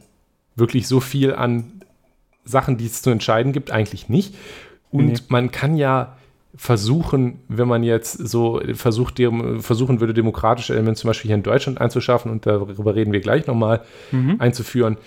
wirklich 0.56 0.86
so 0.86 1.00
viel 1.00 1.34
an 1.34 1.82
Sachen, 2.44 2.76
die 2.76 2.86
es 2.86 3.00
zu 3.02 3.10
entscheiden 3.10 3.52
gibt, 3.52 3.70
eigentlich 3.70 4.08
nicht. 4.08 4.34
Und 4.90 5.06
Nee. 5.06 5.18
man 5.28 5.50
kann 5.50 5.76
ja 5.76 6.16
versuchen, 6.54 7.38
wenn 7.48 7.68
man 7.68 7.82
jetzt 7.82 8.12
so 8.12 8.60
versucht, 8.74 9.18
dem, 9.18 9.62
versuchen 9.62 10.00
würde, 10.00 10.12
demokratische 10.12 10.72
Elemente 10.74 11.00
zum 11.00 11.08
Beispiel 11.08 11.28
hier 11.28 11.36
in 11.36 11.42
Deutschland 11.42 11.80
einzuschaffen, 11.80 12.30
und 12.30 12.44
darüber 12.44 12.94
reden 12.94 13.12
wir 13.12 13.20
gleich 13.20 13.46
nochmal, 13.46 13.80
einzuführen, 14.38 14.98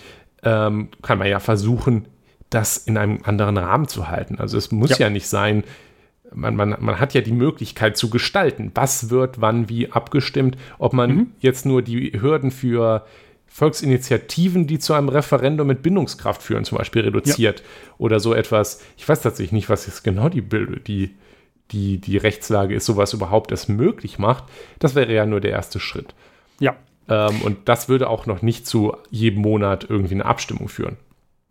ähm, 0.42 0.88
kann 1.02 1.18
man 1.18 1.28
ja 1.28 1.38
versuchen, 1.40 2.06
das 2.50 2.76
in 2.76 2.96
einem 2.96 3.20
anderen 3.24 3.56
Rahmen 3.56 3.88
zu 3.88 4.08
halten. 4.08 4.38
Also 4.38 4.56
es 4.58 4.70
muss 4.70 4.90
ja, 4.90 5.06
Ja. 5.06 5.10
nicht 5.10 5.26
sein, 5.26 5.64
man, 6.32 6.56
man, 6.56 6.76
man 6.80 7.00
hat 7.00 7.14
ja 7.14 7.20
die 7.20 7.32
Möglichkeit 7.32 7.96
zu 7.96 8.10
gestalten, 8.10 8.72
was 8.74 9.10
wird 9.10 9.40
wann 9.40 9.68
wie 9.68 9.92
abgestimmt, 9.92 10.56
ob 10.78 10.92
man 10.92 11.32
jetzt 11.40 11.64
nur 11.66 11.82
die 11.82 12.20
Hürden 12.20 12.50
für 12.50 13.04
Volksinitiativen, 13.46 14.66
die 14.66 14.78
zu 14.78 14.94
einem 14.94 15.08
Referendum 15.08 15.66
mit 15.66 15.82
Bindungskraft 15.82 16.42
führen, 16.42 16.64
zum 16.64 16.78
Beispiel 16.78 17.02
reduziert 17.02 17.62
oder 17.98 18.18
so 18.20 18.34
etwas. 18.34 18.80
Ich 18.96 19.08
weiß 19.08 19.22
tatsächlich 19.22 19.52
nicht, 19.52 19.68
was 19.68 19.86
jetzt 19.86 20.02
genau 20.02 20.28
die, 20.28 20.42
die, 20.42 21.14
die, 21.70 21.98
die 21.98 22.16
Rechtslage 22.16 22.74
ist, 22.74 22.84
sowas 22.84 23.12
überhaupt 23.12 23.50
erst 23.52 23.68
möglich 23.68 24.18
macht. 24.18 24.44
Das 24.80 24.94
wäre 24.94 25.12
ja 25.12 25.24
nur 25.24 25.40
der 25.40 25.52
erste 25.52 25.78
Schritt. 25.78 26.14
Ja. 26.58 26.74
Ähm, 27.08 27.42
und 27.42 27.68
das 27.68 27.88
würde 27.88 28.08
auch 28.08 28.26
noch 28.26 28.42
nicht 28.42 28.66
zu 28.66 28.96
jedem 29.10 29.42
Monat 29.42 29.86
irgendwie 29.88 30.14
eine 30.14 30.24
Abstimmung 30.26 30.68
führen. 30.68 30.96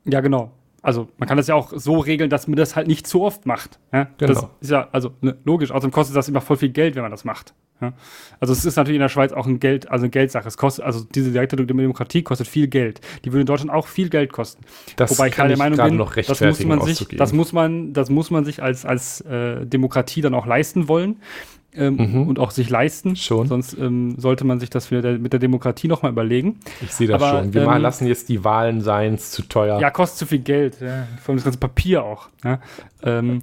Ja, 0.05 0.19
genau. 0.19 0.51
Also 0.83 1.07
man 1.17 1.27
kann 1.29 1.37
das 1.37 1.47
ja 1.47 1.55
auch 1.55 1.71
so 1.75 1.97
regeln, 1.97 2.29
dass 2.29 2.47
man 2.47 2.57
das 2.57 2.75
halt 2.75 2.87
nicht 2.87 3.07
zu 3.07 3.23
oft 3.23 3.45
macht. 3.45 3.79
Ja? 3.93 4.09
Das 4.17 4.29
Genau. 4.29 4.49
ist 4.59 4.69
ja 4.69 4.89
also 4.91 5.13
ne, 5.21 5.35
logisch. 5.45 5.71
Außerdem 5.71 5.91
kostet 5.91 6.15
das 6.15 6.27
immer 6.27 6.41
voll 6.41 6.57
viel 6.57 6.69
Geld, 6.69 6.95
wenn 6.95 7.01
man 7.03 7.11
das 7.11 7.23
macht. 7.23 7.53
Ja? 7.81 7.93
Also 8.41 8.51
es 8.53 8.65
ist 8.65 8.75
natürlich 8.75 8.97
in 8.97 9.01
der 9.01 9.07
Schweiz 9.09 9.31
auch 9.31 9.47
ein 9.47 9.59
Geld, 9.59 9.89
also 9.89 10.03
eine 10.03 10.09
Geldsache. 10.11 10.45
Es 10.47 10.57
kostet, 10.57 10.83
also 10.83 11.05
diese 11.15 11.31
direkte 11.31 11.55
Demokratie 11.55 12.21
kostet 12.21 12.47
viel 12.47 12.67
Geld. 12.67 12.99
Die 13.23 13.31
würde 13.31 13.41
in 13.41 13.47
Deutschland 13.47 13.71
auch 13.71 13.87
viel 13.87 14.09
Geld 14.09 14.33
kosten. 14.33 14.65
Das 14.97 15.11
Wobei 15.11 15.29
ich 15.29 15.33
kann 15.33 15.47
der 15.47 15.53
ich 15.53 15.59
Meinung 15.59 15.77
gerade 15.77 15.89
bin, 15.91 15.97
noch 15.97 16.13
das 16.15 16.41
muss 16.41 16.63
man 16.65 16.81
sich, 16.81 16.91
auszugeben. 16.97 17.17
das 17.17 17.31
muss 17.33 17.53
man, 17.53 17.93
das 17.93 18.09
muss 18.09 18.29
man 18.29 18.43
sich 18.43 18.61
als, 18.61 18.85
als 18.85 19.21
äh, 19.21 19.65
Demokratie 19.65 20.19
dann 20.21 20.33
auch 20.33 20.45
leisten 20.45 20.89
wollen. 20.89 21.21
Ähm, 21.75 22.27
Und 22.27 22.39
auch 22.39 22.51
sich 22.51 22.69
leisten. 22.69 23.09
Mhm. 23.09 23.15
Schon. 23.15 23.47
Sonst 23.47 23.73
ähm, 23.77 24.15
sollte 24.17 24.45
man 24.45 24.59
sich 24.59 24.69
das 24.69 24.89
der, 24.89 25.17
mit 25.17 25.33
der 25.33 25.39
Demokratie 25.39 25.87
nochmal 25.87 26.11
überlegen. 26.11 26.59
Ich 26.81 26.93
sehe 26.93 27.07
das 27.07 27.21
Aber, 27.21 27.39
schon. 27.39 27.53
Wir 27.53 27.63
ähm, 27.63 27.81
lassen 27.81 28.07
jetzt 28.07 28.29
die 28.29 28.43
Wahlen 28.43 28.81
sein, 28.81 29.15
ist 29.15 29.31
zu 29.31 29.43
teuer. 29.43 29.79
Ja, 29.79 29.89
kostet 29.89 30.19
zu 30.19 30.25
viel 30.27 30.39
Geld. 30.39 30.79
Ja. 30.81 31.07
Vor 31.21 31.29
allem 31.29 31.37
das 31.37 31.43
ganze 31.43 31.59
Papier 31.59 32.03
auch. 32.03 32.29
Ja. 32.43 32.59
Ähm, 33.01 33.41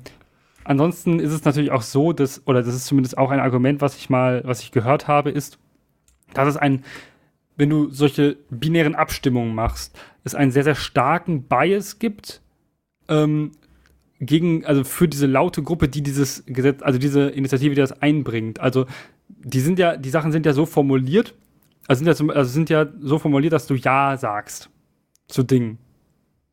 ansonsten 0.65 1.19
ist 1.19 1.33
es 1.33 1.45
natürlich 1.45 1.73
auch 1.73 1.83
so, 1.83 2.13
dass, 2.13 2.47
oder 2.47 2.63
das 2.63 2.75
ist 2.75 2.87
zumindest 2.87 3.19
auch 3.19 3.31
ein 3.31 3.41
Argument, 3.41 3.81
was 3.81 3.97
ich 3.97 4.11
mal, 4.11 4.43
was 4.45 4.63
ich 4.63 4.71
gehört 4.71 5.09
habe, 5.09 5.31
ist, 5.31 5.59
dass 6.35 6.49
es 6.49 6.57
ein, 6.57 6.85
wenn 7.57 7.71
du 7.71 7.91
solche 7.91 8.37
binären 8.51 8.95
Abstimmungen 8.95 9.55
machst, 9.55 9.99
es 10.23 10.35
einen 10.35 10.53
sehr, 10.53 10.65
sehr 10.65 10.77
starken 10.77 11.43
Bias 11.45 11.99
gibt, 11.99 12.41
ähm, 13.09 13.53
gegen, 14.21 14.65
also 14.67 14.85
für 14.85 15.09
diese 15.09 15.27
laute 15.27 15.63
Gruppe, 15.63 15.89
die 15.89 16.03
dieses 16.03 16.45
Gesetz, 16.47 16.83
also 16.83 16.99
diese 16.99 17.29
Initiative, 17.31 17.75
die 17.75 17.81
das 17.81 18.01
einbringt. 18.03 18.61
Also, 18.61 18.87
die 19.29 19.61
sind 19.61 19.79
ja, 19.79 19.97
die 19.97 20.11
Sachen 20.11 20.31
sind 20.31 20.45
ja 20.47 20.53
so 20.53 20.67
formuliert, 20.67 21.35
also 21.89 22.01
sind 22.01 22.07
ja, 22.07 22.15
zum, 22.15 22.31
also 22.31 22.51
sind 22.51 22.71
ja 22.71 22.87
so 23.01 23.19
formuliert, 23.19 23.53
dass 23.53 23.67
du 23.67 23.75
Ja 23.75 24.17
sagst 24.17 24.71
zu 25.27 25.43
Dingen. 25.43 25.79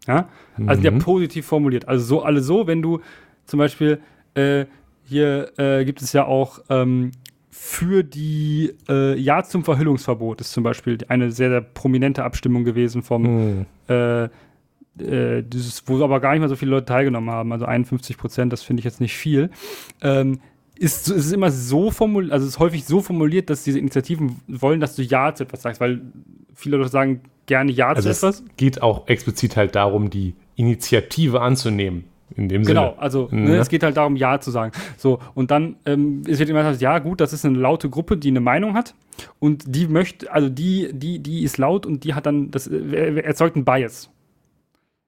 Ja? 0.08 0.30
Also 0.66 0.80
mhm. 0.80 0.86
ja 0.86 1.04
positiv 1.04 1.46
formuliert. 1.46 1.88
Also 1.88 2.06
so 2.06 2.24
alle 2.24 2.42
so, 2.42 2.66
wenn 2.66 2.82
du 2.82 3.02
zum 3.46 3.60
Beispiel 3.60 4.00
äh, 4.34 4.66
hier 5.04 5.52
äh, 5.58 5.84
gibt 5.86 6.02
es 6.02 6.14
ja 6.14 6.26
auch 6.26 6.60
ähm, 6.70 7.12
für 7.50 8.04
die 8.04 8.74
äh, 8.88 9.18
Ja 9.20 9.44
zum 9.44 9.64
Verhüllungsverbot 9.64 10.42
ist 10.42 10.52
zum 10.54 10.64
Beispiel 10.64 11.00
eine 11.08 11.32
sehr, 11.32 11.50
sehr 11.50 11.62
prominente 11.62 12.24
Abstimmung 12.24 12.64
gewesen 12.64 13.02
vom 13.04 13.24
mhm. 13.24 13.66
Äh, 15.02 15.44
dieses, 15.44 15.84
wo 15.88 16.04
aber 16.04 16.20
gar 16.20 16.32
nicht 16.32 16.42
mal 16.42 16.50
so 16.50 16.56
viele 16.56 16.72
Leute 16.72 16.86
teilgenommen 16.86 17.30
haben, 17.30 17.52
also 17.52 17.66
51 17.66 18.18
Prozent, 18.18 18.54
das 18.54 18.64
finde 18.64 18.82
ich 18.82 18.86
jetzt 18.86 19.02
nicht 19.02 19.16
viel. 19.16 19.50
Ähm, 20.02 20.40
ist, 20.80 21.10
ist 21.10 21.32
immer 21.32 21.52
so 21.52 21.92
formuliert, 21.92 22.32
also 22.32 22.46
es 22.46 22.54
ist 22.54 22.60
häufig 22.60 22.86
so 22.86 23.02
formuliert, 23.02 23.50
dass 23.50 23.64
diese 23.64 23.80
Initiativen 23.80 24.40
wollen, 24.48 24.80
dass 24.80 24.96
du 24.96 25.02
Ja 25.02 25.34
zu 25.34 25.44
etwas 25.44 25.62
sagst, 25.62 25.82
weil 25.82 26.02
viele 26.54 26.78
Leute 26.78 26.90
sagen 26.90 27.22
gerne 27.46 27.72
Ja 27.72 27.90
also 27.90 28.02
zu 28.04 28.10
etwas. 28.10 28.42
Es 28.42 28.58
geht 28.58 28.82
auch 28.82 29.08
explizit 29.08 29.58
halt 29.58 29.76
darum, 29.76 30.10
die 30.10 30.36
Initiative 30.56 31.42
anzunehmen. 31.42 32.06
In 32.36 32.50
dem 32.50 32.64
genau, 32.64 32.90
Sinne. 32.90 33.02
also 33.02 33.30
ne, 33.32 33.52
ne, 33.52 33.56
es 33.56 33.70
geht 33.70 33.84
halt 33.84 33.98
darum, 33.98 34.16
Ja 34.16 34.40
zu 34.40 34.52
sagen. 34.52 34.72
So, 34.98 35.20
und 35.34 35.50
dann 35.50 35.78
ähm, 35.86 36.24
es 36.28 36.40
wird 36.40 36.50
immer 36.50 36.62
gesagt, 36.62 36.82
ja, 36.82 37.00
gut, 37.00 37.22
das 37.22 37.34
ist 37.34 37.46
eine 37.46 37.58
laute 37.58 37.90
Gruppe, 37.90 38.18
die 38.18 38.28
eine 38.28 38.42
Meinung 38.42 38.74
hat. 38.74 38.94
Und 39.40 39.64
die 39.66 39.88
möchte, 39.88 40.32
also 40.32 40.50
die, 40.50 40.90
die, 40.94 41.20
die 41.20 41.44
ist 41.44 41.58
laut 41.58 41.86
und 41.86 42.04
die 42.04 42.14
hat 42.14 42.26
dann, 42.26 42.52
das 42.52 42.68
äh, 42.68 43.22
erzeugt 43.22 43.56
einen 43.56 43.66
Bias. 43.66 44.12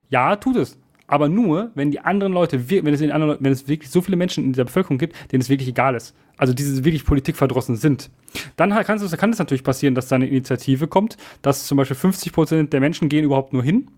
Ja, 0.09 0.35
tut 0.35 0.57
es. 0.57 0.77
Aber 1.07 1.27
nur, 1.27 1.71
wenn 1.73 1.89
die 1.89 1.99
anderen 1.99 2.33
Leute, 2.33 2.69
wenn 2.69 2.93
es, 2.93 3.01
anderen, 3.01 3.37
wenn 3.39 3.51
es 3.51 3.67
wirklich 3.67 3.89
so 3.89 4.01
viele 4.01 4.15
Menschen 4.15 4.43
in 4.43 4.53
dieser 4.53 4.65
Bevölkerung 4.65 4.99
gibt, 4.99 5.15
denen 5.31 5.41
es 5.41 5.49
wirklich 5.49 5.69
egal 5.69 5.95
ist. 5.95 6.15
Also 6.37 6.53
diese 6.53 6.85
wirklich 6.85 7.03
politikverdrossen 7.03 7.75
sind. 7.77 8.11
Dann 8.55 8.69
kann 8.69 8.97
es, 8.97 9.17
kann 9.17 9.31
es 9.31 9.39
natürlich 9.39 9.63
passieren, 9.63 9.95
dass 9.95 10.07
da 10.07 10.17
eine 10.17 10.27
Initiative 10.27 10.87
kommt, 10.87 11.17
dass 11.41 11.65
zum 11.65 11.77
Beispiel 11.77 11.97
50 11.97 12.31
Prozent 12.31 12.73
der 12.73 12.79
Menschen 12.79 13.09
gehen 13.09 13.25
überhaupt 13.25 13.53
nur 13.53 13.63
hin 13.63 13.89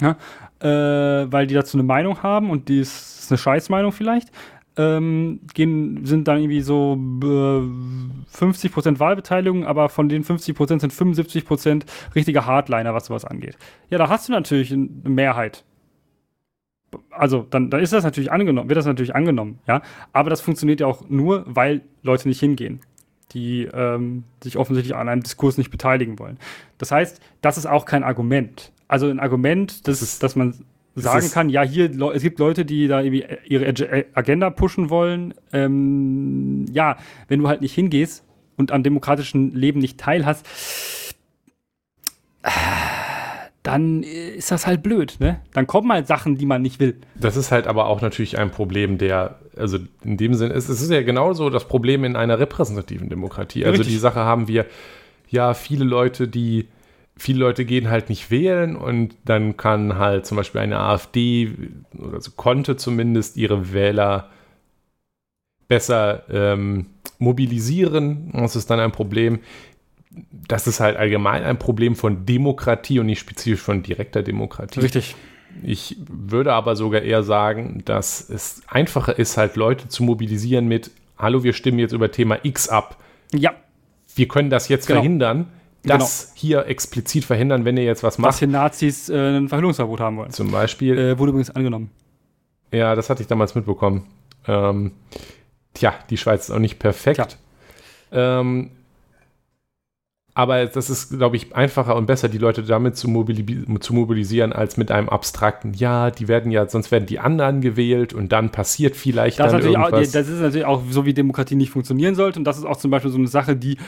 ja, 0.00 0.16
äh, 0.60 1.30
weil 1.30 1.46
die 1.46 1.54
dazu 1.54 1.76
eine 1.76 1.84
Meinung 1.84 2.22
haben 2.22 2.50
und 2.50 2.68
die 2.68 2.80
ist, 2.80 3.20
ist 3.20 3.32
eine 3.32 3.38
Scheißmeinung 3.38 3.92
vielleicht. 3.92 4.30
Ähm, 4.78 5.40
gehen, 5.54 6.06
sind 6.06 6.28
dann 6.28 6.38
irgendwie 6.38 6.60
so 6.60 6.94
äh, 6.94 8.36
50% 8.36 8.98
Wahlbeteiligung, 9.00 9.66
aber 9.66 9.88
von 9.88 10.08
den 10.08 10.24
50% 10.24 10.80
sind 10.80 10.92
75% 10.92 11.82
richtige 12.14 12.46
Hardliner, 12.46 12.94
was 12.94 13.06
sowas 13.06 13.24
angeht. 13.24 13.58
Ja, 13.90 13.98
da 13.98 14.08
hast 14.08 14.28
du 14.28 14.32
natürlich 14.32 14.72
eine 14.72 14.88
Mehrheit. 15.04 15.64
Also, 17.10 17.46
dann, 17.50 17.70
dann 17.70 17.80
ist 17.80 17.92
das 17.92 18.04
natürlich 18.04 18.32
angenommen, 18.32 18.68
wird 18.68 18.78
das 18.78 18.86
natürlich 18.86 19.14
angenommen, 19.14 19.58
ja. 19.66 19.82
Aber 20.12 20.30
das 20.30 20.40
funktioniert 20.40 20.80
ja 20.80 20.86
auch 20.86 21.08
nur, 21.08 21.44
weil 21.46 21.82
Leute 22.02 22.28
nicht 22.28 22.40
hingehen, 22.40 22.80
die 23.32 23.64
ähm, 23.64 24.24
sich 24.42 24.56
offensichtlich 24.56 24.96
an 24.96 25.08
einem 25.08 25.22
Diskurs 25.22 25.58
nicht 25.58 25.70
beteiligen 25.70 26.18
wollen. 26.18 26.38
Das 26.78 26.90
heißt, 26.92 27.20
das 27.42 27.58
ist 27.58 27.66
auch 27.66 27.84
kein 27.84 28.04
Argument 28.04 28.72
also 28.88 29.08
ein 29.08 29.20
Argument, 29.20 29.86
das, 29.86 30.00
das 30.00 30.02
ist, 30.02 30.22
dass 30.22 30.34
man 30.34 30.54
sagen 31.00 31.30
kann, 31.30 31.48
ja, 31.48 31.62
hier, 31.62 31.90
es 32.14 32.22
gibt 32.22 32.38
Leute, 32.38 32.64
die 32.64 32.88
da 32.88 33.00
irgendwie 33.00 33.24
ihre 33.46 33.66
äh, 33.66 34.04
Agenda 34.14 34.50
pushen 34.50 34.90
wollen. 34.90 35.34
Ähm, 35.52 36.66
ja, 36.72 36.96
wenn 37.28 37.40
du 37.40 37.48
halt 37.48 37.60
nicht 37.60 37.74
hingehst 37.74 38.24
und 38.56 38.72
am 38.72 38.82
demokratischen 38.82 39.54
Leben 39.54 39.80
nicht 39.80 39.98
teilhast, 39.98 40.46
dann 43.62 44.02
ist 44.02 44.50
das 44.50 44.66
halt 44.66 44.82
blöd, 44.82 45.16
ne? 45.18 45.40
Dann 45.52 45.66
kommen 45.66 45.92
halt 45.92 46.06
Sachen, 46.06 46.36
die 46.36 46.46
man 46.46 46.62
nicht 46.62 46.80
will. 46.80 46.96
Das 47.16 47.36
ist 47.36 47.52
halt 47.52 47.66
aber 47.66 47.86
auch 47.86 48.00
natürlich 48.00 48.38
ein 48.38 48.50
Problem, 48.50 48.96
der, 48.96 49.38
also 49.56 49.78
in 50.02 50.16
dem 50.16 50.34
Sinne, 50.34 50.54
es, 50.54 50.68
es 50.68 50.80
ist 50.80 50.90
ja 50.90 51.02
genauso 51.02 51.50
das 51.50 51.66
Problem 51.66 52.04
in 52.04 52.16
einer 52.16 52.38
repräsentativen 52.38 53.08
Demokratie. 53.10 53.64
Also 53.64 53.78
Richtig. 53.78 53.94
die 53.94 54.00
Sache 54.00 54.20
haben 54.20 54.48
wir, 54.48 54.64
ja, 55.28 55.52
viele 55.52 55.84
Leute, 55.84 56.28
die 56.28 56.68
viele 57.18 57.40
Leute 57.40 57.64
gehen 57.64 57.90
halt 57.90 58.08
nicht 58.08 58.30
wählen 58.30 58.76
und 58.76 59.14
dann 59.24 59.56
kann 59.56 59.98
halt 59.98 60.24
zum 60.24 60.36
Beispiel 60.36 60.60
eine 60.60 60.78
AfD 60.78 61.52
oder 61.98 62.20
so 62.20 62.30
konnte 62.30 62.76
zumindest 62.76 63.36
ihre 63.36 63.72
Wähler 63.72 64.30
besser 65.66 66.22
ähm, 66.30 66.86
mobilisieren. 67.18 68.30
Das 68.32 68.56
ist 68.56 68.70
dann 68.70 68.80
ein 68.80 68.92
Problem. 68.92 69.40
Das 70.48 70.66
ist 70.66 70.80
halt 70.80 70.96
allgemein 70.96 71.42
ein 71.42 71.58
Problem 71.58 71.96
von 71.96 72.24
Demokratie 72.24 73.00
und 73.00 73.06
nicht 73.06 73.18
spezifisch 73.18 73.60
von 73.60 73.82
direkter 73.82 74.22
Demokratie. 74.22 74.80
Richtig. 74.80 75.16
Ich 75.62 75.96
würde 76.08 76.52
aber 76.52 76.76
sogar 76.76 77.02
eher 77.02 77.22
sagen, 77.22 77.82
dass 77.84 78.28
es 78.30 78.62
einfacher 78.68 79.18
ist, 79.18 79.36
halt 79.36 79.56
Leute 79.56 79.88
zu 79.88 80.04
mobilisieren 80.04 80.68
mit, 80.68 80.90
hallo, 81.18 81.42
wir 81.42 81.52
stimmen 81.52 81.80
jetzt 81.80 81.92
über 81.92 82.12
Thema 82.12 82.38
X 82.44 82.68
ab. 82.68 82.96
Ja. 83.34 83.54
Wir 84.14 84.28
können 84.28 84.50
das 84.50 84.68
jetzt 84.68 84.86
genau. 84.86 85.00
verhindern 85.00 85.48
das 85.82 86.26
genau. 86.26 86.32
hier 86.34 86.66
explizit 86.66 87.24
verhindern, 87.24 87.64
wenn 87.64 87.76
ihr 87.76 87.84
jetzt 87.84 88.02
was 88.02 88.18
macht. 88.18 88.30
Was 88.30 88.38
hier 88.38 88.48
Nazis 88.48 89.08
äh, 89.08 89.38
ein 89.38 89.48
Verhüllungsverbot 89.48 90.00
haben 90.00 90.16
wollen. 90.16 90.30
Zum 90.30 90.50
Beispiel. 90.50 90.98
Äh, 90.98 91.18
wurde 91.18 91.30
übrigens 91.30 91.50
angenommen. 91.50 91.90
Ja, 92.72 92.94
das 92.94 93.08
hatte 93.10 93.22
ich 93.22 93.28
damals 93.28 93.54
mitbekommen. 93.54 94.06
Ähm, 94.46 94.92
tja, 95.74 95.94
die 96.10 96.16
Schweiz 96.16 96.48
ist 96.48 96.54
auch 96.54 96.58
nicht 96.58 96.78
perfekt. 96.78 97.38
Ähm, 98.12 98.70
aber 100.38 100.66
das 100.66 100.88
ist, 100.88 101.18
glaube 101.18 101.34
ich, 101.34 101.56
einfacher 101.56 101.96
und 101.96 102.06
besser, 102.06 102.28
die 102.28 102.38
Leute 102.38 102.62
damit 102.62 102.96
zu, 102.96 103.08
mobili 103.08 103.64
zu, 103.80 103.92
mobilisieren, 103.92 104.52
als 104.52 104.76
mit 104.76 104.92
einem 104.92 105.08
abstrakten, 105.08 105.74
ja, 105.74 106.12
die 106.12 106.28
werden 106.28 106.52
ja, 106.52 106.68
sonst 106.68 106.92
werden 106.92 107.06
die 107.06 107.18
anderen 107.18 107.60
gewählt 107.60 108.12
und 108.12 108.30
dann 108.30 108.50
passiert 108.50 108.94
vielleicht 108.94 109.40
das 109.40 109.50
dann 109.50 109.62
irgendwas. 109.62 109.92
Auch, 109.92 110.12
das 110.12 110.28
ist 110.28 110.40
natürlich 110.40 110.64
auch 110.64 110.82
so, 110.88 111.04
wie 111.04 111.12
Demokratie 111.12 111.56
nicht 111.56 111.70
funktionieren 111.70 112.14
sollte 112.14 112.38
und 112.38 112.44
das 112.44 112.56
ist 112.56 112.64
auch 112.66 112.76
zum 112.76 112.92
Beispiel 112.92 113.10
so 113.10 113.18
eine 113.18 113.26
Sache, 113.26 113.56
die 113.56 113.78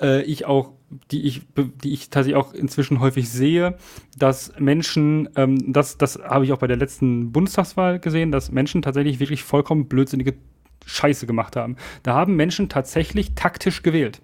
äh, 0.00 0.22
ich 0.22 0.44
auch, 0.44 0.72
die 1.10 1.22
ich, 1.22 1.42
die 1.82 1.92
ich 1.92 2.10
tatsächlich 2.10 2.36
auch 2.36 2.54
inzwischen 2.54 3.00
häufig 3.00 3.28
sehe, 3.28 3.76
dass 4.16 4.52
Menschen, 4.58 5.28
ähm, 5.36 5.72
das, 5.72 5.98
das 5.98 6.18
habe 6.18 6.44
ich 6.44 6.52
auch 6.52 6.58
bei 6.58 6.66
der 6.66 6.76
letzten 6.76 7.32
Bundestagswahl 7.32 7.98
gesehen, 7.98 8.30
dass 8.30 8.50
Menschen 8.50 8.82
tatsächlich 8.82 9.20
wirklich 9.20 9.42
vollkommen 9.42 9.88
blödsinnige 9.88 10.34
Scheiße 10.84 11.26
gemacht 11.26 11.56
haben. 11.56 11.76
Da 12.02 12.14
haben 12.14 12.36
Menschen 12.36 12.68
tatsächlich 12.68 13.34
taktisch 13.34 13.82
gewählt. 13.82 14.22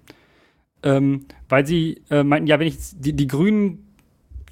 Ähm, 0.81 1.25
weil 1.47 1.65
sie 1.65 2.01
äh, 2.09 2.23
meinten, 2.23 2.47
ja, 2.47 2.59
wenn 2.59 2.67
ich 2.67 2.77
die, 2.93 3.13
die 3.13 3.27
Grünen 3.27 3.87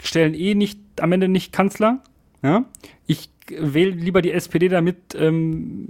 stellen 0.01 0.33
eh 0.33 0.55
nicht 0.55 0.79
am 1.01 1.11
Ende 1.11 1.27
nicht 1.27 1.51
Kanzler, 1.51 2.01
ja, 2.41 2.65
ich 3.05 3.29
wähle 3.49 3.91
lieber 3.91 4.21
die 4.21 4.31
SPD, 4.31 4.69
damit 4.69 5.15
ähm, 5.15 5.89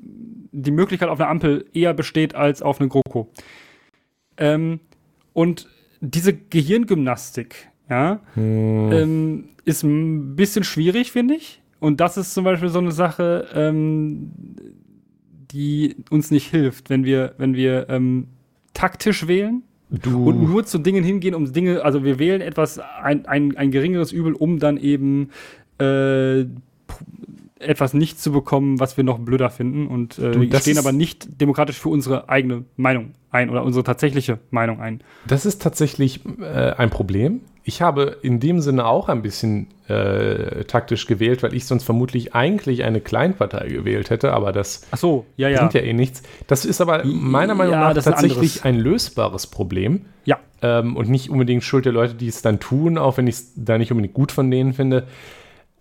die 0.51 0.71
Möglichkeit 0.71 1.09
auf 1.09 1.19
eine 1.19 1.29
Ampel 1.29 1.65
eher 1.73 1.93
besteht 1.93 2.35
als 2.35 2.61
auf 2.61 2.79
eine 2.79 2.89
GroKo. 2.89 3.31
Ähm, 4.37 4.79
und 5.33 5.67
diese 6.01 6.33
Gehirngymnastik, 6.33 7.69
ja, 7.89 8.19
hm. 8.33 8.91
ähm, 8.91 9.43
ist 9.65 9.83
ein 9.83 10.35
bisschen 10.35 10.63
schwierig, 10.63 11.11
finde 11.11 11.35
ich. 11.35 11.61
Und 11.79 11.99
das 11.99 12.17
ist 12.17 12.33
zum 12.33 12.43
Beispiel 12.43 12.69
so 12.69 12.79
eine 12.79 12.91
Sache, 12.91 13.47
ähm, 13.53 14.31
die 15.51 15.95
uns 16.09 16.31
nicht 16.31 16.49
hilft, 16.49 16.89
wenn 16.89 17.05
wir, 17.05 17.33
wenn 17.37 17.55
wir 17.55 17.87
ähm, 17.89 18.27
taktisch 18.73 19.27
wählen 19.27 19.63
du. 19.89 20.27
und 20.27 20.41
nur 20.41 20.65
zu 20.65 20.77
Dingen 20.77 21.03
hingehen, 21.03 21.35
um 21.35 21.51
Dinge, 21.51 21.83
also 21.83 22.03
wir 22.03 22.19
wählen 22.19 22.41
etwas, 22.41 22.79
ein, 22.79 23.25
ein, 23.25 23.57
ein 23.57 23.71
geringeres 23.71 24.11
Übel, 24.11 24.33
um 24.33 24.59
dann 24.59 24.77
eben 24.77 25.29
äh, 25.79 26.45
etwas 27.61 27.93
nicht 27.93 28.19
zu 28.19 28.31
bekommen, 28.31 28.79
was 28.79 28.97
wir 28.97 29.03
noch 29.03 29.19
blöder 29.19 29.49
finden. 29.49 29.87
Und 29.87 30.17
äh, 30.19 30.31
du, 30.31 30.59
stehen 30.59 30.77
aber 30.77 30.91
nicht 30.91 31.41
demokratisch 31.41 31.79
für 31.79 31.89
unsere 31.89 32.29
eigene 32.29 32.65
Meinung 32.75 33.13
ein 33.31 33.49
oder 33.49 33.63
unsere 33.63 33.83
tatsächliche 33.83 34.39
Meinung 34.49 34.81
ein. 34.81 35.01
Das 35.27 35.45
ist 35.45 35.61
tatsächlich 35.61 36.21
äh, 36.41 36.71
ein 36.71 36.89
Problem. 36.89 37.41
Ich 37.63 37.81
habe 37.81 38.17
in 38.23 38.39
dem 38.39 38.59
Sinne 38.59 38.85
auch 38.85 39.07
ein 39.07 39.21
bisschen 39.21 39.67
äh, 39.87 40.63
taktisch 40.65 41.05
gewählt, 41.05 41.43
weil 41.43 41.53
ich 41.53 41.65
sonst 41.65 41.83
vermutlich 41.83 42.33
eigentlich 42.33 42.83
eine 42.83 43.01
Kleinpartei 43.01 43.67
gewählt 43.67 44.09
hätte, 44.09 44.33
aber 44.33 44.51
das 44.51 44.87
so, 44.95 45.25
ja, 45.37 45.47
ja. 45.47 45.59
bringt 45.59 45.75
ja 45.75 45.81
eh 45.81 45.93
nichts. 45.93 46.23
Das 46.47 46.65
ist 46.65 46.81
aber 46.81 47.05
meiner 47.05 47.53
Meinung 47.53 47.73
ja, 47.73 47.93
nach 47.93 48.03
tatsächlich 48.03 48.65
ein, 48.65 48.75
ein, 48.75 48.81
lösbares 48.81 49.45
Problem. 49.45 50.05
Ja. 50.25 50.39
Ähm, 50.63 50.97
und 50.97 51.09
nicht 51.09 51.29
unbedingt 51.29 51.63
Schuld 51.63 51.85
der 51.85 51.93
Leute, 51.93 52.15
die 52.15 52.27
es 52.27 52.41
dann 52.41 52.59
tun, 52.59 52.97
auch 52.97 53.17
wenn 53.17 53.27
ich 53.27 53.35
es 53.35 53.51
da 53.55 53.77
nicht 53.77 53.91
unbedingt 53.91 54.15
gut 54.15 54.31
von 54.31 54.49
denen 54.49 54.73
finde. 54.73 55.07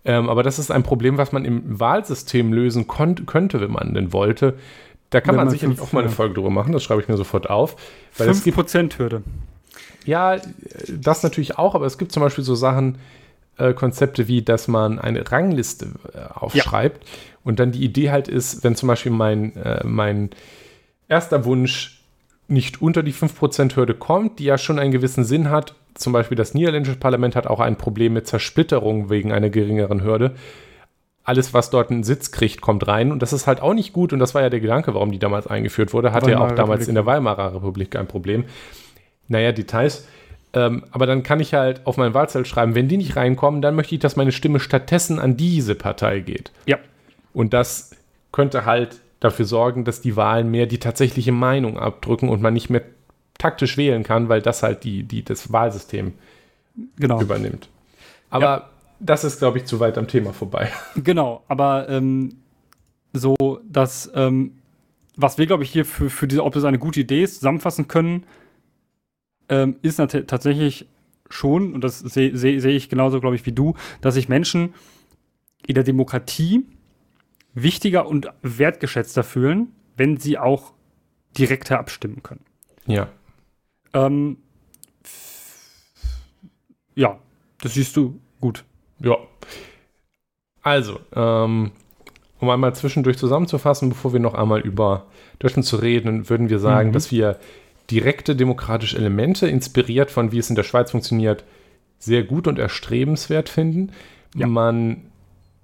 Ähm, 0.03 0.29
aber 0.29 0.43
das 0.43 0.59
ist 0.59 0.71
ein 0.71 0.83
Problem, 0.83 1.17
was 1.17 1.31
man 1.31 1.45
im 1.45 1.79
Wahlsystem 1.79 2.53
lösen 2.53 2.87
könnte, 2.87 3.61
wenn 3.61 3.71
man 3.71 3.93
denn 3.93 4.13
wollte. 4.13 4.55
Da 5.11 5.21
kann 5.21 5.33
wenn 5.33 5.37
man, 5.37 5.45
man 5.45 5.51
sicherlich 5.51 5.79
auch 5.79 5.91
mal 5.91 6.01
eine 6.03 6.09
Folge 6.09 6.35
drüber 6.35 6.49
machen, 6.49 6.71
das 6.71 6.83
schreibe 6.83 7.01
ich 7.01 7.07
mir 7.07 7.17
sofort 7.17 7.49
auf. 7.49 7.75
Weil 8.17 8.29
5%-Hürde. 8.29 9.23
Ja, 10.05 10.37
das 10.89 11.21
natürlich 11.21 11.57
auch, 11.57 11.75
aber 11.75 11.85
es 11.85 11.97
gibt 11.97 12.11
zum 12.11 12.23
Beispiel 12.23 12.43
so 12.43 12.55
Sachen, 12.55 12.97
äh, 13.57 13.73
Konzepte 13.73 14.27
wie, 14.27 14.41
dass 14.41 14.67
man 14.67 14.99
eine 14.99 15.29
Rangliste 15.29 15.87
äh, 16.13 16.33
aufschreibt 16.33 17.03
ja. 17.03 17.11
und 17.43 17.59
dann 17.59 17.71
die 17.71 17.83
Idee 17.83 18.09
halt 18.09 18.27
ist, 18.27 18.63
wenn 18.63 18.75
zum 18.75 18.87
Beispiel 18.87 19.11
mein, 19.11 19.55
äh, 19.57 19.85
mein 19.85 20.31
erster 21.07 21.45
Wunsch 21.45 22.01
nicht 22.47 22.81
unter 22.81 23.03
die 23.03 23.13
5%-Hürde 23.13 23.93
kommt, 23.93 24.39
die 24.39 24.45
ja 24.45 24.57
schon 24.57 24.79
einen 24.79 24.91
gewissen 24.91 25.23
Sinn 25.23 25.49
hat, 25.49 25.75
zum 25.95 26.13
Beispiel 26.13 26.35
das 26.35 26.53
niederländische 26.53 26.97
Parlament 26.97 27.35
hat 27.35 27.47
auch 27.47 27.59
ein 27.59 27.77
Problem 27.77 28.13
mit 28.13 28.27
Zersplitterung 28.27 29.09
wegen 29.09 29.31
einer 29.31 29.49
geringeren 29.49 30.03
Hürde. 30.03 30.35
Alles, 31.23 31.53
was 31.53 31.69
dort 31.69 31.91
einen 31.91 32.03
Sitz 32.03 32.31
kriegt, 32.31 32.61
kommt 32.61 32.87
rein. 32.87 33.11
Und 33.11 33.21
das 33.21 33.31
ist 33.31 33.45
halt 33.45 33.61
auch 33.61 33.73
nicht 33.73 33.93
gut. 33.93 34.11
Und 34.11 34.19
das 34.19 34.33
war 34.33 34.41
ja 34.41 34.49
der 34.49 34.59
Gedanke, 34.59 34.93
warum 34.93 35.11
die 35.11 35.19
damals 35.19 35.47
eingeführt 35.47 35.93
wurde. 35.93 36.13
Hatte 36.13 36.31
ja 36.31 36.39
auch 36.39 36.51
damals 36.53 36.87
in 36.87 36.95
der 36.95 37.05
Weimarer 37.05 37.53
Republik 37.53 37.95
ein 37.95 38.07
Problem. 38.07 38.45
Naja, 39.27 39.51
Details. 39.51 40.07
Ähm, 40.53 40.83
aber 40.91 41.05
dann 41.05 41.23
kann 41.23 41.39
ich 41.39 41.53
halt 41.53 41.85
auf 41.85 41.97
mein 41.97 42.13
Wahlzettel 42.13 42.45
schreiben, 42.45 42.75
wenn 42.75 42.87
die 42.87 42.97
nicht 42.97 43.15
reinkommen, 43.15 43.61
dann 43.61 43.75
möchte 43.75 43.95
ich, 43.95 44.01
dass 44.01 44.15
meine 44.15 44.31
Stimme 44.31 44.59
stattdessen 44.59 45.19
an 45.19 45.37
diese 45.37 45.75
Partei 45.75 46.19
geht. 46.19 46.51
Ja. 46.65 46.77
Und 47.33 47.53
das 47.53 47.91
könnte 48.31 48.65
halt 48.65 48.99
dafür 49.21 49.45
sorgen, 49.45 49.85
dass 49.85 50.01
die 50.01 50.15
Wahlen 50.17 50.51
mehr 50.51 50.65
die 50.65 50.79
tatsächliche 50.79 51.31
Meinung 51.31 51.79
abdrücken 51.79 52.27
und 52.27 52.41
man 52.41 52.53
nicht 52.53 52.69
mehr 52.69 52.81
taktisch 53.37 53.77
wählen 53.77 54.03
kann, 54.03 54.29
weil 54.29 54.41
das 54.41 54.63
halt 54.63 54.83
die, 54.83 55.03
die 55.03 55.23
das 55.23 55.51
Wahlsystem 55.51 56.13
Genau. 56.97 57.21
übernimmt. 57.21 57.69
Aber 58.29 58.45
Ja. 58.45 58.69
das 58.99 59.23
ist, 59.23 59.39
glaube 59.39 59.57
ich, 59.57 59.65
zu 59.65 59.79
weit 59.79 59.97
am 59.97 60.07
Thema 60.07 60.33
vorbei. 60.33 60.71
Genau, 60.95 61.43
aber 61.47 61.89
ähm, 61.89 62.37
so, 63.13 63.35
dass, 63.67 64.09
ähm, 64.15 64.53
was 65.17 65.37
wir, 65.37 65.45
glaube 65.47 65.63
ich, 65.63 65.71
hier 65.71 65.85
für, 65.85 66.09
für 66.09 66.27
diese, 66.27 66.43
ob 66.43 66.53
das 66.53 66.63
eine 66.63 66.79
gute 66.79 67.01
Idee 67.01 67.23
ist, 67.23 67.35
zusammenfassen 67.35 67.87
können, 67.87 68.23
ähm, 69.49 69.75
ist 69.81 69.97
tatsächlich 69.97 70.87
schon, 71.29 71.73
und 71.73 71.83
das 71.83 71.99
sehe 71.99 72.35
seh, 72.37 72.59
seh 72.59 72.71
ich 72.71 72.89
genauso, 72.89 73.19
glaube 73.19 73.35
ich, 73.35 73.45
wie 73.45 73.51
du, 73.51 73.75
dass 74.01 74.13
sich 74.13 74.29
Menschen 74.29 74.73
in 75.67 75.75
der 75.75 75.83
Demokratie 75.83 76.65
wichtiger 77.53 78.07
und 78.07 78.29
wertgeschätzter 78.41 79.23
fühlen, 79.23 79.73
wenn 79.97 80.17
sie 80.17 80.37
auch 80.37 80.73
direkter 81.37 81.79
abstimmen 81.79 82.23
können. 82.23 82.41
Ja. 82.87 83.09
Ähm, 83.93 84.37
ja, 86.95 87.17
das 87.61 87.73
siehst 87.73 87.95
du 87.97 88.19
gut. 88.39 88.63
Ja. 88.99 89.17
Also, 90.61 90.99
ähm, 91.15 91.71
um 92.39 92.49
einmal 92.49 92.75
zwischendurch 92.75 93.17
zusammenzufassen, 93.17 93.89
bevor 93.89 94.13
wir 94.13 94.19
noch 94.19 94.33
einmal 94.33 94.61
über 94.61 95.07
Deutschland 95.39 95.65
zu 95.65 95.77
reden, 95.77 96.29
würden 96.29 96.49
wir 96.49 96.59
sagen, 96.59 96.89
Mhm. 96.89 96.93
dass 96.93 97.11
wir 97.11 97.39
direkte 97.89 98.35
demokratische 98.35 98.97
Elemente, 98.97 99.47
inspiriert 99.47 100.11
von 100.11 100.31
wie 100.31 100.37
es 100.39 100.49
in 100.49 100.55
der 100.55 100.63
Schweiz 100.63 100.91
funktioniert, 100.91 101.43
sehr 101.99 102.23
gut 102.23 102.47
und 102.47 102.57
erstrebenswert 102.57 103.49
finden. 103.49 103.91
Ja. 104.35 104.47
Man 104.47 105.11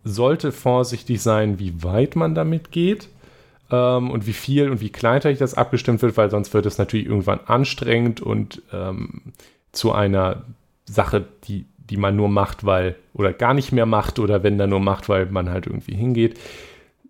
sollte 0.03 0.51
vorsichtig 0.51 1.21
sein, 1.21 1.59
wie 1.59 1.83
weit 1.83 2.15
man 2.15 2.35
damit 2.35 2.71
geht 2.71 3.09
ähm, 3.71 4.11
und 4.11 4.27
wie 4.27 4.33
viel 4.33 4.69
und 4.69 4.81
wie 4.81 4.89
kleinteilig 4.89 5.39
das 5.39 5.53
abgestimmt 5.53 6.01
wird, 6.01 6.17
weil 6.17 6.29
sonst 6.29 6.53
wird 6.53 6.65
es 6.65 6.77
natürlich 6.77 7.07
irgendwann 7.07 7.39
anstrengend 7.45 8.21
und 8.21 8.61
ähm, 8.71 9.21
zu 9.71 9.91
einer 9.91 10.43
Sache, 10.85 11.25
die, 11.45 11.65
die 11.77 11.97
man 11.97 12.15
nur 12.15 12.29
macht, 12.29 12.65
weil, 12.65 12.95
oder 13.13 13.33
gar 13.33 13.53
nicht 13.53 13.71
mehr 13.71 13.85
macht, 13.85 14.19
oder 14.19 14.43
wenn 14.43 14.57
dann 14.57 14.69
nur 14.69 14.79
macht, 14.79 15.09
weil 15.09 15.25
man 15.27 15.49
halt 15.49 15.67
irgendwie 15.67 15.95
hingeht. 15.95 16.39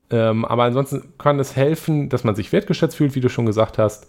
Ähm, 0.10 0.46
aber 0.46 0.64
ansonsten 0.64 1.14
kann 1.18 1.40
es 1.40 1.56
helfen, 1.56 2.10
dass 2.10 2.24
man 2.24 2.36
sich 2.36 2.52
wertgeschätzt 2.52 2.96
fühlt, 2.96 3.16
wie 3.16 3.22
du 3.22 3.30
schon 3.30 3.46
gesagt 3.46 3.78
hast, 3.78 4.08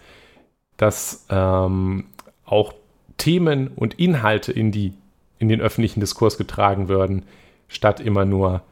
dass 0.76 1.26
ähm, 1.28 2.06
auch 2.44 2.72
Themen 3.16 3.68
und 3.68 3.94
Inhalte 3.94 4.52
in, 4.52 4.70
die, 4.70 4.94
in 5.38 5.48
den 5.48 5.60
öffentlichen 5.60 6.00
Diskurs 6.00 6.38
getragen 6.38 6.88
werden, 6.88 7.24
statt 7.66 8.00
immer 8.00 8.24
nur 8.24 8.62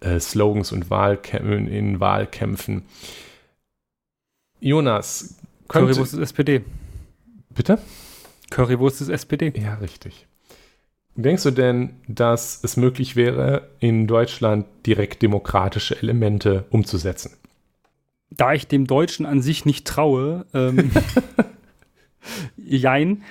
äh, 0.00 0.20
Slogans 0.20 0.72
und 0.72 0.90
Wahlkämpfen 0.90 1.66
in 1.66 2.00
Wahlkämpfen. 2.00 2.82
Jonas, 4.60 5.36
könnte, 5.68 5.92
Currywurst 5.92 6.14
ist 6.14 6.20
SPD. 6.20 6.64
bitte? 7.54 7.78
Currywurst 8.50 9.00
ist 9.00 9.08
SPD. 9.08 9.52
Ja, 9.56 9.74
richtig. 9.74 10.26
Denkst 11.14 11.42
du 11.42 11.50
denn, 11.50 11.90
dass 12.06 12.62
es 12.62 12.76
möglich 12.76 13.16
wäre, 13.16 13.70
in 13.80 14.06
Deutschland 14.06 14.66
direkt 14.86 15.20
demokratische 15.22 16.00
Elemente 16.00 16.64
umzusetzen? 16.70 17.32
Da 18.30 18.52
ich 18.52 18.68
dem 18.68 18.86
Deutschen 18.86 19.26
an 19.26 19.42
sich 19.42 19.64
nicht 19.64 19.86
traue, 19.86 20.46
ähm, 20.54 20.92
jein, 22.56 23.22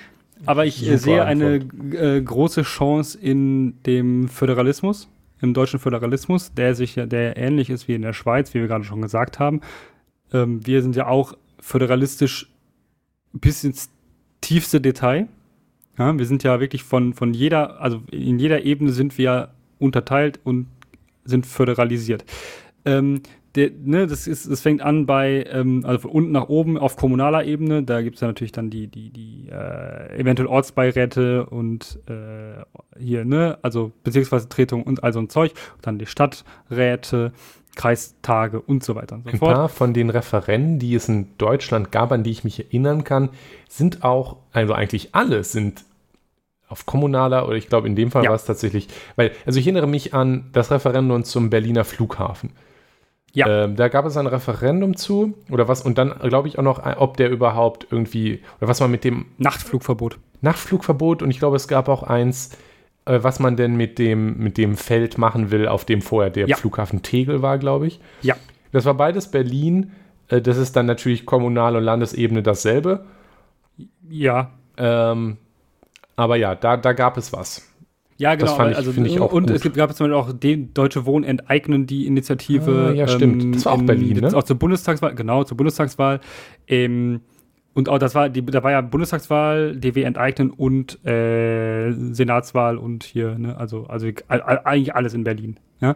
aber 0.44 0.66
ich 0.66 0.82
äh, 0.82 0.98
Super 0.98 0.98
sehe 0.98 1.24
eine 1.24 1.54
äh, 1.92 2.20
große 2.20 2.62
Chance 2.62 3.18
in 3.18 3.82
dem 3.84 4.28
Föderalismus, 4.28 5.08
im 5.40 5.54
deutschen 5.54 5.78
Föderalismus, 5.78 6.52
der 6.52 6.74
sich 6.74 6.94
der 6.94 7.36
ähnlich 7.36 7.70
ist 7.70 7.88
wie 7.88 7.94
in 7.94 8.02
der 8.02 8.12
Schweiz, 8.12 8.54
wie 8.54 8.60
wir 8.60 8.68
gerade 8.68 8.84
schon 8.84 9.02
gesagt 9.02 9.38
haben. 9.38 9.60
Ähm, 10.32 10.66
wir 10.66 10.82
sind 10.82 10.96
ja 10.96 11.06
auch 11.06 11.34
föderalistisch 11.60 12.50
bis 13.32 13.64
ins 13.64 13.90
tiefste 14.40 14.80
Detail. 14.80 15.28
Ja, 15.98 16.16
wir 16.16 16.26
sind 16.26 16.44
ja 16.44 16.60
wirklich 16.60 16.84
von, 16.84 17.12
von 17.14 17.34
jeder, 17.34 17.80
also 17.80 18.02
in 18.10 18.38
jeder 18.38 18.64
Ebene 18.64 18.92
sind 18.92 19.18
wir 19.18 19.52
unterteilt 19.78 20.40
und 20.44 20.66
sind 21.24 21.46
föderalisiert. 21.46 22.24
Ähm, 22.84 23.22
der, 23.54 23.70
ne, 23.82 24.06
das, 24.06 24.26
ist, 24.26 24.50
das 24.50 24.60
fängt 24.60 24.82
an 24.82 25.06
bei, 25.06 25.44
ähm, 25.50 25.82
also 25.84 26.00
von 26.00 26.10
unten 26.10 26.32
nach 26.32 26.48
oben 26.48 26.76
auf 26.78 26.96
kommunaler 26.96 27.44
Ebene. 27.44 27.82
Da 27.82 28.02
gibt 28.02 28.16
es 28.16 28.20
ja 28.20 28.28
natürlich 28.28 28.52
dann 28.52 28.70
die, 28.70 28.86
die, 28.88 29.10
die 29.10 29.48
äh, 29.50 30.18
eventuell 30.20 30.46
Ortsbeiräte 30.48 31.46
und 31.46 31.98
äh, 32.08 32.62
hier, 32.98 33.24
ne, 33.24 33.58
also 33.62 33.92
Bezirksvertretung 34.04 34.82
und 34.82 35.02
all 35.02 35.12
so 35.12 35.18
ein 35.20 35.28
Zeug. 35.30 35.52
Und 35.76 35.86
dann 35.86 35.98
die 35.98 36.06
Stadträte, 36.06 37.32
Kreistage 37.74 38.60
und 38.60 38.82
so 38.82 38.94
weiter 38.96 39.16
und 39.16 39.24
so 39.24 39.30
Ein 39.30 39.38
fort. 39.38 39.54
paar 39.54 39.68
von 39.68 39.94
den 39.94 40.10
Referenden, 40.10 40.78
die 40.78 40.94
es 40.94 41.08
in 41.08 41.28
Deutschland 41.38 41.92
gab, 41.92 42.12
an 42.12 42.24
die 42.24 42.30
ich 42.30 42.44
mich 42.44 42.58
erinnern 42.66 43.04
kann, 43.04 43.30
sind 43.68 44.02
auch, 44.04 44.36
also 44.52 44.72
eigentlich 44.74 45.14
alle 45.14 45.44
sind 45.44 45.84
auf 46.68 46.84
kommunaler 46.86 47.46
oder 47.46 47.56
ich 47.56 47.68
glaube 47.68 47.86
in 47.86 47.96
dem 47.96 48.10
Fall 48.10 48.24
Ja. 48.24 48.30
war 48.30 48.36
es 48.36 48.44
tatsächlich, 48.44 48.88
weil, 49.16 49.30
also 49.46 49.58
ich 49.58 49.66
erinnere 49.66 49.86
mich 49.86 50.12
an 50.12 50.50
das 50.52 50.70
Referendum 50.70 51.24
zum 51.24 51.50
Berliner 51.50 51.84
Flughafen. 51.84 52.50
Ja. 53.34 53.64
Ähm, 53.64 53.76
da 53.76 53.88
gab 53.88 54.04
es 54.06 54.16
ein 54.16 54.26
Referendum 54.26 54.96
zu 54.96 55.34
oder 55.50 55.68
was 55.68 55.82
und 55.82 55.98
dann 55.98 56.14
glaube 56.22 56.48
ich 56.48 56.58
auch 56.58 56.62
noch, 56.62 56.84
ob 56.96 57.16
der 57.18 57.30
überhaupt 57.30 57.86
irgendwie 57.90 58.40
oder 58.60 58.68
was 58.68 58.80
man 58.80 58.90
mit 58.90 59.04
dem 59.04 59.26
Nachtflugverbot. 59.36 60.18
Nachtflugverbot 60.40 61.22
und 61.22 61.30
ich 61.30 61.38
glaube, 61.38 61.56
es 61.56 61.68
gab 61.68 61.88
auch 61.88 62.02
eins, 62.02 62.50
äh, 63.04 63.18
was 63.22 63.38
man 63.38 63.56
denn 63.56 63.76
mit 63.76 63.98
dem, 63.98 64.38
mit 64.38 64.56
dem 64.56 64.76
Feld 64.76 65.18
machen 65.18 65.50
will, 65.50 65.68
auf 65.68 65.84
dem 65.84 66.00
vorher 66.02 66.30
der 66.30 66.48
Ja. 66.48 66.56
Flughafen 66.56 67.02
Tegel 67.02 67.42
war, 67.42 67.58
glaube 67.58 67.86
ich. 67.86 68.00
Ja. 68.22 68.34
Das 68.72 68.84
war 68.86 68.94
beides 68.94 69.30
Berlin. 69.30 69.92
Äh, 70.28 70.40
das 70.40 70.56
ist 70.56 70.74
dann 70.76 70.86
natürlich 70.86 71.26
Kommunal- 71.26 71.76
und 71.76 71.84
Landesebene 71.84 72.42
dasselbe. 72.42 73.04
Ja, 74.08 74.50
Ähm, 74.80 75.36
aber 76.16 76.36
ja, 76.36 76.54
da, 76.54 76.76
da 76.76 76.92
gab 76.92 77.16
es 77.16 77.32
was. 77.32 77.68
Ja, 78.18 78.34
genau. 78.34 78.46
Das 78.46 78.56
fand 78.56 78.70
ich- 78.72 78.76
also, 78.76 78.90
ich 79.02 79.20
und 79.20 79.30
gut. 79.30 79.50
es 79.50 79.62
gab 79.74 79.94
zum 79.94 80.04
Beispiel 80.08 80.14
auch 80.14 80.32
den 80.32 80.74
Deutsche 80.74 81.06
Wohnen 81.06 81.24
enteignen 81.24 81.86
die 81.86 82.06
Initiative. 82.06 82.88
Ah, 82.90 82.92
ja, 82.92 83.08
stimmt. 83.08 83.54
Das 83.54 83.64
war 83.64 83.72
auch 83.74 83.78
in- 83.80 83.86
Berlin, 83.86 84.18
ne? 84.20 84.36
Auch 84.36 84.42
zur 84.42 84.56
Bundestagswahl, 84.58 85.14
genau, 85.14 85.44
zur 85.44 85.56
Bundestagswahl. 85.56 86.20
Ähm, 86.66 87.20
und 87.74 87.88
auch 87.88 87.98
das 87.98 88.16
war, 88.16 88.28
die, 88.28 88.44
da 88.44 88.62
war 88.64 88.72
ja 88.72 88.80
Bundestagswahl, 88.80 89.76
DW 89.76 90.02
enteignen 90.02 90.50
und 90.50 91.04
äh, 91.06 91.92
Senatswahl 91.92 92.76
und 92.76 93.04
hier, 93.04 93.38
ne, 93.38 93.56
also, 93.56 93.86
also 93.86 94.08
eigentlich 94.28 94.96
alles 94.96 95.14
in 95.14 95.22
Berlin. 95.22 95.58
Ja? 95.80 95.94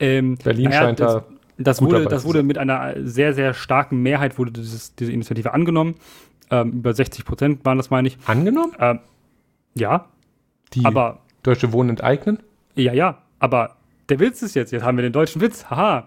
Ähm, 0.00 0.36
Berlin 0.42 0.72
scheint 0.72 0.98
das, 0.98 1.14
da. 1.14 1.24
das 1.56 1.78
gut 1.78 1.92
wurde, 1.92 2.06
das 2.06 2.24
wurde 2.24 2.42
mit 2.42 2.58
einer 2.58 2.94
sehr, 3.04 3.32
sehr 3.32 3.54
starken 3.54 4.02
Mehrheit 4.02 4.38
wurde 4.40 4.50
dieses, 4.50 4.96
diese 4.96 5.12
Initiative 5.12 5.54
angenommen. 5.54 5.94
Ähm, 6.50 6.72
über 6.72 6.92
60 6.94 7.24
Prozent 7.24 7.64
waren 7.64 7.76
das, 7.78 7.90
meine 7.90 8.08
ich. 8.08 8.18
Angenommen? 8.26 8.72
Ähm, 8.80 8.98
ja, 9.76 10.06
Die 10.74 10.84
aber 10.84 11.20
Deutsche 11.42 11.72
Wohnen 11.72 11.90
enteignen? 11.90 12.38
ja, 12.74 12.92
ja, 12.92 13.18
aber 13.38 13.76
der 14.08 14.18
Witz 14.20 14.42
ist 14.42 14.54
jetzt, 14.54 14.72
jetzt 14.72 14.82
haben 14.84 14.96
wir 14.98 15.02
den 15.02 15.12
deutschen 15.12 15.40
Witz, 15.40 15.66
haha. 15.70 16.06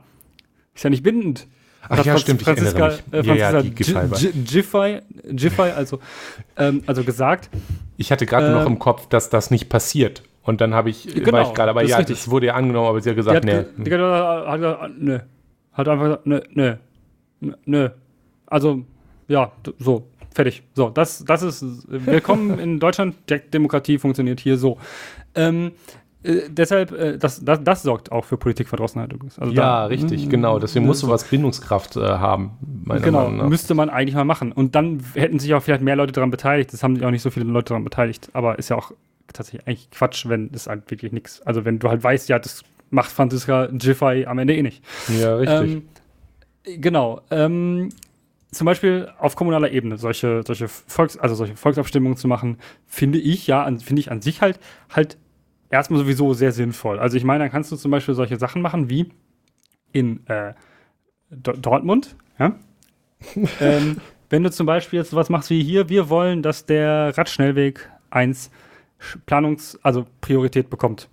Ist 0.76 0.84
ja 0.84 0.90
nicht 0.90 1.04
bindend. 1.04 1.48
Ach 1.90 1.98
ja, 1.98 2.04
Franz- 2.14 2.22
stimmt, 2.22 2.42
ich 2.42 2.48
Franziska, 2.48 2.88
erinnere 2.88 3.24
mich. 3.24 3.30
Äh, 3.34 3.38
Ja, 3.38 3.52
ja, 3.52 5.02
Giffey 5.36 5.72
also, 5.72 6.00
ähm, 6.58 6.84
also 6.86 7.04
gesagt, 7.04 7.50
Ich 7.98 8.12
hatte 8.12 8.26
gerade 8.26 8.52
noch 8.52 8.62
Ähm, 8.62 8.74
im 8.74 8.80
Kopf, 8.80 9.08
dass 9.08 9.30
das 9.30 9.52
nicht 9.52 9.70
passiert. 9.70 10.24
Und 10.44 10.62
dann 10.62 10.74
habe 10.74 10.90
ich, 10.90 11.08
Genau, 11.14 11.32
war 11.34 11.42
ich 11.44 11.54
gerade, 11.54 11.70
aber 11.72 11.84
ja, 11.84 11.98
richtig. 11.98 12.18
das 12.20 12.30
wurde 12.30 12.48
ja 12.48 12.54
angenommen, 12.56 12.88
aber 12.88 13.02
sie 13.02 13.10
hat 13.10 13.16
gesagt, 13.16 13.44
nee. 13.46 13.52
ge- 13.52 13.66
die 13.78 13.92
hat, 13.92 14.00
gesagt, 14.00 14.48
hat 14.48 14.60
gesagt, 14.60 14.94
nö. 15.00 15.20
Hat 15.74 15.88
einfach 15.88 16.04
gesagt, 16.06 16.26
nö, 16.26 16.42
nö, 16.54 16.76
nö. 17.66 17.90
Also, 18.48 18.84
ja, 19.28 19.52
so, 19.80 20.08
fertig. 20.34 20.64
So, 20.74 20.90
das, 20.90 21.24
das 21.26 21.42
ist, 21.44 21.64
willkommen 21.88 22.60
in 22.60 22.80
Deutschland, 22.80 23.16
Demokratie 23.54 23.98
funktioniert 23.98 24.40
hier 24.40 24.58
so. 24.58 24.78
Ähm, 25.36 25.72
äh, 26.24 26.42
deshalb, 26.50 26.92
äh, 26.92 27.18
das, 27.18 27.44
das, 27.44 27.64
das 27.64 27.84
sorgt 27.84 28.12
auch 28.12 28.24
für 28.26 28.38
Politikverdrossenheit 28.38 29.12
übrigens. 29.12 29.38
Also 29.40 29.54
Ja, 29.54 29.62
da- 29.62 29.86
richtig, 29.86 30.30
genau. 30.30 30.58
Deswegen 30.60 30.86
muss 30.86 31.00
sowas 31.00 31.26
Bindungskraft 31.26 31.98
äh, 31.98 32.02
haben, 32.02 32.52
Genau, 33.02 33.30
müsste 33.30 33.74
man 33.76 33.90
eigentlich 33.90 34.16
mal 34.16 34.24
machen. 34.24 34.52
Und 34.52 34.76
dann 34.76 35.04
hätten 35.16 35.40
sich 35.40 35.54
auch 35.54 35.62
vielleicht 35.64 35.82
mehr 35.84 35.96
Leute 35.96 36.14
daran 36.14 36.32
beteiligt. 36.32 36.72
Das 36.74 36.84
haben 36.84 36.96
sich 36.96 37.06
auch 37.06 37.12
nicht 37.12 37.22
so 37.22 37.30
viele 37.30 37.46
Leute 37.46 37.70
daran 37.70 37.84
beteiligt. 37.84 38.30
Aber 38.34 38.58
ist 38.60 38.70
ja 38.70 38.76
auch 38.78 38.92
tatsächlich 39.32 39.68
eigentlich 39.68 39.90
Quatsch, 39.92 40.28
wenn 40.28 40.50
es 40.54 40.68
halt 40.68 40.90
wirklich 40.92 41.12
nichts. 41.12 41.42
Also 41.42 41.66
wenn 41.66 41.80
du 41.80 41.90
halt 41.90 42.04
weißt, 42.04 42.30
ja, 42.30 42.40
das 42.40 42.64
macht 42.90 43.12
Franziska 43.12 43.68
Giffey 43.72 44.26
am 44.26 44.38
Ende 44.40 44.56
eh 44.56 44.62
nicht. 44.62 44.84
Ja, 45.20 45.36
richtig. 45.36 45.84
Ähm, 46.66 46.82
genau. 46.82 47.22
Ähm, 47.32 47.90
zum 48.54 48.66
Beispiel 48.66 49.12
auf 49.20 49.36
kommunaler 49.36 49.72
Ebene 49.72 49.98
solche, 49.98 50.44
solche 50.46 50.68
Volks, 50.68 51.18
also 51.18 51.36
solche 51.36 51.56
Volksabstimmungen 51.56 52.18
zu 52.18 52.28
machen, 52.28 52.58
finde 52.86 53.20
ich 53.20 53.48
ja, 53.48 53.64
an- 53.64 53.80
finde 53.80 54.00
ich 54.02 54.12
an 54.12 54.22
sich 54.22 54.42
halt 54.42 54.60
halt 54.90 55.18
erstmal 55.70 56.00
sowieso 56.00 56.34
sehr 56.34 56.52
sinnvoll. 56.52 57.00
Also 57.00 57.18
ich 57.18 57.24
meine, 57.24 57.44
dann 57.44 57.52
kannst 57.52 57.72
du 57.72 57.76
zum 57.76 57.92
Beispiel 57.92 58.14
solche 58.16 58.38
Sachen 58.38 58.62
machen 58.62 58.90
wie 58.90 59.10
in 59.92 60.26
äh, 60.28 60.54
Do 61.30 61.54
Dortmund, 61.54 62.16
ja? 62.40 62.56
ähm, 63.60 63.98
wenn 64.30 64.44
du 64.44 64.52
zum 64.52 64.66
Beispiel 64.66 65.00
jetzt 65.00 65.16
was 65.16 65.30
machst 65.30 65.50
wie 65.50 65.64
hier, 65.64 65.90
wir 65.90 66.10
wollen, 66.10 66.42
dass 66.42 66.66
der 66.66 67.18
Radschnellweg 67.18 67.90
eins 68.10 68.52
Planungs-, 69.28 69.78
also 69.84 70.06
Priorität 70.22 70.70
bekommt. 70.70 71.10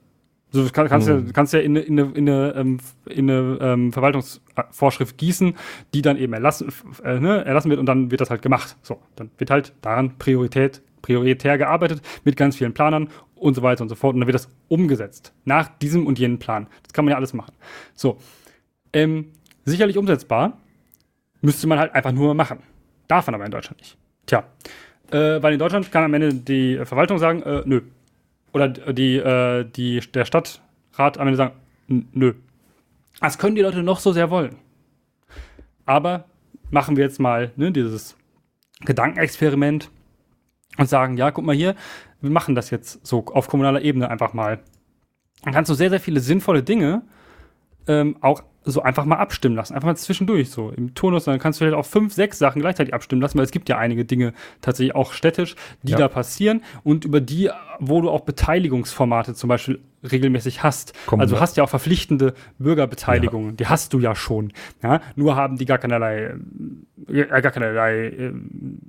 So 0.53 0.67
kann, 0.71 0.89
kannst 0.89 1.07
du 1.09 1.15
Hm. 1.15 1.33
kannst 1.33 1.53
ja 1.53 1.61
in 1.61 1.77
eine, 1.77 1.87
in 1.87 2.01
eine, 2.01 2.13
in 2.13 2.29
eine, 2.29 2.55
ähm, 2.57 2.79
in 3.07 3.31
eine 3.31 3.59
ähm, 3.61 3.93
Verwaltungsvorschrift 3.93 5.17
gießen, 5.17 5.55
die 5.95 6.03
dann 6.03 6.17
eben 6.17 6.33
erlassen, 6.33 6.73
äh, 7.05 7.21
ne, 7.21 7.45
erlassen 7.45 7.71
wird 7.71 7.79
und 7.79 7.87
dann 7.87 8.11
wird 8.11 8.21
das 8.21 8.31
halt 8.31 8.43
gemacht. 8.43 8.77
So, 8.83 9.01
dann 9.17 9.31
wird 9.39 9.51
halt 9.51 9.73
daran 9.81 10.19
Priorität, 10.19 10.83
prioritär 11.03 11.57
gearbeitet 11.57 12.03
mit 12.25 12.37
ganz 12.37 12.57
vielen 12.57 12.75
Planern 12.75 13.09
und 13.37 13.55
so 13.55 13.63
weiter 13.63 13.83
und 13.83 13.89
so 13.89 13.95
fort. 13.95 14.15
Und 14.15 14.21
dann 14.21 14.27
wird 14.27 14.35
das 14.35 14.49
umgesetzt 14.69 15.33
nach 15.45 15.69
diesem 15.79 16.07
und 16.07 16.19
jenem 16.19 16.39
Plan. 16.39 16.67
Das 16.83 16.93
kann 16.93 17.05
man 17.05 17.13
ja 17.13 17.17
alles 17.17 17.33
machen. 17.33 17.55
So, 17.95 18.19
ähm, 18.93 19.27
sicherlich 19.65 19.97
umsetzbar, 19.97 20.59
müsste 21.43 21.67
man 21.69 21.79
halt 21.79 21.95
einfach 21.95 22.13
nur 22.13 22.35
machen. 22.35 22.59
Darf 23.09 23.27
man 23.27 23.37
aber 23.37 23.45
in 23.45 23.51
Deutschland 23.53 23.79
nicht. 23.81 23.97
Tja, 24.27 24.45
äh, 25.11 25.41
weil 25.43 25.53
in 25.53 25.59
Deutschland 25.59 25.91
kann 25.93 26.05
am 26.05 26.15
Ende 26.15 26.35
die 26.35 26.85
Verwaltung 26.85 27.19
sagen, 27.19 27.43
äh, 27.43 27.63
nö. 27.65 27.83
Oder 28.53 28.69
die, 28.69 29.17
äh, 29.17 29.65
die, 29.65 30.01
der 30.01 30.25
Stadtrat 30.25 31.19
am 31.19 31.27
Ende 31.29 31.37
sagen, 31.37 31.55
"N- 31.89 32.09
nö. 32.13 32.35
Das 33.21 33.39
können 33.39 33.55
die 33.55 33.63
Leute 33.63 33.83
noch 33.83 34.01
so 34.01 34.13
sehr 34.13 34.31
wollen. 34.31 34.57
Aber 35.87 36.25
machen 36.71 36.97
wir 36.97 37.05
jetzt 37.05 37.21
mal 37.21 37.53
ne, 37.57 37.71
dieses 37.73 38.17
Gedankenexperiment 38.85 39.91
und 40.79 40.89
sagen, 40.89 41.17
ja, 41.17 41.31
guck 41.31 41.45
mal 41.45 41.55
hier, 41.55 41.75
wir 42.21 42.31
machen 42.31 42.55
das 42.55 42.71
jetzt 42.71 43.05
so 43.07 43.25
auf 43.27 43.49
kommunaler 43.49 43.83
Ebene 43.83 44.09
einfach 44.09 44.33
mal. 44.33 44.61
Dann 45.43 45.53
kannst 45.53 45.71
du 45.71 45.75
sehr, 45.75 45.91
sehr 45.91 46.01
viele 46.01 46.21
sinnvolle 46.21 46.63
Dinge 46.63 47.03
ähm, 47.87 48.17
auch 48.21 48.43
so 48.63 48.83
einfach 48.83 49.07
mal 49.07 49.17
abstimmen 49.17 49.57
lassen. 49.57 49.73
Einfach 49.75 49.87
mal 49.89 49.97
zwischendurch 49.97 50.51
so 50.51 50.71
im 50.71 50.95
Turnus. 50.95 51.25
Dann 51.25 51.39
kannst 51.39 51.59
du 51.59 51.65
vielleicht 51.65 51.79
auch 51.79 51.87
fünf, 51.87 52.13
sechs 52.13 52.39
Sachen 52.39 52.61
gleichzeitig 52.61 52.93
abstimmen 52.93 53.23
lassen, 53.23 53.39
weil 53.39 53.45
es 53.47 53.53
gibt 53.53 53.71
ja 53.71 53.79
einige 53.79 54.05
Dinge 54.05 54.35
tatsächlich 54.61 54.95
auch 54.95 55.15
städtisch, 55.15 55.57
die 55.83 55.93
Ja. 55.93 55.99
da 55.99 56.09
passieren 56.09 56.63
und 56.85 57.07
über 57.07 57.23
die, 57.23 57.49
wo 57.79 58.03
du 58.03 58.11
auch 58.11 58.21
Beteiligungsformate 58.21 59.33
zum 59.35 59.49
Beispiel 59.49 59.81
regelmäßig 60.13 60.63
hast. 60.63 60.93
Kommen 61.07 61.23
also 61.23 61.35
du 61.35 61.39
wir- 61.39 61.43
hast 61.43 61.57
ja 61.57 61.65
auch 61.65 61.71
verpflichtende 61.71 62.35
Bürgerbeteiligungen, 62.59 63.57
die 63.57 63.67
hast 63.67 63.93
du 63.95 63.99
ja 63.99 64.15
schon. 64.15 64.53
Ja? 64.83 65.01
Nur 65.17 65.37
haben 65.37 65.57
die 65.57 65.65
gar 65.65 65.79
keinerlei, 65.79 66.35
äh, 67.09 67.25
gar 67.25 67.51
keinerlei 67.53 68.07
äh, 68.09 68.33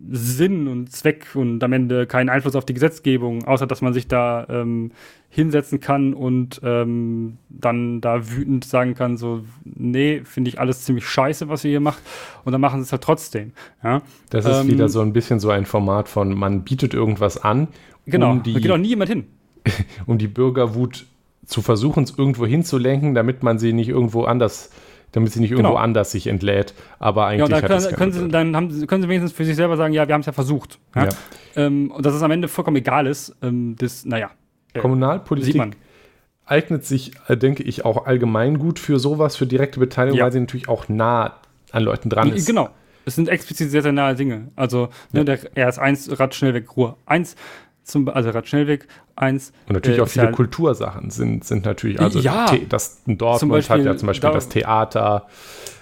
Sinn 0.09 0.67
und 0.67 0.91
Zweck 0.91 1.27
und 1.35 1.63
am 1.63 1.73
Ende 1.73 2.07
keinen 2.07 2.29
Einfluss 2.29 2.55
auf 2.57 2.65
die 2.65 2.73
Gesetzgebung, 2.73 3.45
außer 3.45 3.67
dass 3.67 3.81
man 3.81 3.93
sich 3.93 4.07
da 4.07 4.45
ähm, 4.49 4.91
hinsetzen 5.33 5.79
kann 5.79 6.13
und 6.13 6.59
ähm, 6.61 7.37
dann 7.47 8.01
da 8.01 8.29
wütend 8.31 8.65
sagen 8.65 8.95
kann, 8.95 9.15
so, 9.15 9.43
nee, 9.63 10.21
finde 10.25 10.49
ich 10.49 10.59
alles 10.59 10.83
ziemlich 10.83 11.05
scheiße, 11.05 11.47
was 11.47 11.63
ihr 11.63 11.69
hier 11.71 11.79
macht. 11.79 12.01
Und 12.43 12.51
dann 12.51 12.59
machen 12.59 12.81
sie 12.81 12.83
es 12.83 12.91
halt 12.91 13.01
trotzdem. 13.01 13.53
Ja? 13.81 14.01
Das 14.29 14.45
ist 14.45 14.61
Ähm, 14.61 14.67
wieder 14.67 14.89
so 14.89 14.99
ein 14.99 15.13
bisschen 15.13 15.39
so 15.39 15.49
ein 15.49 15.65
Format 15.65 16.09
von, 16.09 16.33
man 16.37 16.63
bietet 16.63 16.93
irgendwas 16.93 17.37
an, 17.41 17.69
Genau, 18.05 18.31
um 18.31 18.43
da 18.43 18.51
geht 18.51 18.65
die, 18.65 18.71
auch 18.71 18.77
nie 18.77 18.89
jemand 18.89 19.09
hin. 19.09 19.25
um 20.05 20.17
die 20.17 20.27
Bürgerwut 20.27 21.05
zu 21.45 21.61
versuchen, 21.61 22.03
es 22.03 22.17
irgendwo 22.17 22.45
hinzulenken, 22.45 23.13
damit 23.15 23.41
man 23.41 23.57
sie 23.57 23.71
nicht 23.71 23.87
irgendwo 23.87 24.23
anders, 24.25 24.69
damit 25.13 25.31
sie 25.31 25.39
nicht 25.39 25.51
irgendwo 25.51 25.69
Genau. 25.69 25.81
anders 25.81 26.11
sich 26.11 26.27
entlädt. 26.27 26.73
Aber 26.99 27.21
Ja, 27.21 27.27
eigentlich 27.27 27.43
und 27.43 27.51
dann, 27.51 27.61
hat 27.61 27.67
können, 27.69 27.83
keinen 27.83 27.95
können, 27.95 28.11
sie, 28.11 28.27
dann 28.29 28.55
haben, 28.55 28.87
können 28.87 29.01
sie 29.03 29.07
wenigstens 29.07 29.31
für 29.31 29.45
sich 29.45 29.55
selber 29.55 29.77
sagen, 29.77 29.93
ja, 29.93 30.07
wir 30.09 30.13
haben 30.13 30.21
es 30.21 30.27
ja 30.27 30.33
versucht. 30.33 30.79
Ja? 30.93 31.05
Ja. 31.05 31.09
Ähm, 31.55 31.89
und 31.91 32.05
dass 32.05 32.13
es 32.13 32.21
am 32.21 32.31
Ende 32.31 32.49
vollkommen 32.49 32.77
egal 32.77 33.07
ist, 33.07 33.33
ähm, 33.41 33.75
das, 33.77 34.03
naja, 34.03 34.31
Kommunalpolitik 34.79 35.77
eignet 36.45 36.85
sich, 36.85 37.11
äh, 37.27 37.37
denke 37.37 37.63
ich, 37.63 37.85
auch 37.85 38.05
allgemein 38.05 38.59
gut 38.59 38.79
für 38.79 38.99
sowas, 38.99 39.35
für 39.35 39.45
direkte 39.47 39.79
Beteiligung, 39.79 40.17
Ja. 40.19 40.25
weil 40.25 40.31
sie 40.31 40.39
natürlich 40.39 40.67
auch 40.69 40.89
nah 40.89 41.33
an 41.71 41.83
Leuten 41.83 42.09
dran 42.09 42.31
ist. 42.31 42.45
Genau. 42.45 42.69
Es 43.05 43.15
sind 43.15 43.29
explizit 43.29 43.71
sehr, 43.71 43.81
sehr 43.81 43.93
nahe 43.93 44.15
Dinge. 44.15 44.49
Also, 44.55 44.89
ne, 45.11 45.25
der 45.25 45.39
RS1, 45.55 46.19
Radschnellweg, 46.19 46.75
Ruhr 46.77 46.97
1, 47.05 47.35
zum, 47.83 48.07
also 48.09 48.29
Radschnellweg 48.29 48.87
1. 49.15 49.53
Und 49.67 49.73
natürlich 49.73 49.97
äh, 49.97 50.01
auch 50.01 50.07
viele 50.07 50.25
ja- 50.25 50.31
Kultursachen 50.31 51.09
sind, 51.09 51.43
sind 51.43 51.65
natürlich, 51.65 51.99
also 51.99 52.19
Ja. 52.19 52.47
The- 52.49 52.67
das 52.69 53.01
Dortmund 53.07 53.53
Beispiel 53.53 53.79
hat 53.79 53.85
ja 53.85 53.97
zum 53.97 54.07
Beispiel 54.07 54.29
da- 54.29 54.33
das 54.35 54.49
Theater, 54.49 55.25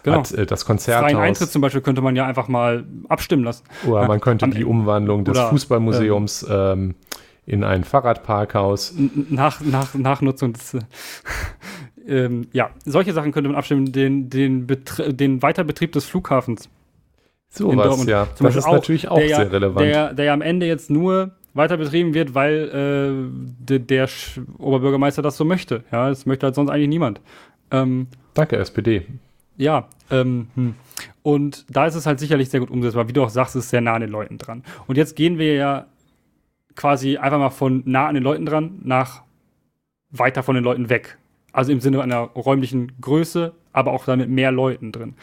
Genau. 0.03 0.19
hat 0.19 0.31
äh, 0.31 0.45
das 0.45 0.63
Freien 0.63 0.77
Eintritt 0.79 1.17
Konzerthaus 1.17 1.51
zum 1.51 1.61
Beispiel 1.61 1.81
könnte 1.81 2.01
man 2.01 2.15
ja 2.15 2.25
einfach 2.25 2.47
mal 2.47 2.85
abstimmen 3.09 3.43
lassen. 3.43 3.63
oder 3.85 4.07
man 4.07 4.21
könnte 4.21 4.45
am 4.45 4.51
die. 4.51 4.63
Umwandlung 4.63 5.25
des 5.25 5.35
Oder, 5.37 5.49
Fußballmuseums 5.49 6.45
ähm, 6.49 6.95
in 7.49 7.63
ein 7.63 7.83
Fahrradparkhaus. 7.83 8.93
Nach, 9.29 9.59
nach, 9.61 9.95
Nachnutzung 9.95 10.53
des. 10.53 10.75
äh, 10.75 10.79
ähm, 12.07 12.47
ja, 12.53 12.69
solche 12.85 13.11
Sachen 13.13 13.31
könnte 13.31 13.49
man 13.49 13.57
abstimmen. 13.57 13.91
Den, 13.91 14.29
den, 14.29 14.67
Betr 14.67 15.11
den 15.11 15.41
Weiterbetrieb 15.41 15.91
des 15.91 16.05
Flughafens. 16.05 16.69
So 17.49 17.75
was, 17.75 18.05
ja. 18.05 18.27
Zum 18.35 18.45
Das 18.45 18.55
Beispiel 18.55 18.59
ist 18.59 18.67
natürlich 18.67 19.07
auch 19.07 19.17
der 19.17 19.35
sehr 19.35 19.51
relevant. 19.51 19.81
Der, 19.81 20.13
der 20.13 20.25
ja 20.25 20.33
am 20.33 20.43
Ende 20.43 20.67
jetzt 20.67 20.91
nur 20.91 21.31
weiter 21.55 21.77
betrieben 21.77 22.13
wird, 22.13 22.35
weil 22.35 22.69
äh, 22.69 23.65
de, 23.65 23.79
der 23.79 24.05
Sch 24.05 24.39
Oberbürgermeister 24.59 25.23
das 25.23 25.35
so 25.35 25.43
möchte. 25.43 25.83
Ja, 25.91 26.09
das 26.09 26.27
möchte 26.27 26.45
halt 26.45 26.53
sonst 26.53 26.69
eigentlich 26.69 26.89
niemand. 26.89 27.19
Ähm, 27.71 28.07
Danke, 28.35 28.57
SPD. 28.57 29.07
ja, 29.57 29.87
ähm, 30.11 30.47
hm. 30.53 30.75
und 31.23 31.65
da 31.69 31.87
ist 31.87 31.95
es 31.95 32.05
halt 32.05 32.19
sicherlich 32.19 32.49
sehr 32.49 32.59
gut 32.59 32.69
umsetzbar. 32.69 33.07
Wie 33.07 33.13
du 33.13 33.23
auch 33.23 33.29
sagst, 33.29 33.55
es 33.55 33.65
ist 33.65 33.69
sehr 33.71 33.81
nah 33.81 33.95
an 33.95 34.01
den 34.01 34.11
Leuten 34.11 34.37
dran. 34.37 34.63
Und 34.85 34.97
jetzt 34.97 35.15
gehen 35.15 35.39
wir 35.39 35.55
ja 35.55 35.87
quasi 36.75 37.17
einfach 37.17 37.39
mal 37.39 37.49
von 37.49 37.83
nah 37.85 38.07
an 38.07 38.15
den 38.15 38.23
Leuten 38.23 38.45
dran 38.45 38.79
nach 38.83 39.23
weiter 40.11 40.43
von 40.43 40.55
den 40.55 40.63
Leuten 40.63 40.89
weg. 40.89 41.17
Also 41.51 41.71
im 41.71 41.79
Sinne 41.79 42.01
einer 42.01 42.19
räumlichen 42.19 42.93
Größe, 43.01 43.53
aber 43.73 43.91
auch 43.91 44.05
damit 44.05 44.29
mehr 44.29 44.51
Leuten 44.51 44.91
drin. 44.91 45.15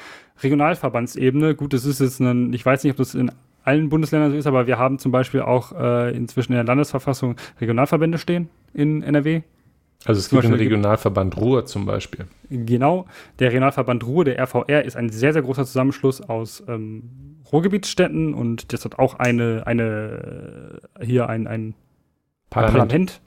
Regionalverbandsebene, 0.42 1.54
gut, 1.54 1.72
das 1.72 1.84
ist 1.84 2.00
jetzt 2.00 2.20
ein, 2.20 2.52
ich 2.52 2.64
weiß 2.64 2.84
nicht, 2.84 2.92
ob 2.92 2.96
das 2.98 3.14
in 3.14 3.30
allen 3.64 3.88
Bundesländern 3.88 4.30
so 4.30 4.36
ist, 4.36 4.46
aber 4.46 4.66
wir 4.66 4.78
haben 4.78 4.98
zum 4.98 5.12
Beispiel 5.12 5.42
auch 5.42 5.72
äh, 5.72 6.16
inzwischen 6.16 6.52
in 6.52 6.56
der 6.56 6.64
Landesverfassung 6.64 7.36
Regionalverbände 7.60 8.18
stehen 8.18 8.48
in 8.74 9.02
NRW. 9.02 9.42
Also 10.04 10.20
es 10.20 10.28
Zum 10.28 10.40
gibt 10.40 10.52
den 10.52 10.58
Regionalverband 10.58 11.36
Ruhr 11.36 11.66
zum 11.66 11.84
Beispiel. 11.84 12.26
Genau, 12.48 13.06
der 13.40 13.48
Regionalverband 13.48 14.06
Ruhr, 14.06 14.24
der 14.24 14.38
RVR, 14.38 14.84
ist 14.84 14.96
ein 14.96 15.10
sehr, 15.10 15.32
sehr 15.32 15.42
großer 15.42 15.64
Zusammenschluss 15.64 16.20
aus 16.20 16.62
ähm, 16.68 17.35
Ruhrgebietsstädten 17.52 18.34
und 18.34 18.72
das 18.72 18.84
hat 18.84 18.98
auch 18.98 19.14
eine, 19.14 19.62
eine 19.66 20.80
hier 21.00 21.28
ein, 21.28 21.46
ein 21.46 21.74
Parlament. 22.50 23.20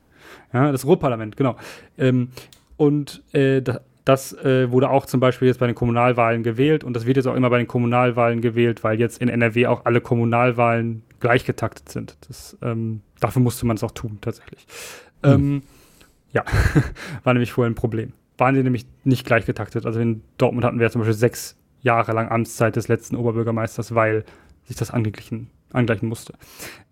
Ja, 0.54 0.72
das 0.72 0.86
Ruhrparlament, 0.86 1.38
genau. 1.38 1.56
Ähm, 1.98 2.30
und 2.78 3.24
äh, 3.34 3.62
da, 3.62 3.82
das 4.06 4.34
äh, 4.34 4.72
wurde 4.72 4.90
auch 4.90 5.06
zum 5.06 5.20
Beispiel 5.20 5.48
jetzt 5.48 5.60
bei 5.60 5.68
den 5.68 5.76
Kommunalwahlen 5.76 6.42
gewählt 6.44 6.84
und 6.84 6.96
das 6.96 7.06
wird 7.06 7.18
jetzt 7.18 7.28
auch 7.28 7.36
immer 7.36 7.50
bei 7.50 7.60
den 7.60 7.68
Kommunalwahlen 7.68 8.42
gewählt, 8.42 8.84
weil 8.84 9.00
jetzt 9.00 9.22
in 9.22 9.30
NRW 9.30 9.68
auch 9.68 9.86
alle 9.86 10.02
Kommunalwahlen 10.02 11.04
gleichgetaktet 11.20 11.90
sind. 11.90 12.18
Das, 12.28 12.58
ähm, 12.62 13.02
dafür 13.20 13.42
musste 13.42 13.66
man 13.66 13.76
es 13.76 13.84
auch 13.84 13.92
tun, 13.92 14.18
tatsächlich. 14.22 14.66
Hm. 15.24 15.32
Ähm, 15.34 15.64
ja, 16.34 16.44
war 17.24 17.34
nämlich 17.34 17.52
vorher 17.52 17.70
ein 17.70 17.76
Problem. 17.76 18.14
Waren 18.38 18.56
sie 18.56 18.64
nämlich 18.64 18.86
nicht 19.04 19.26
gleichgetaktet. 19.26 19.86
Also 19.86 20.00
in 20.00 20.22
Dortmund 20.38 20.66
hatten 20.66 20.80
wir 20.80 20.86
ja 20.88 20.90
zum 20.90 21.02
Beispiel 21.02 21.14
sechs 21.14 21.59
Jahre 21.82 22.14
lang 22.14 22.30
Amtszeit 22.30 22.76
des 22.76 22.88
letzten 22.88 23.16
Oberbürgermeisters, 23.16 23.96
weil 23.96 24.26
sich 24.66 24.76
das 24.76 24.92
angeglichen, 24.92 25.50
angleichen 25.74 26.08
musste. 26.10 26.34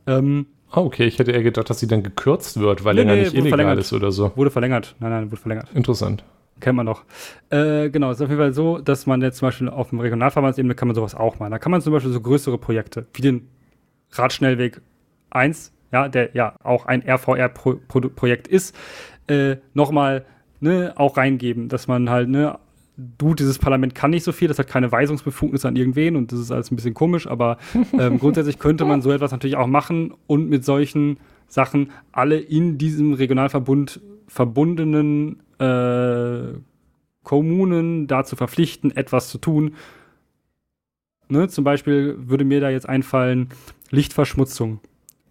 Ähm, 0.06 0.48
Ah, 0.70 0.82
okay, 0.82 1.06
ich 1.06 1.18
hätte 1.18 1.32
eher 1.32 1.44
gedacht, 1.44 1.70
dass 1.70 1.80
sie 1.80 1.88
dann 1.88 2.04
gekürzt 2.04 2.60
wird, 2.60 2.84
weil 2.84 2.94
Nee, 2.96 3.02
länger 3.02 3.14
nee, 3.14 3.22
nicht 3.22 3.34
illegal 3.36 3.50
verlängert. 3.52 3.80
ist 3.80 3.94
oder 3.94 4.12
so. 4.12 4.34
Wurde 4.36 4.52
verlängert. 4.52 4.96
Nein, 5.00 5.12
nein, 5.12 5.32
wurde 5.32 5.40
verlängert. 5.42 5.70
Interessant. 5.74 6.26
Kennt 6.60 6.76
man 6.76 6.86
doch. 6.86 7.06
Äh, 7.52 7.90
genau, 7.90 8.12
es 8.12 8.18
ist 8.18 8.24
auf 8.24 8.30
jeden 8.30 8.42
Fall 8.42 8.52
so, 8.52 8.80
dass 8.80 9.06
man 9.06 9.22
jetzt 9.22 9.38
zum 9.38 9.48
Beispiel 9.48 9.70
auf 9.70 9.92
dem 9.92 10.02
Regionalverbandsebene 10.02 10.76
kann 10.76 10.90
man 10.90 10.96
sowas 10.96 11.16
auch 11.16 11.40
machen. 11.40 11.52
Da 11.52 11.60
kann 11.60 11.72
man 11.72 11.82
zum 11.82 11.94
Beispiel 11.94 12.12
so 12.12 12.20
größere 12.20 12.58
Projekte, 12.58 13.08
wie 13.14 13.22
den 13.22 13.48
Radschnellweg 14.12 14.82
1, 15.30 15.72
ja, 15.94 16.10
der 16.10 16.36
ja 16.36 16.56
auch 16.64 16.86
ein 16.86 17.02
RVR-Projekt 17.08 18.48
ist, 18.50 18.76
äh, 19.28 19.58
nochmal 19.74 20.26
ne, 20.60 20.94
auch 20.98 21.16
reingeben, 21.16 21.70
dass 21.70 21.88
man 21.88 22.10
halt, 22.10 22.28
ne, 22.30 22.60
du, 22.98 23.36
dieses 23.36 23.60
Parlament 23.60 23.96
kann 23.96 24.12
nicht 24.12 24.24
so 24.24 24.32
viel, 24.32 24.48
das 24.48 24.60
hat 24.60 24.68
keine 24.68 24.92
Weisungsbefugnis 24.92 25.66
an 25.66 25.76
irgendwen 25.76 26.16
und 26.16 26.32
das 26.32 26.40
ist 26.40 26.52
alles 26.52 26.72
ein 26.72 26.76
bisschen 26.76 26.94
komisch, 26.94 27.28
aber 27.28 27.58
ähm, 27.98 28.20
grundsätzlich 28.20 28.60
könnte 28.60 28.86
man 28.86 29.02
so 29.02 29.12
etwas 29.12 29.32
natürlich 29.32 29.56
auch 29.56 29.68
machen 29.68 30.14
und 30.26 30.50
mit 30.50 30.66
solchen 30.66 31.18
Sachen 31.48 31.92
alle 32.12 32.38
in 32.40 32.78
diesem 32.78 33.14
Regionalverbund 33.14 34.02
verbundenen 34.28 35.40
äh, 35.60 36.60
Kommunen 37.24 38.08
dazu 38.08 38.36
verpflichten, 38.36 38.96
etwas 38.96 39.30
zu 39.30 39.38
tun. 39.38 39.76
Ne, 41.30 41.48
zum 41.50 41.64
Beispiel 41.64 42.16
würde 42.18 42.46
mir 42.46 42.62
da 42.62 42.70
jetzt 42.70 42.88
einfallen, 42.88 43.50
Lichtverschmutzung 43.92 44.80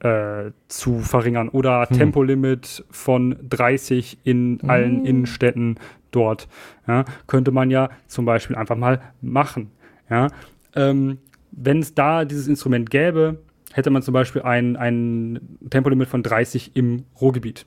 äh, 0.00 0.50
zu 0.68 0.98
verringern 1.00 1.48
oder 1.48 1.88
Hm. 1.88 1.96
Tempolimit 1.96 2.84
von 2.90 3.36
30 3.48 4.18
in 4.24 4.60
allen 4.66 5.02
Mm. 5.02 5.06
Innenstädten 5.06 5.78
dort. 6.16 6.48
Ja, 6.88 7.04
könnte 7.26 7.52
man 7.52 7.70
ja 7.70 7.90
zum 8.08 8.24
Beispiel 8.24 8.56
einfach 8.56 8.76
mal 8.76 9.00
machen. 9.20 9.70
Ja, 10.10 10.28
ähm, 10.74 11.18
wenn 11.52 11.80
es 11.80 11.94
da 11.94 12.24
dieses 12.24 12.48
Instrument 12.48 12.90
gäbe, 12.90 13.42
hätte 13.72 13.90
man 13.90 14.02
zum 14.02 14.14
Beispiel 14.14 14.42
ein, 14.42 14.76
ein 14.76 15.58
Tempolimit 15.70 16.08
von 16.08 16.22
30 16.22 16.74
im 16.74 17.04
Ruhrgebiet. 17.20 17.66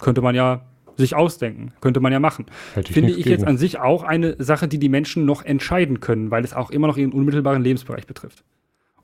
Könnte 0.00 0.22
man 0.22 0.34
ja 0.34 0.64
sich 0.96 1.16
ausdenken, 1.16 1.72
könnte 1.80 2.00
man 2.00 2.12
ja 2.12 2.20
machen. 2.20 2.46
Hätte 2.74 2.92
Finde 2.92 3.08
nichts 3.08 3.20
ich 3.20 3.26
jetzt 3.26 3.44
an 3.44 3.58
sich 3.58 3.78
auch 3.78 4.04
eine 4.04 4.36
Sache, 4.42 4.68
die 4.68 4.78
die 4.78 4.88
Menschen 4.88 5.24
noch 5.24 5.44
entscheiden 5.44 6.00
können, 6.00 6.30
weil 6.30 6.44
es 6.44 6.54
auch 6.54 6.70
immer 6.70 6.86
noch 6.86 6.96
ihren 6.96 7.12
unmittelbaren 7.12 7.62
Lebensbereich 7.62 8.06
betrifft. 8.06 8.44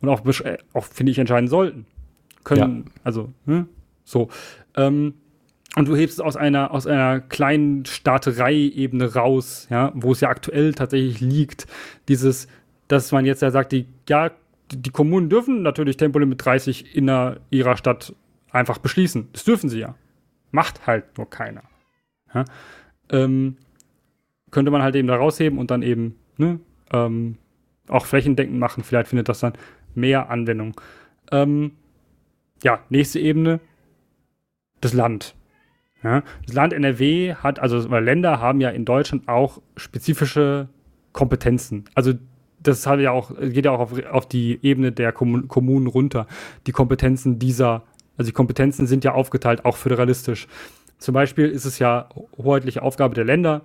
Und 0.00 0.08
auch, 0.08 0.24
äh, 0.24 0.58
auch 0.72 0.84
finde 0.84 1.12
ich, 1.12 1.18
entscheiden 1.18 1.48
sollten. 1.48 1.86
können, 2.44 2.84
ja. 2.86 2.92
also, 3.04 3.32
hm, 3.46 3.68
so. 4.04 4.28
Ähm, 4.76 5.14
und 5.76 5.86
du 5.86 5.94
hebst 5.94 6.14
es 6.14 6.20
aus 6.20 6.36
einer, 6.36 6.72
aus 6.72 6.86
einer 6.86 7.20
kleinen 7.20 7.84
Staaterei-Ebene 7.84 9.14
raus, 9.14 9.68
ja, 9.70 9.92
wo 9.94 10.12
es 10.12 10.20
ja 10.20 10.28
aktuell 10.28 10.74
tatsächlich 10.74 11.20
liegt, 11.20 11.66
dieses, 12.09 12.48
dass 12.88 13.12
man 13.12 13.24
jetzt 13.24 13.42
ja 13.42 13.51
sagt, 13.51 13.72
die, 13.72 13.86
ja, 14.09 14.32
die 14.72 14.90
Kommunen 14.90 15.28
dürfen 15.28 15.62
natürlich 15.62 15.97
Tempolimit 15.97 16.44
30 16.44 16.97
in 16.97 17.10
ihrer 17.51 17.76
Stadt 17.76 18.14
einfach 18.51 18.78
beschließen. 18.78 19.28
Das 19.32 19.44
dürfen 19.44 19.68
sie 19.68 19.80
ja. 19.80 19.94
Macht 20.51 20.86
halt 20.86 21.16
nur 21.16 21.30
keiner. 21.30 21.62
Ja? 22.34 22.44
Ähm, 23.10 23.56
könnte 24.51 24.70
man 24.70 24.82
halt 24.82 24.97
eben 24.97 25.09
da 25.09 25.16
rausheben 25.16 25.59
und 25.59 25.70
dann 25.70 25.82
eben 25.82 26.16
ne, 26.36 26.60
ähm, 26.92 27.36
auch 27.88 28.06
flächendeckend 28.06 28.59
machen. 28.59 28.82
Vielleicht 28.82 29.09
findet 29.09 29.28
das 29.28 29.40
dann 29.40 29.52
mehr 29.94 30.30
Anwendung. 30.30 30.80
Ähm, 31.30 31.72
ja, 32.62 32.80
nächste 32.88 33.20
Ebene, 33.20 33.60
das 34.80 34.92
Land. 34.92 35.34
Ja, 36.02 36.22
das 36.47 36.55
Land 36.55 36.72
NRW 36.72 37.35
hat, 37.35 37.59
also 37.59 37.78
Länder 37.98 38.40
haben 38.40 38.60
ja 38.60 38.70
in 38.70 38.85
Deutschland 38.85 39.28
auch 39.28 39.60
spezifische 39.77 40.68
Kompetenzen. 41.12 41.85
Also 41.94 42.14
das 42.62 42.86
hat 42.86 43.01
ja 43.01 43.10
auch, 43.10 43.32
geht 43.39 43.64
ja 43.64 43.72
auch 43.72 43.81
auf, 43.81 44.05
auf 44.06 44.28
die 44.28 44.59
Ebene 44.62 44.93
der 44.93 45.12
Kommunen 45.12 45.86
runter. 45.86 46.27
Die 46.66 46.72
Kompetenzen 46.72 47.39
dieser, 47.39 47.82
also 48.16 48.28
die 48.28 48.35
Kompetenzen 48.35 48.86
sind 48.86 49.05
ja 49.05 49.12
aufgeteilt, 49.12 49.64
auch 49.64 49.77
föderalistisch. 49.77 50.47
Zum 50.98 51.14
Beispiel 51.14 51.48
ist 51.48 51.64
es 51.64 51.78
ja 51.78 52.09
hoheitliche 52.36 52.82
Aufgabe 52.82 53.14
der 53.14 53.24
Länder, 53.24 53.62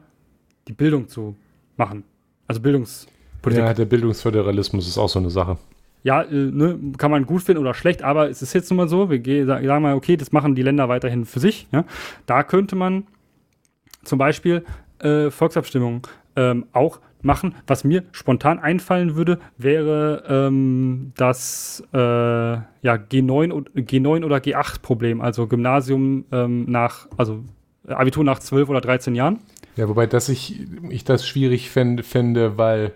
die 0.67 0.73
Bildung 0.73 1.07
zu 1.07 1.35
machen. 1.77 2.03
Also 2.47 2.61
Bildungspolitik. 2.61 3.65
Ja, 3.65 3.73
der 3.73 3.85
Bildungsföderalismus 3.85 4.87
ist 4.87 4.97
auch 4.97 5.09
so 5.09 5.19
eine 5.19 5.29
Sache. 5.29 5.57
Ja, 6.05 6.21
äh, 6.21 6.35
ne, 6.35 6.77
kann 6.99 7.09
man 7.09 7.25
gut 7.25 7.41
finden 7.41 7.59
oder 7.59 7.73
schlecht, 7.73 8.03
aber 8.03 8.29
es 8.29 8.43
ist 8.43 8.53
jetzt 8.53 8.69
nun 8.69 8.77
mal 8.77 8.87
so, 8.87 9.09
wir 9.09 9.17
gehen, 9.17 9.47
sagen 9.47 9.81
mal, 9.81 9.95
okay, 9.95 10.15
das 10.15 10.31
machen 10.31 10.53
die 10.53 10.61
Länder 10.61 10.87
weiterhin 10.87 11.25
für 11.25 11.39
sich. 11.39 11.67
Ja? 11.71 11.83
Da 12.27 12.43
könnte 12.43 12.75
man 12.75 13.07
zum 14.03 14.19
Beispiel 14.19 14.63
äh, 14.99 15.31
Volksabstimmungen 15.31 16.03
ähm, 16.35 16.67
auch 16.73 16.99
machen. 17.23 17.55
Was 17.65 17.83
mir 17.83 18.03
spontan 18.11 18.59
einfallen 18.59 19.15
würde, 19.15 19.39
wäre 19.57 20.23
ähm, 20.29 21.11
das 21.17 21.83
äh, 21.91 21.97
ja, 21.97 22.63
G9, 22.83 23.65
G9 23.75 24.23
oder 24.23 24.37
G8-Problem, 24.37 25.21
also 25.21 25.47
Gymnasium 25.47 26.25
ähm, 26.31 26.65
nach, 26.69 27.07
also 27.17 27.43
Abitur 27.87 28.23
nach 28.23 28.37
12 28.37 28.69
oder 28.69 28.81
13 28.81 29.15
Jahren. 29.15 29.39
Ja, 29.75 29.89
wobei 29.89 30.05
das 30.05 30.29
ich, 30.29 30.67
ich 30.87 31.03
das 31.03 31.27
schwierig 31.27 31.71
fände, 31.71 32.03
fände 32.03 32.59
weil 32.59 32.91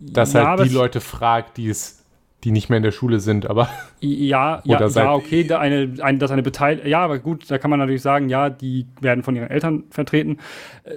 das 0.00 0.32
ja, 0.32 0.48
halt 0.48 0.68
die 0.68 0.74
Leute 0.74 1.00
fragt, 1.00 1.56
die 1.56 1.68
es 1.68 1.97
die 2.44 2.52
nicht 2.52 2.68
mehr 2.68 2.76
in 2.76 2.82
der 2.82 2.92
Schule 2.92 3.20
sind, 3.20 3.48
aber. 3.48 3.68
Ja, 4.00 4.62
ja, 4.64 4.86
ja, 4.86 5.12
okay, 5.12 5.42
da 5.42 5.58
eine, 5.58 5.94
eine, 6.00 6.18
dass 6.18 6.30
eine 6.30 6.44
Beteiligung. 6.44 6.88
Ja, 6.88 7.00
aber 7.00 7.18
gut, 7.18 7.50
da 7.50 7.58
kann 7.58 7.68
man 7.68 7.80
natürlich 7.80 8.00
sagen, 8.00 8.28
ja, 8.28 8.48
die 8.48 8.86
werden 9.00 9.24
von 9.24 9.34
ihren 9.34 9.50
Eltern 9.50 9.82
vertreten. 9.90 10.38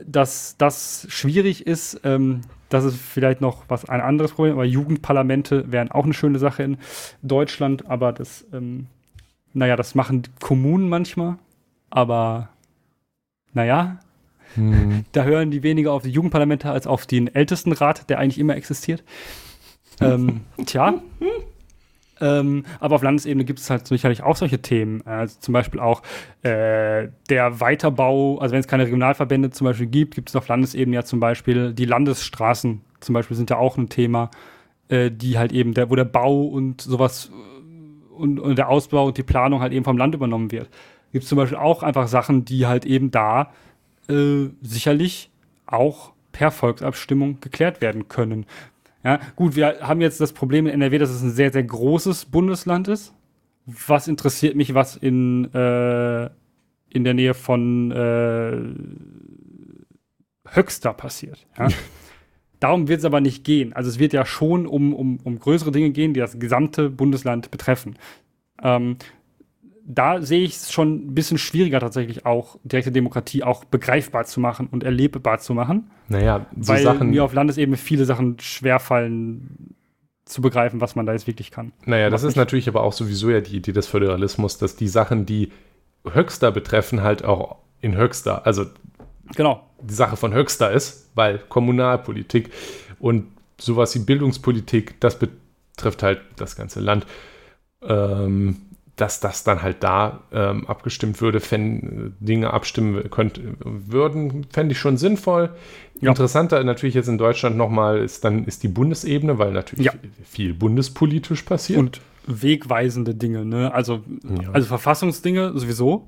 Dass 0.06 0.56
das 0.60 1.08
schwierig 1.10 1.66
ist, 1.66 2.00
ähm, 2.04 2.42
das 2.70 2.86
ist 2.86 2.98
vielleicht 2.98 3.42
noch 3.42 3.64
was 3.70 3.90
ein 3.90 4.02
anderes 4.02 4.34
Problem, 4.34 4.54
aber 4.54 4.66
Jugendparlamente 4.66 5.72
wären 5.72 5.90
auch 5.90 6.04
eine 6.04 6.14
schöne 6.14 6.38
Sache 6.38 6.62
in 6.62 6.78
Deutschland, 7.24 7.90
aber 7.90 8.14
das, 8.14 8.46
ähm, 8.54 8.86
naja, 9.52 9.76
das 9.76 9.96
machen 9.96 10.24
Kommunen 10.40 10.90
manchmal, 10.90 11.38
aber 11.90 12.50
naja, 13.52 13.98
hm. 14.54 15.06
da 15.12 15.24
hören 15.24 15.50
die 15.50 15.64
weniger 15.64 15.92
auf 15.92 16.04
die 16.04 16.12
Jugendparlamente 16.12 16.70
als 16.70 16.86
auf 16.86 17.08
den 17.08 17.34
Ältestenrat, 17.34 18.12
der 18.12 18.20
eigentlich 18.20 18.38
immer 18.38 18.56
existiert 18.56 19.04
ähm, 20.02 20.42
tja. 20.66 20.96
Ähm, 22.20 22.66
aber 22.80 22.96
auf 22.96 23.02
Landesebene 23.02 23.46
gibt 23.46 23.60
es 23.60 23.70
halt 23.70 23.88
sicherlich 23.88 24.22
auch 24.22 24.36
solche 24.36 24.62
Themen. 24.62 25.06
Also 25.08 25.40
zum 25.40 25.54
Beispiel 25.54 25.80
auch 25.80 26.04
äh, 26.44 27.08
der 27.30 27.60
Weiterbau, 27.60 28.38
also 28.38 28.54
wenn 28.54 28.60
es 28.60 28.68
keine 28.68 28.86
Regionalverbände 28.86 29.50
zum 29.50 29.66
Beispiel 29.66 29.88
gibt, 29.88 30.16
gibt 30.16 30.30
es 30.30 30.36
auf 30.36 30.48
Landesebene 30.48 30.96
ja 30.96 31.04
zum 31.04 31.20
Beispiel 31.20 31.74
die 31.74 31.86
Landesstraßen 31.86 32.82
zum 33.02 33.14
Beispiel 33.14 33.36
sind 33.36 33.50
ja 33.50 33.58
auch 33.58 33.78
ein 33.78 33.90
Thema, 33.90 34.32
äh, 34.88 35.12
die 35.12 35.38
halt 35.38 35.52
eben, 35.52 35.74
der, 35.74 35.90
wo 35.90 35.96
der 35.96 36.06
Bau 36.06 36.44
und 36.44 36.82
sowas 36.82 37.32
und, 38.16 38.40
und, 38.40 38.58
der 38.58 38.70
Ausbau 38.70 39.08
und 39.08 39.18
die 39.18 39.24
Planung 39.24 39.62
halt 39.62 39.74
eben 39.74 39.84
vom 39.84 39.98
Land 39.98 40.16
übernommen 40.16 40.52
wird. 40.52 40.70
Gibt 41.12 41.24
es 41.24 41.30
zum 41.30 41.38
Beispiel 41.38 41.58
auch 41.58 41.84
einfach 41.84 42.08
Sachen, 42.08 42.46
die 42.46 42.68
halt 42.68 42.86
eben 42.86 43.12
da 43.12 43.52
äh, 44.08 44.50
sicherlich 44.62 45.30
auch 45.66 46.14
per 46.32 46.52
Volksabstimmung 46.52 47.42
geklärt 47.42 47.82
werden 47.82 48.08
können. 48.08 48.46
Ja, 49.04 49.20
gut, 49.36 49.56
wir 49.56 49.80
haben 49.82 50.02
jetzt 50.02 50.22
das 50.22 50.34
Problem 50.34 50.68
in 50.68 50.74
NRW, 50.74 51.00
dass 51.00 51.10
es 51.10 51.22
ein 51.22 51.32
sehr, 51.32 51.52
sehr 51.52 51.64
großes 51.64 52.26
Bundesland 52.26 52.88
ist. 52.88 53.14
Was 53.66 54.08
interessiert 54.08 54.56
mich, 54.56 54.74
was 54.74 54.96
in, 54.96 55.52
äh, 55.54 56.26
in 56.90 57.04
der 57.04 57.14
Nähe 57.14 57.34
von 57.34 57.92
äh, 57.92 58.58
Höxter 60.54 60.94
passiert? 60.94 61.48
Ja? 61.58 61.68
Darum 62.60 62.88
wird 62.88 63.00
es 63.00 63.06
aber 63.06 63.22
nicht 63.22 63.44
gehen. 63.44 63.74
Also 63.74 63.90
es 63.90 63.98
wird 63.98 64.14
ja 64.14 64.24
schon 64.24 64.68
um, 64.68 64.94
um, 64.94 65.20
um 65.24 65.40
größere 65.40 65.72
Dinge 65.72 65.90
gehen, 65.92 66.14
die 66.14 66.20
das 66.20 66.38
gesamte 66.38 66.92
Bundesland 66.92 67.50
betreffen. 67.50 67.98
Ähm, 68.62 68.98
da 69.86 70.22
sehe 70.22 70.44
ich 70.44 70.56
es 70.56 70.72
schon 70.72 71.08
ein 71.08 71.16
bisschen 71.16 71.38
schwieriger 71.38 71.80
tatsächlich 71.80 72.26
auch, 72.26 72.58
direkte 72.64 72.92
Demokratie 72.92 73.44
auch 73.44 73.64
begreifbar 73.66 74.26
zu 74.26 74.40
machen 74.40 74.68
und 74.68 74.84
erlebbar 74.84 75.40
zu 75.40 75.54
machen. 75.54 75.92
Naja, 76.08 76.46
so 76.60 76.74
weil 76.74 76.84
Sachen, 76.84 77.10
mir 77.10 77.24
auf 77.24 77.34
Landesebene 77.34 77.78
viele 77.78 78.06
Sachen 78.06 78.40
schwerfallen 78.40 79.76
zu 80.26 80.42
begreifen, 80.42 80.82
was 80.82 80.96
man 80.96 81.06
da 81.06 81.14
jetzt 81.14 81.28
wirklich 81.28 81.52
kann. 81.52 81.74
Naja, 81.86 82.10
das 82.10 82.24
ist 82.24 82.36
natürlich 82.36 82.68
aber 82.68 82.84
auch 82.84 82.94
sowieso 82.94 83.30
ja 83.30 83.42
die 83.42 83.58
Idee 83.58 83.74
des 83.74 83.88
Föderalismus, 83.88 84.58
dass 84.58 84.76
die 84.76 84.88
Sachen, 84.88 85.26
die 85.26 85.52
Höchster 86.10 86.52
betreffen, 86.52 87.02
halt 87.02 87.26
auch 87.26 87.58
in 87.82 87.98
Höchster, 87.98 88.46
also 88.46 88.66
genau. 89.36 89.64
die 89.82 89.94
Sache 89.94 90.16
von 90.16 90.34
Höchster 90.34 90.72
ist, 90.72 91.12
weil 91.16 91.40
Kommunalpolitik 91.40 92.52
und 93.00 93.26
sowas 93.60 93.94
wie 93.96 94.00
Bildungspolitik, 94.00 95.00
das 95.00 95.20
betrifft 95.20 96.04
halt 96.04 96.22
das 96.38 96.56
ganze 96.56 96.80
Land. 96.80 97.06
Ähm, 97.84 98.58
dass 99.02 99.20
das 99.20 99.44
dann 99.44 99.64
halt 99.64 99.78
da 99.82 100.20
ähm, 100.32 100.68
abgestimmt 100.68 101.22
würde, 101.22 101.42
wenn 101.50 102.16
Dinge 102.20 102.54
abstimmen 102.54 103.10
könnt, 103.10 103.42
würden, 103.64 104.46
fände 104.52 104.74
ich 104.74 104.80
schon 104.80 104.98
sinnvoll. 104.98 105.50
Ja. 106.00 106.10
Interessanter 106.10 106.64
natürlich 106.64 106.94
jetzt 106.94 107.10
in 107.10 107.18
Deutschland 107.18 107.58
nochmal 107.58 107.98
ist 107.98 108.24
dann 108.24 108.46
ist 108.46 108.62
die 108.62 108.68
Bundesebene, 108.68 109.40
weil 109.40 109.54
natürlich 109.54 109.88
ja. 109.88 109.94
viel 110.24 110.54
bundespolitisch 110.54 111.42
passiert. 111.42 111.80
Und 111.80 112.02
wegweisende 112.28 113.16
Dinge, 113.16 113.44
ne? 113.44 113.74
Also, 113.74 114.02
ja. 114.24 114.52
also 114.52 114.68
Verfassungsdinge 114.68 115.58
sowieso. 115.58 116.08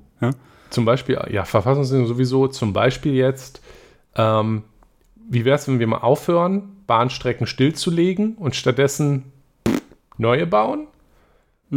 Zum 0.70 0.84
Beispiel, 0.84 1.18
ja, 1.30 1.44
Verfassungsdinge 1.44 2.06
sowieso, 2.06 2.46
zum 2.46 2.72
Beispiel 2.72 3.14
jetzt, 3.14 3.60
ähm, 4.14 4.62
wie 5.28 5.44
wäre 5.44 5.56
es, 5.56 5.66
wenn 5.66 5.80
wir 5.80 5.86
mal 5.88 5.98
aufhören, 5.98 6.76
Bahnstrecken 6.86 7.48
stillzulegen 7.48 8.36
und 8.36 8.54
stattdessen 8.54 9.32
neue 10.16 10.46
bauen? 10.46 10.86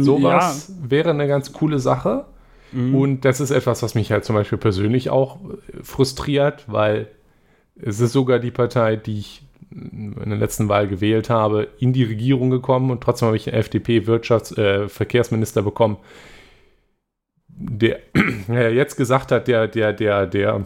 Sowas 0.02 0.68
ja. 0.68 0.90
wäre 0.90 1.10
eine 1.10 1.26
ganz 1.26 1.52
coole 1.52 1.78
Sache. 1.78 2.26
Mhm. 2.72 2.94
Und 2.94 3.24
das 3.24 3.40
ist 3.40 3.50
etwas, 3.50 3.82
was 3.82 3.94
mich 3.94 4.12
halt 4.12 4.24
zum 4.24 4.36
Beispiel 4.36 4.58
persönlich 4.58 5.10
auch 5.10 5.38
äh, 5.44 5.82
frustriert, 5.82 6.64
weil 6.66 7.08
es 7.80 8.00
ist 8.00 8.12
sogar 8.12 8.38
die 8.38 8.50
Partei, 8.50 8.96
die 8.96 9.18
ich 9.18 9.42
in 9.70 10.14
der 10.26 10.38
letzten 10.38 10.68
Wahl 10.68 10.88
gewählt 10.88 11.30
habe, 11.30 11.68
in 11.78 11.92
die 11.92 12.04
Regierung 12.04 12.50
gekommen 12.50 12.90
und 12.90 13.02
trotzdem 13.02 13.26
habe 13.26 13.36
ich 13.36 13.48
einen 13.48 13.60
FDP-Wirtschafts-Verkehrsminister 13.60 15.60
äh, 15.60 15.64
bekommen, 15.64 15.98
der 17.48 17.98
ja, 18.48 18.68
jetzt 18.68 18.96
gesagt 18.96 19.32
hat, 19.32 19.48
der, 19.48 19.68
der, 19.68 19.92
der, 19.92 20.26
der, 20.26 20.64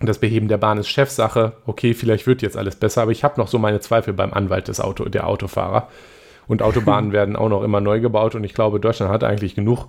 das 0.00 0.18
Beheben 0.18 0.48
der 0.48 0.58
Bahn 0.58 0.78
ist 0.78 0.88
Chefsache. 0.88 1.52
Okay, 1.66 1.94
vielleicht 1.94 2.26
wird 2.26 2.42
jetzt 2.42 2.56
alles 2.56 2.76
besser, 2.76 3.02
aber 3.02 3.12
ich 3.12 3.22
habe 3.22 3.40
noch 3.40 3.48
so 3.48 3.58
meine 3.58 3.80
Zweifel 3.80 4.14
beim 4.14 4.32
Anwalt 4.32 4.68
des 4.68 4.80
Auto, 4.80 5.08
der 5.08 5.28
Autofahrer. 5.28 5.88
Und 6.46 6.62
Autobahnen 6.62 7.12
werden 7.12 7.36
auch 7.36 7.48
noch 7.48 7.62
immer 7.62 7.80
neu 7.80 8.00
gebaut. 8.00 8.34
Und 8.34 8.44
ich 8.44 8.54
glaube, 8.54 8.80
Deutschland 8.80 9.12
hat 9.12 9.24
eigentlich 9.24 9.54
genug. 9.54 9.88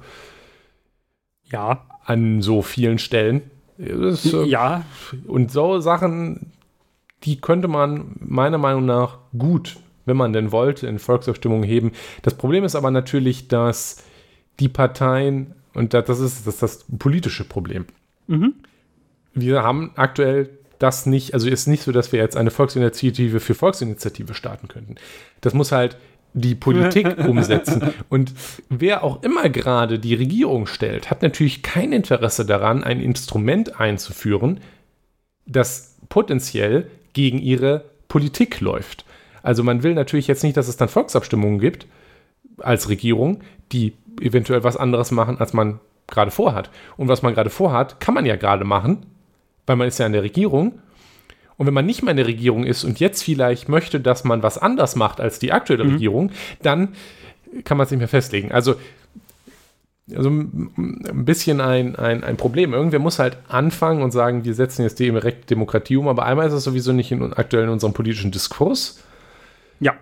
Ja. 1.51 1.85
An 2.05 2.41
so 2.41 2.61
vielen 2.61 2.99
Stellen. 2.99 3.41
Ist, 3.77 4.33
äh, 4.33 4.43
ja. 4.43 4.83
Und 5.27 5.51
so 5.51 5.79
Sachen, 5.79 6.51
die 7.23 7.41
könnte 7.41 7.67
man 7.67 8.15
meiner 8.19 8.57
Meinung 8.57 8.85
nach 8.85 9.17
gut, 9.37 9.77
wenn 10.05 10.17
man 10.17 10.33
denn 10.33 10.51
wollte, 10.51 10.87
in 10.87 10.99
Volksabstimmungen 10.99 11.63
heben. 11.63 11.91
Das 12.21 12.35
Problem 12.35 12.63
ist 12.63 12.75
aber 12.75 12.91
natürlich, 12.91 13.47
dass 13.47 14.03
die 14.59 14.69
Parteien, 14.69 15.53
und 15.73 15.93
das 15.93 16.07
ist 16.19 16.45
das, 16.45 16.53
ist 16.55 16.63
das 16.63 16.85
politische 16.97 17.43
Problem. 17.43 17.85
Mhm. 18.27 18.53
Wir 19.33 19.63
haben 19.63 19.91
aktuell 19.95 20.49
das 20.79 21.05
nicht, 21.05 21.33
also 21.33 21.49
ist 21.49 21.67
nicht 21.67 21.83
so, 21.83 21.91
dass 21.91 22.11
wir 22.11 22.19
jetzt 22.19 22.37
eine 22.37 22.51
Volksinitiative 22.51 23.39
für 23.39 23.53
Volksinitiative 23.53 24.33
starten 24.33 24.67
könnten. 24.67 24.95
Das 25.41 25.53
muss 25.53 25.71
halt 25.71 25.97
die 26.35 26.53
Politik 26.53 27.17
umsetzen. 27.27 27.93
Und 28.09 28.33
wer 28.69 29.03
auch 29.03 29.23
immer 29.23 29.49
gerade 29.49 29.97
die 29.97 30.15
Regierung 30.15 30.67
stellt, 30.67 31.09
hat 31.09 31.21
natürlich 31.21 31.63
kein 31.63 31.93
Interesse 31.93 32.45
daran, 32.45 32.83
ein 32.83 32.99
Instrument 32.99 33.79
einzuführen, 33.79 34.59
das 35.47 35.97
potenziell 36.09 36.89
gegen 37.13 37.39
ihre 37.39 37.85
Politik 38.09 38.59
läuft. 38.59 39.05
Also 39.41 39.63
man 39.63 39.81
will 39.83 39.93
natürlich 39.93 40.27
jetzt 40.27 40.43
nicht, 40.43 40.57
dass 40.57 40.67
es 40.67 40.77
dann 40.77 40.89
Volksabstimmungen 40.89 41.59
gibt, 41.59 41.87
als 42.59 42.89
Regierung, 42.89 43.41
die 43.71 43.93
eventuell 44.21 44.63
was 44.63 44.77
anderes 44.77 45.11
machen, 45.11 45.39
als 45.39 45.53
man 45.53 45.79
gerade 46.07 46.31
vorhat. 46.31 46.69
Und 46.97 47.07
was 47.07 47.21
man 47.21 47.33
gerade 47.33 47.49
vorhat, 47.49 47.99
kann 47.99 48.13
man 48.13 48.25
ja 48.25 48.35
gerade 48.35 48.65
machen, 48.65 49.05
weil 49.65 49.75
man 49.75 49.87
ist 49.87 49.99
ja 49.99 50.05
in 50.05 50.13
der 50.13 50.23
Regierung. 50.23 50.79
Und 51.57 51.67
wenn 51.67 51.73
man 51.73 51.85
nicht 51.85 52.03
mehr 52.03 52.11
in 52.11 52.17
der 52.17 52.27
Regierung 52.27 52.65
ist 52.65 52.83
und 52.83 52.99
jetzt 52.99 53.23
vielleicht 53.23 53.69
möchte, 53.69 53.99
dass 53.99 54.23
man 54.23 54.43
was 54.43 54.57
anders 54.57 54.95
macht 54.95 55.21
als 55.21 55.39
die 55.39 55.51
aktuelle 55.51 55.85
mhm. 55.85 55.91
Regierung, 55.91 56.31
dann 56.61 56.95
kann 57.63 57.77
man 57.77 57.85
es 57.85 57.91
nicht 57.91 57.99
mehr 57.99 58.07
festlegen. 58.07 58.51
Also, 58.51 58.75
also 60.13 60.29
ein 60.29 61.25
bisschen 61.25 61.61
ein, 61.61 61.95
ein, 61.95 62.23
ein 62.23 62.37
Problem. 62.37 62.73
Irgendwer 62.73 62.99
muss 62.99 63.19
halt 63.19 63.37
anfangen 63.47 64.03
und 64.03 64.11
sagen, 64.11 64.43
wir 64.43 64.53
setzen 64.53 64.83
jetzt 64.83 64.99
die 64.99 65.05
direkte 65.05 65.47
Demokratie 65.47 65.97
um, 65.97 66.07
aber 66.07 66.25
einmal 66.25 66.47
ist 66.47 66.53
es 66.53 66.63
sowieso 66.63 66.91
nicht 66.91 67.11
in, 67.11 67.33
aktuell 67.33 67.63
in 67.63 67.69
unserem 67.69 67.93
politischen 67.93 68.31
Diskurs. 68.31 69.01
Ja, 69.79 69.95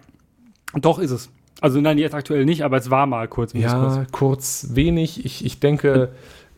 doch 0.74 1.00
ist 1.00 1.12
es. 1.12 1.30
Also 1.62 1.80
nein, 1.80 1.98
jetzt 1.98 2.16
aktuell 2.16 2.46
nicht, 2.46 2.64
aber 2.64 2.78
es 2.78 2.90
war 2.90 3.06
mal 3.06 3.28
kurz. 3.28 3.54
Ja, 3.54 3.86
Diskurs. 3.86 4.12
kurz 4.12 4.68
wenig. 4.74 5.24
Ich, 5.24 5.46
ich 5.46 5.60
denke, 5.60 6.10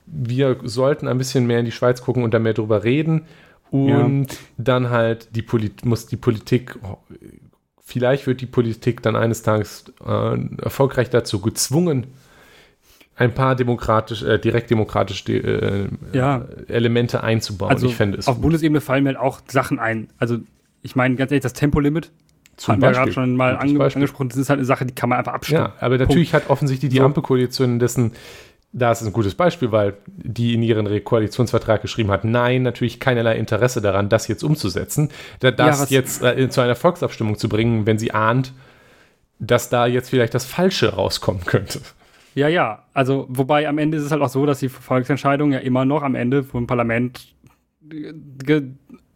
wir 0.07 0.57
sollten 0.63 1.07
ein 1.07 1.17
bisschen 1.17 1.45
mehr 1.45 1.59
in 1.59 1.65
die 1.65 1.71
Schweiz 1.71 2.01
gucken 2.01 2.23
und 2.23 2.33
da 2.33 2.39
mehr 2.39 2.53
drüber 2.53 2.83
reden. 2.83 3.25
Und 3.71 4.31
ja. 4.31 4.37
dann 4.57 4.89
halt 4.89 5.35
die 5.35 5.41
Polit 5.41 5.85
muss 5.85 6.05
die 6.05 6.17
Politik 6.17 6.77
vielleicht 7.85 8.27
wird 8.27 8.41
die 8.41 8.47
Politik 8.47 9.01
dann 9.03 9.15
eines 9.15 9.43
Tages 9.43 9.85
äh, 10.05 10.37
erfolgreich 10.61 11.09
dazu 11.11 11.39
gezwungen, 11.39 12.07
ein 13.15 13.33
paar 13.33 13.55
demokratisch, 13.55 14.23
äh, 14.23 14.39
direktdemokratische 14.39 15.31
äh, 15.31 15.87
ja. 16.11 16.45
Elemente 16.67 17.23
einzubauen. 17.23 17.71
Also 17.71 17.87
ich 17.87 17.95
fände 17.95 18.17
es. 18.17 18.27
Auf 18.27 18.35
gut. 18.35 18.43
Bundesebene 18.43 18.81
fallen 18.81 19.03
mir 19.03 19.09
halt 19.09 19.19
auch 19.19 19.39
Sachen 19.47 19.79
ein. 19.79 20.09
Also 20.17 20.39
ich 20.81 20.95
meine 20.95 21.15
ganz 21.15 21.31
ehrlich, 21.31 21.43
das 21.43 21.53
Tempolimit 21.53 22.11
zum 22.57 22.73
Hatten 22.73 22.81
wir 22.81 22.91
gerade 22.91 23.11
schon 23.11 23.35
mal 23.35 23.57
ange 23.57 23.81
angesprochen. 23.81 24.29
Das 24.29 24.37
ist 24.37 24.49
halt 24.49 24.59
eine 24.59 24.65
Sache, 24.65 24.85
die 24.85 24.95
kann 24.95 25.09
man 25.09 25.19
einfach 25.19 25.33
abstimmen. 25.33 25.61
Ja, 25.61 25.73
aber 25.79 25.97
natürlich 25.97 26.31
Punkt. 26.31 26.45
hat 26.45 26.51
offensichtlich 26.51 26.91
die 26.91 26.97
so. 26.97 27.05
Ampelkoalition 27.05 27.79
dessen 27.79 28.11
da 28.77 28.91
ist 28.91 29.01
ein 29.01 29.13
gutes 29.13 29.35
Beispiel, 29.35 29.71
weil 29.71 29.93
die 30.07 30.53
in 30.53 30.61
ihren 30.61 31.03
Koalitionsvertrag 31.03 31.81
geschrieben 31.81 32.11
hat, 32.11 32.25
nein, 32.25 32.61
natürlich 32.61 32.99
keinerlei 32.99 33.37
Interesse 33.37 33.81
daran, 33.81 34.09
das 34.09 34.27
jetzt 34.27 34.43
umzusetzen, 34.43 35.09
das 35.39 35.89
ja, 35.89 35.97
jetzt 35.97 36.21
äh, 36.21 36.49
zu 36.49 36.59
einer 36.59 36.75
Volksabstimmung 36.75 37.37
zu 37.37 37.47
bringen, 37.47 37.85
wenn 37.85 37.97
sie 37.97 38.11
ahnt, 38.11 38.51
dass 39.39 39.69
da 39.69 39.87
jetzt 39.87 40.09
vielleicht 40.09 40.33
das 40.33 40.43
Falsche 40.45 40.93
rauskommen 40.93 41.45
könnte. 41.45 41.79
Ja, 42.35 42.49
ja, 42.49 42.83
also 42.93 43.27
wobei 43.29 43.65
am 43.69 43.77
Ende 43.77 43.97
ist 43.97 44.03
es 44.03 44.11
halt 44.11 44.21
auch 44.21 44.29
so, 44.29 44.45
dass 44.45 44.59
die 44.59 44.67
Volksentscheidungen 44.67 45.53
ja 45.53 45.59
immer 45.59 45.85
noch 45.85 46.03
am 46.03 46.15
Ende 46.15 46.43
vom 46.43 46.67
Parlament 46.67 47.33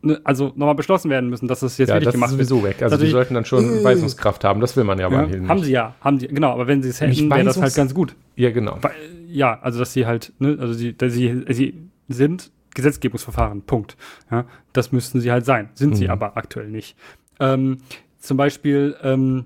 ne, 0.02 0.22
also 0.24 0.54
nochmal 0.56 0.76
beschlossen 0.76 1.12
werden 1.12 1.30
müssen, 1.30 1.50
dass 1.50 1.60
das 1.60 1.78
jetzt 1.78 1.90
ja, 1.90 1.96
wirklich 1.96 2.14
gemacht 2.14 2.32
wird. 2.32 2.40
Das 2.40 2.46
ist 2.46 2.50
sowieso 2.50 2.66
weg. 2.66 2.82
Also 2.82 2.96
die 2.96 3.10
sollten 3.10 3.34
dann 3.34 3.44
schon 3.44 3.82
äh, 3.82 3.84
Weisungskraft 3.84 4.46
haben. 4.46 4.62
Das 4.62 4.78
will 4.78 4.86
man 4.86 5.00
ja, 5.00 5.10
ja 5.12 5.26
bei 5.26 5.48
Haben 5.50 5.64
sie 5.64 5.72
ja, 5.74 5.96
haben 6.00 6.18
sie, 6.18 6.30
genau. 6.30 6.54
Aber 6.54 6.68
wenn 6.68 6.82
sie 6.82 6.90
es 6.90 7.02
hätten, 7.02 7.30
wäre 7.30 7.44
das 7.44 7.62
halt 7.62 7.76
ganz 7.76 7.94
gut. 7.94 8.16
Ja, 8.38 8.52
genau. 8.52 8.78
Weil, 8.80 8.92
ja, 9.32 9.60
also 9.62 9.80
dass 9.80 9.94
sie 9.94 10.06
halt, 10.06 10.34
ne, 10.40 10.58
also 10.60 10.74
sie, 10.74 10.96
sie, 11.00 11.44
sie 11.48 11.90
sind 12.08 12.52
Gesetzgebungsverfahren, 12.74 13.64
Punkt. 13.64 13.98
Ja, 14.32 14.46
das 14.74 14.92
müssten 14.92 15.22
sie 15.22 15.32
halt 15.32 15.46
sein. 15.46 15.70
Sind 15.76 15.92
mhm. 15.92 15.96
sie 15.96 16.10
aber 16.10 16.38
aktuell 16.38 16.70
nicht. 16.70 16.98
Ähm, 17.40 17.78
zum 18.20 18.38
Beispiel, 18.38 18.96
ähm, 19.02 19.46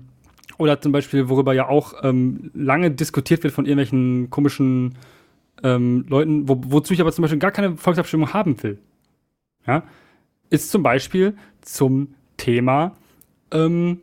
oder 0.58 0.80
zum 0.80 0.92
Beispiel, 0.92 1.28
worüber 1.28 1.52
ja 1.52 1.68
auch 1.68 1.94
ähm, 2.02 2.50
lange 2.54 2.90
diskutiert 2.90 3.42
wird 3.42 3.52
von 3.52 3.66
irgendwelchen 3.66 4.30
komischen 4.30 4.96
ähm, 5.62 6.04
Leuten, 6.08 6.48
wo, 6.48 6.60
wozu 6.66 6.92
ich 6.92 7.00
aber 7.00 7.12
zum 7.12 7.22
Beispiel 7.22 7.38
gar 7.38 7.52
keine 7.52 7.76
Volksabstimmung 7.76 8.32
haben 8.32 8.62
will. 8.62 8.78
Ja, 9.66 9.84
ist 10.50 10.70
zum 10.70 10.82
Beispiel 10.82 11.34
zum 11.62 12.14
Thema 12.36 12.96
ähm, 13.50 14.00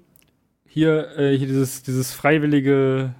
hier, 0.68 1.18
äh, 1.18 1.38
hier 1.38 1.48
dieses, 1.48 1.84
dieses 1.84 2.14
freiwillige 2.14 3.14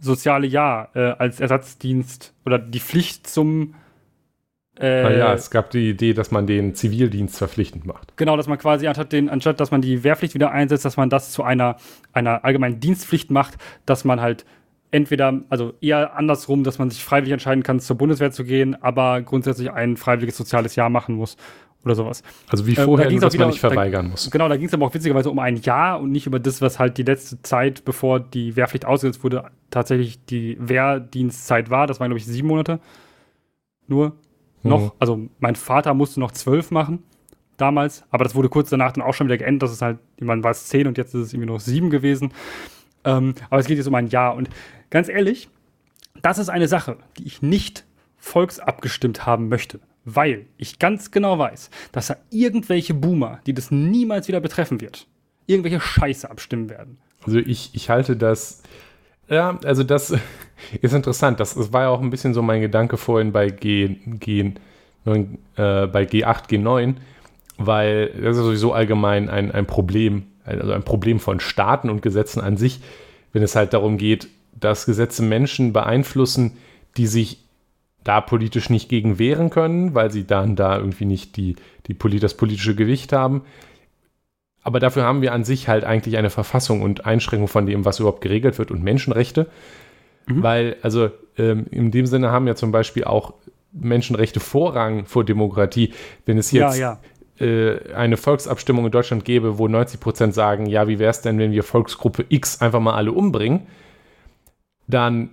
soziale 0.00 0.46
Jahr 0.46 0.90
äh, 0.94 1.12
als 1.18 1.40
Ersatzdienst 1.40 2.34
oder 2.44 2.58
die 2.58 2.80
Pflicht 2.80 3.26
zum 3.26 3.74
äh, 4.78 5.04
ah 5.04 5.10
ja, 5.10 5.34
es 5.34 5.50
gab 5.50 5.70
die 5.70 5.90
Idee, 5.90 6.14
dass 6.14 6.30
man 6.30 6.46
den 6.46 6.74
Zivildienst 6.74 7.36
verpflichtend 7.36 7.84
macht. 7.84 8.16
Genau, 8.16 8.38
dass 8.38 8.46
man 8.46 8.56
quasi 8.56 8.86
anstatt, 8.86 9.12
den, 9.12 9.28
anstatt 9.28 9.60
dass 9.60 9.70
man 9.70 9.82
die 9.82 10.04
Wehrpflicht 10.04 10.34
wieder 10.34 10.52
einsetzt, 10.52 10.86
dass 10.86 10.96
man 10.96 11.10
das 11.10 11.32
zu 11.32 11.42
einer, 11.42 11.76
einer 12.14 12.44
allgemeinen 12.44 12.80
Dienstpflicht 12.80 13.30
macht, 13.30 13.58
dass 13.84 14.04
man 14.04 14.22
halt 14.22 14.46
entweder, 14.90 15.42
also 15.50 15.74
eher 15.82 16.16
andersrum, 16.16 16.64
dass 16.64 16.78
man 16.78 16.88
sich 16.88 17.04
freiwillig 17.04 17.32
entscheiden 17.32 17.62
kann, 17.62 17.78
zur 17.78 17.98
Bundeswehr 17.98 18.30
zu 18.32 18.42
gehen, 18.44 18.74
aber 18.82 19.20
grundsätzlich 19.20 19.70
ein 19.70 19.98
freiwilliges 19.98 20.38
soziales 20.38 20.76
Jahr 20.76 20.88
machen 20.88 21.14
muss 21.14 21.36
oder 21.84 21.94
sowas. 21.94 22.22
Also 22.48 22.66
wie 22.66 22.74
vorher, 22.74 23.06
ähm, 23.06 23.14
nur, 23.14 23.20
dass 23.22 23.32
wieder, 23.32 23.44
man 23.44 23.50
nicht 23.50 23.60
verweigern 23.60 24.06
da, 24.06 24.10
muss. 24.10 24.30
Genau, 24.30 24.48
da 24.48 24.56
ging 24.56 24.66
es 24.66 24.74
aber 24.74 24.86
auch 24.86 24.94
witzigerweise 24.94 25.30
um 25.30 25.38
ein 25.38 25.56
Jahr 25.56 26.00
und 26.00 26.12
nicht 26.12 26.26
über 26.26 26.38
das, 26.38 26.60
was 26.60 26.78
halt 26.78 26.98
die 26.98 27.02
letzte 27.02 27.40
Zeit, 27.42 27.84
bevor 27.84 28.20
die 28.20 28.56
Wehrpflicht 28.56 28.84
ausgesetzt 28.84 29.24
wurde, 29.24 29.50
tatsächlich 29.70 30.24
die 30.26 30.56
Wehrdienstzeit 30.60 31.70
war. 31.70 31.86
Das 31.86 32.00
waren, 32.00 32.08
glaube 32.08 32.18
ich, 32.18 32.26
sieben 32.26 32.48
Monate. 32.48 32.80
Nur 33.86 34.12
noch. 34.62 34.80
Mhm. 34.80 34.92
Also 34.98 35.20
mein 35.38 35.56
Vater 35.56 35.94
musste 35.94 36.20
noch 36.20 36.32
zwölf 36.32 36.70
machen 36.70 37.02
damals, 37.56 38.04
aber 38.10 38.24
das 38.24 38.34
wurde 38.34 38.48
kurz 38.48 38.70
danach 38.70 38.92
dann 38.92 39.04
auch 39.04 39.14
schon 39.14 39.26
wieder 39.26 39.38
geändert. 39.38 39.62
Das 39.62 39.72
ist 39.72 39.82
halt, 39.82 39.98
man 40.20 40.42
war 40.44 40.50
es 40.50 40.66
zehn 40.66 40.86
und 40.86 40.98
jetzt 40.98 41.14
ist 41.14 41.26
es 41.26 41.32
irgendwie 41.32 41.50
noch 41.50 41.60
sieben 41.60 41.90
gewesen. 41.90 42.32
Ähm, 43.04 43.34
aber 43.48 43.60
es 43.60 43.66
geht 43.66 43.78
jetzt 43.78 43.86
um 43.86 43.94
ein 43.94 44.08
Jahr. 44.08 44.34
Und 44.34 44.50
ganz 44.90 45.08
ehrlich, 45.08 45.48
das 46.22 46.38
ist 46.38 46.48
eine 46.48 46.68
Sache, 46.68 46.98
die 47.18 47.26
ich 47.26 47.42
nicht 47.42 47.84
volksabgestimmt 48.16 49.24
haben 49.24 49.48
möchte 49.48 49.80
weil 50.04 50.46
ich 50.56 50.78
ganz 50.78 51.10
genau 51.10 51.38
weiß, 51.38 51.70
dass 51.92 52.08
da 52.08 52.16
irgendwelche 52.30 52.94
Boomer, 52.94 53.40
die 53.46 53.54
das 53.54 53.70
niemals 53.70 54.28
wieder 54.28 54.40
betreffen 54.40 54.80
wird, 54.80 55.06
irgendwelche 55.46 55.80
Scheiße 55.80 56.30
abstimmen 56.30 56.70
werden. 56.70 56.98
Also 57.24 57.38
ich, 57.38 57.70
ich 57.74 57.90
halte 57.90 58.16
das, 58.16 58.62
ja, 59.28 59.58
also 59.64 59.84
das 59.84 60.14
ist 60.80 60.94
interessant. 60.94 61.40
Das, 61.40 61.54
das 61.54 61.72
war 61.72 61.82
ja 61.82 61.88
auch 61.88 62.00
ein 62.00 62.10
bisschen 62.10 62.34
so 62.34 62.42
mein 62.42 62.60
Gedanke 62.60 62.96
vorhin 62.96 63.32
bei 63.32 63.50
G, 63.50 63.96
G, 64.06 64.52
9, 65.04 65.38
äh, 65.56 65.86
bei 65.86 66.04
G8, 66.04 66.48
G9, 66.48 66.94
weil 67.58 68.08
das 68.08 68.36
ist 68.36 68.44
sowieso 68.44 68.72
allgemein 68.72 69.28
ein, 69.28 69.50
ein 69.52 69.66
Problem, 69.66 70.26
also 70.44 70.72
ein 70.72 70.82
Problem 70.82 71.20
von 71.20 71.40
Staaten 71.40 71.90
und 71.90 72.02
Gesetzen 72.02 72.40
an 72.40 72.56
sich, 72.56 72.80
wenn 73.32 73.42
es 73.42 73.54
halt 73.54 73.72
darum 73.72 73.98
geht, 73.98 74.28
dass 74.58 74.86
Gesetze 74.86 75.22
Menschen 75.22 75.72
beeinflussen, 75.72 76.56
die 76.96 77.06
sich 77.06 77.38
da 78.04 78.20
politisch 78.20 78.70
nicht 78.70 78.88
gegen 78.88 79.18
wehren 79.18 79.50
können, 79.50 79.94
weil 79.94 80.10
sie 80.10 80.26
dann 80.26 80.56
da 80.56 80.76
irgendwie 80.78 81.04
nicht 81.04 81.36
die, 81.36 81.56
die, 81.86 82.18
das 82.18 82.34
politische 82.34 82.74
Gewicht 82.74 83.12
haben. 83.12 83.42
Aber 84.62 84.80
dafür 84.80 85.04
haben 85.04 85.22
wir 85.22 85.32
an 85.32 85.44
sich 85.44 85.68
halt 85.68 85.84
eigentlich 85.84 86.18
eine 86.18 86.30
Verfassung 86.30 86.82
und 86.82 87.06
Einschränkung 87.06 87.48
von 87.48 87.66
dem, 87.66 87.84
was 87.84 87.98
überhaupt 87.98 88.20
geregelt 88.20 88.58
wird 88.58 88.70
und 88.70 88.82
Menschenrechte. 88.82 89.46
Mhm. 90.26 90.42
Weil, 90.42 90.76
also 90.82 91.10
ähm, 91.38 91.66
in 91.70 91.90
dem 91.90 92.06
Sinne 92.06 92.30
haben 92.30 92.46
ja 92.46 92.54
zum 92.54 92.72
Beispiel 92.72 93.04
auch 93.04 93.34
Menschenrechte 93.72 94.40
Vorrang 94.40 95.06
vor 95.06 95.24
Demokratie. 95.24 95.94
Wenn 96.26 96.38
es 96.38 96.52
jetzt 96.52 96.78
ja, 96.78 96.98
ja. 97.38 97.46
Äh, 97.46 97.94
eine 97.94 98.16
Volksabstimmung 98.16 98.86
in 98.86 98.90
Deutschland 98.90 99.24
gäbe, 99.24 99.58
wo 99.58 99.68
90 99.68 100.00
Prozent 100.00 100.34
sagen, 100.34 100.66
ja, 100.66 100.88
wie 100.88 100.98
wäre 100.98 101.10
es 101.10 101.22
denn, 101.22 101.38
wenn 101.38 101.52
wir 101.52 101.62
Volksgruppe 101.62 102.26
X 102.28 102.60
einfach 102.60 102.80
mal 102.80 102.94
alle 102.94 103.12
umbringen, 103.12 103.66
dann 104.86 105.30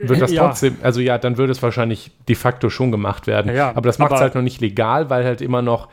wird 0.00 0.20
das 0.20 0.32
trotzdem, 0.32 0.76
ja. 0.78 0.84
also 0.84 1.00
ja, 1.00 1.18
dann 1.18 1.38
würde 1.38 1.52
es 1.52 1.62
wahrscheinlich 1.62 2.10
de 2.28 2.36
facto 2.36 2.70
schon 2.70 2.90
gemacht 2.90 3.26
werden. 3.26 3.54
Ja, 3.54 3.70
aber 3.70 3.82
das 3.82 3.98
macht 3.98 4.12
es 4.12 4.20
halt 4.20 4.34
noch 4.34 4.42
nicht 4.42 4.60
legal, 4.60 5.10
weil 5.10 5.24
halt 5.24 5.40
immer 5.40 5.62
noch 5.62 5.88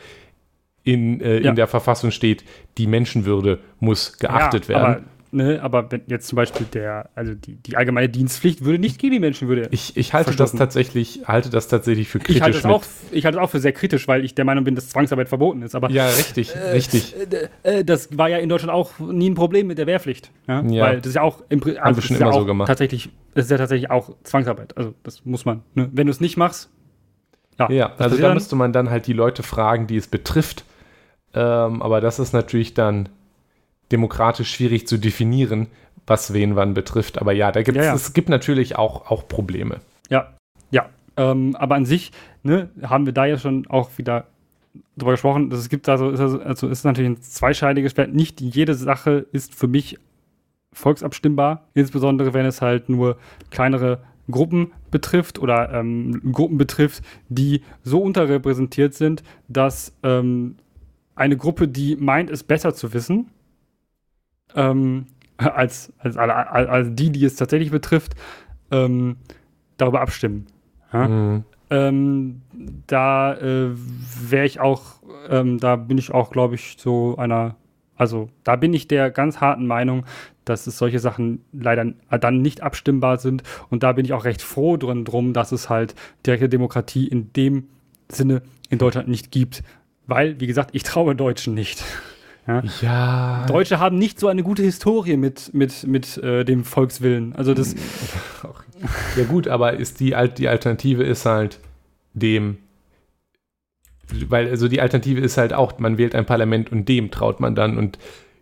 in, 0.84 1.20
äh, 1.22 1.42
ja. 1.42 1.50
in 1.50 1.56
der 1.56 1.68
Verfassung 1.68 2.12
steht, 2.12 2.44
die 2.78 2.88
Menschenwürde 2.88 3.60
muss 3.80 4.18
geachtet 4.18 4.70
werden. 4.70 5.06
Aber 5.36 5.46
Ne, 5.46 5.62
aber 5.62 5.92
wenn 5.92 6.04
jetzt 6.08 6.28
zum 6.28 6.38
Beispiel 6.38 6.66
der, 6.66 7.10
also 7.14 7.34
die, 7.34 7.58
die 7.58 7.76
allgemeine 7.76 8.08
Dienstpflicht 8.08 8.64
würde 8.64 8.80
nicht 8.80 9.00
gegen 9.00 9.12
die 9.12 9.20
Menschenwürde. 9.20 9.68
Ich, 9.72 9.98
ich 9.98 10.14
halte 10.14 10.34
das 10.34 10.54
tatsächlich, 10.54 11.24
halte 11.28 11.50
das 11.50 11.68
tatsächlich 11.68 12.08
für 12.08 12.20
kritisch. 12.20 12.38
Ich 12.38 12.42
halte, 12.42 12.58
es 12.58 12.66
auch, 12.66 12.86
ich 13.12 13.26
halte 13.26 13.38
es 13.38 13.44
auch 13.44 13.50
für 13.50 13.60
sehr 13.60 13.74
kritisch, 13.74 14.08
weil 14.08 14.24
ich 14.24 14.34
der 14.34 14.46
Meinung 14.46 14.64
bin, 14.64 14.76
dass 14.76 14.88
Zwangsarbeit 14.88 15.28
verboten 15.28 15.62
ist. 15.62 15.76
Aber, 15.76 15.92
ja, 15.92 16.08
richtig, 16.08 16.56
äh, 16.56 16.72
richtig. 16.72 17.14
Äh, 17.64 17.80
äh, 17.80 17.84
das 17.84 18.18
war 18.18 18.30
ja 18.30 18.38
in 18.38 18.48
Deutschland 18.48 18.74
auch 18.74 18.98
nie 19.00 19.30
ein 19.30 19.36
Problem 19.36 19.68
mit 19.68 19.78
der 19.78 19.88
Wehrpflicht. 19.88 20.32
Ja? 20.48 20.64
ja. 20.64 20.86
Weil 20.86 20.98
das 21.02 21.08
ist 21.08 21.16
ja 21.16 21.22
auch 21.22 21.44
im 21.50 21.62
also 21.62 21.80
Haben 21.82 21.96
wir 21.98 22.02
schon 22.02 22.16
immer 22.16 22.28
ja 22.28 22.32
so 22.32 22.46
gemacht. 22.46 22.68
Tatsächlich, 22.70 23.10
das 23.34 23.44
ist 23.46 23.52
ja 23.52 23.58
tatsächlich 23.58 23.92
auch 23.92 24.16
Zwangsarbeit. 24.24 24.78
Also 24.78 24.94
das 25.04 25.26
muss 25.26 25.44
man. 25.44 25.64
Ne? 25.74 25.90
Wenn 25.92 26.08
du 26.08 26.12
es 26.12 26.22
nicht 26.22 26.38
machst, 26.38 26.70
ja. 27.60 27.70
Ja, 27.70 27.94
also 27.98 28.16
da 28.16 28.34
müsste 28.34 28.56
man 28.56 28.72
dann 28.72 28.90
halt 28.90 29.06
die 29.08 29.14
Leute 29.14 29.44
fragen, 29.44 29.86
die 29.88 29.98
es 29.98 30.08
betrifft. 30.08 30.64
Ähm, 31.34 31.82
aber 31.82 32.00
das 32.00 32.20
ist 32.20 32.32
natürlich 32.32 32.74
dann 32.74 33.10
demokratisch 33.92 34.52
schwierig 34.52 34.88
zu 34.88 34.98
definieren, 34.98 35.68
was 36.08 36.34
wen 36.34 36.56
wann 36.56 36.74
betrifft. 36.74 37.20
Aber 37.20 37.34
ja, 37.34 37.52
da 37.52 37.62
gibt 37.64 37.78
ja, 37.78 37.86
ja. 37.86 37.94
es 37.96 38.14
gibt 38.14 38.30
natürlich 38.30 38.78
auch, 38.78 39.10
auch 39.10 39.28
Probleme. 39.28 39.80
Ja, 40.10 40.34
ja. 40.72 40.90
Ähm, 41.18 41.56
aber 41.56 41.76
an 41.76 41.86
sich 41.86 42.12
ne, 42.44 42.70
haben 42.84 43.06
wir 43.06 43.14
da 43.14 43.26
ja 43.26 43.38
schon 43.38 43.68
auch 43.68 43.90
wieder 43.98 44.28
drüber 44.98 45.12
gesprochen. 45.12 45.52
Es 45.52 45.70
gibt 45.70 45.88
also, 45.90 46.10
ist 46.10 46.20
also, 46.20 46.42
also 46.42 46.68
ist 46.68 46.84
natürlich 46.84 47.10
ein 47.10 47.22
zweischneidiges 47.22 47.94
Schwert. 47.94 48.14
Nicht 48.14 48.42
jede 48.42 48.74
Sache 48.76 49.26
ist 49.32 49.56
für 49.56 49.68
mich 49.68 49.98
volksabstimmbar, 50.74 51.68
insbesondere 51.74 52.34
wenn 52.34 52.46
es 52.46 52.62
halt 52.62 52.90
nur 52.90 53.18
kleinere 53.50 54.00
Gruppen 54.30 54.72
betrifft 54.92 55.40
oder 55.40 55.72
ähm, 55.74 56.34
Gruppen 56.34 56.58
betrifft, 56.58 57.04
die 57.30 57.62
so 57.84 58.02
unterrepräsentiert 58.02 58.94
sind, 58.94 59.24
dass 59.48 59.94
ähm, 60.04 60.56
eine 61.16 61.38
Gruppe, 61.38 61.68
die 61.68 61.96
meint, 61.96 62.30
es 62.30 62.44
besser 62.44 62.74
zu 62.74 62.94
wissen, 62.94 63.30
ähm, 64.56 65.08
als, 65.38 65.94
als, 66.00 66.18
als, 66.18 66.70
als 66.70 66.88
die, 66.92 67.12
die 67.12 67.26
es 67.26 67.36
tatsächlich 67.36 67.72
betrifft, 67.72 68.16
ähm, 68.72 69.18
darüber 69.78 70.02
abstimmen. 70.02 70.48
Ja? 70.92 71.08
Mhm. 71.08 71.44
Ähm, 71.70 72.42
da 72.88 73.34
äh, 73.34 73.72
wäre 73.74 74.46
ich 74.46 74.60
auch, 74.60 75.02
ähm, 75.30 75.60
da 75.60 75.76
bin 75.76 75.98
ich 75.98 76.12
auch, 76.12 76.32
glaube 76.32 76.56
ich, 76.56 76.76
so 76.78 77.18
einer, 77.18 77.56
also 77.96 78.30
da 78.44 78.56
bin 78.56 78.74
ich 78.74 78.88
der 78.88 79.10
ganz 79.10 79.42
harten 79.42 79.66
Meinung, 79.66 80.06
dass 80.46 80.68
es 80.68 80.78
solche 80.78 81.00
Sachen 81.00 81.44
leider 81.52 81.94
dann 82.20 82.42
nicht 82.42 82.62
abstimmbar 82.62 83.18
sind. 83.18 83.42
Und 83.70 83.82
da 83.82 83.94
bin 83.94 84.06
ich 84.06 84.14
auch 84.14 84.26
recht 84.26 84.44
froh 84.44 84.78
drin 84.78 85.06
drum, 85.06 85.34
dass 85.34 85.52
es 85.52 85.70
halt 85.70 85.96
direkte 86.26 86.50
Demokratie 86.50 87.08
in 87.08 87.34
dem 87.34 87.68
Sinne 88.10 88.44
in 88.70 88.78
Deutschland 88.78 89.08
nicht 89.08 89.32
gibt. 89.32 89.64
Weil, 90.06 90.40
wie 90.40 90.48
gesagt, 90.48 90.70
ich 90.74 90.84
traue 90.84 91.16
Deutschen 91.16 91.56
nicht. 91.56 91.84
Ja. 92.48 92.64
ja. 92.82 93.46
Deutsche 93.48 93.80
haben 93.80 93.98
nicht 93.98 94.20
so 94.20 94.28
eine 94.28 94.44
gute 94.44 94.62
Historie 94.62 95.18
mit, 95.18 95.54
mit, 95.54 95.86
mit 95.88 96.18
äh, 96.18 96.44
dem 96.44 96.64
Volkswillen. 96.64 97.36
Also 97.36 97.54
das. 97.54 97.76
Ja, 99.16 99.24
gut, 99.24 99.48
aber 99.48 99.78
ist 99.78 100.02
die, 100.02 100.16
die 100.38 100.48
Alternative 100.50 101.02
ist 101.02 101.26
halt 101.26 101.60
dem. 102.14 102.58
Weil, 104.28 104.50
also 104.50 104.68
die 104.68 104.82
Alternative 104.82 105.22
ist 105.22 105.38
halt 105.38 105.54
auch, 105.54 105.80
man 105.80 105.98
wählt 105.98 106.14
ein 106.14 106.26
Parlament 106.26 106.72
und 106.72 106.88
dem 106.88 107.10
traut 107.10 107.40
man 107.40 107.56
dann 107.56 107.78
und 107.78 107.98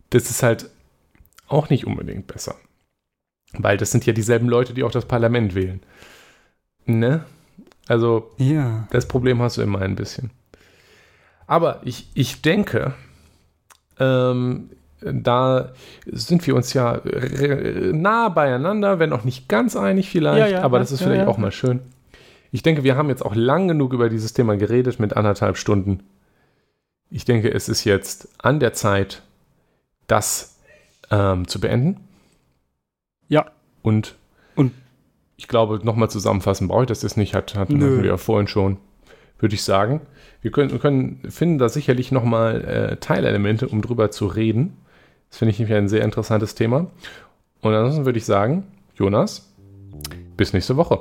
das 0.09 0.30
ist 0.30 0.43
halt 0.43 0.69
auch 1.47 1.69
nicht 1.69 1.85
unbedingt 1.85 2.27
besser. 2.27 2.55
Weil 3.53 3.77
das 3.77 3.91
sind 3.91 4.05
ja 4.05 4.11
dieselben 4.11 4.49
Leute, 4.49 4.73
die 4.73 4.84
auch 4.84 4.91
das 4.91 5.05
Parlament 5.05 5.55
wählen. 5.55 5.81
Ne? 6.85 7.23
Also, 7.88 8.31
ja. 8.38 8.88
das 8.91 9.07
Problem 9.07 9.41
hast 9.41 9.57
du 9.57 9.61
immer 9.61 9.80
ein 9.80 9.95
bisschen. 9.95 10.31
Aber 11.47 11.81
ich, 11.85 12.07
ich 12.15 12.41
denke, 12.41 12.93
ähm, 14.03 14.69
da 15.01 15.71
sind 16.05 16.45
wir 16.47 16.55
uns 16.55 16.73
ja 16.73 17.01
nah 17.91 18.30
beieinander, 18.30 18.99
wenn 18.99 19.13
auch 19.13 19.23
nicht 19.23 19.49
ganz 19.49 19.75
einig 19.75 20.09
vielleicht, 20.09 20.51
ja, 20.51 20.59
ja, 20.59 20.61
aber 20.63 20.80
das 20.80 20.91
ist 20.91 21.03
vielleicht 21.03 21.27
auch 21.27 21.38
mal 21.38 21.51
schön. 21.51 21.81
Ich 22.51 22.63
denke, 22.63 22.84
wir 22.84 22.95
haben 22.95 23.09
jetzt 23.09 23.25
auch 23.25 23.35
lang 23.35 23.67
genug 23.67 23.93
über 23.93 24.09
dieses 24.09 24.34
Thema 24.34 24.55
geredet 24.57 24.99
mit 24.99 25.17
anderthalb 25.17 25.57
Stunden. 25.57 26.03
Ich 27.09 27.25
denke, 27.25 27.51
es 27.51 27.67
ist 27.67 27.84
jetzt 27.84 28.30
an 28.38 28.59
der 28.59 28.73
Zeit, 28.73 29.23
das 30.07 30.59
ähm, 31.09 31.47
zu 31.47 31.59
beenden. 31.59 31.99
Ja. 33.27 33.47
Und, 33.81 34.15
und 34.55 34.71
ich 35.35 35.47
glaube, 35.47 35.81
nochmal 35.84 36.09
zusammenfassen 36.09 36.67
brauche 36.67 36.84
ich 36.84 36.88
das 36.88 37.01
jetzt 37.01 37.17
nicht, 37.17 37.34
hat, 37.34 37.55
hatten 37.55 37.80
wir 37.81 38.05
ja 38.05 38.17
vorhin 38.17 38.47
schon, 38.47 38.77
würde 39.39 39.55
ich 39.55 39.63
sagen. 39.63 40.01
Wir 40.44 40.52
können, 40.52 40.78
können 40.80 41.22
finden 41.30 41.57
da 41.57 41.70
sicherlich 41.70 42.11
nochmal 42.11 42.64
äh, 42.65 42.98
Teilelemente, 42.98 43.68
um 43.70 43.82
drüber 43.82 44.11
zu 44.11 44.28
reden. 44.28 44.78
Das 45.30 45.40
finde 45.40 45.52
ich 45.52 45.60
nämlich 45.60 45.76
ein 45.76 45.88
sehr 45.88 46.03
interessantes 46.03 46.53
Thema. 46.53 46.91
Und 47.61 47.74
ansonsten 47.74 48.06
würde 48.06 48.20
ich 48.20 48.26
sagen, 48.26 48.68
Jonas, 48.94 49.49
bis 50.36 50.52
nächste 50.52 50.76
Woche. 50.76 50.99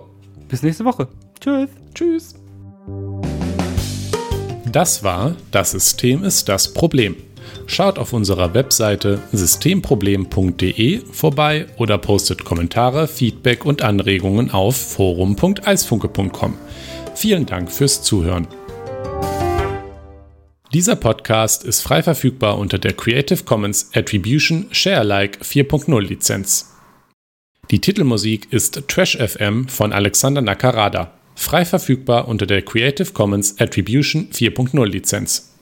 Bis 0.48 0.62
nächste 0.62 0.84
Woche. 0.84 1.08
Tschüss. 1.40 1.70
Tschüss. 1.92 2.34
Das 4.70 5.02
war 5.02 5.34
Das 5.50 5.72
System 5.72 6.22
ist 6.22 6.48
das 6.48 6.72
Problem. 6.72 7.16
Schaut 7.66 7.98
auf 7.98 8.12
unserer 8.12 8.54
Webseite 8.54 9.18
systemproblem.de 9.32 11.00
vorbei 11.10 11.66
oder 11.76 11.98
postet 11.98 12.44
Kommentare, 12.44 13.08
Feedback 13.08 13.64
und 13.64 13.82
Anregungen 13.82 14.52
auf 14.52 14.76
forum.eisfunke.com. 14.76 16.54
Vielen 17.14 17.46
Dank 17.46 17.70
fürs 17.70 18.02
Zuhören. 18.02 18.46
Dieser 20.72 20.96
Podcast 20.96 21.64
ist 21.64 21.82
frei 21.82 22.02
verfügbar 22.02 22.56
unter 22.56 22.78
der 22.78 22.94
Creative 22.94 23.44
Commons 23.44 23.90
Attribution 23.92 24.68
Sharealike 24.70 25.44
4.0 25.44 26.00
Lizenz. 26.00 26.74
Die 27.70 27.78
Titelmusik 27.78 28.50
ist 28.50 28.88
Trash 28.88 29.18
FM 29.18 29.68
von 29.68 29.92
Alexander 29.92 30.40
Nakarada, 30.40 31.12
frei 31.34 31.66
verfügbar 31.66 32.26
unter 32.26 32.46
der 32.46 32.62
Creative 32.62 33.12
Commons 33.12 33.60
Attribution 33.60 34.30
4.0 34.30 34.86
Lizenz. 34.86 35.50